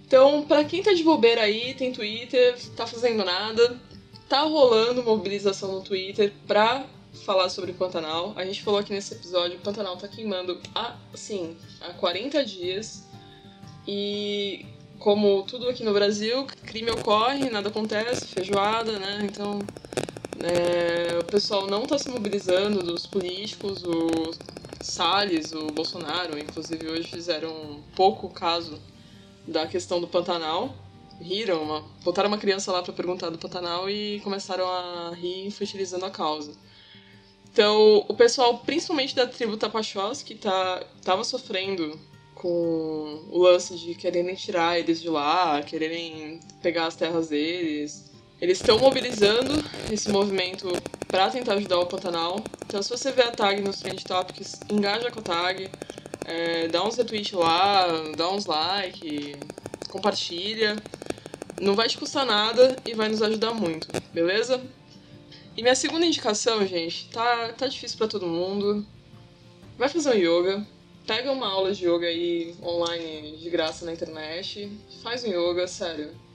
Então, 0.06 0.44
para 0.44 0.64
quem 0.64 0.82
tá 0.82 0.94
de 0.94 1.04
bobeira 1.04 1.42
aí, 1.42 1.74
tem 1.76 1.94
Twitter, 1.94 2.58
tá 2.76 2.88
fazendo 2.88 3.24
nada, 3.24 3.80
tá 4.28 4.42
rolando 4.42 5.04
mobilização 5.04 5.72
no 5.72 5.82
Twitter 5.82 6.34
pra 6.48 6.86
falar 7.26 7.50
sobre 7.50 7.72
o 7.72 7.74
Pantanal. 7.76 8.34
A 8.36 8.44
gente 8.44 8.64
falou 8.64 8.80
aqui 8.80 8.92
nesse 8.92 9.14
episódio, 9.14 9.58
o 9.58 9.62
Pantanal 9.62 9.98
tá 9.98 10.08
queimando 10.08 10.60
há, 10.74 10.96
assim, 11.14 11.58
há 11.82 11.94
40 11.94 12.44
dias. 12.44 13.08
E 13.88 14.66
como 14.98 15.44
tudo 15.44 15.70
aqui 15.70 15.84
no 15.84 15.94
Brasil, 15.94 16.46
crime 16.66 16.92
ocorre, 16.92 17.50
nada 17.50 17.70
acontece, 17.70 18.28
feijoada, 18.28 19.00
né? 19.00 19.20
Então 19.24 19.60
é, 20.42 21.18
o 21.20 21.24
pessoal 21.24 21.68
não 21.68 21.84
está 21.84 21.98
se 21.98 22.10
mobilizando 22.10 22.82
dos 22.82 23.06
políticos, 23.06 23.84
o 23.84 24.32
Salles, 24.82 25.52
o 25.52 25.68
Bolsonaro, 25.68 26.38
inclusive 26.40 26.88
hoje 26.88 27.10
fizeram 27.10 27.84
pouco 27.96 28.30
caso 28.30 28.80
da 29.48 29.68
questão 29.68 30.00
do 30.00 30.08
Pantanal. 30.08 30.74
Riram, 31.20 31.62
uma, 31.62 31.84
botaram 32.04 32.30
uma 32.30 32.38
criança 32.38 32.72
lá 32.72 32.82
para 32.82 32.94
perguntar 32.94 33.30
do 33.30 33.38
Pantanal 33.38 33.90
e 33.90 34.22
começaram 34.22 34.66
a 34.66 35.14
rir 35.14 35.48
infantilizando 35.48 36.06
a 36.06 36.10
causa. 36.10 36.54
Então, 37.52 38.06
o 38.08 38.14
pessoal, 38.14 38.60
principalmente 38.60 39.16
da 39.16 39.28
tribo 39.28 39.58
Tapachós, 39.58 40.24
que 40.24 40.36
tá, 40.36 40.82
tava 41.04 41.26
sofrendo 41.26 42.00
com 42.36 43.26
o 43.30 43.38
lance 43.40 43.78
de 43.78 43.94
quererem 43.96 44.34
tirar 44.36 44.80
eles 44.80 45.02
de 45.02 45.10
lá, 45.10 45.62
quererem 45.62 46.40
pegar 46.62 46.86
as 46.86 46.96
terras 46.96 47.28
deles, 47.28 48.09
eles 48.42 48.60
estão 48.60 48.80
mobilizando 48.80 49.64
esse 49.92 50.10
movimento 50.10 50.72
para 51.08 51.30
tentar 51.30 51.56
ajudar 51.56 51.80
o 51.80 51.86
Pantanal. 51.86 52.42
Então, 52.66 52.82
se 52.82 52.90
você 52.90 53.12
vê 53.12 53.24
a 53.24 53.32
tag 53.32 53.62
nos 53.62 53.80
Trend 53.80 54.02
Topics, 54.04 54.62
engaja 54.70 55.12
com 55.12 55.20
a 55.20 55.24
tag, 55.24 55.70
é, 56.26 56.68
dá 56.70 56.84
uns 56.86 56.96
retweets 56.96 57.34
lá, 57.34 57.88
dá 58.16 58.30
uns 58.30 58.46
like, 58.46 59.36
compartilha. 59.90 60.78
Não 61.60 61.76
vai 61.76 61.90
te 61.90 61.98
custar 61.98 62.26
nada 62.26 62.78
e 62.86 62.94
vai 62.94 63.10
nos 63.10 63.22
ajudar 63.22 63.54
muito, 63.54 63.90
beleza? 64.14 64.62
E 65.58 65.62
minha 65.62 65.76
segunda 65.76 66.06
indicação, 66.06 66.66
gente, 66.66 67.10
tá, 67.10 67.52
tá 67.58 67.68
difícil 67.68 67.98
para 67.98 68.08
todo 68.08 68.26
mundo. 68.26 68.86
Vai 69.78 69.90
fazer 69.90 70.12
um 70.12 70.14
yoga, 70.14 70.66
pega 71.06 71.30
uma 71.30 71.48
aula 71.48 71.74
de 71.74 71.86
yoga 71.86 72.08
aí 72.08 72.56
online 72.64 73.36
de 73.36 73.50
graça 73.50 73.86
na 73.86 73.92
internet, 73.92 74.72
faz 75.04 75.26
um 75.26 75.28
yoga, 75.28 75.68
sério 75.68 76.29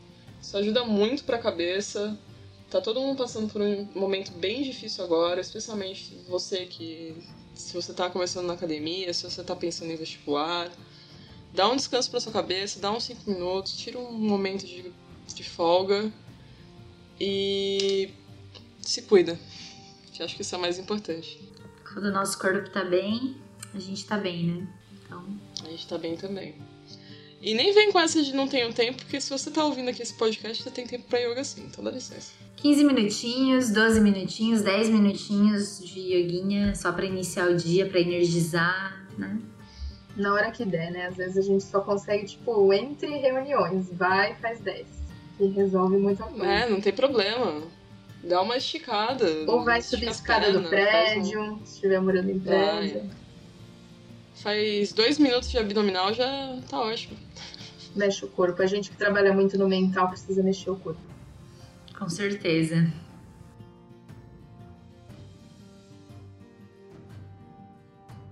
isso 0.44 0.58
ajuda 0.58 0.84
muito 0.84 1.24
para 1.24 1.36
a 1.36 1.40
cabeça. 1.40 2.18
Tá 2.70 2.80
todo 2.80 3.00
mundo 3.00 3.16
passando 3.16 3.50
por 3.50 3.62
um 3.62 3.88
momento 3.94 4.30
bem 4.32 4.62
difícil 4.62 5.02
agora, 5.02 5.40
especialmente 5.40 6.14
você 6.28 6.66
que 6.66 7.16
se 7.54 7.72
você 7.72 7.94
tá 7.94 8.10
começando 8.10 8.46
na 8.46 8.52
academia, 8.52 9.12
se 9.14 9.22
você 9.22 9.42
tá 9.42 9.56
pensando 9.56 9.90
em 9.90 9.96
vestibular, 9.96 10.70
dá 11.52 11.68
um 11.68 11.76
descanso 11.76 12.10
para 12.10 12.20
sua 12.20 12.32
cabeça, 12.32 12.78
dá 12.78 12.90
uns 12.90 13.04
5 13.04 13.30
minutos, 13.30 13.76
tira 13.76 13.98
um 13.98 14.12
momento 14.12 14.66
de, 14.66 14.92
de 15.34 15.44
folga 15.44 16.12
e 17.18 18.12
se 18.82 19.02
cuida. 19.02 19.38
Que 20.12 20.22
acho 20.22 20.36
que 20.36 20.42
isso 20.42 20.54
é 20.54 20.58
o 20.58 20.60
mais 20.60 20.78
importante. 20.78 21.40
Quando 21.90 22.06
o 22.06 22.12
nosso 22.12 22.38
corpo 22.38 22.68
tá 22.70 22.84
bem, 22.84 23.36
a 23.72 23.78
gente 23.78 24.04
tá 24.04 24.18
bem, 24.18 24.46
né? 24.46 24.68
Então. 24.92 25.24
A 25.64 25.70
gente 25.70 25.86
tá 25.86 25.96
bem 25.96 26.16
também. 26.16 26.54
E 27.44 27.52
nem 27.52 27.74
vem 27.74 27.92
com 27.92 28.00
essa 28.00 28.22
de 28.22 28.34
não 28.34 28.48
tenho 28.48 28.72
tempo, 28.72 29.02
porque 29.02 29.20
se 29.20 29.28
você 29.28 29.50
tá 29.50 29.62
ouvindo 29.62 29.90
aqui 29.90 30.00
esse 30.00 30.14
podcast, 30.14 30.62
você 30.62 30.70
tem 30.70 30.86
tempo 30.86 31.04
pra 31.06 31.18
yoga 31.18 31.44
sim, 31.44 31.66
então 31.70 31.84
dá 31.84 31.90
licença. 31.90 32.32
15 32.56 32.84
minutinhos, 32.84 33.70
12 33.70 34.00
minutinhos, 34.00 34.62
10 34.62 34.88
minutinhos 34.88 35.78
de 35.84 36.00
yoguinha 36.00 36.74
só 36.74 36.90
para 36.90 37.04
iniciar 37.04 37.50
o 37.50 37.54
dia, 37.54 37.84
para 37.84 38.00
energizar, 38.00 39.06
né? 39.18 39.38
Na 40.16 40.32
hora 40.32 40.50
que 40.50 40.64
der, 40.64 40.90
né? 40.90 41.08
Às 41.08 41.16
vezes 41.16 41.36
a 41.36 41.42
gente 41.42 41.62
só 41.64 41.82
consegue, 41.82 42.24
tipo, 42.24 42.72
entre 42.72 43.18
reuniões, 43.18 43.90
vai 43.92 44.32
e 44.32 44.36
faz 44.36 44.60
10. 44.60 44.86
E 45.38 45.46
resolve 45.48 45.98
muita 45.98 46.24
coisa. 46.24 46.46
É, 46.46 46.66
não 46.66 46.80
tem 46.80 46.94
problema. 46.94 47.62
Dá 48.22 48.40
uma 48.40 48.56
esticada. 48.56 49.26
Ou 49.48 49.62
vai 49.62 49.82
subir 49.82 50.08
a 50.08 50.12
escada 50.12 50.50
do 50.50 50.66
prédio, 50.66 51.42
um... 51.42 51.58
se 51.66 51.74
estiver 51.74 52.00
morando 52.00 52.30
em 52.30 52.38
prédio. 52.38 53.00
Vai. 53.00 53.24
Faz 54.36 54.92
dois 54.92 55.18
minutos 55.18 55.50
de 55.50 55.58
abdominal 55.58 56.12
já 56.12 56.58
tá 56.68 56.80
ótimo. 56.80 57.16
Mexe 57.94 58.24
o 58.24 58.28
corpo. 58.28 58.60
A 58.62 58.66
gente 58.66 58.90
que 58.90 58.96
trabalha 58.96 59.32
muito 59.32 59.56
no 59.56 59.68
mental 59.68 60.08
precisa 60.08 60.42
mexer 60.42 60.70
o 60.70 60.76
corpo. 60.76 61.00
Com 61.98 62.08
certeza. 62.08 62.92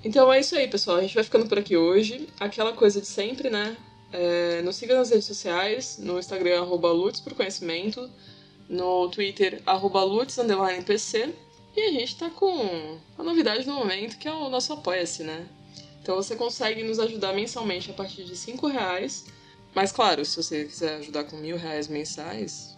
Então 0.05 0.33
é 0.33 0.41
isso 0.41 0.57
aí, 0.57 0.67
pessoal. 0.67 0.97
A 0.97 1.03
gente 1.03 1.15
vai 1.15 1.23
ficando 1.23 1.47
por 1.47 1.59
aqui 1.59 1.77
hoje. 1.77 2.29
Aquela 2.41 2.73
coisa 2.73 3.01
de 3.01 3.07
sempre, 3.07 3.49
né? 3.51 3.77
É, 4.13 4.61
nos 4.63 4.77
siga 4.77 4.95
nas 4.97 5.11
redes 5.11 5.25
sociais, 5.25 5.99
no 5.99 6.19
Instagram, 6.19 6.61
arroba 6.61 6.93
Lutz 6.93 7.19
por 7.21 7.33
conhecimento, 7.33 8.11
no 8.69 9.09
Twitter, 9.09 9.63
arroba 9.65 10.03
Lutz, 10.03 10.39
PC. 10.85 11.33
E 11.75 11.81
a 11.81 11.93
gente 11.93 12.19
tá 12.19 12.29
com 12.29 12.99
a 13.17 13.23
novidade 13.23 13.67
no 13.67 13.75
momento, 13.75 14.19
que 14.19 14.29
é 14.29 14.33
o 14.33 14.51
nosso 14.51 14.75
Apoia-se, 14.75 15.23
né? 15.23 15.47
Então 16.03 16.17
você 16.17 16.37
consegue 16.37 16.83
nos 16.83 16.99
ajudar 16.99 17.33
mensalmente 17.33 17.91
a 17.91 17.95
partir 17.95 18.25
de 18.25 18.37
5 18.37 18.67
reais. 18.67 19.25
Mas 19.75 19.91
claro, 19.93 20.25
se 20.25 20.37
você 20.37 20.65
quiser 20.65 20.97
ajudar 20.97 21.25
com 21.25 21.37
mil 21.37 21.57
reais 21.57 21.89
mensais, 21.89 22.77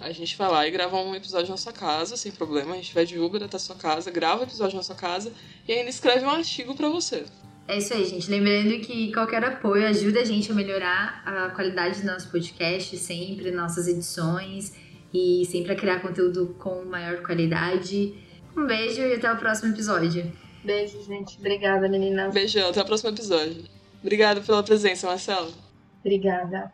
a 0.00 0.12
gente 0.12 0.36
vai 0.36 0.50
lá 0.50 0.66
e 0.66 0.70
grava 0.70 0.96
um 0.96 1.14
episódio 1.14 1.50
na 1.50 1.56
sua 1.56 1.72
casa, 1.72 2.16
sem 2.16 2.30
problema. 2.30 2.74
A 2.74 2.76
gente 2.76 2.94
vai 2.94 3.04
de 3.04 3.18
Uber 3.18 3.42
até 3.42 3.56
a 3.56 3.60
sua 3.60 3.74
casa, 3.74 4.10
grava 4.10 4.42
o 4.42 4.44
episódio 4.44 4.76
na 4.76 4.82
sua 4.82 4.94
casa 4.94 5.32
e 5.66 5.72
ainda 5.72 5.90
escreve 5.90 6.24
um 6.24 6.30
artigo 6.30 6.74
para 6.74 6.88
você. 6.88 7.24
É 7.66 7.76
isso 7.76 7.92
aí, 7.92 8.04
gente. 8.06 8.30
Lembrando 8.30 8.80
que 8.80 9.12
qualquer 9.12 9.44
apoio 9.44 9.86
ajuda 9.86 10.20
a 10.20 10.24
gente 10.24 10.50
a 10.50 10.54
melhorar 10.54 11.22
a 11.26 11.50
qualidade 11.50 12.00
do 12.00 12.06
nosso 12.06 12.30
podcast, 12.30 12.96
sempre, 12.96 13.50
nossas 13.50 13.86
edições 13.86 14.72
e 15.12 15.44
sempre 15.46 15.72
a 15.72 15.76
criar 15.76 16.00
conteúdo 16.00 16.56
com 16.58 16.84
maior 16.84 17.22
qualidade. 17.22 18.14
Um 18.56 18.66
beijo 18.66 19.02
e 19.02 19.14
até 19.14 19.30
o 19.30 19.36
próximo 19.36 19.72
episódio. 19.72 20.32
Beijo, 20.64 21.02
gente. 21.04 21.38
Obrigada, 21.38 21.88
meninas. 21.88 22.32
Beijão, 22.32 22.70
até 22.70 22.80
o 22.80 22.84
próximo 22.84 23.10
episódio. 23.10 23.64
Obrigada 24.00 24.40
pela 24.40 24.62
presença, 24.62 25.06
Marcelo. 25.06 25.67
Obrigada. 26.08 26.72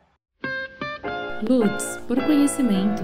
Lutz, 1.43 1.98
por 2.06 2.24
conhecimento. 2.24 3.02